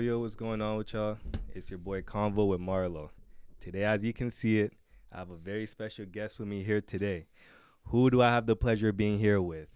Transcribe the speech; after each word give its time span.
Yo, 0.00 0.18
what's 0.18 0.34
going 0.34 0.62
on 0.62 0.78
with 0.78 0.94
y'all? 0.94 1.18
It's 1.52 1.68
your 1.68 1.78
boy 1.78 2.00
Convo 2.00 2.48
with 2.48 2.58
Marlo. 2.58 3.10
Today, 3.60 3.84
as 3.84 4.02
you 4.02 4.14
can 4.14 4.30
see 4.30 4.58
it, 4.58 4.72
I 5.12 5.18
have 5.18 5.28
a 5.28 5.36
very 5.36 5.66
special 5.66 6.06
guest 6.06 6.38
with 6.38 6.48
me 6.48 6.62
here 6.62 6.80
today. 6.80 7.26
Who 7.88 8.08
do 8.08 8.22
I 8.22 8.30
have 8.30 8.46
the 8.46 8.56
pleasure 8.56 8.88
of 8.88 8.96
being 8.96 9.18
here 9.18 9.42
with? 9.42 9.68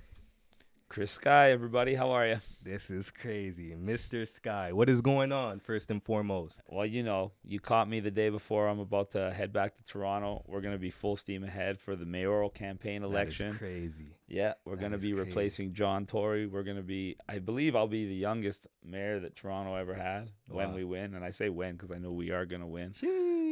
Chris 0.95 1.11
Sky, 1.11 1.51
everybody, 1.51 1.97
how 1.97 2.13
are 2.13 2.25
you? 2.25 2.37
This 2.63 2.89
is 2.89 3.11
crazy. 3.11 3.75
Mr. 3.75 4.29
Sky, 4.29 4.71
what 4.71 4.89
is 4.89 5.01
going 5.01 5.33
on, 5.33 5.59
first 5.59 5.91
and 5.91 6.01
foremost? 6.01 6.61
Well, 6.69 6.87
you 6.87 7.03
know, 7.03 7.33
you 7.45 7.59
caught 7.59 7.89
me 7.89 7.99
the 7.99 8.13
day 8.13 8.29
before 8.29 8.69
I'm 8.69 8.79
about 8.79 9.11
to 9.11 9.33
head 9.33 9.53
back 9.53 9.75
to 9.75 9.83
Toronto. 9.83 10.45
We're 10.47 10.61
going 10.61 10.73
to 10.73 10.79
be 10.79 10.91
full 10.91 11.17
steam 11.17 11.43
ahead 11.43 11.81
for 11.81 11.97
the 11.97 12.07
mayoral 12.07 12.49
campaign 12.49 13.03
election. 13.03 13.59
Crazy. 13.59 14.15
Yeah, 14.29 14.53
we're 14.65 14.77
going 14.77 14.93
to 14.93 14.99
be 14.99 15.09
crazy. 15.09 15.21
replacing 15.21 15.73
John 15.73 16.07
Tory. 16.07 16.47
We're 16.47 16.63
going 16.63 16.77
to 16.77 16.83
be, 16.85 17.17
I 17.29 17.41
believe 17.41 17.75
I'll 17.75 17.89
be 17.89 18.07
the 18.07 18.15
youngest 18.15 18.69
mayor 18.85 19.19
that 19.19 19.35
Toronto 19.35 19.75
ever 19.75 19.95
had 19.95 20.31
when 20.49 20.75
we 20.75 20.85
win. 20.85 21.17
And 21.17 21.25
I 21.25 21.31
say 21.31 21.49
when 21.49 21.73
because 21.73 21.91
I 21.91 21.99
know 21.99 22.13
we 22.13 22.31
are 22.31 22.47
going 22.47 22.63
to 22.63 22.69
win. 22.69 22.95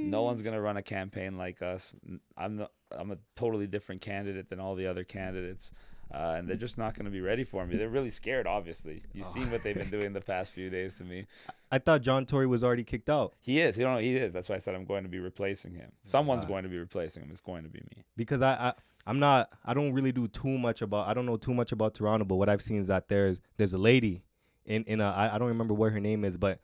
No 0.08 0.22
one's 0.22 0.42
going 0.42 0.54
to 0.54 0.60
run 0.60 0.76
a 0.76 0.82
campaign 0.82 1.38
like 1.38 1.60
us. 1.60 1.92
I'm 2.36 2.58
the, 2.58 2.70
I'm 2.96 3.10
a 3.10 3.18
totally 3.34 3.66
different 3.66 4.00
candidate 4.00 4.48
than 4.48 4.60
all 4.60 4.76
the 4.76 4.86
other 4.86 5.02
candidates. 5.02 5.72
Uh, 6.12 6.34
and 6.36 6.46
they're 6.48 6.56
just 6.56 6.76
not 6.76 6.94
going 6.94 7.06
to 7.06 7.10
be 7.10 7.22
ready 7.22 7.42
for 7.42 7.64
me. 7.66 7.76
They're 7.76 7.88
really 7.88 8.10
scared, 8.10 8.46
obviously. 8.46 9.02
You've 9.14 9.26
Oh. 9.26 9.30
seen 9.32 9.50
what 9.50 9.62
they've 9.62 9.74
been 9.76 9.88
doing 9.88 10.12
the 10.12 10.20
past 10.20 10.52
few 10.52 10.68
days 10.68 10.92
to 10.98 11.04
me. 11.04 11.24
I 11.70 11.78
thought 11.78 12.02
John 12.02 12.26
Tory 12.26 12.46
was 12.46 12.62
already 12.62 12.84
kicked 12.84 13.08
out 13.08 13.32
He 13.40 13.60
is. 13.60 13.78
You 13.78 13.84
don't 13.84 13.94
know, 13.94 14.00
he 14.00 14.14
is. 14.14 14.32
That's 14.34 14.48
why 14.50 14.56
I 14.56 14.58
said 14.58 14.74
I'm 14.74 14.84
going 14.84 15.04
to 15.04 15.08
be 15.08 15.20
replacing 15.20 15.72
him. 15.74 15.90
Someone's 16.02 16.42
Wow. 16.44 16.48
going 16.50 16.62
to 16.64 16.68
be 16.68 16.78
replacing 16.78 17.22
him. 17.22 17.30
It's 17.30 17.40
going 17.40 17.62
to 17.64 17.70
be 17.70 17.80
me. 17.96 18.04
because 18.16 18.42
I, 18.42 18.52
I 18.52 18.74
I'm 19.06 19.18
not 19.18 19.50
I 19.64 19.72
don't 19.74 19.94
really 19.94 20.12
do 20.12 20.28
too 20.28 20.58
much 20.58 20.82
about 20.82 21.08
I 21.08 21.14
don't 21.14 21.24
know 21.26 21.36
too 21.38 21.54
much 21.54 21.72
about 21.72 21.94
Toronto, 21.94 22.24
but 22.26 22.36
what 22.36 22.48
I've 22.50 22.62
seen 22.62 22.82
is 22.82 22.88
that 22.88 23.08
there's 23.08 23.40
there's 23.56 23.72
a 23.72 23.78
lady 23.78 24.22
in 24.66 24.84
in 24.84 25.00
a 25.00 25.06
I, 25.08 25.34
I 25.34 25.38
don't 25.38 25.48
remember 25.48 25.72
what 25.74 25.92
her 25.92 25.98
name 26.00 26.24
is, 26.26 26.36
but 26.36 26.60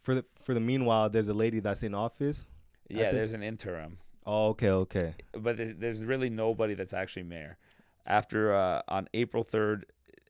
for 0.00 0.14
the 0.14 0.24
for 0.42 0.54
the 0.54 0.60
meanwhile 0.60 1.10
there's 1.10 1.28
a 1.28 1.34
lady 1.34 1.60
that's 1.60 1.82
in 1.82 1.94
office. 1.94 2.48
Yeah, 2.88 3.12
there's 3.12 3.34
an 3.34 3.42
interim, 3.42 3.98
Oh, 4.24 4.48
okay, 4.48 4.70
okay. 4.70 5.14
but 5.32 5.56
there's, 5.58 5.74
there's 5.76 6.02
really 6.02 6.30
nobody 6.30 6.74
that's 6.74 6.94
actually 6.94 7.24
mayor. 7.24 7.58
After 8.06 8.54
uh, 8.54 8.82
on 8.88 9.08
April 9.14 9.44
3rd, 9.44 9.82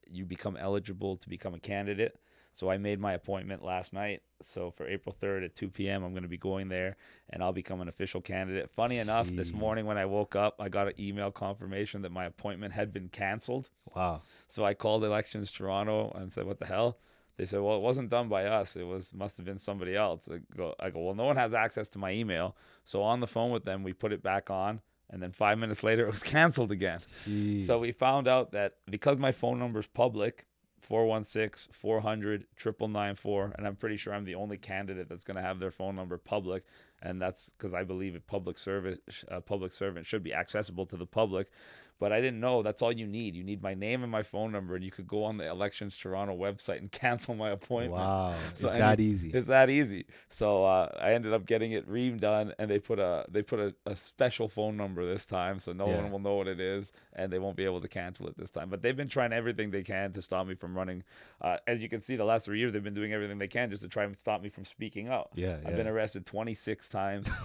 you 0.09 0.25
become 0.25 0.57
eligible 0.57 1.17
to 1.17 1.29
become 1.29 1.53
a 1.53 1.59
candidate. 1.59 2.17
So 2.51 2.71
I 2.71 2.77
made 2.77 2.99
my 2.99 3.13
appointment 3.13 3.63
last 3.63 3.93
night. 3.93 4.23
So 4.41 4.71
for 4.71 4.87
April 4.87 5.15
3rd 5.21 5.45
at 5.45 5.55
2 5.55 5.69
p.m., 5.69 6.03
I'm 6.03 6.11
going 6.11 6.23
to 6.23 6.29
be 6.29 6.39
going 6.39 6.69
there 6.69 6.97
and 7.29 7.43
I'll 7.43 7.53
become 7.53 7.81
an 7.81 7.87
official 7.87 8.19
candidate. 8.19 8.71
Funny 8.71 8.97
enough, 8.97 9.27
this 9.29 9.53
morning 9.53 9.85
when 9.85 9.99
I 9.99 10.05
woke 10.05 10.35
up, 10.35 10.55
I 10.59 10.67
got 10.67 10.87
an 10.87 10.93
email 10.99 11.29
confirmation 11.29 12.01
that 12.01 12.11
my 12.11 12.25
appointment 12.25 12.73
had 12.73 12.91
been 12.91 13.09
canceled. 13.09 13.69
Wow. 13.95 14.21
So 14.47 14.65
I 14.65 14.73
called 14.73 15.03
Elections 15.03 15.51
Toronto 15.51 16.11
and 16.15 16.33
said, 16.33 16.45
"What 16.47 16.57
the 16.57 16.65
hell?" 16.65 16.97
They 17.37 17.45
said, 17.45 17.61
"Well, 17.61 17.75
it 17.75 17.81
wasn't 17.81 18.09
done 18.09 18.27
by 18.27 18.45
us. 18.45 18.75
It 18.75 18.87
was 18.87 19.13
must 19.13 19.37
have 19.37 19.45
been 19.45 19.59
somebody 19.59 19.95
else." 19.95 20.27
I 20.27 20.39
go, 20.55 20.73
I 20.79 20.89
go, 20.89 21.01
"Well, 21.01 21.15
no 21.15 21.25
one 21.25 21.35
has 21.35 21.53
access 21.53 21.87
to 21.89 21.99
my 21.99 22.11
email." 22.11 22.55
So 22.85 23.03
on 23.03 23.19
the 23.19 23.27
phone 23.27 23.51
with 23.51 23.65
them, 23.65 23.83
we 23.83 23.93
put 23.93 24.13
it 24.13 24.23
back 24.23 24.49
on, 24.49 24.81
and 25.09 25.21
then 25.21 25.31
five 25.31 25.57
minutes 25.57 25.83
later, 25.83 26.07
it 26.07 26.11
was 26.11 26.23
canceled 26.35 26.71
again. 26.71 26.99
Jeez. 27.25 27.65
So 27.65 27.79
we 27.79 27.91
found 27.91 28.27
out 28.27 28.51
that 28.51 28.75
because 28.89 29.17
my 29.17 29.31
phone 29.31 29.59
number 29.59 29.79
is 29.79 29.87
public, 29.87 30.47
416 30.81 31.73
400 31.73 32.45
9994, 32.63 33.53
and 33.57 33.67
I'm 33.67 33.75
pretty 33.75 33.97
sure 33.97 34.13
I'm 34.13 34.25
the 34.25 34.35
only 34.35 34.57
candidate 34.57 35.09
that's 35.09 35.23
going 35.23 35.35
to 35.35 35.41
have 35.41 35.59
their 35.59 35.71
phone 35.71 35.95
number 35.95 36.17
public, 36.17 36.63
and 37.01 37.21
that's 37.21 37.49
because 37.49 37.73
I 37.73 37.83
believe 37.83 38.15
a 38.15 38.19
public 38.19 38.57
service, 38.57 38.99
a 39.27 39.41
public 39.41 39.73
servant 39.73 40.05
should 40.05 40.23
be 40.23 40.33
accessible 40.33 40.85
to 40.87 40.97
the 40.97 41.05
public. 41.05 41.51
But 41.99 42.13
I 42.13 42.21
didn't 42.21 42.39
know 42.39 42.61
that's 42.61 42.81
all 42.81 42.91
you 42.91 43.07
need. 43.07 43.35
You 43.35 43.43
need 43.43 43.63
my 43.63 43.73
name 43.73 44.03
and 44.03 44.11
my 44.11 44.21
phone 44.23 44.51
number, 44.51 44.75
and 44.75 44.83
you 44.83 44.91
could 44.91 45.07
go 45.07 45.23
on 45.23 45.37
the 45.37 45.47
Elections 45.49 45.97
Toronto 45.97 46.35
website 46.37 46.77
and 46.77 46.91
cancel 47.03 47.33
my 47.35 47.49
appointment. 47.49 48.01
wow. 48.01 48.35
So 48.55 48.67
it's 48.67 48.77
that 48.77 48.99
easy. 48.99 49.31
It's 49.31 49.47
that 49.47 49.69
easy. 49.69 50.05
So 50.29 50.63
uh, 50.65 50.89
I 50.99 51.13
ended 51.13 51.33
up 51.33 51.45
getting 51.45 51.71
it 51.71 51.89
redone, 51.89 52.53
and 52.59 52.69
they 52.69 52.79
put 52.79 52.99
a 52.99 53.25
they 53.29 53.41
put 53.41 53.59
a, 53.59 53.73
a 53.85 53.95
special 53.95 54.47
phone 54.47 54.77
number 54.77 55.05
this 55.05 55.25
time, 55.25 55.59
so 55.59 55.73
no 55.73 55.87
Yeah. 55.87 56.01
one 56.03 56.11
will 56.11 56.19
know 56.19 56.35
what 56.35 56.47
it 56.47 56.59
is, 56.59 56.91
and 57.13 57.31
they 57.33 57.39
won't 57.39 57.55
be 57.57 57.65
able 57.65 57.81
to 57.81 57.87
cancel 57.87 58.27
it 58.27 58.37
this 58.37 58.49
time. 58.49 58.69
But 58.69 58.81
they've 58.81 58.95
been 58.95 59.09
trying 59.09 59.33
everything 59.33 59.71
they 59.71 59.83
can 59.83 60.11
to 60.13 60.21
stop 60.21 60.45
me 60.47 60.53
from 60.55 60.75
running. 60.75 61.03
Uh, 61.41 61.57
as 61.67 61.81
you 61.81 61.89
can 61.89 62.01
see, 62.01 62.15
the 62.15 62.25
last 62.25 62.45
three 62.45 62.59
years 62.59 62.73
they've 62.73 62.83
been 62.83 62.93
doing 62.93 63.13
everything 63.13 63.37
they 63.39 63.47
can 63.47 63.69
just 63.69 63.81
to 63.83 63.87
try 63.89 64.03
and 64.03 64.17
stop 64.17 64.41
me 64.41 64.49
from 64.49 64.65
speaking 64.65 65.07
out. 65.07 65.29
Yeah, 65.35 65.57
I've 65.65 65.71
yeah. 65.71 65.75
been 65.77 65.87
arrested 65.87 66.25
26 66.25 66.87
times. 66.89 67.27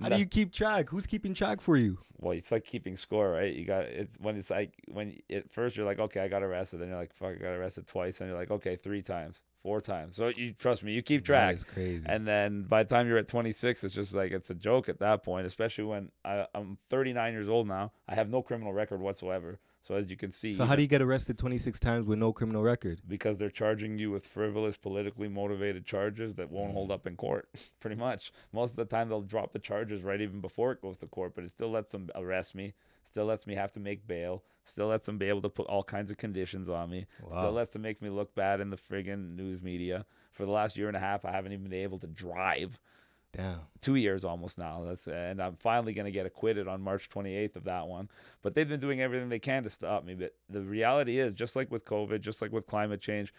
How 0.00 0.08
do 0.10 0.18
you 0.18 0.26
keep 0.26 0.52
track? 0.52 0.88
Who's 0.90 1.06
keeping 1.06 1.34
track 1.34 1.60
for 1.60 1.76
you? 1.76 1.98
well, 2.18 2.32
it's 2.32 2.50
like 2.50 2.64
keeping 2.64 2.96
score, 2.96 3.13
right? 3.22 3.52
You 3.52 3.64
got 3.64 3.84
it's 3.84 4.18
when 4.18 4.36
it's 4.36 4.50
like 4.50 4.72
when 4.88 5.16
at 5.30 5.52
first 5.52 5.76
you're 5.76 5.86
like, 5.86 5.98
okay, 5.98 6.20
I 6.20 6.28
got 6.28 6.42
arrested, 6.42 6.80
then 6.80 6.88
you're 6.88 6.98
like, 6.98 7.12
fuck, 7.12 7.32
I 7.32 7.34
got 7.34 7.52
arrested 7.52 7.86
twice, 7.86 8.20
and 8.20 8.28
you're 8.28 8.38
like, 8.38 8.50
okay, 8.50 8.76
three 8.76 9.02
times, 9.02 9.40
four 9.62 9.80
times. 9.80 10.16
So 10.16 10.28
you 10.28 10.52
trust 10.52 10.82
me, 10.82 10.92
you 10.92 11.02
keep 11.02 11.24
track. 11.24 11.56
That 11.56 11.60
is 11.60 11.64
crazy. 11.64 12.06
And 12.08 12.26
then 12.26 12.64
by 12.64 12.82
the 12.82 12.94
time 12.94 13.08
you're 13.08 13.18
at 13.18 13.28
26, 13.28 13.84
it's 13.84 13.94
just 13.94 14.14
like 14.14 14.32
it's 14.32 14.50
a 14.50 14.54
joke 14.54 14.88
at 14.88 14.98
that 15.00 15.22
point, 15.22 15.46
especially 15.46 15.84
when 15.84 16.10
I, 16.24 16.46
I'm 16.54 16.78
39 16.90 17.32
years 17.32 17.48
old 17.48 17.66
now. 17.68 17.92
I 18.08 18.14
have 18.14 18.28
no 18.28 18.42
criminal 18.42 18.72
record 18.72 19.00
whatsoever. 19.00 19.58
So 19.84 19.94
as 19.96 20.10
you 20.10 20.16
can 20.16 20.32
see, 20.32 20.54
so 20.54 20.64
how 20.64 20.76
do 20.76 20.80
you 20.82 20.88
get 20.88 21.02
arrested 21.02 21.36
26 21.36 21.78
times 21.78 22.06
with 22.06 22.18
no 22.18 22.32
criminal 22.32 22.62
record? 22.62 23.02
because 23.06 23.36
they're 23.36 23.50
charging 23.50 23.98
you 23.98 24.10
with 24.10 24.26
frivolous, 24.26 24.78
politically 24.78 25.28
motivated 25.28 25.84
charges 25.84 26.36
that 26.36 26.50
won't 26.50 26.72
hold 26.72 26.90
up 26.90 27.06
in 27.06 27.16
court, 27.16 27.50
pretty 27.80 27.96
much. 27.96 28.32
Most 28.50 28.70
of 28.70 28.76
the 28.76 28.86
time, 28.86 29.10
they'll 29.10 29.20
drop 29.20 29.52
the 29.52 29.58
charges 29.58 30.02
right 30.02 30.22
even 30.22 30.40
before 30.40 30.72
it 30.72 30.80
goes 30.80 30.96
to 30.98 31.06
court, 31.06 31.34
but 31.34 31.44
it 31.44 31.50
still 31.50 31.70
lets 31.70 31.92
them 31.92 32.08
arrest 32.14 32.54
me, 32.54 32.72
still 33.04 33.26
lets 33.26 33.46
me 33.46 33.54
have 33.56 33.72
to 33.72 33.80
make 33.80 34.06
bail, 34.06 34.42
still 34.64 34.86
lets 34.86 35.04
them 35.04 35.18
be 35.18 35.28
able 35.28 35.42
to 35.42 35.50
put 35.50 35.66
all 35.66 35.84
kinds 35.84 36.10
of 36.10 36.16
conditions 36.16 36.70
on 36.70 36.88
me, 36.88 37.04
Wow. 37.20 37.36
still 37.36 37.52
lets 37.52 37.74
them 37.74 37.82
make 37.82 38.00
me 38.00 38.08
look 38.08 38.34
bad 38.34 38.62
in 38.62 38.70
the 38.70 38.78
friggin' 38.78 39.36
news 39.36 39.60
media. 39.60 40.06
For 40.32 40.46
the 40.46 40.52
last 40.52 40.78
year 40.78 40.88
and 40.88 40.96
a 40.96 41.00
half, 41.00 41.26
I 41.26 41.32
haven't 41.32 41.52
even 41.52 41.64
been 41.64 41.74
able 41.74 41.98
to 41.98 42.06
drive. 42.06 42.80
Damn. 43.36 43.60
two 43.80 43.96
years 43.96 44.24
almost 44.24 44.58
now. 44.58 44.82
That's 44.84 45.06
and 45.06 45.40
I'm 45.40 45.56
finally 45.56 45.92
going 45.92 46.06
to 46.06 46.10
get 46.12 46.26
acquitted 46.26 46.68
on 46.68 46.80
March 46.80 47.08
28th 47.10 47.56
of 47.56 47.64
that 47.64 47.86
one. 47.86 48.08
But 48.42 48.54
they've 48.54 48.68
been 48.68 48.80
doing 48.80 49.00
everything 49.00 49.28
they 49.28 49.38
can 49.38 49.62
to 49.64 49.70
stop 49.70 50.04
me. 50.04 50.14
But 50.14 50.34
the 50.48 50.62
reality 50.62 51.18
is, 51.18 51.34
just 51.34 51.56
like 51.56 51.70
with 51.70 51.84
COVID, 51.84 52.20
just 52.20 52.40
like 52.42 52.52
with 52.52 52.66
climate 52.66 53.00
change, 53.00 53.32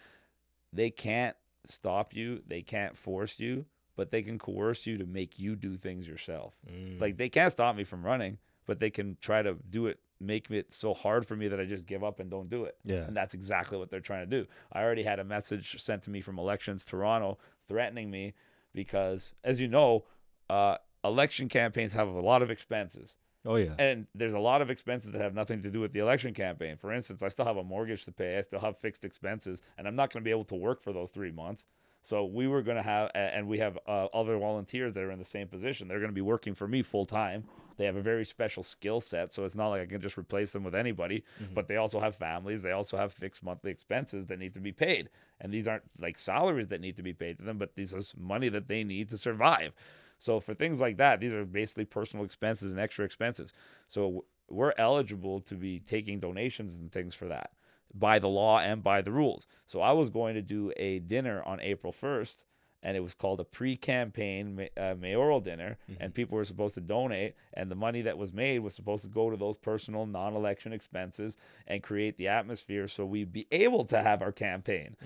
they 0.72 0.90
can't 0.90 1.36
stop 1.64 2.14
you. 2.14 2.42
They 2.46 2.62
can't 2.62 2.96
force 2.96 3.40
you, 3.40 3.64
but 3.96 4.10
they 4.10 4.22
can 4.22 4.38
coerce 4.38 4.86
you 4.86 4.98
to 4.98 5.06
make 5.06 5.38
you 5.38 5.56
do 5.56 5.76
things 5.76 6.06
yourself. 6.06 6.54
Mm. 6.70 7.00
Like 7.00 7.16
they 7.16 7.28
can't 7.28 7.52
stop 7.52 7.76
me 7.76 7.84
from 7.84 8.04
running, 8.04 8.38
but 8.66 8.80
they 8.80 8.90
can 8.90 9.16
try 9.20 9.42
to 9.42 9.56
do 9.70 9.86
it, 9.86 9.98
make 10.20 10.50
it 10.50 10.72
so 10.72 10.94
hard 10.94 11.26
for 11.26 11.36
me 11.36 11.48
that 11.48 11.60
I 11.60 11.64
just 11.64 11.86
give 11.86 12.04
up 12.04 12.20
and 12.20 12.30
don't 12.30 12.50
do 12.50 12.64
it. 12.64 12.76
yeah. 12.84 13.04
And 13.04 13.16
that's 13.16 13.34
exactly 13.34 13.78
what 13.78 13.90
they're 13.90 14.00
trying 14.00 14.28
to 14.28 14.42
do. 14.42 14.46
I 14.72 14.82
already 14.82 15.02
had 15.02 15.18
a 15.18 15.24
message 15.24 15.80
sent 15.82 16.02
to 16.04 16.10
me 16.10 16.20
from 16.20 16.38
Elections 16.38 16.84
Toronto 16.84 17.38
threatening 17.68 18.10
me 18.10 18.34
because, 18.76 19.32
as 19.42 19.60
you 19.60 19.66
know, 19.66 20.04
uh, 20.48 20.76
election 21.02 21.48
campaigns 21.48 21.94
have 21.94 22.06
a 22.06 22.20
lot 22.20 22.42
of 22.42 22.50
expenses. 22.50 23.16
Oh 23.44 23.56
yeah. 23.56 23.74
And 23.78 24.06
there's 24.14 24.34
a 24.34 24.38
lot 24.38 24.60
of 24.60 24.70
expenses 24.70 25.12
that 25.12 25.20
have 25.20 25.34
nothing 25.34 25.62
to 25.62 25.70
do 25.70 25.80
with 25.80 25.92
the 25.92 26.00
election 26.00 26.34
campaign. 26.34 26.76
For 26.76 26.92
instance, 26.92 27.22
I 27.22 27.28
still 27.28 27.44
have 27.44 27.56
a 27.56 27.64
mortgage 27.64 28.04
to 28.04 28.12
pay, 28.12 28.38
I 28.38 28.42
still 28.42 28.60
have 28.60 28.76
fixed 28.78 29.04
expenses, 29.04 29.62
and 29.78 29.88
I'm 29.88 29.96
not 29.96 30.12
going 30.12 30.22
to 30.22 30.24
be 30.24 30.30
able 30.30 30.44
to 30.44 30.56
work 30.56 30.82
for 30.82 30.92
those 30.92 31.10
three 31.10 31.32
months. 31.32 31.64
So 32.02 32.24
we 32.24 32.46
were 32.46 32.62
going 32.62 32.76
to 32.76 32.82
have, 32.82 33.10
and 33.14 33.48
we 33.48 33.58
have 33.58 33.78
uh, 33.86 34.06
other 34.14 34.38
volunteers 34.38 34.92
that 34.92 35.02
are 35.02 35.10
in 35.10 35.18
the 35.18 35.24
same 35.24 35.48
position. 35.48 35.88
They're 35.88 35.98
going 35.98 36.10
to 36.10 36.14
be 36.14 36.20
working 36.20 36.54
for 36.54 36.68
me 36.68 36.82
full 36.82 37.06
time. 37.06 37.44
They 37.76 37.84
have 37.84 37.96
a 37.96 38.02
very 38.02 38.24
special 38.24 38.62
skill 38.62 39.00
set, 39.00 39.32
so 39.32 39.44
it's 39.44 39.54
not 39.54 39.68
like 39.68 39.82
I 39.82 39.86
can 39.86 40.00
just 40.00 40.18
replace 40.18 40.52
them 40.52 40.64
with 40.64 40.74
anybody. 40.74 41.24
Mm-hmm. 41.42 41.54
But 41.54 41.68
they 41.68 41.76
also 41.76 42.00
have 42.00 42.14
families. 42.14 42.62
They 42.62 42.72
also 42.72 42.96
have 42.96 43.12
fixed 43.12 43.44
monthly 43.44 43.70
expenses 43.70 44.26
that 44.26 44.38
need 44.38 44.54
to 44.54 44.60
be 44.60 44.72
paid, 44.72 45.10
and 45.40 45.52
these 45.52 45.68
aren't 45.68 45.84
like 45.98 46.18
salaries 46.18 46.68
that 46.68 46.80
need 46.80 46.96
to 46.96 47.02
be 47.02 47.12
paid 47.12 47.38
to 47.38 47.44
them, 47.44 47.58
but 47.58 47.74
this 47.74 47.92
is 47.92 48.14
money 48.16 48.48
that 48.48 48.68
they 48.68 48.84
need 48.84 49.10
to 49.10 49.18
survive. 49.18 49.72
So 50.18 50.40
for 50.40 50.54
things 50.54 50.80
like 50.80 50.96
that, 50.96 51.20
these 51.20 51.34
are 51.34 51.44
basically 51.44 51.84
personal 51.84 52.24
expenses 52.24 52.72
and 52.72 52.80
extra 52.80 53.04
expenses. 53.04 53.52
So 53.86 54.24
we're 54.48 54.72
eligible 54.78 55.40
to 55.40 55.54
be 55.54 55.80
taking 55.80 56.20
donations 56.20 56.74
and 56.74 56.90
things 56.90 57.14
for 57.14 57.26
that 57.26 57.50
by 57.94 58.18
the 58.18 58.28
law 58.28 58.60
and 58.60 58.82
by 58.82 59.02
the 59.02 59.12
rules. 59.12 59.46
So 59.66 59.80
I 59.80 59.92
was 59.92 60.10
going 60.10 60.34
to 60.34 60.42
do 60.42 60.72
a 60.76 60.98
dinner 61.00 61.42
on 61.44 61.60
April 61.60 61.92
1st 61.92 62.44
and 62.86 62.96
it 62.96 63.00
was 63.00 63.14
called 63.14 63.40
a 63.40 63.44
pre-campaign 63.44 64.54
ma- 64.54 64.82
uh, 64.82 64.94
mayoral 64.94 65.40
dinner 65.40 65.76
and 65.98 66.14
people 66.14 66.36
were 66.36 66.44
supposed 66.44 66.76
to 66.76 66.80
donate 66.80 67.34
and 67.54 67.68
the 67.68 67.74
money 67.74 68.00
that 68.02 68.16
was 68.16 68.32
made 68.32 68.60
was 68.60 68.74
supposed 68.74 69.02
to 69.02 69.10
go 69.10 69.28
to 69.28 69.36
those 69.36 69.56
personal 69.56 70.06
non-election 70.06 70.72
expenses 70.72 71.36
and 71.66 71.82
create 71.82 72.16
the 72.16 72.28
atmosphere 72.28 72.86
so 72.86 73.04
we'd 73.04 73.32
be 73.32 73.46
able 73.50 73.84
to 73.84 74.00
have 74.02 74.22
our 74.22 74.32
campaign. 74.32 74.96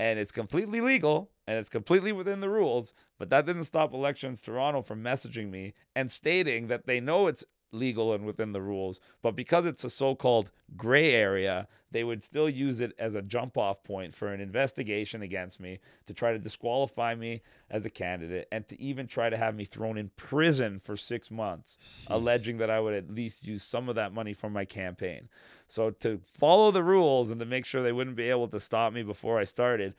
And 0.00 0.18
it's 0.18 0.32
completely 0.32 0.80
legal 0.80 1.30
and 1.46 1.58
it's 1.58 1.68
completely 1.68 2.10
within 2.12 2.40
the 2.40 2.48
rules 2.48 2.94
but 3.18 3.28
that 3.30 3.44
didn't 3.46 3.64
stop 3.64 3.92
elections 3.92 4.40
toronto 4.40 4.80
from 4.82 5.02
messaging 5.02 5.50
me 5.50 5.74
and 5.94 6.10
stating 6.10 6.68
that 6.68 6.86
they 6.86 7.00
know 7.00 7.26
it's 7.26 7.44
legal 7.72 8.12
and 8.14 8.24
within 8.24 8.52
the 8.52 8.60
rules 8.60 9.00
but 9.22 9.36
because 9.36 9.66
it's 9.66 9.84
a 9.84 9.90
so-called 9.90 10.50
gray 10.76 11.12
area 11.12 11.66
they 11.90 12.04
would 12.04 12.22
still 12.22 12.48
use 12.48 12.80
it 12.80 12.92
as 12.98 13.14
a 13.14 13.22
jump 13.22 13.56
off 13.58 13.82
point 13.82 14.14
for 14.14 14.32
an 14.32 14.40
investigation 14.40 15.22
against 15.22 15.60
me 15.60 15.78
to 16.06 16.14
try 16.14 16.32
to 16.32 16.38
disqualify 16.38 17.14
me 17.14 17.42
as 17.70 17.84
a 17.84 17.90
candidate 17.90 18.46
and 18.52 18.66
to 18.68 18.80
even 18.80 19.06
try 19.06 19.28
to 19.28 19.36
have 19.36 19.54
me 19.54 19.64
thrown 19.64 19.98
in 19.98 20.10
prison 20.16 20.78
for 20.78 20.96
6 20.96 21.30
months 21.30 21.78
alleging 22.08 22.58
that 22.58 22.70
I 22.70 22.80
would 22.80 22.94
at 22.94 23.10
least 23.10 23.46
use 23.46 23.62
some 23.62 23.88
of 23.88 23.94
that 23.96 24.12
money 24.12 24.32
for 24.32 24.48
my 24.48 24.64
campaign 24.64 25.28
so 25.66 25.90
to 25.90 26.20
follow 26.24 26.70
the 26.70 26.84
rules 26.84 27.30
and 27.30 27.40
to 27.40 27.46
make 27.46 27.64
sure 27.64 27.82
they 27.82 27.92
wouldn't 27.92 28.16
be 28.16 28.30
able 28.30 28.48
to 28.48 28.60
stop 28.60 28.92
me 28.92 29.02
before 29.02 29.38
I 29.38 29.44
started 29.44 29.94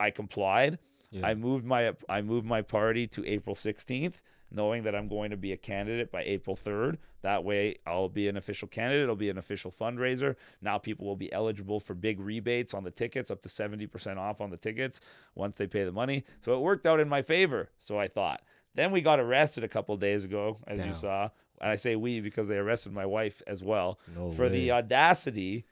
I 0.00 0.10
complied. 0.10 0.78
Yeah. 1.10 1.26
I 1.26 1.34
moved 1.34 1.64
my 1.64 1.92
I 2.08 2.22
moved 2.22 2.46
my 2.46 2.62
party 2.62 3.06
to 3.08 3.24
April 3.26 3.54
16th, 3.54 4.14
knowing 4.54 4.84
that 4.84 4.94
I'm 4.94 5.08
going 5.08 5.30
to 5.30 5.36
be 5.36 5.52
a 5.52 5.56
candidate 5.56 6.12
by 6.12 6.22
April 6.22 6.56
3rd. 6.56 6.98
That 7.22 7.44
way, 7.44 7.76
I'll 7.86 8.08
be 8.08 8.28
an 8.28 8.36
official 8.36 8.68
candidate. 8.68 9.02
It'll 9.02 9.16
be 9.16 9.30
an 9.30 9.38
official 9.38 9.70
fundraiser. 9.70 10.36
Now, 10.62 10.78
people 10.78 11.06
will 11.06 11.16
be 11.16 11.32
eligible 11.32 11.80
for 11.80 11.94
big 11.94 12.20
rebates 12.20 12.74
on 12.74 12.84
the 12.84 12.90
tickets, 12.90 13.30
up 13.30 13.42
to 13.42 13.48
70% 13.48 14.16
off 14.16 14.40
on 14.40 14.50
the 14.50 14.56
tickets 14.56 15.00
once 15.34 15.56
they 15.56 15.66
pay 15.66 15.84
the 15.84 15.92
money. 15.92 16.24
So 16.40 16.54
it 16.54 16.60
worked 16.60 16.86
out 16.86 17.00
in 17.00 17.08
my 17.08 17.22
favor. 17.22 17.70
So 17.78 17.98
I 17.98 18.08
thought. 18.08 18.42
Then 18.74 18.90
we 18.90 19.00
got 19.00 19.20
arrested 19.20 19.64
a 19.64 19.68
couple 19.68 19.96
days 19.96 20.24
ago, 20.24 20.56
as 20.66 20.84
you 20.84 20.94
saw. 20.94 21.30
And 21.60 21.70
I 21.70 21.76
say 21.76 21.96
we 21.96 22.20
because 22.20 22.48
they 22.48 22.56
arrested 22.56 22.92
my 22.92 23.06
wife 23.06 23.40
as 23.46 23.62
well 23.62 24.00
No 24.14 24.30
for 24.30 24.48
the 24.48 24.72
audacity 24.72 25.64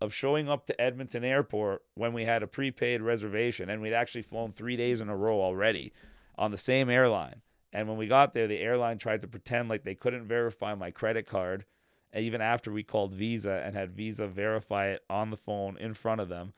of 0.00 0.14
showing 0.14 0.48
up 0.48 0.66
to 0.66 0.80
Edmonton 0.80 1.24
Airport 1.24 1.82
when 1.94 2.12
we 2.12 2.24
had 2.24 2.42
a 2.42 2.46
prepaid 2.46 3.02
reservation 3.02 3.68
and 3.68 3.82
we'd 3.82 3.92
actually 3.92 4.22
flown 4.22 4.52
three 4.52 4.76
days 4.76 5.00
in 5.00 5.08
a 5.08 5.16
row 5.16 5.40
already 5.40 5.92
on 6.38 6.50
the 6.50 6.58
same 6.58 6.88
airline. 6.88 7.42
And 7.72 7.88
when 7.88 7.96
we 7.96 8.06
got 8.06 8.34
there, 8.34 8.46
the 8.46 8.58
airline 8.58 8.98
tried 8.98 9.22
to 9.22 9.28
pretend 9.28 9.68
like 9.68 9.84
they 9.84 9.94
couldn't 9.94 10.26
verify 10.26 10.74
my 10.74 10.90
credit 10.90 11.26
card, 11.26 11.64
and 12.12 12.24
even 12.24 12.40
after 12.40 12.72
we 12.72 12.82
called 12.82 13.14
Visa 13.14 13.62
and 13.64 13.76
had 13.76 13.92
Visa 13.92 14.26
verify 14.26 14.88
it 14.88 15.04
on 15.08 15.30
the 15.30 15.36
phone 15.36 15.76
in 15.78 15.94
front 15.94 16.20
of 16.20 16.28
them. 16.28 16.52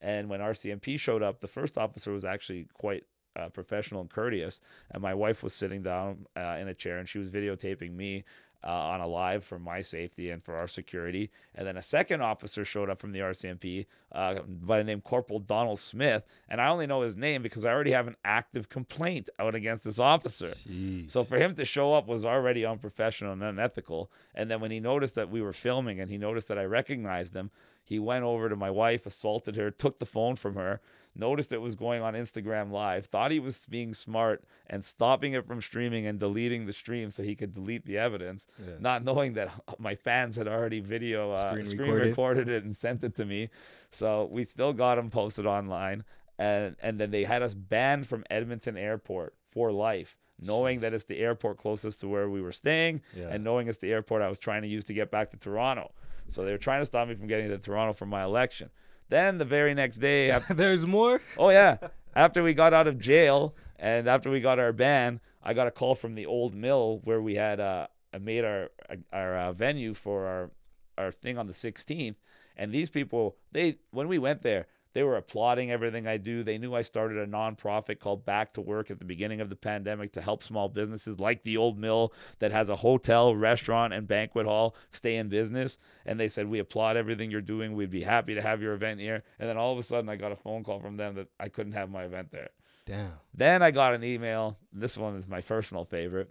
And 0.00 0.28
when 0.28 0.40
RCMP 0.40 1.00
showed 1.00 1.22
up, 1.22 1.40
the 1.40 1.48
first 1.48 1.78
officer 1.78 2.12
was 2.12 2.24
actually 2.24 2.68
quite 2.74 3.04
uh, 3.38 3.48
professional 3.48 4.00
and 4.00 4.10
courteous. 4.10 4.60
And 4.90 5.02
my 5.02 5.14
wife 5.14 5.42
was 5.42 5.54
sitting 5.54 5.82
down 5.82 6.26
uh, 6.36 6.56
in 6.60 6.68
a 6.68 6.74
chair 6.74 6.98
and 6.98 7.08
she 7.08 7.18
was 7.18 7.30
videotaping 7.30 7.94
me 7.94 8.24
uh, 8.64 8.70
on 8.70 9.00
a 9.00 9.06
live 9.06 9.44
for 9.44 9.58
my 9.58 9.80
safety 9.80 10.30
and 10.30 10.42
for 10.42 10.56
our 10.56 10.66
security. 10.66 11.30
And 11.54 11.66
then 11.66 11.76
a 11.76 11.82
second 11.82 12.22
officer 12.22 12.64
showed 12.64 12.90
up 12.90 13.00
from 13.00 13.12
the 13.12 13.20
RCMP 13.20 13.86
uh, 14.12 14.40
by 14.46 14.78
the 14.78 14.84
name 14.84 15.00
Corporal 15.00 15.38
Donald 15.38 15.78
Smith. 15.78 16.24
And 16.48 16.60
I 16.60 16.68
only 16.68 16.86
know 16.86 17.02
his 17.02 17.16
name 17.16 17.42
because 17.42 17.64
I 17.64 17.70
already 17.70 17.92
have 17.92 18.08
an 18.08 18.16
active 18.24 18.68
complaint 18.68 19.30
out 19.38 19.54
against 19.54 19.84
this 19.84 19.98
officer. 19.98 20.54
Jeez. 20.68 21.10
So 21.10 21.24
for 21.24 21.38
him 21.38 21.54
to 21.54 21.64
show 21.64 21.92
up 21.92 22.08
was 22.08 22.24
already 22.24 22.64
unprofessional 22.64 23.32
and 23.32 23.42
unethical. 23.42 24.10
And 24.34 24.50
then 24.50 24.60
when 24.60 24.70
he 24.70 24.80
noticed 24.80 25.14
that 25.14 25.30
we 25.30 25.40
were 25.40 25.52
filming 25.52 26.00
and 26.00 26.10
he 26.10 26.18
noticed 26.18 26.48
that 26.48 26.58
I 26.58 26.64
recognized 26.64 27.34
him, 27.34 27.50
he 27.84 27.98
went 27.98 28.24
over 28.24 28.48
to 28.48 28.56
my 28.56 28.70
wife, 28.70 29.06
assaulted 29.06 29.56
her, 29.56 29.70
took 29.70 29.98
the 29.98 30.04
phone 30.04 30.36
from 30.36 30.56
her, 30.56 30.80
noticed 31.18 31.52
it 31.52 31.60
was 31.60 31.74
going 31.74 32.00
on 32.02 32.14
Instagram 32.14 32.70
Live, 32.70 33.06
thought 33.06 33.30
he 33.30 33.40
was 33.40 33.66
being 33.66 33.92
smart 33.92 34.44
and 34.68 34.84
stopping 34.84 35.32
it 35.34 35.46
from 35.46 35.60
streaming 35.60 36.06
and 36.06 36.18
deleting 36.18 36.64
the 36.66 36.72
stream 36.72 37.10
so 37.10 37.22
he 37.22 37.34
could 37.34 37.52
delete 37.54 37.84
the 37.84 37.98
evidence, 37.98 38.46
Yeah. 38.58 38.74
not 38.78 39.04
knowing 39.04 39.34
that 39.34 39.50
my 39.78 39.94
fans 39.94 40.36
had 40.36 40.48
already 40.48 40.80
video 40.80 41.32
uh, 41.32 41.50
Screen 41.52 41.64
screen, 41.64 41.80
recorded. 41.80 42.08
recorded 42.08 42.48
it 42.48 42.64
and 42.64 42.76
sent 42.76 43.02
it 43.04 43.16
to 43.16 43.24
me. 43.24 43.50
So 43.90 44.28
we 44.30 44.44
still 44.44 44.72
got 44.72 44.96
him 44.98 45.10
posted 45.10 45.44
online. 45.46 46.04
And, 46.38 46.76
and 46.80 47.00
then 47.00 47.10
they 47.10 47.24
had 47.24 47.42
us 47.42 47.54
banned 47.54 48.06
from 48.06 48.22
Edmonton 48.30 48.76
Airport 48.76 49.34
for 49.50 49.72
life, 49.72 50.16
knowing 50.40 50.78
that 50.80 50.94
it's 50.94 51.02
the 51.02 51.18
airport 51.18 51.58
closest 51.58 51.98
to 52.00 52.08
where 52.08 52.30
we 52.30 52.40
were 52.40 52.52
staying 52.52 53.00
Yeah. 53.16 53.28
and 53.30 53.42
knowing 53.42 53.66
it's 53.66 53.78
the 53.78 53.90
airport 53.90 54.22
I 54.22 54.28
was 54.28 54.38
trying 54.38 54.62
to 54.62 54.68
use 54.68 54.84
to 54.84 54.92
get 54.94 55.10
back 55.10 55.30
to 55.32 55.36
Toronto. 55.36 55.90
So 56.28 56.44
they 56.44 56.52
were 56.52 56.58
trying 56.58 56.80
to 56.80 56.86
stop 56.86 57.08
me 57.08 57.14
from 57.16 57.26
getting 57.26 57.48
to 57.48 57.58
Toronto 57.58 57.92
for 57.92 58.06
my 58.06 58.22
election. 58.22 58.70
Then 59.08 59.38
the 59.38 59.44
very 59.44 59.74
next 59.74 59.98
day, 59.98 60.30
after, 60.34 60.54
There's 60.54 60.86
more. 60.86 61.20
oh 61.36 61.50
yeah, 61.50 61.78
after 62.14 62.42
we 62.42 62.54
got 62.54 62.74
out 62.74 62.86
of 62.86 62.98
jail 62.98 63.54
and 63.78 64.08
after 64.08 64.30
we 64.30 64.40
got 64.40 64.58
our 64.58 64.72
ban, 64.72 65.20
I 65.42 65.54
got 65.54 65.66
a 65.66 65.70
call 65.70 65.94
from 65.94 66.14
the 66.14 66.26
old 66.26 66.54
mill 66.54 67.00
where 67.04 67.22
we 67.22 67.36
had 67.36 67.60
uh, 67.60 67.86
made 68.20 68.44
our 68.44 68.70
our 69.12 69.36
uh, 69.36 69.52
venue 69.52 69.94
for 69.94 70.26
our 70.26 70.50
our 70.98 71.12
thing 71.12 71.38
on 71.38 71.46
the 71.46 71.52
16th. 71.52 72.16
And 72.56 72.72
these 72.72 72.90
people, 72.90 73.36
they 73.52 73.78
when 73.92 74.08
we 74.08 74.18
went 74.18 74.42
there, 74.42 74.66
they 74.94 75.02
were 75.02 75.16
applauding 75.16 75.70
everything 75.70 76.06
I 76.06 76.16
do. 76.16 76.42
They 76.42 76.58
knew 76.58 76.74
I 76.74 76.82
started 76.82 77.18
a 77.18 77.26
nonprofit 77.26 77.98
called 77.98 78.24
Back 78.24 78.54
to 78.54 78.60
Work 78.60 78.90
at 78.90 78.98
the 78.98 79.04
beginning 79.04 79.40
of 79.40 79.48
the 79.48 79.56
pandemic 79.56 80.12
to 80.12 80.20
help 80.20 80.42
small 80.42 80.68
businesses 80.68 81.20
like 81.20 81.42
the 81.42 81.56
old 81.56 81.78
mill 81.78 82.12
that 82.38 82.52
has 82.52 82.68
a 82.68 82.76
hotel, 82.76 83.34
restaurant, 83.34 83.92
and 83.92 84.06
banquet 84.06 84.46
hall 84.46 84.74
stay 84.90 85.16
in 85.16 85.28
business. 85.28 85.78
And 86.06 86.18
they 86.18 86.28
said, 86.28 86.48
We 86.48 86.58
applaud 86.58 86.96
everything 86.96 87.30
you're 87.30 87.40
doing. 87.40 87.74
We'd 87.74 87.90
be 87.90 88.02
happy 88.02 88.34
to 88.34 88.42
have 88.42 88.62
your 88.62 88.74
event 88.74 89.00
here. 89.00 89.22
And 89.38 89.48
then 89.48 89.56
all 89.56 89.72
of 89.72 89.78
a 89.78 89.82
sudden, 89.82 90.08
I 90.08 90.16
got 90.16 90.32
a 90.32 90.36
phone 90.36 90.64
call 90.64 90.80
from 90.80 90.96
them 90.96 91.14
that 91.16 91.28
I 91.38 91.48
couldn't 91.48 91.72
have 91.72 91.90
my 91.90 92.04
event 92.04 92.30
there. 92.30 92.50
Damn. 92.86 93.12
Then 93.34 93.62
I 93.62 93.70
got 93.70 93.94
an 93.94 94.02
email. 94.02 94.56
This 94.72 94.96
one 94.96 95.16
is 95.16 95.28
my 95.28 95.42
personal 95.42 95.84
favorite 95.84 96.30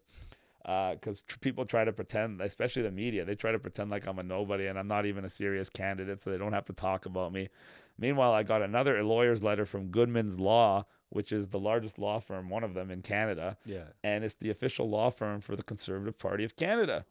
Uh, 0.67 0.95
because 0.95 1.21
tr- 1.21 1.37
people 1.39 1.65
try 1.65 1.85
to 1.85 1.93
pretend, 1.93 2.41
especially 2.41 2.81
the 2.81 2.91
media, 2.91 3.23
they 3.23 3.35
try 3.35 3.53
to 3.53 3.59
pretend 3.59 3.89
like 3.89 4.05
I'm 4.05 4.19
a 4.19 4.23
nobody 4.23 4.67
and 4.67 4.77
I'm 4.77 4.87
not 4.89 5.05
even 5.05 5.23
a 5.23 5.29
serious 5.29 5.69
candidate, 5.69 6.19
so 6.21 6.29
they 6.29 6.37
don't 6.37 6.51
have 6.51 6.65
to 6.65 6.73
talk 6.73 7.05
about 7.05 7.31
me. 7.31 7.47
Meanwhile, 7.97 8.33
I 8.33 8.43
got 8.43 8.61
another 8.61 9.01
lawyer's 9.01 9.41
letter 9.41 9.65
from 9.65 9.87
Goodman's 9.91 10.37
Law, 10.39 10.85
which 11.09 11.31
is 11.31 11.47
the 11.47 11.57
largest 11.59 11.97
law 11.97 12.19
firm, 12.19 12.49
one 12.49 12.65
of 12.65 12.73
them 12.73 12.91
in 12.91 13.01
Canada, 13.01 13.57
Yeah. 13.65 13.85
and 14.03 14.25
it's 14.25 14.33
the 14.35 14.49
official 14.49 14.89
law 14.89 15.09
firm 15.09 15.39
for 15.39 15.55
the 15.55 15.63
Conservative 15.63 16.19
Party 16.19 16.43
of 16.43 16.57
Canada. 16.57 17.05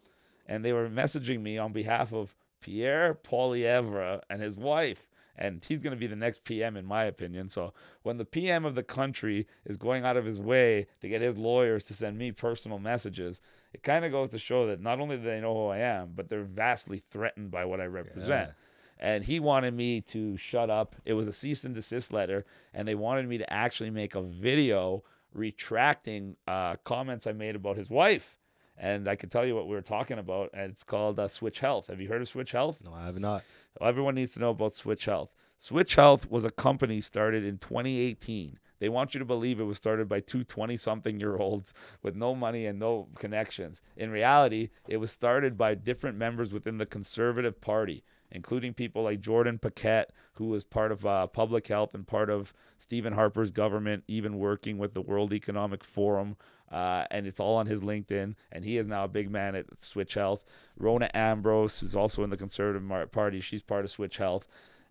And 0.45 0.63
they 0.63 0.75
were 0.75 0.89
messaging 0.91 1.41
me 1.41 1.57
on 1.57 1.73
behalf 1.73 2.13
of 2.13 2.37
Pierre 2.61 3.15
Poilievre 3.15 4.21
and 4.29 4.43
his 4.43 4.59
wife. 4.59 5.09
And 5.39 5.65
he's 5.65 5.83
going 5.83 5.95
to 5.95 6.01
be 6.01 6.07
the 6.07 6.17
next 6.17 6.45
PM, 6.45 6.77
in 6.77 6.87
my 6.87 7.05
opinion. 7.05 7.49
So 7.49 7.75
when 8.03 8.17
the 8.17 8.25
PM 8.25 8.65
of 8.65 8.75
the 8.75 8.83
country 8.83 9.47
is 9.65 9.77
going 9.77 10.05
out 10.05 10.17
of 10.17 10.25
his 10.25 10.41
way 10.41 10.87
to 11.01 11.09
get 11.09 11.21
his 11.21 11.37
lawyers 11.37 11.85
to 11.85 11.95
send 11.95 12.17
me 12.17 12.33
personal 12.33 12.79
messages, 12.79 13.41
it 13.73 13.83
kind 13.83 14.05
of 14.05 14.13
goes 14.13 14.31
to 14.31 14.39
show 14.39 14.67
that 14.67 14.81
not 14.81 15.01
only 15.01 15.17
do 15.17 15.25
they 15.25 15.41
know 15.41 15.55
who 15.55 15.67
I 15.67 15.79
am, 15.79 16.13
but 16.15 16.29
they're 16.29 16.45
vastly 16.45 17.03
threatened 17.11 17.51
by 17.51 17.65
what 17.65 17.81
I 17.81 17.87
represent 17.87 18.51
and 18.99 19.25
he 19.25 19.41
wanted 19.41 19.75
me 19.75 20.01
to 20.01 20.37
shut 20.37 20.71
up. 20.71 20.97
It 21.05 21.15
was 21.15 21.29
a 21.29 21.33
cease 21.33 21.65
and 21.65 21.75
desist 21.75 22.13
letter, 22.13 22.45
and 22.73 22.87
they 22.87 22.95
wanted 22.95 23.29
me 23.29 23.39
to 23.39 23.53
actually 23.53 23.91
make 23.91 24.15
a 24.15 24.23
video 24.23 25.05
retracting 25.33 26.37
uh, 26.47 26.77
comments 26.77 27.27
I 27.27 27.33
made 27.33 27.57
about 27.57 27.77
his 27.77 27.91
wife. 27.91 28.36
And 28.79 29.09
I 29.09 29.17
can 29.17 29.29
tell 29.29 29.47
you 29.47 29.55
what 29.55 29.69
we 29.69 29.75
were 29.75 29.83
talking 29.83 30.19
about, 30.19 30.51
and 30.53 30.71
it's 30.71 30.85
called 30.85 31.19
uh, 31.19 31.29
Switch 31.29 31.61
Health. 31.61 31.87
Have 31.87 32.01
you 32.01 32.09
heard 32.09 32.21
of 32.21 32.29
Switch 32.29 32.53
Health? 32.53 32.81
No, 32.85 32.93
I 32.93 33.07
have 33.07 33.19
not. 33.19 33.43
Everyone 33.81 34.15
needs 34.15 34.35
to 34.35 34.41
know 34.41 34.51
about 34.51 34.75
Switch 34.75 35.07
Health. 35.07 35.31
Switch 35.57 35.95
Health 35.95 36.31
was 36.31 36.45
a 36.45 36.51
company 36.51 37.01
started 37.01 37.43
in 37.45 37.57
2018. 37.57 38.59
They 38.79 38.89
want 38.91 39.15
you 39.15 39.19
to 39.21 39.25
believe 39.25 39.59
it 39.59 39.65
was 39.65 39.79
started 39.79 40.09
by 40.09 40.21
two 40.21 40.45
20 40.45 40.77
something 40.77 41.19
year 41.19 41.37
olds 41.39 41.73
with 42.03 42.15
no 42.15 42.35
money 42.35 42.67
and 42.67 42.79
no 42.79 43.09
connections. 43.17 43.83
In 43.97 44.11
reality, 44.11 44.69
it 44.87 44.99
was 44.99 45.11
started 45.11 45.57
by 45.57 45.75
different 45.75 46.19
members 46.19 46.53
within 46.53 46.77
the 46.77 46.85
Conservative 46.85 47.59
Party, 47.61 48.05
including 48.37 48.75
people 48.75 49.03
like 49.03 49.19
Jordan 49.19 49.59
Paquette, 49.59 50.13
who 50.35 50.49
was 50.49 50.63
part 50.63 50.93
of 50.93 51.07
uh, 51.07 51.27
public 51.27 51.67
health 51.67 51.95
and 51.95 52.07
part 52.07 52.29
of 52.29 52.53
Stephen 52.79 53.15
Harper's 53.15 53.51
government, 53.51 54.05
even 54.09 54.39
working 54.39 54.77
with 54.77 54.93
the 54.93 55.01
World 55.01 55.33
Economic 55.33 55.83
Forum. 55.83 56.37
Uh, 56.71 57.07
and 57.11 57.27
it's 57.27 57.41
all 57.41 57.57
on 57.57 57.67
his 57.67 57.81
LinkedIn. 57.81 58.35
And 58.53 58.63
he 58.63 58.77
is 58.77 58.87
now 58.87 59.05
a 59.05 59.09
big 59.09 59.31
man 59.31 59.55
at 59.55 59.83
Switch 59.83 60.15
Health. 60.15 60.45
Rona 60.77 61.11
Ambrose, 61.15 61.81
who's 61.81 61.97
also 61.97 62.23
in 62.25 62.31
the 62.31 62.37
Conservative 62.37 63.11
Party, 63.11 63.41
she's 63.41 63.63
part 63.63 63.87
of 63.87 63.91
Switch 63.91 64.19
Health. 64.19 64.47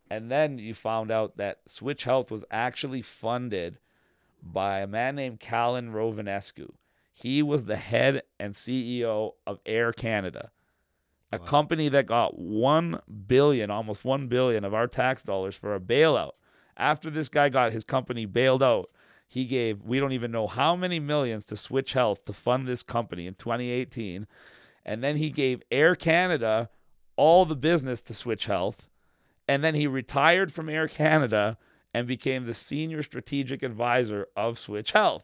And 0.10 0.32
then 0.32 0.58
you 0.58 0.74
found 0.74 1.12
out 1.12 1.38
that 1.38 1.60
Switch 1.68 2.06
Health 2.06 2.32
was 2.32 2.46
actually 2.50 3.04
funded 3.04 3.78
by 4.42 4.80
a 4.80 4.88
man 4.88 5.16
named 5.16 5.40
Calin 5.40 5.94
Rovinescu. 5.94 6.72
He 7.14 7.44
was 7.44 7.66
the 7.66 7.78
head 7.78 8.24
and 8.40 8.56
CEO 8.56 9.34
of 9.46 9.60
Air 9.68 9.94
Canada, 9.94 10.50
a 11.36 11.39
Wow. 11.39 11.46
company 11.46 11.89
that 11.89 12.06
got 12.06 12.38
1 12.38 13.00
billion, 13.27 13.70
almost 13.72 14.04
1 14.06 14.27
billion 14.27 14.63
of 14.63 14.74
our 14.74 14.88
tax 14.88 15.24
dollars 15.24 15.56
for 15.56 15.75
a 15.75 15.80
bailout. 15.80 16.32
After 16.77 17.10
this 17.10 17.30
guy 17.30 17.50
got 17.50 17.72
his 17.72 17.84
company 17.84 18.25
bailed 18.25 18.63
out, 18.63 18.89
he 19.27 19.46
gave 19.46 19.82
we 19.82 20.00
don't 20.00 20.12
even 20.12 20.32
know 20.32 20.48
how 20.48 20.75
many 20.75 21.00
millions 21.00 21.46
to 21.48 21.58
Switch 21.58 21.94
Health 21.94 22.25
to 22.25 22.34
fund 22.34 22.68
this 22.68 22.84
company 22.84 23.27
in 23.27 23.34
2018. 23.36 24.27
And 24.86 25.04
then 25.04 25.18
he 25.18 25.30
gave 25.32 25.63
Air 25.72 25.96
Canada 25.96 26.70
all 27.15 27.46
the 27.46 27.56
business 27.56 28.01
to 28.04 28.13
Switch 28.13 28.46
Health. 28.46 28.88
And 29.48 29.63
then 29.63 29.75
he 29.75 29.88
retired 29.88 30.51
from 30.51 30.70
Air 30.70 30.88
Canada 30.88 31.58
and 31.94 32.08
became 32.08 32.46
the 32.46 32.54
senior 32.54 33.01
strategic 33.01 33.63
advisor 33.63 34.27
of 34.36 34.60
Switch 34.60 34.92
Health. 34.92 35.24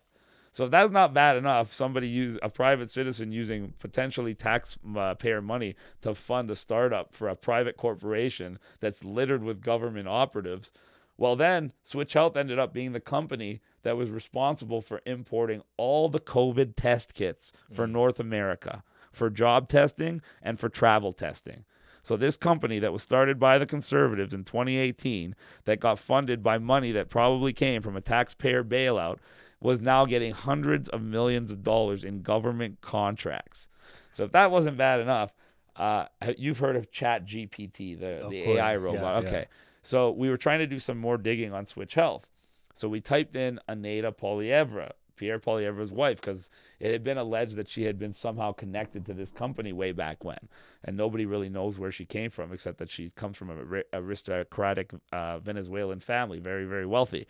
So 0.52 0.66
if 0.66 0.72
that's 0.72 0.92
not 0.92 1.14
bad 1.14 1.38
enough, 1.38 1.74
somebody 1.74 2.10
use 2.10 2.38
a 2.42 2.50
private 2.50 2.92
citizen 2.92 3.32
using 3.32 3.74
potentially 3.80 4.36
taxpayer 4.36 5.42
money 5.42 5.76
to 6.02 6.14
fund 6.14 6.52
a 6.52 6.56
startup 6.56 7.14
for 7.14 7.30
a 7.30 7.36
private 7.36 7.78
corporation 7.78 8.60
that's 8.82 9.04
littered 9.04 9.44
with 9.44 9.62
government 9.62 10.10
operatives. 10.10 10.72
Well, 11.18 11.36
then 11.36 11.72
Switch 11.84 12.14
Health 12.14 12.36
ended 12.36 12.60
up 12.60 12.74
being 12.74 12.92
the 12.92 13.00
company 13.00 13.62
that 13.84 13.96
was 13.96 14.10
responsible 14.10 14.82
for 14.82 15.02
importing 15.06 15.62
all 15.78 16.10
the 16.10 16.20
COVID 16.20 16.74
test 16.76 17.14
kits 17.14 17.54
for 17.72 17.88
mm. 17.88 17.92
North 17.92 18.20
America 18.20 18.84
for 19.12 19.30
job 19.30 19.68
testing 19.68 20.22
and 20.42 20.60
for 20.60 20.70
travel 20.70 21.14
testing. 21.14 21.66
So 22.04 22.18
this 22.18 22.38
company 22.38 22.80
that 22.80 22.94
was 22.94 23.04
started 23.04 23.40
by 23.40 23.60
the 23.60 23.66
conservatives 23.66 24.34
in 24.34 24.44
2018 24.44 25.36
that 25.66 25.80
got 25.80 26.00
funded 26.00 26.42
by 26.42 26.58
money 26.58 26.92
that 26.94 27.10
probably 27.10 27.54
came 27.54 27.82
from 27.82 27.96
a 27.96 28.02
taxpayer 28.02 28.64
bailout 28.64 29.20
was 29.62 29.82
now 29.82 30.06
getting 30.06 30.34
hundreds 30.34 30.90
of 30.90 31.02
millions 31.02 31.52
of 31.52 31.64
dollars 31.64 32.04
in 32.04 32.22
government 32.24 32.82
contracts. 32.82 33.70
So 34.12 34.24
if 34.26 34.32
that 34.32 34.52
wasn't 34.52 34.78
bad 34.78 35.00
enough, 35.00 35.32
uh, 35.76 36.08
you've 36.38 36.60
heard 36.60 36.76
of 36.76 36.92
Chat 36.92 37.26
GPT, 37.26 37.98
the, 38.00 38.24
Of 38.26 38.32
the 38.32 38.44
course. 38.44 38.58
AI 38.58 38.76
robot. 38.76 39.24
yeah. 39.24 39.30
okay. 39.30 39.46
So 39.84 40.12
we 40.12 40.30
were 40.30 40.38
trying 40.38 40.60
to 40.60 40.68
do 40.68 40.80
some 40.80 40.98
more 40.98 41.18
digging 41.18 41.54
on 41.54 41.66
Switch 41.66 41.94
Health. 41.94 42.28
So 42.74 42.90
we 42.90 43.02
typed 43.02 43.36
in 43.36 43.60
Aneta 43.70 44.12
Poilievre, 44.12 44.92
Pierre 45.16 45.40
Poilievre's 45.40 45.92
wife, 45.92 46.20
because 46.20 46.50
it 46.80 46.92
had 46.92 47.04
been 47.04 47.18
alleged 47.18 47.56
that 47.56 47.68
she 47.68 47.84
had 47.84 48.00
been 48.00 48.14
somehow 48.14 48.52
connected 48.52 49.06
to 49.06 49.14
this 49.14 49.32
company 49.32 49.72
way 49.74 49.92
back 49.92 50.24
when. 50.24 50.50
And 50.84 50.98
nobody 50.98 51.26
really 51.26 51.50
knows 51.50 51.78
where 51.78 51.92
she 51.92 52.06
came 52.06 52.32
from, 52.32 52.52
except 52.52 52.78
that 52.80 52.90
she 52.90 53.10
comes 53.12 53.38
from 53.38 53.50
an 53.52 53.84
aristocratic 53.94 54.94
uh, 55.12 55.40
Venezuelan 55.40 56.00
family, 56.00 56.40
very, 56.40 56.66
very 56.66 56.86
wealthy. 56.86 57.28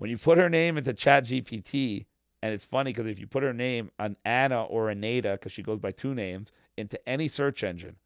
When 0.00 0.08
you 0.08 0.16
put 0.16 0.38
her 0.38 0.48
name 0.48 0.78
into 0.78 0.94
ChatGPT, 0.94 2.06
and 2.40 2.54
it's 2.54 2.64
funny 2.64 2.90
because 2.90 3.06
if 3.06 3.18
you 3.18 3.26
put 3.26 3.42
her 3.42 3.52
name 3.52 3.90
on 3.98 4.16
Anna 4.24 4.64
or 4.64 4.88
Aneta, 4.88 5.32
because 5.32 5.52
she 5.52 5.62
goes 5.62 5.78
by 5.78 5.92
two 5.92 6.14
names, 6.14 6.52
into 6.78 6.98
any 7.06 7.28
search 7.28 7.62
engine, 7.62 7.96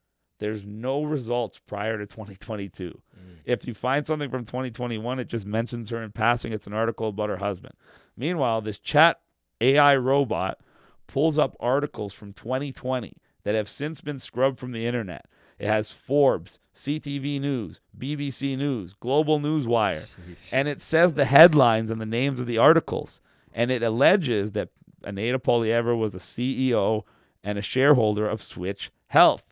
there's 0.41 0.67
no 0.67 1.05
results 1.05 1.61
prior 1.61 1.97
to 1.97 2.05
2022. 2.07 2.91
Mm. 2.91 3.37
If 3.45 3.69
you 3.69 3.75
find 3.75 4.05
something 4.05 4.29
from 4.29 4.45
2021, 4.45 5.21
it 5.21 5.29
just 5.29 5.47
mentions 5.47 5.91
her 5.91 6.03
in 6.03 6.11
passing. 6.11 6.53
It's 6.53 6.67
an 6.67 6.73
article 6.73 7.11
about 7.11 7.29
her 7.29 7.37
husband. 7.37 7.75
Meanwhile, 8.17 8.63
this 8.63 8.81
chat 8.81 9.21
AI 9.61 9.95
robot 9.95 10.59
pulls 11.07 11.39
up 11.39 11.57
articles 11.61 12.13
from 12.13 12.33
2020 12.33 13.13
that 13.45 13.55
have 13.55 13.69
since 13.69 14.01
been 14.01 14.19
scrubbed 14.19 14.59
from 14.59 14.73
the 14.73 14.85
internet. 14.85 15.27
It 15.59 15.67
has 15.67 15.91
Forbes, 15.91 16.59
CTV 16.75 17.41
News, 17.41 17.81
BBC 17.97 18.59
News, 18.59 18.95
Global 18.95 19.39
Newswire, 19.39 20.07
and 20.53 20.67
it 20.69 20.81
says 20.81 21.13
the 21.13 21.25
headlines 21.25 21.91
and 21.91 22.01
the 22.01 22.07
names 22.07 22.41
of 22.41 22.47
the 22.47 22.59
articles. 22.59 23.21
And 23.53 23.71
it 23.71 23.83
alleges 23.83 24.53
that 24.53 24.71
Aneta 25.07 25.39
Poilievre 25.39 25.97
was 25.97 26.15
a 26.15 26.19
CEO 26.19 27.05
and 27.45 27.59
a 27.59 27.63
shareholder 27.63 28.29
of 28.29 28.43
Switch 28.43 28.91
Health. 29.09 29.45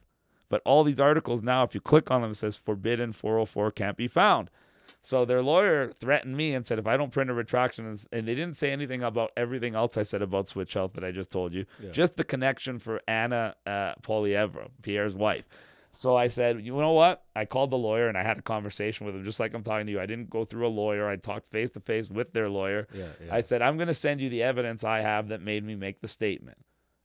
But 0.48 0.60
all 0.64 0.84
these 0.84 1.00
articles 1.00 1.40
now, 1.40 1.62
if 1.62 1.74
you 1.74 1.80
click 1.80 2.10
on 2.10 2.22
them, 2.22 2.32
it 2.32 2.36
says 2.36 2.56
forbidden 2.56 3.12
404 3.12 3.70
can't 3.70 3.96
be 3.96 4.08
found. 4.08 4.50
So 5.00 5.24
their 5.24 5.42
lawyer 5.42 5.90
threatened 5.90 6.36
me 6.36 6.54
and 6.54 6.64
said 6.66 6.78
if 6.78 6.86
I 6.86 6.96
don't 6.96 7.10
print 7.10 7.30
a 7.30 7.34
retraction, 7.34 7.86
and 7.86 8.28
they 8.28 8.34
didn't 8.34 8.56
say 8.56 8.70
anything 8.70 9.02
about 9.02 9.32
everything 9.36 9.74
else 9.74 9.96
I 9.96 10.04
said 10.04 10.22
about 10.22 10.48
Switch 10.48 10.74
Health 10.74 10.92
that 10.94 11.04
I 11.04 11.10
just 11.10 11.30
told 11.30 11.52
you, 11.52 11.64
yeah. 11.82 11.90
just 11.90 12.16
the 12.16 12.24
connection 12.24 12.78
for 12.78 13.00
Anna 13.08 13.54
uh, 13.66 13.94
Pierre's 14.82 15.14
wife. 15.14 15.44
So 15.94 16.16
I 16.16 16.28
said, 16.28 16.64
you 16.64 16.74
know 16.74 16.92
what? 16.92 17.24
I 17.36 17.44
called 17.44 17.70
the 17.70 17.76
lawyer 17.76 18.08
and 18.08 18.16
I 18.16 18.22
had 18.22 18.38
a 18.38 18.42
conversation 18.42 19.06
with 19.06 19.14
him, 19.14 19.24
just 19.24 19.38
like 19.38 19.52
I'm 19.52 19.62
talking 19.62 19.86
to 19.86 19.92
you. 19.92 20.00
I 20.00 20.06
didn't 20.06 20.30
go 20.30 20.44
through 20.44 20.66
a 20.66 20.68
lawyer. 20.68 21.08
I 21.08 21.16
talked 21.16 21.48
face 21.48 21.70
to 21.72 21.80
face 21.80 22.10
with 22.10 22.32
their 22.32 22.48
lawyer. 22.48 22.88
Yeah, 22.94 23.08
yeah. 23.24 23.34
I 23.34 23.40
said, 23.40 23.60
I'm 23.60 23.76
going 23.76 23.88
to 23.88 23.94
send 23.94 24.20
you 24.20 24.30
the 24.30 24.42
evidence 24.42 24.84
I 24.84 25.00
have 25.00 25.28
that 25.28 25.42
made 25.42 25.64
me 25.64 25.74
make 25.74 26.00
the 26.00 26.08
statement 26.08 26.58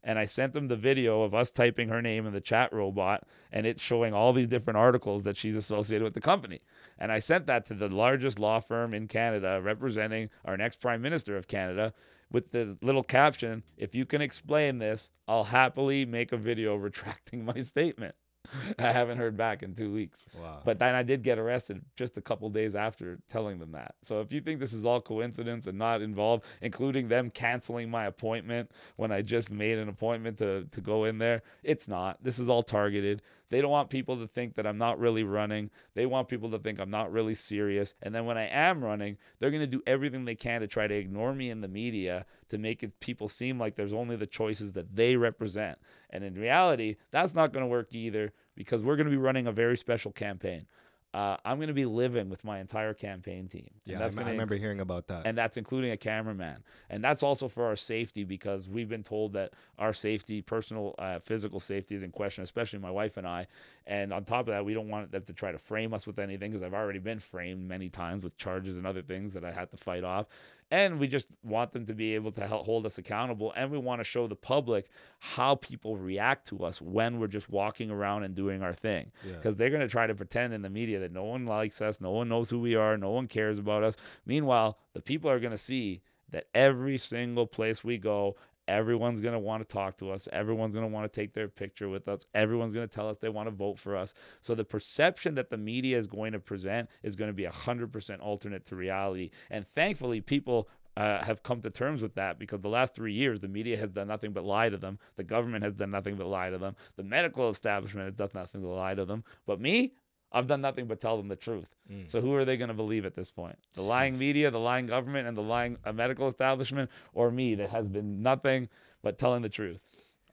and 0.08 0.18
I 0.18 0.24
sent 0.24 0.54
them 0.54 0.70
the 0.70 0.78
video 0.78 1.24
of 1.24 1.36
us 1.36 1.52
typing 1.52 1.90
her 1.90 2.02
name 2.02 2.26
in 2.26 2.32
the 2.32 2.40
chat 2.40 2.72
robot 2.72 3.28
and 3.52 3.66
it 3.66 3.80
showing 3.82 4.14
all 4.14 4.32
these 4.32 4.48
different 4.48 4.78
articles 4.78 5.24
that 5.24 5.36
she's 5.36 5.56
associated 5.58 6.06
with 6.06 6.14
the 6.14 6.22
company. 6.22 6.62
And 6.98 7.12
I 7.12 7.20
sent 7.20 7.46
that 7.48 7.66
to 7.66 7.74
the 7.74 7.90
largest 7.90 8.40
law 8.40 8.62
firm 8.62 8.94
in 8.94 9.10
Canada 9.10 9.60
representing 9.62 10.30
our 10.46 10.56
next 10.56 10.80
prime 10.80 11.02
minister 11.02 11.36
of 11.36 11.50
Canada 11.50 11.94
with 12.32 12.52
the 12.52 12.78
little 12.82 13.04
caption, 13.04 13.64
if 13.78 13.96
you 13.96 14.06
can 14.06 14.22
explain 14.22 14.80
this, 14.80 15.10
I'll 15.28 15.46
happily 15.46 16.06
make 16.06 16.32
a 16.32 16.38
video 16.38 16.76
retracting 16.78 17.44
my 17.44 17.64
statement. 17.64 18.16
I 18.80 18.92
haven't 18.92 19.18
heard 19.18 19.38
back 19.38 19.64
in 19.64 19.76
two 19.76 19.92
weeks. 19.92 20.26
Wow. 20.40 20.62
But 20.64 20.80
then 20.80 20.96
I 20.96 21.04
did 21.04 21.24
get 21.24 21.40
arrested 21.40 21.82
just 21.96 22.18
a 22.18 22.22
couple 22.22 22.50
days 22.50 22.76
after 22.76 23.20
telling 23.30 23.60
them 23.60 23.72
that. 23.74 23.96
So 24.04 24.22
if 24.22 24.32
you 24.32 24.42
think 24.42 24.60
this 24.60 24.74
is 24.74 24.86
all 24.86 25.02
coincidence 25.02 25.68
and 25.68 25.78
not 25.78 26.02
involved, 26.02 26.46
including 26.62 27.08
them 27.08 27.30
canceling 27.30 27.90
my 27.90 28.06
appointment 28.06 28.72
when 28.96 29.12
I 29.12 29.22
just 29.22 29.52
made 29.52 29.78
an 29.78 29.90
appointment 29.90 30.38
to, 30.40 30.66
to 30.72 30.82
go 30.82 31.06
in 31.06 31.18
there, 31.18 31.44
it's 31.64 31.88
not. 31.88 32.24
This 32.24 32.40
is 32.40 32.50
all 32.50 32.64
targeted. 32.64 33.22
They 33.50 33.62
don't 33.62 33.72
want 33.72 33.90
people 33.90 34.18
to 34.18 34.28
think 34.28 34.56
that 34.56 34.68
I'm 34.68 34.78
not 34.78 35.00
really 35.00 35.24
running. 35.24 35.70
They 35.94 36.06
want 36.06 36.28
people 36.28 36.52
to 36.52 36.60
think 36.60 36.80
I'm 36.80 36.90
not 36.90 37.12
really 37.12 37.34
serious. 37.34 37.96
And 38.02 38.14
then 38.14 38.26
when 38.26 38.38
I 38.38 38.48
am 38.48 38.84
running, 38.84 39.18
they're 39.40 39.52
going 39.52 39.62
to 39.62 39.68
do 39.68 39.82
everything 39.88 40.26
they 40.26 40.36
can 40.36 40.62
to 40.62 40.68
try 40.68 40.88
to 40.88 40.94
ignore 40.94 41.34
me 41.34 41.50
in 41.50 41.62
the 41.62 41.68
media 41.68 42.26
to 42.50 42.58
make 42.58 42.84
it 42.84 43.00
people 43.00 43.28
seem 43.28 43.60
like 43.60 43.76
there's 43.76 43.94
only 43.94 44.16
the 44.16 44.28
choices 44.28 44.74
that 44.74 44.96
they 44.96 45.16
represent. 45.16 45.78
And 46.10 46.24
in 46.24 46.36
reality, 46.36 46.96
that's 47.12 47.36
not 47.36 47.52
going 47.52 47.64
to 47.64 47.68
work 47.68 47.94
either 47.94 48.32
because 48.56 48.84
we're 48.84 48.96
going 48.96 49.08
to 49.08 49.12
be 49.12 49.18
running 49.18 49.48
a 49.48 49.52
very 49.52 49.78
special 49.78 50.12
campaign 50.12 50.66
uh, 51.14 51.38
I'm 51.46 51.58
going 51.58 51.70
to 51.70 51.74
be 51.74 51.86
living 51.86 52.30
with 52.30 52.44
my 52.44 52.60
entire 52.60 52.94
campaign 52.94 53.48
team. 53.48 53.70
And 53.86 53.94
yeah, 53.94 53.98
that's 53.98 54.16
I, 54.18 54.22
I 54.22 54.32
remember 54.32 54.56
inc- 54.56 54.60
hearing 54.60 54.82
about 54.82 55.08
that. 55.08 55.26
And 55.26 55.38
that's 55.38 55.58
including 55.58 55.92
a 55.92 55.98
cameraman. 55.98 56.64
And 56.90 57.04
that's 57.04 57.24
also 57.24 57.48
for 57.48 57.66
our 57.66 57.76
safety 57.76 58.24
because 58.24 58.70
we've 58.70 58.90
been 58.90 59.04
told 59.04 59.34
that 59.34 59.54
our 59.80 59.94
safety, 59.94 60.42
personal, 60.42 60.94
uh, 61.00 61.18
physical 61.20 61.60
safety 61.60 61.96
is 61.96 62.04
in 62.04 62.12
question, 62.12 62.44
especially 62.44 62.80
my 62.80 62.92
wife 62.92 63.18
and 63.18 63.26
I. 63.26 63.48
And 63.88 64.14
on 64.14 64.26
top 64.26 64.42
of 64.42 64.48
that, 64.48 64.66
we 64.66 64.74
don't 64.74 64.90
want 64.90 65.12
them 65.12 65.24
to 65.24 65.34
try 65.34 65.52
to 65.52 65.58
frame 65.58 65.94
us 65.94 66.06
with 66.06 66.20
anything 66.20 66.52
because 66.52 66.62
I've 66.62 66.74
already 66.74 67.00
been 67.00 67.20
framed 67.20 67.68
many 67.68 67.90
times 67.90 68.24
with 68.24 68.38
charges 68.38 68.78
and 68.78 68.86
other 68.86 69.02
things 69.02 69.34
that 69.34 69.46
I 69.46 69.52
had 69.52 69.72
to 69.72 69.78
fight 69.78 70.04
off. 70.04 70.28
And 70.70 71.00
we 71.00 71.08
just 71.08 71.32
want 71.44 71.72
them 71.72 71.86
to 71.86 71.94
be 71.94 72.16
able 72.16 72.32
to 72.34 72.46
help 72.46 72.66
hold 72.66 72.86
us 72.86 72.98
accountable. 72.98 73.54
And 73.56 73.72
we 73.72 73.78
want 73.78 74.02
to 74.02 74.04
show 74.04 74.28
the 74.28 74.36
public 74.36 74.90
how 75.20 75.56
people 75.56 75.98
react 75.98 76.48
to 76.48 76.66
us 76.66 76.82
when 76.82 77.20
we're 77.20 77.28
just 77.28 77.50
walking 77.50 77.90
around 77.90 78.24
and 78.24 78.36
doing 78.36 78.62
our 78.62 78.74
thing. 78.74 79.12
Because 79.24 79.54
yeah. 79.54 79.58
they're 79.58 79.70
going 79.70 79.82
to 79.82 79.88
try 79.88 80.08
to 80.08 80.16
pretend 80.16 80.54
in 80.54 80.62
the 80.62 80.70
media 80.70 81.00
that 81.00 81.14
no 81.14 81.24
one 81.24 81.46
likes 81.46 81.82
us, 81.82 82.02
no 82.02 82.12
one 82.12 82.28
knows 82.28 82.50
who 82.50 82.60
we 82.60 82.76
are, 82.76 82.98
no 82.98 83.12
one 83.12 83.28
cares 83.28 83.60
about 83.60 83.84
us. 83.84 83.96
Meanwhile, 84.26 84.78
the 84.94 85.02
people 85.02 85.30
are 85.30 85.40
going 85.40 85.52
to 85.52 85.58
see 85.58 86.02
that 86.32 86.48
every 86.54 86.98
single 86.98 87.48
place 87.48 87.84
we 87.84 87.98
go, 87.98 88.36
Everyone's 88.68 89.22
going 89.22 89.34
to 89.34 89.40
want 89.40 89.68
to 89.68 89.74
talk 89.74 89.98
to 89.98 90.12
us. 90.12 90.28
Everyone's 90.32 90.76
going 90.76 90.88
to 90.88 90.94
want 90.94 91.12
to 91.12 91.22
take 91.22 91.34
their 91.34 91.48
picture 91.48 91.90
with 91.90 92.08
us. 92.08 92.26
Everyone's 92.34 92.74
going 92.74 92.88
to 92.88 92.94
tell 92.94 93.10
us 93.10 93.18
they 93.18 93.30
want 93.30 93.48
to 93.48 93.56
vote 93.56 93.80
for 93.80 93.96
us. 93.96 94.14
So 94.42 94.56
the 94.56 94.66
perception 94.66 95.36
that 95.36 95.50
the 95.50 95.58
media 95.58 95.98
is 95.98 96.08
going 96.08 96.34
to 96.34 96.40
present 96.40 96.90
is 97.04 97.16
going 97.16 97.30
to 97.30 97.34
be 97.34 97.44
100% 97.44 98.20
alternate 98.22 98.66
to 98.66 98.76
reality. 98.76 99.32
And 99.50 99.68
thankfully, 99.68 100.22
people 100.22 100.70
uh, 100.98 101.24
have 101.24 101.44
come 101.44 101.62
to 101.62 101.70
terms 101.70 102.02
with 102.02 102.16
that 102.16 102.40
because 102.40 102.60
the 102.62 102.70
last 102.70 102.96
three 102.96 103.14
years, 103.14 103.40
the 103.40 103.48
media 103.48 103.78
has 103.78 103.92
done 103.92 104.08
nothing 104.08 104.32
but 104.32 104.44
lie 104.44 104.68
to 104.68 104.78
them. 104.78 104.98
The 105.16 105.24
government 105.24 105.64
has 105.64 105.76
done 105.76 105.92
nothing 105.92 106.16
but 106.16 106.26
lie 106.26 106.50
to 106.50 106.58
them. 106.58 106.76
The 106.96 107.04
medical 107.04 107.50
establishment 107.52 108.08
has 108.08 108.16
done 108.16 108.30
nothing 108.34 108.62
but 108.62 108.70
lie 108.70 108.96
to 108.96 109.06
them. 109.06 109.24
But 109.46 109.62
me, 109.62 109.94
I've 110.32 110.48
done 110.48 110.62
nothing 110.62 110.88
but 110.88 111.00
tell 111.00 111.18
them 111.18 111.28
the 111.28 111.36
truth. 111.36 111.68
Mm. 111.92 112.10
So 112.10 112.22
who 112.22 112.34
are 112.36 112.46
they 112.46 112.58
going 112.58 112.68
to 112.68 112.74
believe 112.74 113.06
at 113.06 113.16
this 113.16 113.32
point? 113.32 113.58
The 113.74 113.82
lying 113.82 114.18
media, 114.18 114.52
the 114.52 114.60
lying 114.60 114.88
government, 114.88 115.28
and 115.28 115.38
the 115.38 115.42
lying 115.42 115.78
medical 115.94 116.28
establishment, 116.28 116.90
or 117.14 117.32
me 117.32 117.56
that 117.56 117.70
has 117.70 117.88
been 117.88 118.22
nothing 118.22 118.70
but 119.02 119.18
telling 119.18 119.42
the 119.42 119.50
truth? 119.50 119.80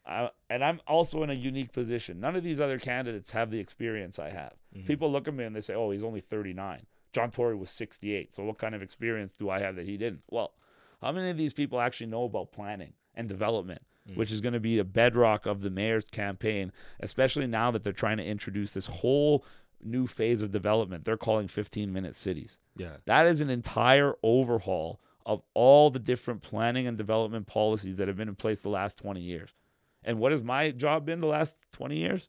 I, 0.06 0.30
and 0.50 0.62
I'm 0.62 0.80
also 0.86 1.22
in 1.22 1.30
a 1.30 1.34
unique 1.34 1.72
position. 1.72 2.20
None 2.20 2.36
of 2.36 2.42
these 2.42 2.60
other 2.60 2.78
candidates 2.78 3.30
have 3.30 3.50
the 3.50 3.60
experience 3.60 4.18
I 4.18 4.30
have. 4.30 4.54
Mm. 4.76 4.86
People 4.86 5.10
look 5.10 5.28
at 5.28 5.34
me 5.34 5.44
and 5.44 5.54
they 5.54 5.60
say, 5.60 5.74
"Oh, 5.74 5.90
he's 5.90 6.04
only 6.04 6.20
39." 6.20 6.86
John 7.12 7.30
Tory 7.30 7.54
was 7.54 7.70
68. 7.70 8.34
So 8.34 8.42
what 8.42 8.58
kind 8.58 8.74
of 8.74 8.82
experience 8.82 9.32
do 9.32 9.48
I 9.48 9.60
have 9.60 9.76
that 9.76 9.86
he 9.86 9.96
didn't? 9.96 10.24
Well, 10.30 10.52
how 11.00 11.12
many 11.12 11.30
of 11.30 11.36
these 11.36 11.52
people 11.52 11.80
actually 11.80 12.08
know 12.08 12.24
about 12.24 12.52
planning 12.52 12.92
and 13.14 13.28
development? 13.28 13.82
Mm. 14.10 14.16
Which 14.16 14.32
is 14.32 14.42
going 14.42 14.52
to 14.52 14.60
be 14.60 14.78
a 14.78 14.84
bedrock 14.84 15.46
of 15.46 15.62
the 15.62 15.70
mayor's 15.70 16.04
campaign, 16.04 16.72
especially 17.00 17.46
now 17.46 17.70
that 17.70 17.82
they're 17.82 17.92
trying 17.92 18.18
to 18.18 18.24
introduce 18.24 18.74
this 18.74 18.86
whole 18.86 19.46
new 19.84 20.06
phase 20.06 20.42
of 20.42 20.50
development. 20.50 21.04
They're 21.04 21.16
calling 21.16 21.48
15 21.48 21.92
minute 21.92 22.16
cities. 22.16 22.58
Yeah. 22.76 22.96
That 23.04 23.26
is 23.26 23.40
an 23.40 23.50
entire 23.50 24.14
overhaul 24.22 25.00
of 25.26 25.42
all 25.54 25.90
the 25.90 25.98
different 25.98 26.42
planning 26.42 26.86
and 26.86 26.98
development 26.98 27.46
policies 27.46 27.96
that 27.96 28.08
have 28.08 28.16
been 28.16 28.28
in 28.28 28.34
place 28.34 28.60
the 28.60 28.68
last 28.68 28.98
20 28.98 29.20
years. 29.20 29.54
And 30.02 30.18
what 30.18 30.32
has 30.32 30.42
my 30.42 30.70
job 30.70 31.06
been 31.06 31.20
the 31.20 31.26
last 31.26 31.56
20 31.72 31.96
years? 31.96 32.28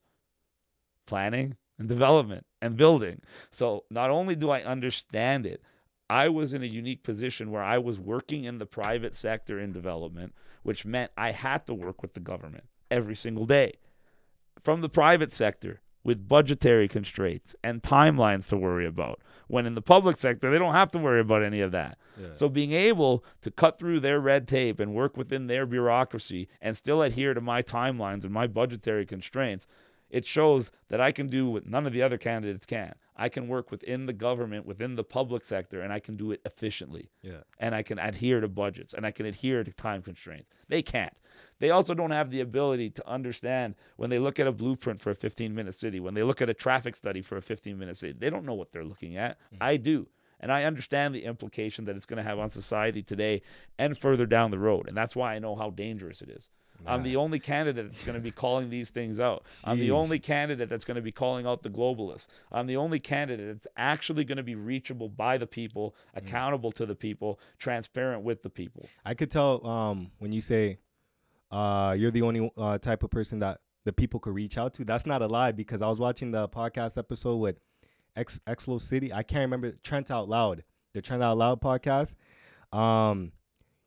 Planning 1.05 1.57
and 1.77 1.89
development 1.89 2.45
and 2.61 2.77
building. 2.77 3.21
So 3.51 3.83
not 3.89 4.09
only 4.09 4.35
do 4.35 4.49
I 4.49 4.63
understand 4.63 5.45
it, 5.45 5.61
I 6.09 6.29
was 6.29 6.53
in 6.53 6.63
a 6.63 6.67
unique 6.67 7.03
position 7.03 7.51
where 7.51 7.63
I 7.63 7.79
was 7.79 7.99
working 7.99 8.43
in 8.43 8.59
the 8.59 8.65
private 8.65 9.15
sector 9.15 9.59
in 9.59 9.73
development, 9.73 10.33
which 10.63 10.85
meant 10.85 11.11
I 11.17 11.31
had 11.31 11.65
to 11.67 11.73
work 11.73 12.01
with 12.01 12.13
the 12.13 12.19
government 12.19 12.65
every 12.91 13.15
single 13.15 13.45
day. 13.45 13.73
From 14.61 14.81
the 14.81 14.89
private 14.89 15.33
sector, 15.33 15.81
with 16.05 16.29
budgetary 16.29 16.87
constraints 16.87 17.55
and 17.63 17.81
timelines 17.81 18.47
to 18.47 18.55
worry 18.55 18.85
about. 18.85 19.19
When 19.47 19.65
in 19.65 19.75
the 19.75 19.81
public 19.81 20.17
sector, 20.17 20.49
they 20.49 20.59
don't 20.59 20.73
have 20.73 20.91
to 20.91 20.99
worry 20.99 21.19
about 21.19 21.43
any 21.43 21.61
of 21.61 21.71
that. 21.71 21.97
Yeah. 22.19 22.27
So 22.33 22.47
being 22.47 22.71
able 22.71 23.25
to 23.41 23.51
cut 23.51 23.77
through 23.77 23.99
their 23.99 24.19
red 24.19 24.47
tape 24.47 24.79
and 24.79 24.93
work 24.93 25.17
within 25.17 25.47
their 25.47 25.65
bureaucracy 25.65 26.47
and 26.61 26.77
still 26.77 27.01
adhere 27.01 27.33
to 27.33 27.41
my 27.41 27.61
timelines 27.61 28.23
and 28.23 28.31
my 28.31 28.47
budgetary 28.47 29.05
constraints, 29.05 29.65
it 30.11 30.25
shows 30.25 30.71
that 30.89 31.01
I 31.01 31.11
can 31.11 31.27
do 31.27 31.49
what 31.49 31.65
none 31.65 31.87
of 31.87 31.93
the 31.93 32.03
other 32.03 32.19
candidates 32.19 32.67
can. 32.67 32.93
I 33.17 33.29
can 33.29 33.47
work 33.47 33.71
within 33.71 34.05
the 34.05 34.13
government, 34.13 34.65
within 34.65 34.95
the 34.95 35.03
public 35.03 35.45
sector, 35.45 35.81
and 35.81 35.93
I 35.93 35.99
can 35.99 36.17
do 36.17 36.31
it 36.31 36.41
efficiently. 36.45 37.09
Yeah. 37.21 37.41
And 37.59 37.73
I 37.73 37.81
can 37.81 37.97
adhere 37.97 38.41
to 38.41 38.47
budgets 38.47 38.93
and 38.93 39.05
I 39.05 39.11
can 39.11 39.25
adhere 39.25 39.63
to 39.63 39.71
time 39.73 40.01
constraints. 40.01 40.49
They 40.67 40.81
can't. 40.81 41.13
They 41.59 41.69
also 41.69 41.93
don't 41.93 42.11
have 42.11 42.29
the 42.29 42.41
ability 42.41 42.89
to 42.91 43.07
understand 43.07 43.75
when 43.95 44.09
they 44.09 44.19
look 44.19 44.39
at 44.39 44.47
a 44.47 44.51
blueprint 44.51 44.99
for 44.99 45.11
a 45.11 45.15
15 45.15 45.55
minute 45.55 45.75
city, 45.75 45.99
when 45.99 46.13
they 46.13 46.23
look 46.23 46.41
at 46.41 46.49
a 46.49 46.53
traffic 46.53 46.95
study 46.95 47.21
for 47.21 47.37
a 47.37 47.41
15 47.41 47.77
minute 47.77 47.97
city, 47.97 48.15
they 48.17 48.29
don't 48.29 48.45
know 48.45 48.53
what 48.53 48.71
they're 48.71 48.83
looking 48.83 49.15
at. 49.17 49.37
Mm-hmm. 49.39 49.63
I 49.63 49.77
do. 49.77 50.07
And 50.39 50.51
I 50.51 50.63
understand 50.63 51.15
the 51.15 51.23
implication 51.23 51.85
that 51.85 51.95
it's 51.95 52.05
going 52.05 52.17
to 52.17 52.29
have 52.29 52.39
on 52.39 52.49
society 52.49 53.01
today 53.01 53.41
and 53.79 53.97
further 53.97 54.25
down 54.25 54.51
the 54.51 54.59
road. 54.59 54.87
And 54.87 54.95
that's 54.95 55.15
why 55.15 55.33
I 55.33 55.39
know 55.39 55.55
how 55.55 55.69
dangerous 55.69 56.21
it 56.21 56.29
is. 56.29 56.49
I'm 56.85 57.03
the 57.03 57.15
only 57.15 57.39
candidate 57.39 57.89
that's 57.91 58.03
going 58.03 58.15
to 58.15 58.21
be 58.21 58.31
calling 58.31 58.69
these 58.69 58.89
things 58.89 59.19
out. 59.19 59.43
I'm 59.63 59.79
the 59.79 59.91
only 59.91 60.19
candidate 60.19 60.69
that's 60.69 60.85
going 60.85 60.95
to 60.95 61.01
be 61.01 61.11
calling 61.11 61.45
out 61.45 61.63
the 61.63 61.69
globalists. 61.69 62.27
I'm 62.51 62.67
the 62.67 62.77
only 62.77 62.99
candidate 62.99 63.47
that's 63.47 63.67
actually 63.77 64.23
going 64.23 64.37
to 64.37 64.43
be 64.43 64.55
reachable 64.55 65.09
by 65.09 65.37
the 65.37 65.47
people, 65.47 65.95
Mm. 66.15 66.19
accountable 66.19 66.71
to 66.73 66.85
the 66.85 66.95
people, 66.95 67.39
transparent 67.57 68.23
with 68.23 68.43
the 68.43 68.49
people. 68.49 68.87
I 69.05 69.13
could 69.13 69.31
tell 69.31 69.65
um, 69.65 70.11
when 70.19 70.31
you 70.31 70.41
say 70.41 70.77
uh, 71.51 71.95
you're 71.97 72.11
the 72.11 72.21
only 72.21 72.51
uh, 72.57 72.77
type 72.77 73.03
of 73.03 73.09
person 73.09 73.39
that 73.39 73.61
the 73.85 73.93
people 73.93 74.19
could 74.19 74.33
reach 74.33 74.57
out 74.57 74.73
to. 74.75 74.83
That's 74.85 75.05
not 75.05 75.21
a 75.21 75.27
lie 75.27 75.51
because 75.51 75.81
I 75.81 75.87
was 75.89 75.99
watching 75.99 76.31
the 76.31 76.49
podcast 76.49 76.97
episode 76.97 77.37
with 77.37 77.59
X 78.15 78.39
Exlo 78.47 78.81
City. 78.81 79.13
I 79.13 79.23
can't 79.23 79.41
remember 79.41 79.71
Trent 79.83 80.09
Out 80.11 80.27
Loud, 80.27 80.63
the 80.93 81.01
Trent 81.01 81.21
Out 81.21 81.37
Loud 81.37 81.61
podcast. 81.61 82.15
Um, 82.71 83.31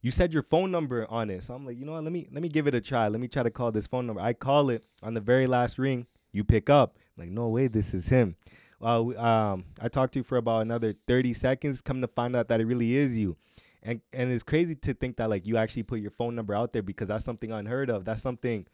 you 0.00 0.10
said 0.10 0.32
your 0.32 0.42
phone 0.42 0.70
number 0.70 1.06
on 1.10 1.30
it, 1.30 1.42
so 1.42 1.54
I'm 1.54 1.66
like, 1.66 1.76
you 1.76 1.84
know 1.84 1.92
what? 1.92 2.04
Let 2.04 2.12
me 2.12 2.28
let 2.32 2.42
me 2.42 2.48
give 2.48 2.66
it 2.66 2.74
a 2.74 2.80
try. 2.80 3.08
Let 3.08 3.20
me 3.20 3.28
try 3.28 3.42
to 3.42 3.50
call 3.50 3.72
this 3.72 3.86
phone 3.86 4.06
number. 4.06 4.20
I 4.20 4.32
call 4.32 4.70
it 4.70 4.84
on 5.02 5.14
the 5.14 5.20
very 5.20 5.46
last 5.46 5.78
ring. 5.78 6.06
You 6.32 6.44
pick 6.44 6.70
up. 6.70 6.96
I'm 7.16 7.24
like, 7.24 7.30
no 7.30 7.48
way, 7.48 7.68
this 7.68 7.94
is 7.94 8.08
him. 8.08 8.36
Uh, 8.80 9.02
we- 9.04 9.16
um, 9.16 9.64
I 9.80 9.88
talked 9.88 10.12
to 10.12 10.20
you 10.20 10.22
for 10.22 10.36
about 10.36 10.62
another 10.62 10.92
30 10.92 11.32
seconds. 11.32 11.80
Come 11.80 12.00
to 12.00 12.06
find 12.06 12.36
out 12.36 12.48
that 12.48 12.60
it 12.60 12.66
really 12.66 12.96
is 12.96 13.18
you 13.18 13.36
and 13.82 14.00
and 14.12 14.30
it's 14.30 14.42
crazy 14.42 14.74
to 14.74 14.92
think 14.94 15.16
that 15.16 15.30
like 15.30 15.46
you 15.46 15.56
actually 15.56 15.82
put 15.82 16.00
your 16.00 16.10
phone 16.10 16.34
number 16.34 16.54
out 16.54 16.72
there 16.72 16.82
because 16.82 17.08
that's 17.08 17.24
something 17.24 17.52
unheard 17.52 17.90
of 17.90 18.04
that's 18.04 18.22
something 18.22 18.66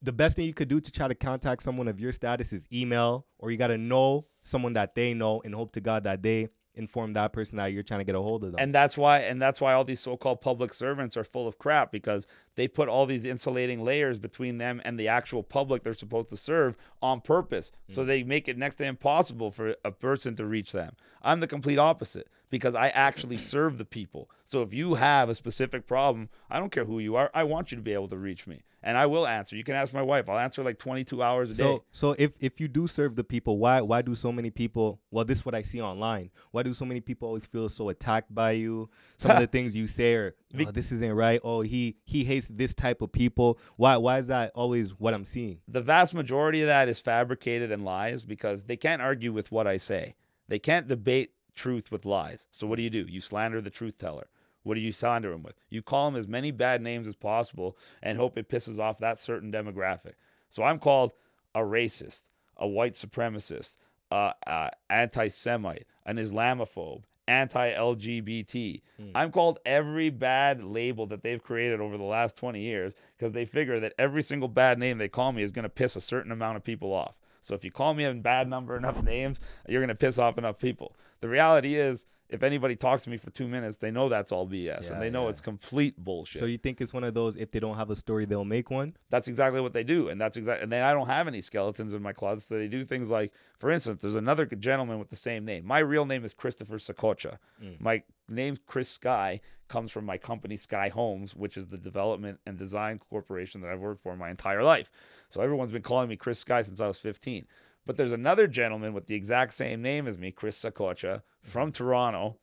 the 0.00 0.12
best 0.12 0.36
thing 0.36 0.46
you 0.46 0.54
could 0.54 0.68
do 0.68 0.80
to 0.80 0.90
try 0.90 1.06
to 1.08 1.14
contact 1.14 1.62
someone 1.62 1.88
of 1.88 2.00
your 2.00 2.12
status 2.12 2.52
is 2.52 2.66
email 2.72 3.26
or 3.38 3.50
you 3.50 3.56
got 3.56 3.66
to 3.66 3.78
know 3.78 4.24
someone 4.42 4.72
that 4.72 4.94
they 4.94 5.12
know 5.12 5.42
and 5.44 5.54
hope 5.54 5.72
to 5.72 5.80
god 5.80 6.04
that 6.04 6.22
they 6.22 6.48
inform 6.74 7.12
that 7.12 7.32
person 7.32 7.56
that 7.58 7.66
you're 7.72 7.82
trying 7.82 8.00
to 8.00 8.04
get 8.04 8.14
a 8.14 8.20
hold 8.20 8.44
of 8.44 8.52
them. 8.52 8.60
And 8.60 8.74
that's 8.74 8.96
why 8.96 9.20
and 9.20 9.40
that's 9.40 9.60
why 9.60 9.72
all 9.72 9.84
these 9.84 10.00
so-called 10.00 10.40
public 10.40 10.72
servants 10.72 11.16
are 11.16 11.24
full 11.24 11.46
of 11.46 11.58
crap 11.58 11.92
because 11.92 12.26
they 12.54 12.68
put 12.68 12.88
all 12.88 13.06
these 13.06 13.24
insulating 13.24 13.82
layers 13.82 14.18
between 14.18 14.58
them 14.58 14.80
and 14.84 14.98
the 14.98 15.08
actual 15.08 15.42
public 15.42 15.82
they're 15.82 15.94
supposed 15.94 16.28
to 16.30 16.36
serve 16.36 16.76
on 17.00 17.20
purpose. 17.20 17.72
So 17.88 18.02
mm. 18.02 18.06
they 18.06 18.22
make 18.22 18.48
it 18.48 18.58
next 18.58 18.76
to 18.76 18.84
impossible 18.84 19.50
for 19.50 19.74
a 19.84 19.90
person 19.90 20.36
to 20.36 20.46
reach 20.46 20.72
them. 20.72 20.94
I'm 21.22 21.40
the 21.40 21.46
complete 21.46 21.78
opposite 21.78 22.28
because 22.50 22.74
I 22.74 22.88
actually 22.88 23.38
serve 23.52 23.78
the 23.78 23.84
people. 23.84 24.30
So 24.44 24.62
if 24.62 24.74
you 24.74 24.94
have 24.94 25.28
a 25.28 25.34
specific 25.34 25.86
problem, 25.86 26.28
I 26.50 26.58
don't 26.58 26.70
care 26.70 26.84
who 26.84 26.98
you 26.98 27.16
are, 27.16 27.30
I 27.34 27.44
want 27.44 27.72
you 27.72 27.76
to 27.76 27.82
be 27.82 27.94
able 27.94 28.08
to 28.08 28.18
reach 28.18 28.46
me. 28.46 28.62
And 28.84 28.98
I 28.98 29.06
will 29.06 29.28
answer. 29.28 29.56
You 29.56 29.62
can 29.62 29.76
ask 29.76 29.94
my 29.94 30.02
wife. 30.02 30.28
I'll 30.28 30.38
answer 30.38 30.62
like 30.62 30.76
22 30.76 31.22
hours 31.22 31.50
a 31.50 31.54
day. 31.54 31.62
so 31.62 31.84
so 31.92 32.16
if 32.18 32.32
if 32.40 32.60
you 32.60 32.66
do 32.66 32.88
serve 32.88 33.14
the 33.14 33.22
people 33.22 33.58
why 33.58 33.80
why 33.80 34.02
do 34.02 34.14
so 34.14 34.32
many 34.32 34.50
people 34.50 35.00
well 35.12 35.24
this 35.24 35.38
is 35.38 35.46
what 35.46 35.54
i 35.54 35.62
see 35.62 35.80
online 35.80 36.30
why 36.50 36.64
do 36.64 36.74
so 36.74 36.84
many 36.84 37.00
people 37.00 37.28
always 37.28 37.46
feel 37.46 37.68
so 37.68 37.90
attacked 37.90 38.34
by 38.34 38.50
you 38.50 38.90
some 39.18 39.30
of 39.30 39.38
the 39.38 39.46
things 39.56 39.76
you 39.76 39.86
say 39.86 40.14
are 40.14 40.34
Oh, 40.58 40.70
this 40.70 40.92
isn't 40.92 41.14
right 41.14 41.40
oh 41.42 41.62
he 41.62 41.96
he 42.04 42.24
hates 42.24 42.48
this 42.50 42.74
type 42.74 43.02
of 43.02 43.12
people 43.12 43.58
why 43.76 43.96
why 43.96 44.18
is 44.18 44.26
that 44.26 44.52
always 44.54 44.90
what 44.98 45.14
i'm 45.14 45.24
seeing 45.24 45.60
the 45.68 45.80
vast 45.80 46.14
majority 46.14 46.60
of 46.62 46.66
that 46.66 46.88
is 46.88 47.00
fabricated 47.00 47.72
and 47.72 47.84
lies 47.84 48.24
because 48.24 48.64
they 48.64 48.76
can't 48.76 49.02
argue 49.02 49.32
with 49.32 49.50
what 49.52 49.66
I 49.66 49.76
say. 49.76 50.14
They 50.48 50.58
can't 50.58 50.88
debate 50.88 51.32
truth 51.54 51.90
with 51.90 52.04
lies. 52.04 52.46
So 52.50 52.66
what 52.66 52.76
do 52.76 52.82
you 52.82 52.90
do? 52.90 53.06
You 53.08 53.20
slander 53.20 53.60
the 53.60 53.70
truth 53.70 53.98
teller. 53.98 54.28
What 54.62 54.74
do 54.74 54.80
you 54.80 54.92
slander 54.92 55.32
him 55.32 55.42
with? 55.42 55.54
You 55.68 55.82
call 55.82 56.08
him 56.08 56.16
as 56.16 56.28
many 56.28 56.50
bad 56.50 56.80
names 56.80 57.08
as 57.08 57.16
possible 57.16 57.76
and 58.02 58.16
hope 58.16 58.38
it 58.38 58.48
pisses 58.48 58.78
off 58.78 58.98
that 58.98 59.18
certain 59.18 59.50
demographic. 59.50 60.14
So 60.48 60.62
I'm 60.62 60.78
called 60.78 61.12
a 61.54 61.60
racist, 61.60 62.24
a 62.56 62.68
white 62.68 62.92
supremacist, 62.94 63.74
uh, 64.10 64.32
uh, 64.46 64.70
anti-Semite, 64.88 65.86
an 66.06 66.18
Islamophobe, 66.18 67.02
anti-LGBT. 67.28 68.82
Hmm. 68.98 69.10
I'm 69.14 69.30
called 69.30 69.60
every 69.64 70.10
bad 70.10 70.62
label 70.62 71.06
that 71.06 71.22
they've 71.22 71.42
created 71.42 71.80
over 71.80 71.96
the 71.96 72.04
last 72.04 72.36
20 72.36 72.60
years 72.60 72.94
because 73.16 73.32
they 73.32 73.44
figure 73.44 73.80
that 73.80 73.94
every 73.98 74.22
single 74.22 74.48
bad 74.48 74.78
name 74.78 74.98
they 74.98 75.08
call 75.08 75.32
me 75.32 75.42
is 75.42 75.50
going 75.50 75.64
to 75.64 75.68
piss 75.68 75.96
a 75.96 76.00
certain 76.00 76.32
amount 76.32 76.56
of 76.56 76.64
people 76.64 76.92
off. 76.92 77.16
So 77.40 77.54
if 77.54 77.64
you 77.64 77.70
call 77.70 77.94
me 77.94 78.04
a 78.04 78.14
bad 78.14 78.48
number 78.48 78.76
enough 78.76 79.02
names, 79.02 79.40
you're 79.68 79.80
going 79.80 79.88
to 79.88 79.94
piss 79.94 80.18
off 80.18 80.38
enough 80.38 80.58
people. 80.58 80.94
The 81.20 81.28
reality 81.28 81.74
is, 81.74 82.06
if 82.32 82.42
anybody 82.42 82.74
talks 82.74 83.04
to 83.04 83.10
me 83.10 83.18
for 83.18 83.30
two 83.30 83.46
minutes, 83.46 83.76
they 83.76 83.90
know 83.90 84.08
that's 84.08 84.32
all 84.32 84.48
BS 84.48 84.84
Yeah, 84.84 84.92
and 84.92 85.02
they 85.02 85.10
know 85.10 85.24
yeah. 85.24 85.28
it's 85.30 85.40
complete 85.40 86.02
bullshit. 86.02 86.40
So 86.40 86.46
you 86.46 86.56
think 86.56 86.80
it's 86.80 86.92
one 86.92 87.04
of 87.04 87.12
those 87.12 87.36
if 87.36 87.50
they 87.50 87.60
don't 87.60 87.76
have 87.76 87.90
a 87.90 87.96
story 87.96 88.24
they'll 88.24 88.46
make 88.46 88.70
one? 88.70 88.96
That's 89.10 89.28
exactly 89.28 89.60
what 89.60 89.74
they 89.74 89.84
do, 89.84 90.08
and 90.08 90.18
that's 90.18 90.38
exactly. 90.38 90.62
And 90.62 90.72
then 90.72 90.82
I 90.82 90.94
don't 90.94 91.08
have 91.08 91.28
any 91.28 91.42
skeletons 91.42 91.92
in 91.92 92.02
my 92.02 92.14
closet. 92.14 92.44
So 92.44 92.56
they 92.56 92.68
do 92.68 92.86
things 92.86 93.10
like, 93.10 93.34
for 93.58 93.70
instance, 93.70 94.00
there's 94.00 94.14
another 94.14 94.46
gentleman 94.46 94.98
with 94.98 95.10
the 95.10 95.16
same 95.16 95.44
name. 95.44 95.66
My 95.66 95.80
real 95.80 96.06
name 96.06 96.24
is 96.24 96.32
Christopher 96.32 96.78
Saccoccia. 96.78 97.36
Mm. 97.62 97.78
My 97.80 98.02
name 98.30 98.56
Chris 98.66 98.88
Sky 98.88 99.42
comes 99.68 99.92
from 99.92 100.06
my 100.06 100.16
company 100.16 100.56
Sky 100.56 100.88
Homes, 100.88 101.36
which 101.36 101.58
is 101.58 101.66
the 101.66 101.78
development 101.78 102.40
and 102.46 102.56
design 102.56 102.98
corporation 102.98 103.60
that 103.60 103.70
I've 103.70 103.80
worked 103.80 104.02
for 104.02 104.16
my 104.16 104.30
entire 104.30 104.62
life. 104.62 104.90
So 105.28 105.42
everyone's 105.42 105.70
been 105.70 105.82
calling 105.82 106.08
me 106.08 106.16
Chris 106.16 106.38
Sky 106.38 106.62
since 106.62 106.80
I 106.80 106.86
was 106.86 106.98
15. 106.98 107.46
But 107.86 107.96
there's 107.96 108.12
another 108.12 108.46
gentleman 108.46 108.92
with 108.94 109.06
the 109.06 109.14
exact 109.14 109.54
same 109.54 109.82
name 109.82 110.06
as 110.06 110.18
me, 110.18 110.30
Chris 110.30 110.58
Saccoccia, 110.62 111.22
from 111.42 111.72
Toronto. 111.72 112.36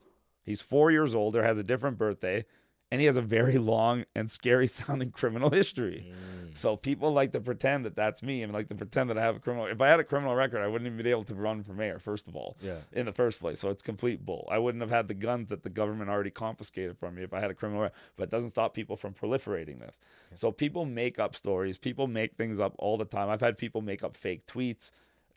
He's 0.43 0.61
four 0.61 0.91
years 0.91 1.15
older, 1.15 1.43
has 1.43 1.57
a 1.57 1.63
different 1.63 1.97
birthday, 1.97 2.45
and 2.91 2.99
he 2.99 3.07
has 3.07 3.15
a 3.17 3.21
very 3.21 3.57
long 3.57 4.03
and 4.15 4.29
scary 4.31 4.67
sounding 4.67 5.11
criminal 5.11 5.49
history. 5.49 6.07
Mm. 6.11 6.57
So 6.57 6.75
people 6.75 7.11
like 7.13 7.31
to 7.33 7.39
pretend 7.39 7.85
that 7.85 7.95
that's 7.95 8.23
me 8.23 8.41
and 8.41 8.51
like 8.51 8.67
to 8.69 8.75
pretend 8.75 9.11
that 9.11 9.17
I 9.17 9.21
have 9.21 9.35
a 9.35 9.39
criminal. 9.39 9.67
If 9.67 9.79
I 9.79 9.87
had 9.87 9.99
a 9.99 10.03
criminal 10.03 10.35
record, 10.35 10.61
I 10.61 10.67
wouldn't 10.67 10.91
even 10.91 11.01
be 11.01 11.11
able 11.11 11.23
to 11.25 11.35
run 11.35 11.63
for 11.63 11.73
mayor. 11.73 11.99
First 11.99 12.27
of 12.27 12.35
all, 12.35 12.57
Yeah. 12.59 12.79
in 12.91 13.05
the 13.05 13.13
first 13.13 13.39
place. 13.39 13.59
So 13.59 13.69
it's 13.69 13.83
complete 13.83 14.25
bull. 14.25 14.47
I 14.51 14.57
wouldn't 14.57 14.81
have 14.81 14.89
had 14.89 15.07
the 15.07 15.13
guns 15.13 15.49
that 15.49 15.61
the 15.63 15.69
government 15.69 16.09
already 16.09 16.31
confiscated 16.31 16.97
from 16.97 17.15
me 17.15 17.23
if 17.23 17.33
I 17.33 17.39
had 17.39 17.51
a 17.51 17.53
criminal 17.53 17.83
record. 17.83 17.95
But 18.17 18.23
it 18.23 18.29
doesn't 18.31 18.49
stop 18.49 18.73
people 18.73 18.97
from 18.97 19.13
proliferating 19.13 19.79
this. 19.79 19.99
So 20.33 20.51
people 20.51 20.85
make 20.85 21.19
up 21.19 21.35
stories. 21.35 21.77
People 21.77 22.07
make 22.07 22.35
things 22.35 22.59
up 22.59 22.73
all 22.79 22.97
the 22.97 23.05
time. 23.05 23.29
I've 23.29 23.41
had 23.41 23.57
people 23.57 23.81
make 23.81 24.03
up 24.03 24.17
fake 24.17 24.45
tweets. 24.47 24.89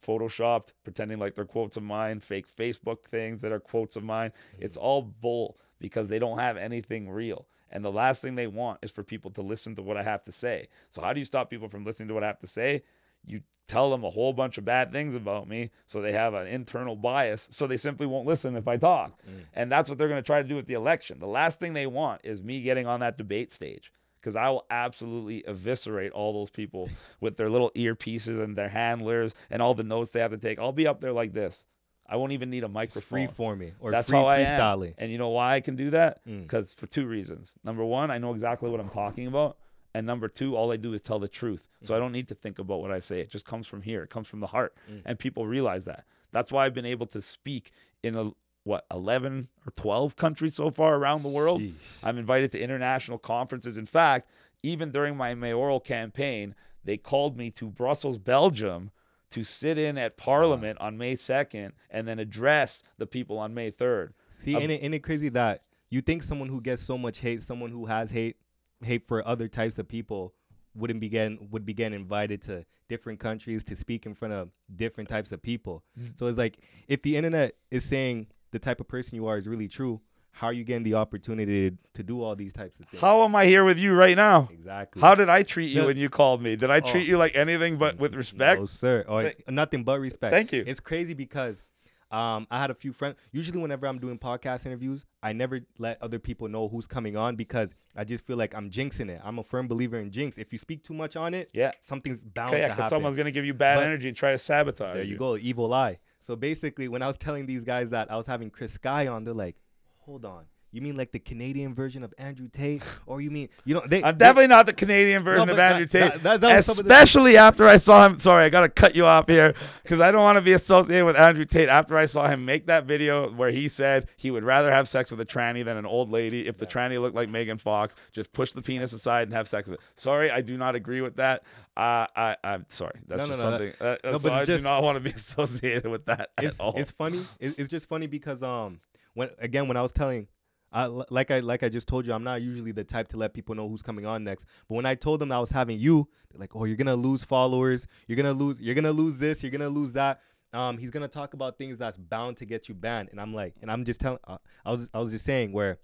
Photoshopped, 0.03 0.69
pretending 0.85 1.19
like 1.19 1.35
they're 1.35 1.45
quotes 1.45 1.77
of 1.77 1.83
mine, 1.83 2.21
fake 2.21 2.55
Facebook 2.55 3.05
things 3.05 3.41
that 3.41 3.53
are 3.53 3.61
quotes 3.61 3.97
of 3.97 4.05
mine. 4.05 4.31
Mm-hmm. 4.31 4.65
It's 4.65 4.77
all 4.77 5.03
bull 5.03 5.59
because 5.79 6.09
they 6.09 6.19
don't 6.19 6.39
have 6.39 6.57
anything 6.57 7.11
real. 7.11 7.47
And 7.71 7.85
the 7.85 7.93
last 7.93 8.21
thing 8.21 8.35
they 8.35 8.47
want 8.47 8.81
is 8.83 8.91
for 8.91 9.03
people 9.03 9.31
to 9.33 9.43
listen 9.43 9.75
to 9.77 9.83
what 9.83 9.97
I 9.97 10.03
have 10.03 10.25
to 10.25 10.33
say. 10.33 10.69
So, 10.91 11.01
how 11.01 11.13
do 11.13 11.21
you 11.21 11.25
stop 11.25 11.49
people 11.49 11.69
from 11.69 11.85
listening 11.85 12.09
to 12.09 12.15
what 12.15 12.23
I 12.23 12.27
have 12.27 12.41
to 12.41 12.47
say? 12.47 12.83
You 13.25 13.41
tell 13.67 13.91
them 13.91 14.05
a 14.05 14.11
whole 14.11 14.33
bunch 14.33 14.59
of 14.59 14.65
bad 14.65 14.93
things 14.93 15.15
about 15.15 15.49
me 15.49 15.71
so 15.87 16.01
they 16.01 16.13
have 16.13 16.35
an 16.35 16.47
internal 16.47 16.97
bias, 16.97 17.49
so 17.51 17.67
they 17.67 17.77
simply 17.79 18.07
won't 18.07 18.27
listen 18.27 18.57
if 18.57 18.69
I 18.69 18.77
talk. 18.77 19.19
Mm. 19.23 19.45
And 19.55 19.73
that's 19.73 19.89
what 19.89 19.99
they're 19.99 20.09
going 20.09 20.23
to 20.23 20.27
try 20.27 20.43
to 20.43 20.49
do 20.49 20.57
with 20.57 20.67
the 20.67 20.75
election. 20.75 21.19
The 21.19 21.27
last 21.27 21.59
thing 21.59 21.73
they 21.73 21.87
want 21.87 22.21
is 22.25 22.43
me 22.43 22.61
getting 22.61 22.87
on 22.87 23.01
that 23.01 23.17
debate 23.17 23.53
stage 23.53 23.91
because 24.23 24.37
I 24.37 24.49
will 24.49 24.65
absolutely 24.71 25.43
eviscerate 25.49 26.13
all 26.13 26.33
those 26.33 26.49
people 26.49 26.89
with 27.21 27.37
their 27.37 27.51
little 27.51 27.73
earpieces 27.75 28.41
and 28.41 28.57
their 28.57 28.69
handlers 28.69 29.35
and 29.51 29.61
all 29.61 29.75
the 29.75 29.83
notes 29.83 30.13
they 30.13 30.21
have 30.21 30.31
to 30.31 30.39
take. 30.39 30.61
I'll 30.61 30.73
be 30.73 30.87
up 30.87 31.01
there 31.01 31.13
like 31.13 31.33
this. 31.33 31.65
I 32.09 32.17
won't 32.17 32.33
even 32.33 32.51
need 32.51 32.63
a 32.63 32.69
microphone. 32.69 33.29
Free 33.29 33.55
me. 33.57 33.73
or 33.81 33.91
That's 33.91 34.11
free 34.11 34.19
how 34.19 34.27
I 34.27 34.41
am. 34.41 34.47
freestyling. 34.47 34.95
And 34.99 35.11
you 35.11 35.19
know 35.19 35.31
why 35.31 35.55
I 35.55 35.61
can 35.61 35.77
do 35.77 35.91
that? 35.91 36.25
Mm. 36.27 36.43
Because 36.43 36.75
for 36.75 36.87
two 36.87 37.07
reasons. 37.07 37.53
Number 37.65 37.85
one, 37.85 38.11
I 38.11 38.19
know 38.19 38.33
exactly 38.33 38.71
what 38.71 38.81
I'm 38.81 38.91
talking 38.91 39.27
about. 39.27 39.57
And 39.95 40.07
number 40.07 40.29
two, 40.29 40.57
all 40.57 40.73
I 40.73 40.77
do 40.77 40.93
is 40.95 41.01
tell 41.01 41.19
the 41.19 41.29
truth. 41.29 41.67
So 41.83 41.95
I 41.95 41.99
don't 41.99 42.13
need 42.13 42.29
to 42.29 42.35
think 42.35 42.59
about 42.59 42.81
what 42.81 42.91
I 42.91 42.99
say. 42.99 43.21
It 43.21 43.31
just 43.31 43.45
comes 43.45 43.67
from 43.67 43.83
here. 43.83 44.03
It 44.03 44.11
comes 44.11 44.29
from 44.29 44.41
the 44.41 44.47
heart. 44.47 44.75
Mm. 44.91 45.03
And 45.05 45.19
people 45.19 45.47
realize 45.47 45.85
that. 45.85 46.05
That's 46.33 46.51
why 46.51 46.65
I've 46.65 46.75
been 46.75 46.87
able 46.87 47.07
to 47.07 47.21
speak 47.21 47.73
in 48.03 48.17
a 48.17 48.31
what 48.65 48.85
11 48.93 49.49
or 49.67 49.73
12 49.73 50.17
countries 50.17 50.55
so 50.55 50.71
far 50.71 50.95
around 50.97 51.23
the 51.23 51.29
world. 51.29 51.61
I'm 52.03 52.19
invited 52.19 52.53
to 52.53 52.61
international 52.61 53.19
conferences. 53.19 53.77
In 53.77 53.87
fact, 53.87 54.29
even 54.63 54.91
during 54.93 55.17
my 55.17 55.35
mayoral 55.35 55.81
campaign, 55.81 56.55
they 56.85 56.97
called 56.97 57.37
me 57.37 57.51
to 57.51 57.69
Brussels, 57.69 58.19
Belgium 58.19 58.91
to 59.31 59.43
sit 59.45 59.79
in 59.79 59.97
at 59.99 60.17
Parliament 60.17 60.79
on 60.81 60.99
May 60.99 61.15
2nd 61.15 61.73
and 61.91 62.07
then 62.07 62.19
address 62.19 62.83
the 62.99 63.07
people 63.07 63.39
on 63.39 63.55
May 63.55 63.71
3rd. 63.71 64.11
See, 64.39 64.55
Um, 64.55 64.63
ain't 64.63 64.73
it, 64.73 64.83
ain't 64.85 64.95
it 64.95 65.01
crazy 65.01 65.31
that 65.31 65.63
you 65.91 66.01
think 66.01 66.23
someone 66.23 66.49
who 66.49 66.61
gets 66.61 66.83
so 66.83 66.99
much 66.99 67.19
hate, 67.19 67.43
someone 67.43 67.71
who 67.71 67.87
has 67.87 68.11
hate, 68.11 68.37
hate 68.83 69.07
for 69.07 69.27
other 69.27 69.49
types 69.49 69.79
of 69.79 69.89
people, 69.89 70.35
wouldn't 70.75 71.01
be 71.01 71.09
getting 71.09 71.49
would 71.51 71.67
be 71.67 71.75
getting 71.75 71.99
invited 71.99 72.41
to 72.43 72.65
different 72.89 73.21
countries 73.21 73.63
to 73.65 73.77
speak 73.77 74.07
in 74.07 74.15
front 74.15 74.33
of 74.35 74.51
different 74.75 75.09
types 75.09 75.33
of 75.33 75.43
people. 75.43 75.85
Mm. 75.99 76.19
So 76.19 76.27
it's 76.27 76.39
like 76.39 76.59
if 76.89 77.03
the 77.03 77.17
internet 77.17 77.55
is 77.71 77.85
saying 77.85 78.27
the 78.53 78.59
type 78.59 78.81
of 78.81 78.87
person 78.89 79.17
you 79.17 79.27
are 79.27 79.37
is 79.39 79.47
really 79.49 79.69
true, 79.69 80.01
how 80.31 80.47
are 80.47 80.53
you 80.53 80.65
getting 80.65 80.83
the 80.85 80.95
opportunity 80.95 81.71
to, 81.71 81.77
to 81.95 82.03
do 82.03 82.23
all 82.23 82.35
these 82.35 82.53
types 82.55 82.79
of 82.81 82.87
things? 82.87 83.01
How 83.01 83.23
am 83.25 83.35
I 83.37 83.45
here 83.45 83.65
with 83.65 83.79
you 83.79 83.95
right 83.95 84.17
now? 84.17 84.49
exactly? 84.53 85.03
How 85.03 85.15
did 85.15 85.29
I 85.29 85.43
treat 85.43 85.71
you 85.71 85.83
No. 85.83 85.87
when 85.89 85.97
you 85.99 86.09
called 86.09 86.41
me? 86.43 86.57
Did 86.57 86.71
I 86.71 86.81
treat 86.81 87.03
Oh. 87.07 87.11
you 87.11 87.17
like 87.19 87.37
anything 87.37 87.77
but 87.77 87.99
with 87.99 88.15
respect? 88.15 88.61
No, 88.61 88.67
sir. 88.67 89.05
Th- 89.09 89.37
nothing 89.49 89.85
but 89.85 90.01
respect. 90.01 90.33
Thank 90.33 90.53
you. 90.53 90.65
It's 90.67 90.81
crazy 90.81 91.13
because 91.13 91.63
um, 92.11 92.47
I 92.51 92.61
had 92.61 92.71
a 92.71 92.75
few 92.75 92.93
friends. 92.93 93.17
Usually, 93.33 93.59
whenever 93.59 93.87
I'm 93.87 93.99
doing 93.99 94.19
podcast 94.19 94.67
interviews, 94.67 95.05
I 95.23 95.33
never 95.33 95.61
let 95.79 95.97
other 96.03 96.19
people 96.19 96.47
know 96.49 96.69
who's 96.69 96.87
coming 96.87 97.17
on 97.17 97.37
because 97.37 97.75
I 97.97 98.05
just 98.05 98.27
feel 98.27 98.37
like 98.37 98.55
I'm 98.55 98.71
jinxing 98.71 99.09
it. 99.09 99.21
I'm 99.25 99.39
a 99.39 99.43
firm 99.43 99.67
believer 99.67 99.99
in 99.99 100.11
jinx. 100.11 100.37
If 100.39 100.53
you 100.53 100.59
speak 100.59 100.83
too 100.83 100.93
much 100.95 101.17
on 101.17 101.33
it, 101.35 101.49
Yeah. 101.55 101.71
something's 101.81 102.21
bound 102.21 102.51
Okay, 102.51 102.61
yeah, 102.61 102.69
to 102.69 102.75
happen. 102.75 102.91
someone's 102.91 103.17
gonna 103.17 103.31
give 103.31 103.47
you 103.47 103.55
bad 103.55 103.77
But- 103.77 103.87
energy 103.87 104.09
and 104.09 104.17
try 104.17 104.33
to 104.33 104.39
sabotage. 104.39 104.95
there 104.95 105.05
you 105.05 105.17
go, 105.17 105.37
evil 105.39 105.73
eye. 105.73 105.99
So 106.23 106.37
basically, 106.37 106.87
when 106.87 107.03
I 107.03 107.09
was 107.09 107.17
telling 107.17 107.47
these 107.47 107.65
guys 107.65 107.91
that 107.91 108.09
I 108.11 108.17
was 108.17 108.27
having 108.27 108.49
Chris 108.49 108.73
Sky 108.73 109.09
on, 109.09 109.25
they're 109.25 109.35
like, 109.35 109.57
"Hold 109.99 110.25
on, 110.25 110.47
you 110.73 110.81
mean 110.81 110.97
like 110.97 111.13
the 111.13 111.19
Canadian 111.19 111.75
version 111.75 112.03
of 112.03 112.13
Andrew 112.19 112.49
Tate, 112.49 112.83
or 113.07 113.21
you 113.21 113.31
mean 113.31 113.49
you 113.65 113.75
know 113.75 113.83
they? 113.87 114.03
I'm 114.03 114.15
they- 114.15 114.19
definitely 114.25 114.47
not 114.49 114.67
the 114.67 114.73
Canadian 114.73 115.23
version 115.23 115.47
but 115.47 115.51
of 115.51 115.57
that- 115.57 115.73
Andrew 115.73 115.87
Tate. 115.87 116.13
that- 116.15 116.23
that- 116.23 116.41
that 116.41 116.57
was 116.57 116.67
some 116.67 116.79
of 116.79 116.85
the- 116.87 116.93
especially 116.93 117.37
after 117.37 117.69
I 117.69 117.77
saw 117.77 118.07
him. 118.07 118.19
Sorry, 118.19 118.45
I 118.45 118.49
gotta 118.49 118.69
cut 118.69 118.97
you 118.97 119.05
off 119.05 119.29
here 119.29 119.55
because 119.83 120.01
I 120.01 120.11
don't 120.11 120.23
want 120.23 120.39
to 120.39 120.43
be 120.43 120.53
associated 120.53 121.05
with 121.05 121.17
Andrew 121.17 121.45
Tate. 121.45 121.69
After 121.69 121.97
I 121.97 122.07
saw 122.07 122.27
him 122.27 122.45
make 122.45 122.67
that 122.67 122.85
video 122.85 123.31
where 123.31 123.51
he 123.51 123.69
said 123.69 124.09
he 124.17 124.31
would 124.31 124.45
rather 124.45 124.73
have 124.73 124.89
sex 124.89 125.11
with 125.11 125.21
a 125.21 125.27
tranny 125.27 125.65
than 125.65 125.77
an 125.77 125.87
old 125.87 126.11
lady. 126.11 126.47
If 126.47 126.57
the 126.59 126.67
tranny 126.67 127.01
looked 127.01 127.15
like 127.17 127.29
Megan 127.29 127.59
Fox, 127.59 127.95
just 128.13 128.33
push 128.33 128.53
the 128.53 128.63
penis 128.63 128.93
aside 128.93 129.25
and 129.29 129.35
have 129.35 129.47
sex 129.49 129.69
with 129.69 129.79
it. 129.79 129.85
Sorry, 129.95 130.31
I 130.31 130.41
do 130.41 130.57
not 130.57 130.75
agree 130.75 131.03
with 131.03 131.17
that. 131.17 131.43
Uh, 131.77 132.07
I, 132.17 132.37
I'm 132.45 132.65
sorry. 132.69 132.95
That's 133.07 133.19
No, 133.19 133.25
no, 133.27 133.31
just 133.33 133.43
no, 133.43 133.51
that- 133.51 133.59
something. 133.59 133.75
that- 133.81 134.05
no, 134.05 134.13
so 134.13 134.19
but 134.21 134.33
I 134.33 134.41
it's 134.41 134.47
do 134.49 134.59
not 134.61 134.83
want 134.83 134.97
to 134.97 135.01
be 135.05 135.11
associated 135.17 135.87
with 135.91 136.07
that 136.07 136.31
it's 136.41 136.59
at 136.59 136.65
all. 136.65 136.75
it's 136.77 136.91
funny. 136.91 137.21
It's, 137.41 137.59
it's 137.59 137.69
just 137.69 137.89
funny 137.89 138.07
because 138.07 138.43
um 138.43 138.81
when 139.15 139.29
again 139.39 139.69
when 139.69 139.77
I 139.77 139.83
was 139.83 139.93
telling. 139.93 140.29
I, 140.73 140.87
like 140.87 141.31
I 141.31 141.41
like 141.41 141.63
I 141.63 141.69
just 141.69 141.87
told 141.87 142.07
you, 142.07 142.13
I'm 142.13 142.25
not 142.25 142.41
usually 142.41 142.73
the 142.73 142.85
type 142.85 143.09
to 143.09 143.17
let 143.17 143.35
people 143.35 143.55
know 143.55 143.69
who's 143.69 143.83
coming 143.83 144.07
on 144.07 144.25
next. 144.25 144.47
But 144.69 144.77
when 144.77 144.87
I 144.87 144.95
told 144.95 145.21
them 145.21 145.31
I 145.31 145.39
was 145.39 145.51
having 145.51 145.79
you, 145.79 146.09
they're 146.31 146.41
like, 146.41 146.57
"Oh, 146.57 146.65
you're 146.65 146.77
gonna 146.77 146.97
lose 146.97 147.23
followers. 147.23 147.87
You're 148.07 148.17
gonna 148.17 148.33
lose. 148.33 148.59
You're 148.61 148.75
gonna 148.75 148.93
lose 148.93 149.19
this. 149.19 149.43
You're 149.43 149.53
gonna 149.53 149.69
lose 149.69 149.93
that." 149.93 150.21
Um, 150.55 150.79
he's 150.79 150.91
gonna 150.91 151.09
talk 151.09 151.35
about 151.35 151.59
things 151.59 151.79
that's 151.79 151.97
bound 151.97 152.39
to 152.39 152.47
get 152.47 152.69
you 152.69 152.75
banned, 152.75 153.11
and 153.11 153.21
I'm 153.21 153.35
like, 153.35 153.55
and 153.61 153.71
I'm 153.71 153.85
just 153.85 154.01
telling. 154.01 154.19
Uh, 154.25 154.39
I 154.65 154.73
was 154.73 154.91
I 154.95 155.01
was 155.01 155.13
just 155.13 155.27
saying 155.27 155.53
where, 155.53 155.79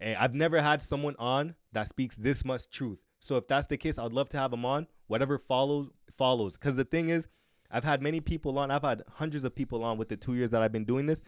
eh, 0.00 0.14
I've 0.18 0.34
never 0.34 0.60
had 0.60 0.80
someone 0.80 1.16
on 1.18 1.54
that 1.72 1.88
speaks 1.88 2.16
this 2.16 2.44
much 2.44 2.68
truth. 2.70 2.98
So 3.20 3.36
if 3.36 3.46
that's 3.46 3.66
the 3.66 3.76
case, 3.76 3.98
I'd 3.98 4.12
love 4.12 4.30
to 4.30 4.38
have 4.38 4.52
him 4.52 4.64
on. 4.64 4.86
Whatever 5.08 5.38
follows 5.38 5.90
follows. 6.16 6.54
Because 6.54 6.76
the 6.76 6.84
thing 6.84 7.10
is, 7.10 7.28
I've 7.70 7.84
had 7.84 8.00
many 8.00 8.20
people 8.20 8.58
on. 8.58 8.70
I've 8.70 8.82
had 8.82 9.02
hundreds 9.10 9.44
of 9.44 9.54
people 9.54 9.84
on 9.84 9.98
with 9.98 10.08
the 10.08 10.16
two 10.16 10.34
years 10.34 10.50
that 10.50 10.62
I've 10.62 10.72
been 10.72 10.84
doing 10.84 11.06
this, 11.06 11.20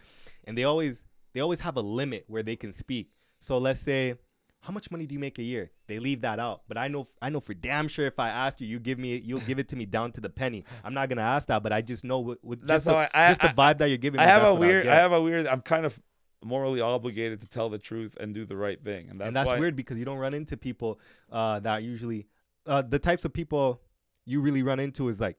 and 0.44 0.56
they 0.56 0.64
always 0.64 1.04
they 1.32 1.40
always 1.40 1.60
have 1.60 1.76
a 1.76 1.80
limit 1.80 2.24
where 2.28 2.42
they 2.42 2.56
can 2.56 2.72
speak. 2.72 3.10
So 3.40 3.58
let's 3.58 3.80
say, 3.80 4.14
how 4.60 4.72
much 4.72 4.90
money 4.90 5.06
do 5.06 5.14
you 5.14 5.18
make 5.18 5.38
a 5.38 5.42
year? 5.42 5.70
They 5.86 5.98
leave 5.98 6.20
that 6.20 6.38
out. 6.38 6.62
But 6.68 6.76
I 6.76 6.88
know 6.88 7.08
I 7.22 7.30
know 7.30 7.40
for 7.40 7.54
damn 7.54 7.88
sure 7.88 8.06
if 8.06 8.18
I 8.18 8.28
asked 8.28 8.60
you, 8.60 8.66
you 8.66 8.78
give 8.78 8.98
me 8.98 9.16
you'll 9.16 9.40
give 9.40 9.58
it 9.58 9.68
to 9.68 9.76
me 9.76 9.86
down 9.86 10.12
to 10.12 10.20
the 10.20 10.28
penny. 10.28 10.64
I'm 10.84 10.92
not 10.94 11.08
gonna 11.08 11.22
ask 11.22 11.48
that, 11.48 11.62
but 11.62 11.72
I 11.72 11.80
just 11.80 12.04
know 12.04 12.20
with, 12.20 12.38
with 12.42 12.60
That's 12.60 12.84
just, 12.84 12.86
the, 12.86 12.94
I- 12.96 13.10
I- 13.14 13.28
just 13.28 13.40
the 13.40 13.48
vibe 13.48 13.78
that 13.78 13.86
you're 13.86 13.96
giving 13.98 14.20
I 14.20 14.24
me. 14.26 14.30
have 14.30 14.44
a 14.44 14.54
weird. 14.54 14.86
I 14.86 14.94
have 14.96 15.12
a 15.12 15.20
weird. 15.20 15.46
I'm 15.46 15.62
kind 15.62 15.86
of 15.86 15.98
morally 16.44 16.80
obligated 16.80 17.40
to 17.40 17.48
tell 17.48 17.68
the 17.68 17.78
truth 17.78 18.16
and 18.18 18.34
do 18.34 18.44
the 18.46 18.56
right 18.56 18.82
thing, 18.82 19.10
and 19.10 19.20
that's, 19.20 19.26
and 19.28 19.36
that's 19.36 19.46
why 19.46 19.58
weird 19.58 19.76
because 19.76 19.98
you 19.98 20.04
don't 20.04 20.18
run 20.18 20.34
into 20.34 20.56
people 20.56 20.98
uh, 21.30 21.60
that 21.60 21.82
usually 21.82 22.26
uh, 22.66 22.82
the 22.82 22.98
types 22.98 23.24
of 23.24 23.32
people 23.32 23.80
you 24.26 24.40
really 24.40 24.62
run 24.62 24.78
into 24.80 25.08
is 25.08 25.20
like 25.20 25.36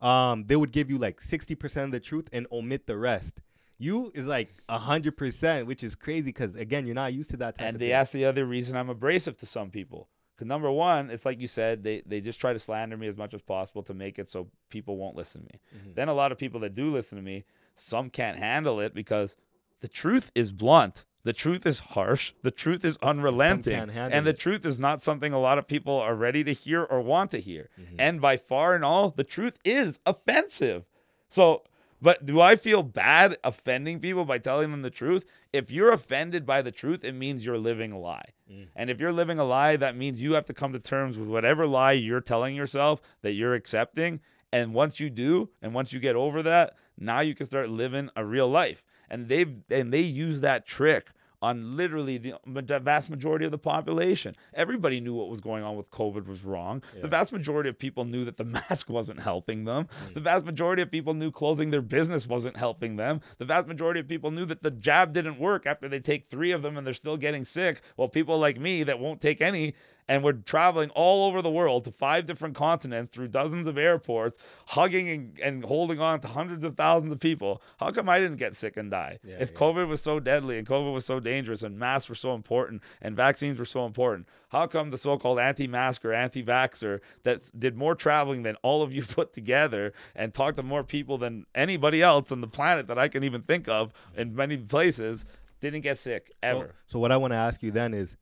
um, 0.00 0.44
they 0.46 0.56
would 0.56 0.72
give 0.72 0.90
you 0.90 0.96
like 0.98 1.20
60% 1.20 1.84
of 1.84 1.90
the 1.92 2.00
truth 2.00 2.28
and 2.32 2.46
omit 2.50 2.86
the 2.86 2.96
rest 2.96 3.40
you 3.80 4.12
is 4.14 4.26
like 4.26 4.50
100% 4.68 5.66
which 5.66 5.82
is 5.82 5.94
crazy 5.94 6.24
because 6.26 6.54
again 6.54 6.86
you're 6.86 6.94
not 6.94 7.12
used 7.14 7.30
to 7.30 7.36
that 7.38 7.56
type 7.56 7.66
and 7.66 7.76
of 7.76 7.80
they 7.80 7.86
thing. 7.86 7.92
ask 7.94 8.12
the 8.12 8.24
other 8.24 8.44
reason 8.44 8.76
I'm 8.76 8.90
abrasive 8.90 9.36
to 9.38 9.46
some 9.46 9.70
people. 9.70 10.08
Because 10.36 10.48
number 10.48 10.70
one, 10.70 11.10
it's 11.10 11.26
like 11.26 11.38
you 11.40 11.46
said, 11.48 11.82
they 11.82 12.02
they 12.06 12.20
just 12.20 12.40
try 12.40 12.52
to 12.52 12.58
slander 12.58 12.96
me 12.96 13.06
as 13.08 13.16
much 13.16 13.34
as 13.34 13.42
possible 13.42 13.82
to 13.84 13.92
make 13.94 14.18
it 14.18 14.28
so 14.28 14.48
people 14.70 14.96
won't 14.96 15.16
listen 15.16 15.42
to 15.42 15.46
me. 15.52 15.60
Mhm. 15.90 15.94
Then 15.96 16.08
a 16.08 16.14
lot 16.14 16.32
of 16.32 16.38
people 16.38 16.60
that 16.60 16.74
do 16.74 16.86
listen 16.90 17.16
to 17.16 17.22
me, 17.22 17.44
some 17.74 18.08
can't 18.10 18.38
handle 18.38 18.80
it 18.80 18.94
because 18.94 19.36
the 19.80 19.88
truth 19.88 20.30
is 20.34 20.50
blunt. 20.52 21.04
The 21.24 21.34
truth 21.34 21.66
is 21.66 21.80
harsh. 21.80 22.32
The 22.42 22.50
truth 22.50 22.82
is 22.86 22.96
unrelenting. 23.02 23.90
And 23.90 24.24
the 24.26 24.30
it. 24.30 24.38
truth 24.38 24.64
is 24.64 24.78
not 24.78 25.02
something 25.02 25.34
a 25.34 25.38
lot 25.38 25.58
of 25.58 25.66
people 25.68 25.92
are 26.00 26.14
ready 26.14 26.42
to 26.44 26.54
hear 26.54 26.82
or 26.84 27.02
want 27.02 27.30
to 27.32 27.38
hear. 27.40 27.68
Mhm. 27.78 27.96
And 27.98 28.20
by 28.22 28.38
far 28.38 28.74
and 28.74 28.82
all, 28.82 29.10
the 29.10 29.24
truth 29.24 29.58
is 29.62 29.98
offensive. 30.06 30.84
So, 31.28 31.62
but 32.02 32.24
do 32.24 32.40
I 32.40 32.56
feel 32.56 32.82
bad 32.82 33.36
offending 33.44 34.00
people 34.00 34.24
by 34.24 34.38
telling 34.38 34.70
them 34.70 34.82
the 34.82 34.90
truth? 34.90 35.24
If 35.52 35.70
you're 35.70 35.92
offended 35.92 36.46
by 36.46 36.62
the 36.62 36.72
truth, 36.72 37.04
it 37.04 37.14
means 37.14 37.44
you're 37.44 37.58
living 37.58 37.92
a 37.92 37.98
lie. 37.98 38.30
Mm. 38.50 38.68
And 38.74 38.90
if 38.90 39.00
you're 39.00 39.12
living 39.12 39.38
a 39.38 39.44
lie, 39.44 39.76
that 39.76 39.96
means 39.96 40.20
you 40.20 40.32
have 40.32 40.46
to 40.46 40.54
come 40.54 40.72
to 40.72 40.78
terms 40.78 41.18
with 41.18 41.28
whatever 41.28 41.66
lie 41.66 41.92
you're 41.92 42.20
telling 42.20 42.56
yourself 42.56 43.00
that 43.22 43.32
you're 43.32 43.54
accepting. 43.54 44.20
And 44.52 44.74
once 44.74 44.98
you 44.98 45.10
do, 45.10 45.50
and 45.62 45.74
once 45.74 45.92
you 45.92 46.00
get 46.00 46.16
over 46.16 46.42
that, 46.42 46.74
now 46.98 47.20
you 47.20 47.34
can 47.34 47.46
start 47.46 47.68
living 47.68 48.10
a 48.16 48.24
real 48.24 48.48
life. 48.48 48.84
And 49.08 49.28
they've 49.28 49.56
and 49.70 49.92
they 49.92 50.00
use 50.00 50.40
that 50.40 50.66
trick 50.66 51.10
on 51.42 51.76
literally 51.76 52.18
the, 52.18 52.34
vast 52.80 53.08
majority 53.08 53.44
of 53.44 53.50
the 53.50 53.58
population. 53.58 54.36
Everybody 54.54 55.00
knew 55.00 55.14
what 55.14 55.28
was 55.28 55.40
going 55.40 55.62
on 55.62 55.76
with 55.76 55.90
COVID 55.90 56.26
was 56.26 56.44
wrong. 56.44 56.82
Yeah. 56.94 57.02
The 57.02 57.08
vast 57.08 57.32
majority 57.32 57.70
of 57.70 57.78
people 57.78 58.04
knew 58.04 58.24
that 58.24 58.36
the 58.36 58.44
mask 58.70 58.90
wasn't 58.90 59.22
helping 59.22 59.64
them. 59.64 59.88
The 60.14 60.20
vast 60.20 60.44
majority 60.44 60.82
of 60.82 60.90
people 60.90 61.14
knew 61.14 61.30
closing 61.30 61.70
their 61.70 61.82
business 61.82 62.26
wasn't 62.26 62.56
helping 62.56 62.96
them. 62.96 63.20
The 63.38 63.44
vast 63.46 63.66
majority 63.66 64.00
of 64.00 64.08
people 64.08 64.30
knew 64.30 64.44
that 64.46 64.62
the 64.62 64.70
jab 64.70 65.12
didn't 65.12 65.38
work 65.38 65.66
after 65.66 65.88
they 65.88 66.00
take 66.00 66.28
three 66.28 66.52
of 66.52 66.62
them 66.62 66.76
and 66.76 66.86
they're 66.86 66.94
still 66.94 67.16
getting 67.16 67.44
sick. 67.44 67.80
While 67.96 68.08
people 68.08 68.38
like 68.38 68.60
me 68.60 68.82
that 68.82 68.98
won't 68.98 69.20
take 69.20 69.40
any 69.40 69.74
and 70.10 70.24
we're 70.24 70.32
traveling 70.32 70.90
all 70.90 71.28
over 71.28 71.40
the 71.40 71.50
world 71.50 71.84
to 71.84 71.92
five 71.92 72.26
different 72.26 72.56
continents 72.56 73.10
through 73.10 73.28
dozens 73.28 73.68
of 73.68 73.78
airports, 73.78 74.36
hugging 74.66 75.08
and, 75.08 75.38
and 75.38 75.64
holding 75.64 76.00
on 76.00 76.18
to 76.20 76.26
hundreds 76.26 76.64
of 76.64 76.76
thousands 76.76 77.12
of 77.12 77.20
people. 77.20 77.62
How 77.78 77.92
come 77.92 78.08
I 78.08 78.18
didn't 78.18 78.38
get 78.38 78.56
sick 78.56 78.76
and 78.76 78.90
die? 78.90 79.20
Yeah, 79.22 79.36
if 79.38 79.52
yeah. 79.52 79.58
COVID 79.58 79.86
was 79.86 80.02
so 80.02 80.18
deadly 80.18 80.58
and 80.58 80.66
COVID 80.66 80.92
was 80.92 81.06
so 81.06 81.20
dangerous 81.20 81.62
and 81.62 81.78
masks 81.78 82.08
were 82.08 82.16
so 82.16 82.34
important 82.34 82.82
and 83.00 83.14
vaccines 83.16 83.56
were 83.56 83.64
so 83.64 83.86
important, 83.86 84.26
how 84.48 84.66
come 84.66 84.90
the 84.90 84.98
so-called 84.98 85.38
anti-masker, 85.38 86.12
anti-vaxxer 86.12 86.98
that 87.22 87.48
did 87.56 87.76
more 87.76 87.94
traveling 87.94 88.42
than 88.42 88.56
all 88.62 88.82
of 88.82 88.92
you 88.92 89.02
put 89.08 89.32
together 89.32 89.92
and 90.16 90.34
talked 90.34 90.56
to 90.56 90.64
more 90.64 90.82
people 90.82 91.18
than 91.18 91.46
anybody 91.54 92.02
else 92.02 92.32
on 92.32 92.40
the 92.40 92.48
planet 92.48 92.88
that 92.88 92.98
I 92.98 93.06
can 93.06 93.22
even 93.22 93.42
think 93.42 93.68
of 93.68 93.92
in 94.16 94.34
many 94.34 94.56
places 94.56 95.24
didn't 95.60 95.82
get 95.82 95.98
sick 95.98 96.30
So- 96.30 96.34
ever? 96.42 96.74
So, 96.86 96.98
what 96.98 97.12
I 97.12 97.16
want 97.16 97.32
to 97.32 97.36
ask 97.36 97.62
you 97.62 97.70
then 97.70 97.94
is, 97.94 98.16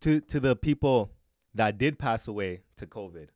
to 0.00 0.20
to 0.20 0.40
the 0.40 0.56
people 0.56 1.10
that 1.54 1.78
did 1.78 1.98
pass 1.98 2.26
away 2.28 2.62
to 2.76 2.86
COVID, 2.86 3.28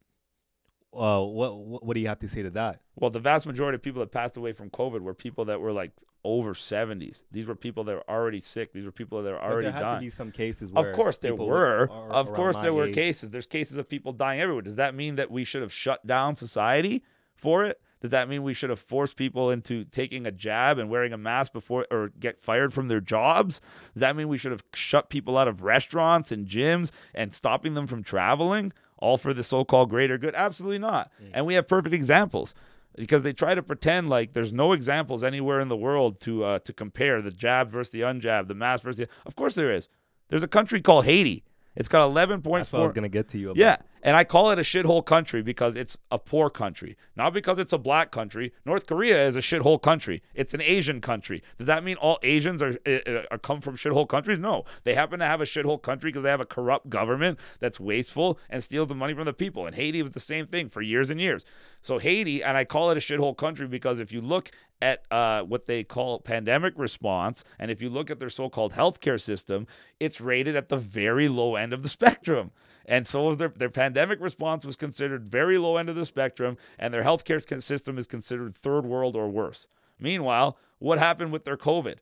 uh, 0.95 1.23
what 1.23 1.57
what, 1.59 1.85
what 1.85 1.95
do 1.95 2.01
you 2.01 2.09
have 2.09 2.19
to 2.21 2.29
say 2.29 2.43
to 2.43 2.51
that? 2.51 2.81
Well, 2.97 3.11
the 3.11 3.21
vast 3.21 3.47
majority 3.47 3.77
of 3.77 3.83
people 3.83 4.01
that 4.01 4.11
passed 4.11 4.37
away 4.37 4.53
from 4.53 4.71
COVID 4.71 5.01
were 5.03 5.15
people 5.15 5.45
that 5.47 5.61
were 5.61 5.73
like 5.73 5.93
over 6.25 6.53
70s. 6.53 7.23
These 7.31 7.47
were 7.47 7.55
people 7.55 7.85
that 7.85 7.95
were 7.95 8.11
already 8.11 8.41
sick. 8.41 8.73
These 8.73 8.85
were 8.85 8.91
people 8.93 9.23
that 9.23 9.31
were 9.31 9.39
But 9.39 9.45
already 9.45 9.69
there 9.71 9.73
had 9.73 9.95
to 9.95 10.01
be 10.01 10.11
some 10.11 10.33
cases. 10.33 10.73
Where 10.73 10.91
Of 10.91 10.97
course 10.97 11.17
there 11.19 11.35
were. 11.37 11.89
are 11.91 12.11
Of 12.11 12.33
course 12.35 12.57
there 12.57 12.75
were 12.75 12.87
age. 12.87 12.95
cases. 12.95 13.31
There's 13.31 13.47
cases 13.47 13.77
of 13.77 13.89
people 13.89 14.13
dying 14.13 14.41
everywhere. 14.41 14.63
Does 14.63 14.75
that 14.77 14.95
mean 14.97 15.15
that 15.17 15.31
we 15.31 15.45
should 15.45 15.63
have 15.63 15.73
shut 15.73 16.05
down 16.07 16.35
society 16.35 17.05
for 17.37 17.65
it? 17.65 17.81
Does 18.01 18.11
that 18.11 18.29
mean 18.29 18.43
we 18.43 18.55
should 18.55 18.71
have 18.71 18.79
forced 18.79 19.17
people 19.17 19.51
into 19.51 19.85
taking 19.85 20.27
a 20.27 20.31
jab 20.31 20.79
and 20.79 20.89
wearing 20.89 21.13
a 21.13 21.19
mask 21.19 21.53
before 21.53 21.87
or 21.91 22.11
get 22.19 22.41
fired 22.41 22.73
from 22.73 22.89
their 22.89 23.01
jobs? 23.01 23.61
Does 23.95 24.01
that 24.01 24.15
mean 24.17 24.29
we 24.29 24.39
should 24.39 24.53
have 24.53 24.63
shut 24.75 25.09
people 25.11 25.37
out 25.37 25.49
of 25.49 25.63
restaurants 25.63 26.31
and 26.31 26.47
gyms 26.47 26.91
and 27.15 27.35
stopping 27.35 27.75
them 27.75 27.87
from 27.87 28.03
traveling? 28.03 28.73
All 28.99 29.17
for 29.17 29.33
the 29.33 29.45
so-called 29.45 29.91
greater 29.91 30.19
good? 30.19 30.35
Absolutely 30.35 30.79
not. 30.79 31.11
And 31.33 31.47
we 31.47 31.55
have 31.55 31.69
perfect 31.69 31.95
examples 31.95 32.55
because 32.97 33.23
they 33.23 33.33
try 33.33 33.55
to 33.55 33.63
pretend 33.63 34.09
like 34.09 34.33
there's 34.33 34.53
no 34.53 34.73
examples 34.73 35.23
anywhere 35.23 35.61
in 35.61 35.69
the 35.69 35.77
world 35.77 36.21
to 36.21 36.45
uh, 36.45 36.59
to 36.61 36.73
compare 36.73 37.23
the 37.23 37.31
jab 37.31 37.71
versus 37.71 37.93
the 37.93 38.01
unjab, 38.01 38.49
the 38.49 38.55
mask 38.55 38.83
versus 38.83 38.99
the. 38.99 39.09
Of 39.25 39.37
course 39.37 39.55
there 39.55 39.73
is. 39.73 39.89
There's 40.29 40.43
a 40.43 40.49
country 40.49 40.81
called 40.81 41.05
Haiti. 41.05 41.45
It's 41.77 41.89
got 41.89 42.11
11.4. 42.11 42.43
That's 42.43 42.73
what 42.73 42.81
I 42.81 42.85
was 42.85 42.93
gonna 42.93 43.09
get 43.09 43.29
to 43.29 43.39
you. 43.39 43.51
About. 43.51 43.57
Yeah, 43.57 43.77
and 44.03 44.17
I 44.17 44.25
call 44.25 44.51
it 44.51 44.59
a 44.59 44.63
shithole 44.63 45.05
country 45.05 45.43
because 45.43 45.77
it's 45.77 45.99
a 46.11 46.19
poor 46.19 46.51
country, 46.51 46.97
not 47.17 47.33
because 47.33 47.59
it's 47.59 47.73
a 47.73 47.79
black 47.79 48.11
country. 48.11 48.53
North 48.65 48.87
Korea 48.87 49.27
is 49.27 49.37
a 49.37 49.41
shithole 49.41 49.81
country. 49.81 50.23
It's 50.35 50.55
an 50.55 50.63
Asian 50.63 51.01
country. 51.01 51.43
Does 51.57 51.67
that 51.67 51.85
mean 51.85 51.97
all 51.97 52.19
Asians 52.23 52.63
are, 52.63 52.77
uh, 52.87 53.23
are 53.31 53.39
come 53.39 53.61
from 53.61 53.77
shithole 53.77 54.09
countries? 54.09 54.39
No, 54.39 54.65
they 54.85 54.95
happen 54.95 55.19
to 55.21 55.25
have 55.25 55.41
a 55.41 55.45
shithole 55.45 55.81
country 55.81 56.11
because 56.11 56.23
they 56.23 56.31
have 56.31 56.41
a 56.41 56.47
corrupt 56.47 56.89
government 56.89 57.39
that's 57.61 57.81
wasteful 57.81 58.39
and 58.51 58.63
steals 58.63 58.89
the 58.89 58.95
money 58.95 59.15
from 59.15 59.25
the 59.25 59.33
people. 59.33 59.67
And 59.67 59.75
Haiti 59.75 60.03
was 60.03 60.13
the 60.13 60.21
same 60.21 60.47
thing 60.47 60.69
for 60.69 60.83
years 60.83 61.11
and 61.11 61.21
years. 61.21 61.45
So 61.81 61.99
Haiti, 61.99 62.43
and 62.43 62.57
I 62.57 62.65
call 62.65 62.91
it 62.91 62.97
a 62.97 63.01
shithole 63.01 63.37
country 63.37 63.67
because 63.67 64.01
if 64.01 64.13
you 64.13 64.21
look 64.21 64.51
at 64.81 65.05
uh, 65.11 65.43
what 65.43 65.67
they 65.67 65.83
call 65.85 66.21
pandemic 66.21 66.75
response, 66.77 67.43
and 67.59 67.71
if 67.71 67.83
you 67.83 67.89
look 67.91 68.11
at 68.11 68.21
their 68.21 68.31
so-called 68.31 68.73
healthcare 68.73 69.21
system, 69.21 69.67
it's 69.99 70.21
rated 70.21 70.55
at 70.57 70.69
the 70.69 70.77
very 70.77 71.29
low 71.29 71.57
end 71.57 71.73
of 71.73 71.83
the 71.83 71.89
spectrum. 71.99 72.53
And 72.89 73.07
so 73.07 73.35
their, 73.35 73.51
their 73.51 73.69
pandemic 73.69 74.19
response 74.21 74.65
was 74.65 74.75
considered 74.75 75.29
very 75.29 75.59
low 75.59 75.77
end 75.77 75.91
of 75.91 75.95
the 75.95 76.07
spectrum, 76.07 76.57
and 76.79 76.93
their 76.93 77.05
healthcare 77.05 77.63
system 77.63 77.99
is 77.99 78.07
considered 78.07 78.57
third 78.57 78.87
world 78.87 79.15
or 79.15 79.29
worse. 79.29 79.69
Meanwhile, 80.01 80.57
what 80.79 80.99
happened 80.99 81.31
with 81.31 81.45
their 81.45 81.59
COVID? 81.59 81.97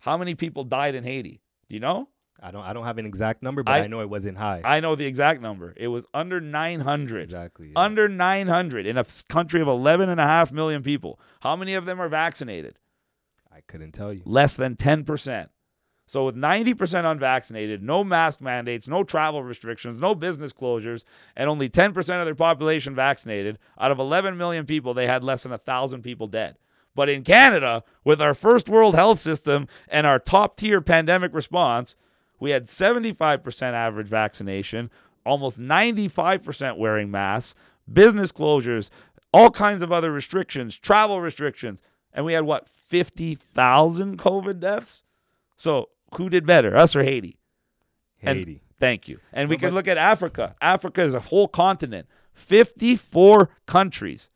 How 0.00 0.16
many 0.18 0.34
people 0.34 0.64
died 0.64 0.96
in 0.96 1.04
Haiti? 1.04 1.40
Do 1.68 1.74
you 1.74 1.80
know? 1.80 2.08
I 2.42 2.50
don't 2.50 2.64
I 2.64 2.72
don't 2.72 2.84
have 2.84 2.98
an 2.98 3.06
exact 3.06 3.42
number, 3.44 3.62
but 3.62 3.72
I- 3.72 3.84
I, 3.84 3.86
know 3.86 4.00
it 4.00 4.10
wasn't 4.10 4.36
high. 4.36 4.60
I 4.64 4.80
know 4.80 4.96
the 4.96 5.06
exact 5.06 5.40
number. 5.40 5.72
It 5.76 5.88
was 5.88 6.04
under 6.12 6.40
900. 6.40 7.22
exactly. 7.22 7.68
yeah. 7.68 7.72
Under 7.76 8.08
900 8.08 8.86
in 8.86 8.98
a 8.98 9.06
country 9.28 9.60
of 9.60 9.68
11 9.68 10.08
and 10.08 10.20
a 10.20 10.24
half 10.24 10.50
million 10.50 10.82
people. 10.82 11.20
How 11.40 11.54
many 11.54 11.74
of 11.74 11.86
them 11.86 12.00
are 12.00 12.08
vaccinated? 12.08 12.78
I 13.54 13.60
couldn't 13.68 13.92
tell 13.92 14.12
you. 14.12 14.22
less 14.24 14.54
than 14.56 14.74
10%. 14.74 15.48
So, 16.06 16.26
with 16.26 16.36
90% 16.36 17.10
unvaccinated, 17.10 17.82
no 17.82 18.04
mask 18.04 18.40
mandates, 18.40 18.86
no 18.86 19.04
travel 19.04 19.42
restrictions, 19.42 20.00
no 20.00 20.14
business 20.14 20.52
closures, 20.52 21.04
and 21.34 21.48
only 21.48 21.68
10% 21.70 21.96
of 22.18 22.26
their 22.26 22.34
population 22.34 22.94
vaccinated, 22.94 23.58
out 23.78 23.90
of 23.90 23.98
11 23.98 24.36
million 24.36 24.66
people, 24.66 24.92
they 24.92 25.06
had 25.06 25.24
less 25.24 25.44
than 25.44 25.50
1,000 25.50 26.02
people 26.02 26.26
dead. 26.26 26.56
But 26.94 27.08
in 27.08 27.24
Canada, 27.24 27.82
with 28.04 28.20
our 28.20 28.34
first 28.34 28.68
world 28.68 28.94
health 28.94 29.18
system 29.18 29.66
and 29.88 30.06
our 30.06 30.18
top 30.18 30.56
tier 30.56 30.80
pandemic 30.80 31.32
response, 31.34 31.96
we 32.38 32.50
had 32.50 32.66
75% 32.66 33.62
average 33.72 34.08
vaccination, 34.08 34.90
almost 35.24 35.58
95% 35.58 36.76
wearing 36.76 37.10
masks, 37.10 37.54
business 37.90 38.30
closures, 38.30 38.90
all 39.32 39.50
kinds 39.50 39.82
of 39.82 39.90
other 39.90 40.12
restrictions, 40.12 40.76
travel 40.78 41.20
restrictions. 41.20 41.80
And 42.12 42.24
we 42.24 42.34
had 42.34 42.44
what, 42.44 42.68
50,000 42.68 44.18
COVID 44.18 44.60
deaths? 44.60 45.02
So 45.56 45.88
who 46.14 46.28
did 46.28 46.46
better, 46.46 46.76
us 46.76 46.94
or 46.94 47.02
Haiti? 47.02 47.38
And- 48.22 48.38
Haiti. 48.38 48.60
Thank 48.80 49.08
you. 49.08 49.20
And 49.32 49.48
we 49.48 49.56
can 49.56 49.72
look 49.72 49.88
at 49.88 49.96
Africa. 49.96 50.56
Africa 50.60 51.00
is 51.02 51.14
a 51.14 51.20
whole 51.20 51.48
continent, 51.48 52.06
54 52.34 53.48
countries. 53.66 54.30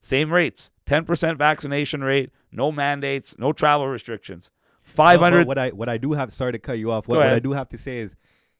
Same 0.00 0.32
rates 0.32 0.70
10% 0.86 1.36
vaccination 1.38 2.02
rate, 2.02 2.30
no 2.52 2.70
mandates, 2.72 3.38
no 3.38 3.52
travel 3.52 3.88
restrictions. 3.88 4.50
But- 4.96 4.96
but 4.96 4.96
500. 5.20 5.46
What 5.46 5.58
I 5.58 5.70
what 5.70 5.88
I 5.88 5.96
do 5.98 6.12
have 6.12 6.32
sorry 6.32 6.52
to 6.52 6.58
cut 6.58 6.78
you 6.78 6.90
off. 6.90 7.08
What, 7.08 7.18
what 7.18 7.26
I 7.28 7.38
do 7.38 7.52
have 7.52 7.68
to 7.70 7.78
say 7.78 7.98
is, 7.98 8.16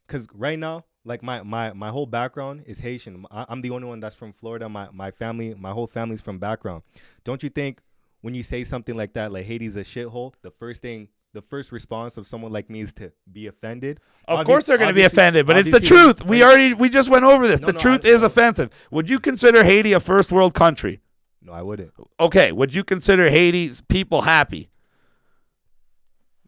because 0.06 0.26
right 0.32 0.58
now, 0.58 0.84
like 1.04 1.22
my 1.22 1.42
my 1.42 1.72
my 1.74 1.90
whole 1.90 2.06
background 2.06 2.62
is 2.66 2.80
Haitian. 2.80 3.26
I, 3.30 3.44
I'm 3.48 3.60
the 3.60 3.70
only 3.70 3.86
one 3.88 4.00
that's 4.00 4.14
from 4.16 4.32
Florida. 4.32 4.68
My 4.68 4.88
my 4.92 5.10
family, 5.10 5.54
my 5.54 5.72
whole 5.72 5.86
family's 5.86 6.22
from 6.22 6.38
background. 6.38 6.82
Don't 7.24 7.42
you 7.42 7.50
think 7.50 7.82
when 8.22 8.34
you 8.34 8.42
say 8.42 8.64
something 8.64 8.96
like 8.96 9.12
that, 9.14 9.32
like 9.32 9.44
Haiti's 9.44 9.76
a 9.76 9.84
shithole, 9.84 10.32
the 10.40 10.50
first 10.50 10.80
thing, 10.80 11.08
the 11.34 11.42
first 11.42 11.72
response 11.72 12.16
of 12.16 12.26
someone 12.26 12.52
like 12.52 12.70
me 12.70 12.80
is 12.80 12.92
to 12.94 13.12
be 13.30 13.48
offended? 13.48 14.00
Of 14.26 14.40
Obvi- 14.40 14.46
courth 14.46 14.66
they're 14.66 14.78
going 14.78 14.88
to 14.88 14.94
be 14.94 15.02
offended, 15.02 15.46
but 15.46 15.58
it's 15.58 15.70
the 15.70 15.80
truth. 15.80 16.24
We 16.24 16.42
already 16.42 16.72
we 16.72 16.88
just 16.88 17.10
went 17.10 17.24
over 17.24 17.46
this. 17.46 17.60
No, 17.60 17.66
the 17.66 17.72
no, 17.74 17.78
truth 17.78 18.04
is 18.06 18.22
offensive. 18.22 18.70
Would 18.90 19.10
you 19.10 19.20
consider 19.20 19.62
Haiti 19.64 19.92
a 19.92 20.00
first 20.00 20.32
world 20.32 20.54
country? 20.54 21.02
No, 21.42 21.52
I 21.52 21.60
wouldn't. 21.60 21.92
Okay, 22.18 22.52
would 22.52 22.74
you 22.74 22.82
consider 22.82 23.28
Haiti's 23.28 23.82
people 23.82 24.22
happy? 24.22 24.70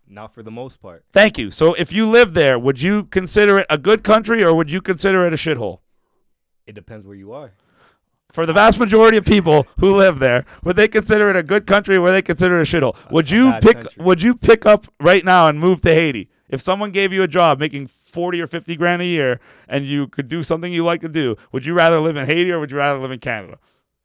Not 0.09 0.33
for 0.33 0.43
the 0.43 0.53
most 0.53 0.81
part. 0.81 1.05
Thank 1.13 1.37
you. 1.37 1.51
So 1.51 1.75
if 1.75 1.93
you 1.93 2.09
live 2.09 2.33
there, 2.33 2.59
would 2.59 2.81
you 2.81 3.05
consider 3.05 3.59
it 3.59 3.67
a 3.69 3.77
good 3.77 4.05
country 4.05 4.43
or 4.43 4.55
would 4.55 4.71
you 4.71 4.81
consider 4.81 5.27
it 5.27 5.33
a 5.33 5.37
shithole? 5.37 5.81
It 6.67 6.75
depends 6.75 7.07
where 7.07 7.17
you 7.17 7.33
are. 7.33 7.53
For 8.37 8.45
the 8.45 8.53
vast 8.53 8.79
majority 8.79 9.17
of 9.17 9.25
people 9.25 9.67
who 9.81 9.97
live 9.97 10.19
there, 10.19 10.45
would 10.63 10.77
they 10.77 10.89
consider 10.89 11.31
it 11.31 11.37
a 11.37 11.43
good 11.43 11.67
country 11.67 11.97
or 11.97 12.03
would 12.03 12.13
they 12.13 12.21
consider 12.21 12.61
it 12.61 12.71
a 12.71 12.77
shithole? 12.77 12.95
Would 13.11 13.31
you 13.31 13.49
bad 13.49 13.63
pick 13.63 13.81
country. 13.81 14.05
would 14.05 14.21
you 14.21 14.35
pick 14.35 14.67
up 14.67 14.87
right 15.01 15.25
now 15.25 15.49
and 15.49 15.59
move 15.59 15.81
to 15.81 15.95
Haiti? 15.95 16.29
If 16.51 16.61
someone 16.61 16.91
gave 16.91 17.15
you 17.15 17.23
a 17.23 17.29
job 17.29 17.59
making 17.59 17.87
40 17.87 18.43
or 18.43 18.47
50 18.47 18.77
grand 18.77 19.01
a 19.01 19.07
year 19.07 19.41
and 19.69 19.87
you 19.87 20.09
could 20.09 20.29
do 20.29 20.43
something 20.43 20.71
you 20.71 20.85
like 20.85 21.01
to 21.01 21.09
do, 21.09 21.37
would 21.51 21.65
you 21.65 21.73
rather 21.73 21.99
live 21.99 22.19
in 22.19 22.27
Haiti 22.27 22.53
or 22.53 22.61
would 22.61 22.71
you 22.71 22.77
rather 22.77 22.99
live 22.99 23.11
in 23.11 23.21
Canada? 23.21 23.59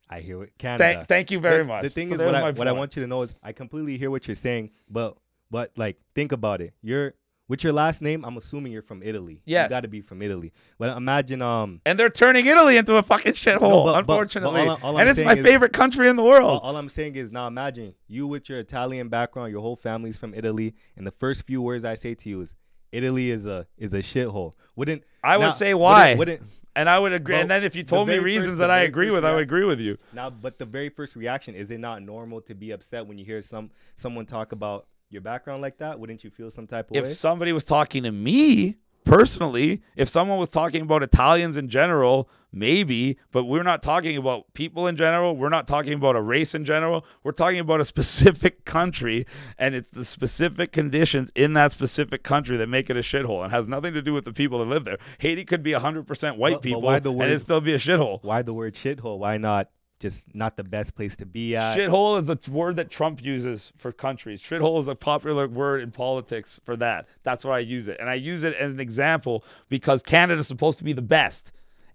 I 0.10 0.22
hear 0.22 0.42
it. 0.44 0.54
Canada. 0.58 0.82
Thank, 0.82 1.08
thank 1.10 1.32
you 1.32 1.42
very 1.42 1.64
the, 1.64 1.68
much. 1.68 1.84
The 1.84 1.90
thing 1.90 2.08
So 2.08 2.14
is, 2.14 2.20
there's 2.20 2.32
what 2.32 2.36
I, 2.36 2.52
what 2.52 2.68
I 2.70 2.72
point. 2.72 2.80
want 2.80 2.96
you 2.96 3.02
to 3.02 3.08
know 3.10 3.24
is, 3.24 3.36
I 3.44 3.52
completely 3.52 3.98
hear 3.98 4.12
what 4.12 4.30
you're 4.30 4.36
saying, 4.36 4.70
but 4.90 5.18
but 5.50 5.72
like 5.76 5.98
think 6.16 6.32
about 6.32 6.62
it. 6.62 6.74
You're 6.82 7.16
with 7.52 7.66
your 7.66 7.74
last 7.74 8.02
name. 8.02 8.24
I'm 8.24 8.38
assuming 8.38 8.72
you're 8.72 8.82
from 8.82 9.04
Italy. 9.04 9.42
Yes. 9.46 9.66
you 9.66 9.70
got 9.72 9.82
to 9.82 9.90
be 9.90 10.00
from 10.00 10.22
Italy. 10.22 10.54
But 10.80 10.96
imagine, 10.96 11.42
um, 11.42 11.82
and 11.86 12.00
they're 12.00 12.10
turning 12.10 12.46
Italy 12.46 12.78
into 12.78 12.96
a 12.96 13.04
fucking 13.04 13.34
shithole, 13.34 13.60
No, 13.62 13.84
but- 13.84 13.84
but- 13.84 13.92
but 13.94 14.00
unfortunately. 14.00 14.62
all 14.62 14.80
all 14.82 14.98
and 14.98 15.10
it's 15.10 15.22
my 15.22 15.34
is- 15.36 15.46
favorite 15.46 15.74
country 15.74 16.08
in 16.08 16.16
the 16.16 16.24
world. 16.24 16.62
all 16.64 16.78
I'm 16.78 16.88
saying 16.88 17.18
is 17.18 17.30
now 17.30 17.48
imagine 17.48 17.94
you 18.08 18.26
with 18.26 18.48
your 18.48 18.60
Italian 18.60 19.10
background, 19.10 19.52
your 19.52 19.60
whole 19.62 19.76
family's 19.76 20.16
from 20.18 20.34
Italy, 20.34 20.74
and 20.96 21.06
the 21.06 21.12
first 21.12 21.44
few 21.46 21.62
words 21.62 21.84
I 21.84 21.96
say 21.96 22.16
to 22.16 22.30
you 22.30 22.40
is, 22.40 22.56
Italy 22.94 23.30
is 23.32 23.46
a 23.46 23.68
is 23.78 23.94
a 23.94 24.00
shithole. 24.00 24.54
Wouldn't 24.78 25.04
I 25.22 25.38
would 25.38 25.46
now, 25.48 25.52
say 25.52 25.74
why. 25.74 26.16
Wouldn't, 26.16 26.20
wouldn't 26.20 26.42
and 26.74 26.88
I 26.90 27.00
would 27.00 27.12
agree. 27.12 27.34
Well, 27.34 27.42
and 27.42 27.52
then 27.52 27.66
if 27.66 27.76
you 27.76 27.84
told 27.84 28.08
me 28.08 28.18
reasons 28.20 28.52
first- 28.52 28.60
that 28.60 28.72
I 28.72 28.84
agree 28.84 29.12
with, 29.12 29.26
I 29.26 29.34
would 29.34 29.44
agree 29.44 29.66
with 29.66 29.82
you. 29.82 29.98
Now, 30.14 30.30
but 30.30 30.58
the 30.58 30.66
very 30.66 30.88
first 30.88 31.18
reaction 31.18 31.54
is 31.54 31.70
it 31.70 31.80
not 31.82 32.02
normal 32.02 32.40
to 32.44 32.56
be 32.56 32.72
upset 32.72 33.06
when 33.08 33.18
you 33.18 33.26
hear 33.26 33.42
some 33.42 33.72
someone 33.98 34.26
talk 34.26 34.54
about 34.54 34.88
your 35.12 35.22
background 35.22 35.62
like 35.62 35.78
that? 35.78 36.00
Wouldn't 36.00 36.24
you 36.24 36.30
feel 36.30 36.50
some 36.52 36.68
type 36.68 36.92
of 36.92 36.98
if 36.98 37.04
way? 37.04 37.10
somebody 37.10 37.54
was 37.54 37.64
talking 37.64 38.04
to 38.04 38.12
me 38.12 38.78
personally, 39.04 39.82
if 39.96 40.08
someone 40.10 40.38
was 40.40 40.50
talking 40.50 40.82
about 40.82 41.04
Italians 41.04 41.58
in 41.58 41.68
general, 41.70 42.30
maybe, 42.52 43.18
but 43.32 43.46
we're 43.46 43.64
not 43.64 43.82
talking 43.82 44.18
about 44.18 44.54
people 44.54 44.88
in 44.88 44.96
general. 44.96 45.36
We're 45.36 45.50
not 45.50 45.68
talking 45.68 45.94
about 45.94 46.16
a 46.16 46.22
race 46.22 46.54
in 46.54 46.66
general. 46.66 47.06
We're 47.24 47.32
talking 47.32 47.60
about 47.60 47.82
a 47.82 47.86
specific 47.86 48.66
country, 48.66 49.26
and 49.58 49.76
it's 49.76 49.92
the 49.92 50.06
specific 50.06 50.72
conditions 50.72 51.32
in 51.36 51.54
that 51.54 51.72
specific 51.72 52.24
country 52.24 52.58
that 52.58 52.68
make 52.68 52.90
it 52.90 52.98
a 52.98 53.02
shithole 53.02 53.44
and 53.44 53.52
has 53.52 53.68
nothing 53.68 53.94
to 53.94 54.02
do 54.02 54.14
with 54.14 54.26
the 54.26 54.34
people 54.34 54.60
that 54.60 54.66
live 54.66 54.84
there. 54.86 54.98
Haiti 55.20 55.46
could 55.46 55.64
be 55.64 55.72
100% 55.72 56.38
white 56.38 56.62
people 56.62 56.82
why 56.82 57.00
the 57.00 57.10
and 57.10 57.20
word- 57.20 57.26
it'd 57.30 57.42
still 57.42 57.62
be 57.62 57.74
a 57.74 57.78
shithole. 57.80 58.24
Why 58.24 58.42
the 58.42 58.54
word 58.54 58.76
shithole? 58.76 59.20
Why 59.20 59.38
not 59.38 59.70
just 60.02 60.34
not 60.36 60.58
the 60.58 60.64
best 60.64 60.96
place 60.96 61.16
to 61.18 61.26
be 61.26 61.56
at? 61.56 61.78
Shithole 61.78 62.20
is 62.20 62.28
the 62.28 62.52
word 62.52 62.76
that 62.76 62.90
Trump 62.90 63.24
uses 63.24 63.72
for 63.78 63.92
countries. 63.92 64.42
Shithole 64.42 64.80
is 64.80 64.88
a 64.88 64.96
popular 64.96 65.48
word 65.48 65.82
in 65.82 65.92
politics 65.92 66.60
for 66.66 66.76
that. 66.78 67.08
That's 67.24 67.46
why 67.46 67.58
I 67.58 67.60
use 67.60 67.88
it. 67.88 67.98
And 68.00 68.10
I 68.10 68.16
use 68.16 68.44
it 68.44 68.54
as 68.56 68.74
an 68.74 68.80
example 68.80 69.46
because 69.70 70.04
Canada's 70.04 70.48
supposed 70.48 70.78
to 70.80 70.84
be 70.84 70.94
the 70.94 71.02
best. 71.02 71.52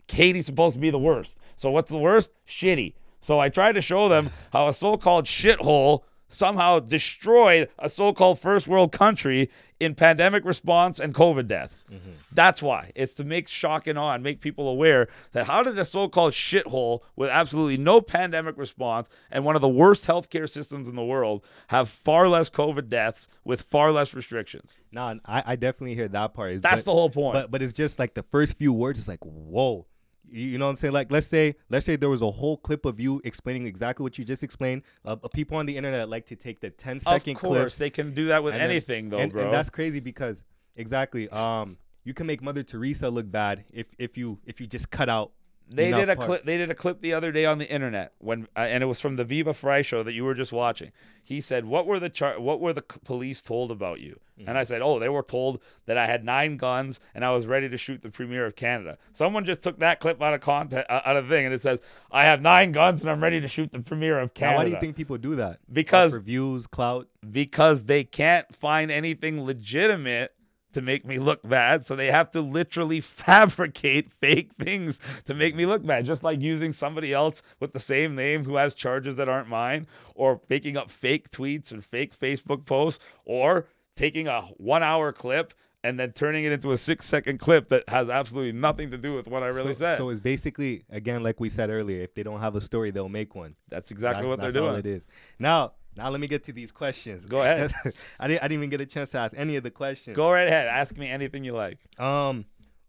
Haiti's 0.08 0.46
supposed 0.46 0.74
to 0.74 0.80
be 0.80 0.90
the 0.90 0.98
worst. 0.98 1.40
So 1.56 1.70
what's 1.70 1.90
the 1.90 1.98
worst? 1.98 2.30
Shitty. 2.48 2.94
So 3.20 3.40
I 3.40 3.48
tried 3.48 3.72
to 3.72 3.80
show 3.80 4.08
them 4.08 4.30
how 4.52 4.68
a 4.68 4.72
so-called 4.72 5.24
shithole 5.24 6.02
somehow 6.28 6.78
destroyed 6.80 7.68
a 7.78 7.88
so-called 7.88 8.38
first 8.38 8.66
world 8.66 8.92
country 8.92 9.50
in 9.78 9.94
pandemic 9.94 10.44
response 10.44 10.98
and 10.98 11.14
COVID 11.14 11.46
deaths. 11.46 11.84
Mm-hmm. 11.90 12.12
That's 12.32 12.62
why. 12.62 12.92
It's 12.94 13.14
to 13.14 13.24
make 13.24 13.46
shock 13.48 13.86
and 13.86 13.98
awe 13.98 14.14
and 14.14 14.24
make 14.24 14.40
people 14.40 14.68
aware 14.68 15.08
that 15.32 15.46
how 15.46 15.62
did 15.62 15.78
a 15.78 15.84
so-called 15.84 16.32
shithole 16.32 17.00
with 17.14 17.28
absolutely 17.28 17.76
no 17.76 18.00
pandemic 18.00 18.56
response 18.56 19.08
and 19.30 19.44
one 19.44 19.54
of 19.54 19.62
the 19.62 19.68
worst 19.68 20.06
healthcare 20.06 20.48
systems 20.48 20.88
in 20.88 20.96
the 20.96 21.04
world 21.04 21.44
have 21.68 21.88
far 21.88 22.28
less 22.28 22.48
COVID 22.48 22.88
deaths 22.88 23.28
with 23.44 23.62
far 23.62 23.92
less 23.92 24.14
restrictions? 24.14 24.78
No, 24.92 25.18
I, 25.26 25.42
I 25.46 25.56
definitely 25.56 25.94
hear 25.94 26.08
that 26.08 26.32
part. 26.32 26.62
That's 26.62 26.76
but- 26.76 26.84
the 26.86 26.92
whole 26.92 27.10
point. 27.10 27.34
But 27.34 27.50
but 27.50 27.62
it's 27.62 27.72
just 27.72 27.98
like 27.98 28.14
the 28.14 28.22
first 28.22 28.56
few 28.56 28.72
words. 28.72 28.98
It's 28.98 29.08
like 29.08 29.24
whoa. 29.24 29.86
You, 30.30 30.58
know 30.58 30.66
what 30.66 30.72
I'm 30.72 30.76
saying? 30.76 30.94
Like 30.94 31.10
let's 31.10 31.26
say 31.26 31.54
let's 31.70 31.86
say 31.86 31.96
there 31.96 32.08
was 32.08 32.22
a 32.22 32.30
whole 32.30 32.56
clip 32.56 32.84
of 32.84 32.98
you 32.98 33.20
explaining 33.24 33.66
exactly 33.66 34.02
what 34.02 34.18
you 34.18 34.24
just 34.24 34.42
explained. 34.42 34.82
Uh, 35.04 35.16
people 35.16 35.56
on 35.56 35.66
the 35.66 35.76
internet 35.76 36.08
like 36.08 36.26
to 36.26 36.36
take 36.36 36.60
the 36.60 36.70
10 36.70 37.00
of 37.06 37.24
course, 37.24 37.38
clips. 37.38 37.78
they 37.78 37.90
can 37.90 38.12
do 38.12 38.26
that 38.26 38.42
with 38.42 38.54
and 38.54 38.62
then- 38.62 38.70
anything, 38.70 39.10
though, 39.10 39.18
and, 39.18 39.32
bro. 39.32 39.44
And 39.44 39.52
that's 39.52 39.70
crazy 39.70 40.00
because 40.00 40.44
exactly. 40.76 41.28
Um, 41.30 41.78
you 42.04 42.14
can 42.14 42.26
make 42.26 42.40
Mother 42.40 42.62
Teresa 42.62 43.10
look 43.10 43.30
bad 43.30 43.64
if 43.72 43.86
if 43.98 44.16
you 44.16 44.38
if 44.46 44.60
you 44.60 44.66
just 44.66 44.90
cut 44.90 45.08
out. 45.08 45.32
They 45.68 45.90
did 45.90 46.08
a 46.08 46.16
clip. 46.16 46.42
They 46.44 46.58
did 46.58 46.70
a 46.70 46.74
clip 46.74 47.00
the 47.00 47.12
other 47.12 47.32
day 47.32 47.44
on 47.44 47.58
the 47.58 47.68
internet 47.68 48.12
when, 48.18 48.46
uh, 48.56 48.60
and 48.60 48.82
it 48.82 48.86
was 48.86 49.00
from 49.00 49.16
the 49.16 49.24
Viva 49.24 49.52
Frei 49.52 49.82
show 49.82 50.02
that 50.04 50.12
you 50.12 50.24
were 50.24 50.34
just 50.34 50.52
watching. 50.52 50.92
He 51.24 51.40
said, 51.40 51.64
"What 51.64 51.86
were 51.86 51.98
the 51.98 52.08
char- 52.08 52.38
What 52.38 52.60
were 52.60 52.72
the 52.72 52.84
c- 52.88 53.00
police 53.04 53.42
told 53.42 53.72
about 53.72 53.98
you?" 54.00 54.20
Mm-hmm. 54.38 54.48
And 54.48 54.58
I 54.58 54.62
said, 54.64 54.80
"Oh, 54.80 55.00
they 55.00 55.08
were 55.08 55.24
told 55.24 55.60
that 55.86 55.98
I 55.98 56.06
had 56.06 56.24
nine 56.24 56.56
guns 56.56 57.00
and 57.14 57.24
I 57.24 57.32
was 57.32 57.46
ready 57.48 57.68
to 57.68 57.76
shoot 57.76 58.02
the 58.02 58.10
premier 58.10 58.46
of 58.46 58.54
Canada." 58.54 58.96
Someone 59.12 59.44
just 59.44 59.62
took 59.62 59.80
that 59.80 59.98
clip 59.98 60.22
out 60.22 60.34
of 60.34 60.40
context, 60.40 60.86
uh, 60.88 61.00
out 61.04 61.16
of 61.16 61.28
thing, 61.28 61.46
and 61.46 61.54
it 61.54 61.62
says, 61.62 61.80
"I 62.12 62.24
have 62.24 62.42
nine 62.42 62.70
guns 62.70 63.00
and 63.00 63.10
I'm 63.10 63.20
ready 63.22 63.40
to 63.40 63.48
shoot 63.48 63.72
the 63.72 63.80
premier 63.80 64.20
of 64.20 64.28
Now, 64.36 64.40
Canada." 64.40 64.58
why 64.58 64.64
do 64.66 64.70
you 64.70 64.80
think 64.80 64.94
people 64.94 65.18
do 65.18 65.34
that? 65.34 65.58
Because- 65.72 66.12
for 66.12 66.20
views, 66.20 66.68
clout. 66.68 67.08
because 67.28 67.86
they 67.86 68.04
can't 68.04 68.54
find 68.54 68.92
anything 68.92 69.44
legitimate 69.44 70.30
to 70.76 70.82
make 70.82 71.06
me 71.06 71.18
look 71.18 71.40
bad. 71.42 71.86
So 71.86 71.96
they 71.96 72.10
have 72.10 72.30
to 72.32 72.42
literally 72.42 73.00
fabricate 73.40 74.12
fake 74.12 74.50
things 74.60 75.00
to 75.24 75.32
make 75.32 75.54
me 75.56 75.64
look 75.64 75.84
bad, 75.84 76.04
just 76.04 76.22
like 76.22 76.42
using 76.42 76.74
somebody 76.74 77.14
else 77.14 77.40
with 77.60 77.72
the 77.72 77.80
same 77.80 78.14
name 78.14 78.44
who 78.44 78.56
has 78.56 78.74
charges 78.74 79.16
that 79.16 79.26
aren't 79.26 79.48
mine, 79.48 79.86
or 80.14 80.42
making 80.50 80.76
up 80.76 80.90
fake 80.90 81.30
tweets 81.30 81.72
and 81.72 81.82
fake 81.82 82.14
Facebook 82.14 82.66
posts, 82.66 83.02
or 83.24 83.66
taking 83.96 84.28
a 84.28 84.42
one 84.58 84.82
hour 84.82 85.12
clip 85.12 85.54
and 85.82 85.98
then 85.98 86.12
turning 86.12 86.44
it 86.44 86.52
into 86.52 86.72
a 86.72 86.76
six 86.76 87.06
second 87.06 87.38
clip 87.38 87.70
that 87.70 87.88
has 87.88 88.10
absolutely 88.10 88.52
nothing 88.52 88.90
to 88.90 88.98
do 88.98 89.14
with 89.14 89.26
what 89.26 89.42
I 89.42 89.46
really 89.46 89.72
so, 89.72 89.78
said. 89.78 89.96
So 89.98 90.10
it's 90.10 90.20
basically 90.20 90.84
again 90.90 91.22
like 91.22 91.40
we 91.40 91.48
said 91.48 91.70
earlier. 91.70 92.02
If 92.02 92.12
they 92.12 92.22
don't 92.22 92.40
have 92.40 92.54
a 92.54 92.60
story, 92.60 92.90
they'll 92.90 93.08
make 93.08 93.34
one. 93.34 93.56
that's 93.70 93.90
exactly 93.90 94.24
That- 94.24 94.28
what 94.28 94.40
they're 94.40 94.52
that's 94.52 94.62
all 94.62 94.72
doing. 94.72 94.80
it 94.80 94.86
is. 94.86 95.06
Now, 95.38 95.72
now 95.96 96.10
let 96.10 96.20
me 96.20 96.26
get 96.26 96.44
to 96.44 96.52
these 96.52 96.70
questions. 96.70 97.26
Go 97.26 97.40
ahead. 97.40 97.72
I 98.20 98.28
didn't. 98.28 98.42
I 98.42 98.48
didn't 98.48 98.60
even 98.60 98.70
get 98.70 98.80
a 98.80 98.86
chance 98.86 99.10
to 99.10 99.18
ask 99.18 99.34
any 99.36 99.56
of 99.56 99.62
the 99.62 99.70
questions. 99.70 100.16
Go 100.16 100.30
right 100.30 100.46
ahead. 100.46 100.68
Ask 100.68 100.96
me 100.96 101.08
anything 101.08 101.44
you 101.44 101.52
like. 101.52 101.78
Um, 101.98 102.44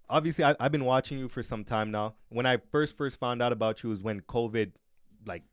obviously, 0.10 0.44
I, 0.44 0.56
I've 0.60 0.72
been 0.72 0.86
watching 0.86 1.18
you 1.18 1.30
for 1.30 1.44
some 1.44 1.64
time 1.64 1.92
now. 1.92 2.16
When 2.30 2.46
I 2.46 2.58
first 2.72 2.98
first 2.98 3.20
found 3.20 3.42
out 3.42 3.52
about 3.52 3.84
you 3.84 3.90
was 3.90 4.02
when 4.02 4.22
COVID, 4.22 4.72
like, 5.26 5.44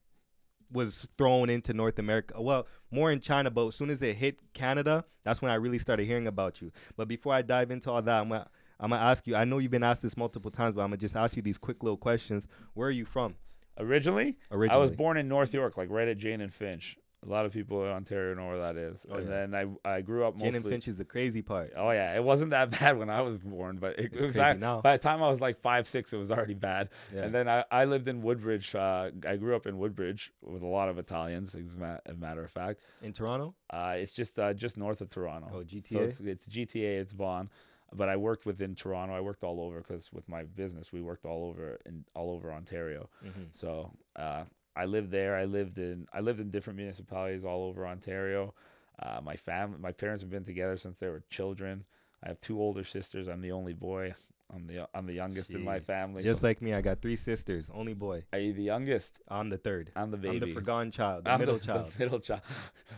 was 0.73 1.07
thrown 1.17 1.49
into 1.51 1.73
North 1.73 1.99
America. 1.99 2.41
Well, 2.41 2.67
more 2.91 3.13
in 3.13 3.21
China, 3.21 3.51
but 3.51 3.69
as 3.69 3.77
soon 3.77 3.91
as 3.91 4.03
it 4.03 4.17
hit 4.17 4.39
Canada, 4.53 5.05
that's 5.25 5.41
when 5.41 5.51
I 5.51 5.55
really 5.55 5.79
started 5.79 6.07
hearing 6.07 6.27
about 6.27 6.61
you. 6.61 6.73
But 6.97 7.09
before 7.09 7.33
I 7.33 7.43
dive 7.43 7.71
into 7.71 7.91
all 7.91 8.03
that, 8.03 8.21
I'm 8.21 8.29
gonna 8.29 8.49
I'm 8.81 8.91
gonna 8.91 9.03
ask 9.03 9.27
you. 9.27 9.37
I 9.37 9.45
know 9.45 9.59
you've 9.59 9.71
been 9.71 9.83
asked 9.83 10.03
this 10.03 10.17
multiple 10.17 10.51
times, 10.51 10.75
but 10.75 10.83
I'm 10.83 10.89
gonna 10.89 10.97
just 10.97 11.17
ask 11.17 11.37
you 11.37 11.43
these 11.43 11.59
quick 11.59 11.83
little 11.83 11.97
questions. 11.97 12.49
Where 12.75 12.89
are 12.89 12.93
you 12.93 13.05
from? 13.05 13.37
Originally, 13.79 14.37
originally, 14.53 14.77
I 14.77 14.81
was 14.81 14.93
born 14.93 15.17
in 15.17 15.27
North 15.27 15.53
York, 15.53 15.77
like 15.77 15.91
right 15.91 16.07
at 16.07 16.19
Jane 16.19 16.41
and 16.41 16.53
Finch. 16.53 16.97
A 17.27 17.31
lot 17.31 17.47
of 17.47 17.53
people 17.53 17.83
in 17.85 17.91
Ontario 17.91 18.35
know 18.35 18.49
where 18.49 18.59
that 18.61 18.77
is. 18.77 19.07
Oh, 19.11 19.15
and 19.15 19.29
yeah. 19.29 19.47
then 19.47 19.79
I 19.85 19.97
I 19.97 20.01
grew 20.03 20.25
up 20.25 20.37
Jane 20.39 20.55
and. 20.55 20.65
Finch 20.65 20.89
is 20.89 20.99
the 20.99 21.05
crazy 21.05 21.41
part. 21.43 21.73
Oh 21.77 21.91
yeah, 21.91 22.15
it 22.15 22.23
wasn't 22.23 22.51
that 22.51 22.71
bad 22.79 22.99
when 22.99 23.09
I 23.09 23.23
was 23.23 23.39
born, 23.39 23.79
but 23.79 23.99
it, 23.99 24.13
It's 24.13 24.25
was 24.25 24.37
now. 24.37 24.81
by 24.83 24.97
the 24.97 25.03
time 25.03 25.23
I 25.23 25.29
was 25.29 25.41
like 25.41 25.61
five, 25.61 25.87
six, 25.89 26.13
it 26.13 26.17
was 26.19 26.31
already 26.31 26.55
bad. 26.55 26.91
Yeah. 27.15 27.23
And 27.25 27.35
then 27.35 27.49
I, 27.49 27.65
I 27.71 27.85
lived 27.87 28.09
in 28.09 28.21
Woodbridge. 28.23 28.75
Uh, 28.75 29.11
I 29.27 29.37
grew 29.37 29.57
up 29.57 29.67
in 29.67 29.79
Woodbridge 29.79 30.33
with 30.43 30.63
a 30.63 30.67
lot 30.67 30.89
of 30.89 30.99
Italians, 30.99 31.55
as 31.55 31.75
a 31.75 32.15
matter 32.15 32.45
of 32.45 32.51
fact. 32.51 32.81
in 33.03 33.13
Toronto. 33.13 33.55
Uh, 33.71 33.95
it's 33.97 34.15
just 34.15 34.39
uh, 34.39 34.53
just 34.53 34.77
north 34.77 35.01
of 35.01 35.09
Toronto. 35.09 35.49
Oh, 35.53 35.61
So 35.61 35.65
GTA? 35.65 36.01
it's, 36.03 36.21
it's 36.21 36.49
GTA. 36.49 37.01
It's 37.01 37.13
Vaughan. 37.13 37.49
But 37.97 38.09
I 38.09 38.17
worked 38.17 38.45
within 38.45 38.75
Toronto. 38.75 39.15
I 39.15 39.21
worked 39.21 39.45
all 39.45 39.61
over 39.61 39.79
because 39.81 40.13
with 40.13 40.29
my 40.29 40.43
business, 40.43 40.93
we 40.93 41.01
worked 41.01 41.25
all 41.25 41.45
over 41.45 41.79
in 41.87 42.05
all 42.15 42.31
over 42.33 42.53
Ontario. 42.53 43.09
Mm-hmm. 43.25 43.43
So 43.53 43.93
uh, 44.17 44.45
I 44.77 44.85
lived 44.87 45.11
there. 45.11 45.37
I 45.37 45.45
lived 45.45 45.79
in 45.79 46.07
I 46.13 46.21
lived 46.21 46.41
in 46.41 46.51
different 46.51 46.77
municipalities 46.79 47.45
all 47.45 47.65
over 47.65 47.87
Ontario. 47.87 48.55
Uh, 49.01 49.21
my 49.23 49.37
family, 49.37 49.79
my 49.81 49.93
parents 49.93 50.23
have 50.23 50.31
been 50.31 50.45
together 50.45 50.77
since 50.77 50.99
they 51.01 51.09
were 51.09 51.23
children. 51.29 51.85
I 52.23 52.29
have 52.29 52.41
two 52.41 52.61
older 52.61 52.85
sisters. 52.85 53.29
I'm 53.29 53.41
the 53.41 53.53
only 53.53 53.73
boy. 53.73 54.15
I'm 54.55 54.67
the 54.67 54.89
I'm 54.95 55.07
the 55.07 55.15
youngest 55.15 55.51
in 55.51 55.65
my 55.65 55.81
family. 55.81 56.23
Just 56.23 56.43
so- 56.43 56.47
like 56.47 56.63
me, 56.63 56.75
I 56.75 56.81
got 56.81 57.01
three 57.01 57.17
sisters. 57.17 57.71
Only 57.75 57.95
boy. 57.95 58.25
are 58.33 58.39
you 58.39 58.53
the 58.53 58.63
youngest? 58.63 59.19
I'm 59.29 59.49
the 59.49 59.57
third. 59.59 59.91
I'm 59.97 60.11
the 60.11 60.17
baby. 60.17 60.37
I'm 60.37 60.41
the 60.41 60.55
forgotten 60.55 60.91
child, 60.91 61.25
the 61.25 61.33
I'm 61.33 61.41
middle 61.41 61.59
the, 61.59 61.67
child. 61.67 61.93
The 61.93 62.05
middle 62.05 62.21
child. 62.21 62.43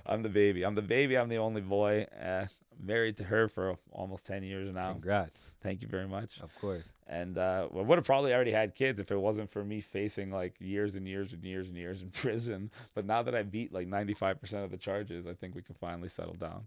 I'm 0.05 0.23
the 0.23 0.29
baby. 0.29 0.65
I'm 0.65 0.75
the 0.75 0.83
baby. 0.83 1.17
I'm 1.17 1.29
the 1.29 1.39
only 1.39 1.61
boy. 1.63 2.07
Uh, 2.21 2.47
married 2.83 3.17
to 3.19 3.25
her 3.25 3.49
for 3.49 3.77
almost 3.93 4.25
ten 4.25 4.43
years 4.43 4.73
now. 4.73 4.93
Congrats. 4.93 5.53
Thank 5.63 5.83
you 5.83 5.89
very 5.89 6.07
much. 6.07 6.41
Of 6.41 6.55
course. 6.61 6.85
And 7.09 7.39
uh, 7.39 7.69
I 7.73 7.81
would 7.81 7.99
have 7.99 8.05
probably 8.05 8.35
already 8.35 8.51
had 8.51 8.75
kids 8.75 8.99
if 8.99 9.13
it 9.13 9.17
wasn't 9.17 9.51
for 9.51 9.65
me 9.65 9.81
facing 9.81 10.31
like 10.33 10.55
years 10.61 10.97
and 10.97 11.07
years 11.07 11.33
and 11.33 11.45
years 11.45 11.69
and 11.69 11.77
years 11.77 12.03
in 12.03 12.11
prison. 12.13 12.71
But 12.95 13.07
now 13.07 13.23
that 13.23 13.35
I 13.35 13.43
beat 13.43 13.73
like 13.73 13.89
95% 13.89 14.65
of 14.65 14.71
the 14.71 14.77
charges, 14.77 15.27
I 15.27 15.35
think 15.35 15.55
we 15.55 15.63
can 15.63 15.77
finally 15.77 16.09
settle 16.09 16.35
down. 16.35 16.67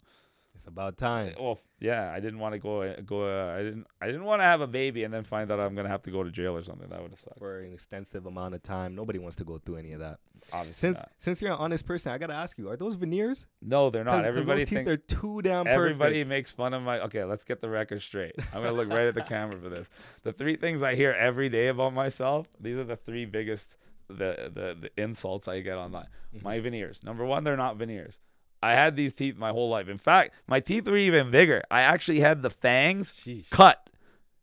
It's 0.55 0.67
about 0.67 0.97
time. 0.97 1.33
Well, 1.39 1.57
yeah, 1.79 2.11
I 2.13 2.19
didn't 2.19 2.39
want 2.39 2.53
to 2.53 2.59
go 2.59 2.93
go. 3.05 3.23
Uh, 3.23 3.55
I 3.57 3.63
didn't. 3.63 3.87
I 4.01 4.07
didn't 4.07 4.25
want 4.25 4.41
to 4.41 4.43
have 4.43 4.59
a 4.61 4.67
baby 4.67 5.03
and 5.05 5.13
then 5.13 5.23
find 5.23 5.49
out 5.51 5.59
I'm 5.59 5.73
gonna 5.75 5.89
have 5.89 6.01
to 6.01 6.11
go 6.11 6.23
to 6.23 6.29
jail 6.31 6.55
or 6.57 6.63
something. 6.63 6.89
That 6.89 7.01
would 7.01 7.11
have 7.11 7.19
sucked. 7.19 7.39
For 7.39 7.59
an 7.61 7.73
extensive 7.73 8.25
amount 8.25 8.55
of 8.55 8.63
time. 8.63 8.93
Nobody 8.93 9.19
wants 9.19 9.37
to 9.37 9.45
go 9.45 9.57
through 9.57 9.77
any 9.77 9.93
of 9.93 10.01
that. 10.01 10.19
Obviously, 10.51 10.73
Since 10.89 10.97
not. 10.97 11.11
since 11.17 11.41
you're 11.41 11.51
an 11.51 11.57
honest 11.59 11.85
person, 11.85 12.11
I 12.11 12.17
gotta 12.17 12.33
ask 12.33 12.57
you: 12.57 12.69
Are 12.69 12.75
those 12.75 12.95
veneers? 12.95 13.45
no, 13.61 13.89
they're 13.89 14.03
not. 14.03 14.25
Everybody 14.25 14.65
those 14.65 14.69
teeth 14.69 14.87
are 14.87 14.97
too 14.97 15.41
damn 15.41 15.63
perfect. 15.65 15.77
Everybody 15.77 16.13
perfect. 16.15 16.29
makes 16.29 16.51
fun 16.51 16.73
of 16.73 16.83
my. 16.83 16.99
Okay, 17.01 17.23
let's 17.23 17.45
get 17.45 17.61
the 17.61 17.69
record 17.69 18.01
straight. 18.01 18.33
I'm 18.53 18.61
gonna 18.63 18.73
look 18.73 18.89
right 18.89 19.07
at 19.07 19.15
the 19.15 19.21
camera 19.21 19.57
for 19.57 19.69
this. 19.69 19.87
The 20.23 20.33
three 20.33 20.55
things 20.57 20.81
I 20.81 20.95
hear 20.95 21.11
every 21.11 21.47
day 21.49 21.67
about 21.67 21.93
myself. 21.93 22.47
These 22.59 22.77
are 22.77 22.83
the 22.83 22.97
three 22.97 23.25
biggest 23.25 23.77
the 24.09 24.51
the, 24.53 24.77
the 24.81 25.01
insults 25.01 25.47
I 25.47 25.61
get 25.61 25.77
online. 25.77 26.07
Mm-hmm. 26.35 26.43
My 26.43 26.59
veneers. 26.59 27.01
Number 27.03 27.23
one, 27.25 27.43
they're 27.43 27.55
not 27.57 27.77
veneers. 27.77 28.19
I 28.61 28.73
had 28.73 28.95
these 28.95 29.13
teeth 29.13 29.37
my 29.37 29.49
whole 29.51 29.69
life. 29.69 29.87
In 29.87 29.97
fact, 29.97 30.33
my 30.47 30.59
teeth 30.59 30.85
were 30.87 30.97
even 30.97 31.31
bigger. 31.31 31.63
I 31.71 31.81
actually 31.81 32.19
had 32.19 32.41
the 32.41 32.49
fangs 32.49 33.11
Sheesh. 33.13 33.49
cut 33.49 33.89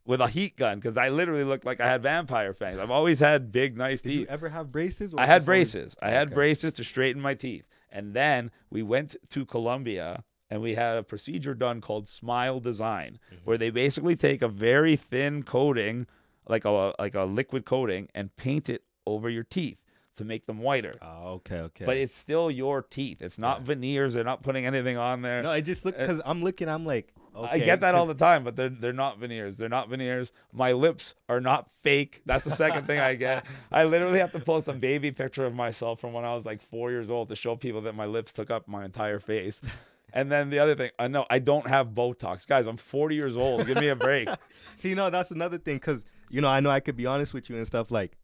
with 0.07 0.21
a 0.21 0.29
heat 0.29 0.57
gun 0.57 0.79
because 0.79 0.97
I 0.97 1.09
literally 1.11 1.45
looked 1.45 1.65
like 1.67 1.81
I 1.81 1.87
had 1.87 2.03
vampire 2.03 2.55
fangs. 2.55 2.79
I've 2.79 2.91
always 2.91 3.19
had 3.21 3.53
big, 3.53 3.77
nice 3.77 4.01
teeth. 4.01 4.11
Did 4.11 4.19
teeth. 4.19 4.21
you 4.21 4.27
ever 4.29 4.49
have 4.49 4.73
braces? 4.73 5.13
or 5.13 5.21
I 5.21 5.27
had 5.27 5.39
just 5.41 5.49
always- 5.49 5.73
braces. 5.73 5.97
I 6.01 6.11
had 6.11 6.29
Okay. 6.29 6.35
braces 6.35 6.73
to 6.75 6.85
straighten 6.85 7.21
my 7.21 7.35
teeth. 7.35 7.67
And 7.91 8.15
then 8.15 8.51
we 8.71 8.83
went 8.83 9.17
to 9.31 9.45
Colombia 9.45 10.25
and 10.49 10.63
we 10.63 10.75
had 10.77 10.97
a 10.97 11.03
procedure 11.03 11.55
done 11.55 11.81
called 11.81 12.09
Smile 12.09 12.61
Design, 12.61 13.19
Mm-hmm. 13.33 13.45
where 13.45 13.59
they 13.59 13.71
basically 13.71 14.15
take 14.17 14.43
a 14.43 14.49
very 14.49 14.95
thin 14.97 15.43
coating, 15.43 16.07
like 16.49 16.65
a 16.65 16.95
like 16.99 17.15
a 17.17 17.25
liquid 17.25 17.65
coating, 17.65 18.09
and 18.15 18.35
paint 18.37 18.69
it 18.69 18.85
over 19.07 19.29
your 19.29 19.43
teeth 19.45 19.79
to 20.17 20.25
make 20.25 20.47
them 20.47 20.59
whiter. 20.59 20.95
Oh, 21.03 21.35
okay, 21.35 21.61
okay. 21.61 21.85
But 21.85 21.97
it's 21.97 22.17
still 22.17 22.51
your 22.51 22.83
teeth. 22.83 23.23
It's 23.23 23.39
not 23.39 23.61
Yeah. 23.61 23.65
veneers. 23.67 24.15
They're 24.15 24.25
not 24.25 24.43
putting 24.43 24.67
anything 24.67 24.97
on 24.97 25.23
there. 25.23 25.43
no, 25.43 25.51
I 25.51 25.61
just 25.61 25.85
look 25.85 25.95
uh, 25.97 25.99
because 26.07 26.21
I'm 26.25 26.43
looking. 26.43 26.69
I'm 26.69 26.85
like, 26.85 27.13
okay, 27.35 27.49
I 27.51 27.59
get 27.59 27.81
that 27.81 27.95
all 27.95 28.07
the 28.15 28.15
time, 28.15 28.45
but 28.45 28.57
they're 28.57 28.69
they're 28.69 28.93
not 28.93 29.19
veneers. 29.19 29.57
They're 29.57 29.69
not 29.69 29.89
veneers. 29.89 30.33
My 30.53 30.73
lips 30.73 31.15
are 31.29 31.41
not 31.41 31.71
fake. 31.83 32.23
That's 32.27 32.45
the 32.45 32.51
second 32.51 32.87
thing 32.87 32.99
I 32.99 33.15
get. 33.15 33.47
I 33.71 33.85
literally 33.85 34.19
have 34.19 34.33
to 34.33 34.41
post 34.41 34.69
a 34.69 34.73
baby 34.73 35.11
picture 35.13 35.45
of 35.47 35.55
myself 35.55 36.01
from 36.01 36.13
when 36.13 36.25
I 36.25 36.35
was 36.35 36.45
like 36.47 36.61
four 36.63 36.91
years 36.91 37.11
old 37.11 37.29
to 37.29 37.37
show 37.37 37.57
people 37.57 37.83
that 37.83 37.95
my 37.95 38.07
lips 38.07 38.33
took 38.33 38.51
up 38.51 38.67
my 38.69 38.85
entire 38.85 39.21
face. 39.21 39.61
And 40.13 40.33
then 40.33 40.49
the 40.49 40.61
other 40.61 40.75
thing, 40.75 40.93
I 40.99 41.09
know 41.09 41.27
I 41.29 41.41
don't 41.41 41.67
have 41.67 41.89
Botox, 41.89 42.47
guys. 42.47 42.67
I'm 42.67 42.79
40 42.79 43.17
years 43.17 43.37
old. 43.37 43.67
Give 43.67 43.77
me 43.77 43.89
a 43.89 43.97
break. 43.97 44.29
See, 44.79 44.95
no, 44.95 45.11
that's 45.11 45.31
another 45.31 45.59
thing 45.59 45.77
because 45.77 46.07
you 46.31 46.41
know 46.41 46.49
I 46.49 46.61
know 46.61 46.71
I 46.71 46.81
could 46.81 46.97
be 46.97 47.05
honest 47.05 47.35
with 47.35 47.51
you 47.51 47.57
and 47.57 47.67
stuff 47.67 47.91
like, 47.91 48.17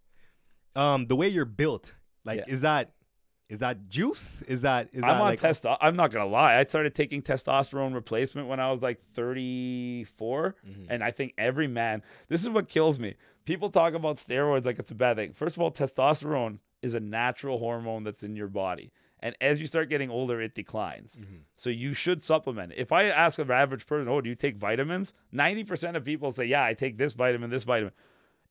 um, 0.77 1.07
the 1.07 1.17
way 1.17 1.29
you're 1.29 1.45
built, 1.45 1.95
like, 2.25 2.39
Yeah. 2.41 2.55
is 2.55 2.61
that 2.63 2.93
is 3.49 3.59
that 3.59 3.87
juice? 3.91 4.41
Is 4.49 4.63
that 4.63 4.89
is 4.95 5.03
I'm 5.03 5.09
that 5.09 5.21
on 5.21 5.37
like. 5.37 5.79
I'm 5.83 5.95
not 5.95 6.11
gonna 6.11 6.25
lie. 6.31 6.57
I 6.59 6.65
started 6.65 6.95
taking 6.95 7.21
testosterone 7.21 7.95
replacement 7.95 8.49
when 8.49 8.59
I 8.61 8.71
was 8.71 8.81
like 8.81 8.99
34, 9.03 10.55
Mhm. 10.67 10.87
and 10.89 11.05
I 11.05 11.11
think 11.11 11.35
every 11.39 11.67
man. 11.69 12.03
This 12.29 12.43
is 12.43 12.49
what 12.49 12.69
kills 12.69 12.99
me. 12.99 13.15
People 13.45 13.71
talk 13.71 13.95
about 13.95 14.17
steroids 14.17 14.65
like 14.65 14.79
it's 14.79 14.91
a 14.91 14.95
bad 14.95 15.17
thing. 15.17 15.33
First 15.33 15.57
of 15.57 15.63
all, 15.63 15.71
testosterone 15.71 16.61
is 16.81 16.95
a 16.95 17.01
natural 17.01 17.59
hormone 17.59 18.05
that's 18.05 18.23
in 18.23 18.37
your 18.37 18.49
body, 18.49 18.91
and 19.21 19.37
as 19.41 19.61
you 19.61 19.67
start 19.67 19.89
getting 19.91 20.11
older, 20.11 20.41
it 20.41 20.55
declines. 20.55 21.17
Mhm. 21.21 21.43
So 21.57 21.69
you 21.69 21.93
should 21.95 22.23
supplement. 22.23 22.73
If 22.77 22.91
I 22.91 23.05
ask 23.05 23.39
an 23.39 23.51
average 23.51 23.87
person, 23.87 24.09
"Oh, 24.09 24.21
do 24.21 24.29
you 24.31 24.35
take 24.37 24.57
vitamins?" 24.57 25.13
90% 25.31 25.97
of 25.97 26.05
people 26.05 26.33
say, 26.33 26.45
"Yeah, 26.47 26.65
I 26.65 26.75
take 26.75 26.97
this 26.97 27.13
vitamin, 27.13 27.51
this 27.51 27.65
vitamin." 27.65 27.93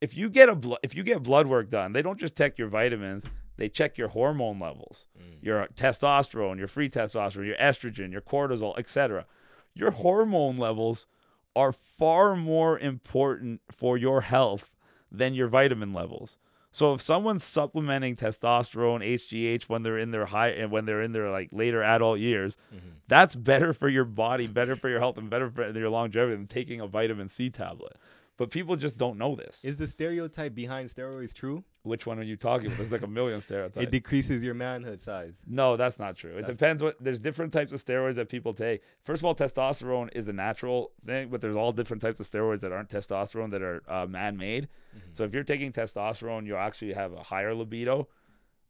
If 0.01 0.17
you 0.17 0.29
get 0.29 0.49
a 0.49 0.55
blo- 0.55 0.77
if 0.83 0.95
you 0.95 1.03
get 1.03 1.23
blood 1.23 1.47
work 1.47 1.69
done, 1.69 1.93
they 1.93 2.01
don't 2.01 2.19
just 2.19 2.35
check 2.35 2.57
your 2.57 2.67
vitamins; 2.67 3.25
they 3.57 3.69
check 3.69 3.97
your 3.97 4.09
hormone 4.09 4.59
levels, 4.59 5.05
mm. 5.17 5.37
your 5.41 5.67
testosterone, 5.75 6.57
your 6.57 6.67
free 6.67 6.89
testosterone, 6.89 7.45
your 7.45 7.57
estrogen, 7.57 8.11
your 8.11 8.21
cortisol, 8.21 8.77
etc. 8.77 9.25
Your 9.73 9.91
hormone 9.91 10.57
levels 10.57 11.07
are 11.55 11.71
far 11.71 12.35
more 12.35 12.79
important 12.79 13.61
for 13.69 13.97
your 13.97 14.21
health 14.21 14.75
than 15.11 15.33
your 15.33 15.47
vitamin 15.47 15.93
levels. 15.93 16.37
So 16.73 16.93
if 16.93 17.01
someone's 17.01 17.43
supplementing 17.43 18.15
testosterone, 18.15 19.05
HGH 19.05 19.63
when 19.63 19.83
they're 19.83 19.97
in 19.97 20.11
their 20.11 20.27
high 20.27 20.49
and 20.49 20.71
when 20.71 20.85
they're 20.85 21.01
in 21.01 21.11
their 21.11 21.29
like 21.29 21.49
later 21.51 21.83
adult 21.83 22.19
years, 22.19 22.55
mm-hmm. 22.73 22.87
that's 23.07 23.35
better 23.35 23.73
for 23.73 23.89
your 23.89 24.05
body, 24.05 24.47
better 24.47 24.77
for 24.77 24.87
your 24.87 24.99
health, 24.99 25.17
and 25.17 25.29
better 25.29 25.49
for 25.49 25.77
your 25.77 25.89
longevity 25.89 26.35
than 26.35 26.47
taking 26.47 26.79
a 26.79 26.87
vitamin 26.87 27.27
C 27.27 27.49
tablet. 27.49 27.97
But 28.41 28.49
people 28.49 28.75
just 28.75 28.97
don't 28.97 29.19
know 29.19 29.36
this. 29.36 29.63
Is 29.63 29.77
the 29.77 29.86
stereotype 29.86 30.56
behind 30.56 30.89
steroids 30.89 31.32
true? 31.32 31.63
Which 31.84 32.08
one 32.08 32.17
are 32.17 32.23
you 32.23 32.36
talking 32.36 32.65
about? 32.65 32.80
There's 32.80 32.91
like 32.91 33.04
a 33.04 33.08
million 33.08 33.39
stereotypes. 33.39 33.86
It 33.86 33.91
decreases 33.91 34.41
your 34.41 34.56
manhood 34.56 34.99
size. 34.99 35.43
No, 35.45 35.77
that's 35.77 35.99
not 35.99 36.15
true. 36.15 36.32
It 36.32 36.36
That's- 36.38 36.58
depends 36.58 36.82
what 36.82 36.95
there's 36.99 37.19
different 37.19 37.54
types 37.54 37.71
of 37.71 37.86
steroids 37.86 38.15
that 38.15 38.30
people 38.30 38.56
take. 38.56 38.82
First 39.04 39.21
of 39.21 39.25
all, 39.25 39.36
testosterone 39.36 40.10
is 40.13 40.27
a 40.27 40.34
natural 40.34 40.91
thing, 41.06 41.30
but 41.30 41.39
there's 41.39 41.56
all 41.56 41.71
different 41.71 42.01
types 42.01 42.19
of 42.19 42.27
steroids 42.27 42.62
that 42.62 42.71
aren't 42.71 42.89
testosterone 42.89 43.51
that 43.51 43.62
are 43.62 43.84
uh, 43.88 44.08
man-made. 44.08 44.69
So 45.13 45.23
if 45.23 45.36
you're 45.36 45.43
taking 45.43 45.71
testosterone, 45.71 46.47
you'll 46.47 46.58
actually 46.58 46.93
have 46.93 47.13
a 47.13 47.21
higher 47.21 47.54
libido 47.54 48.08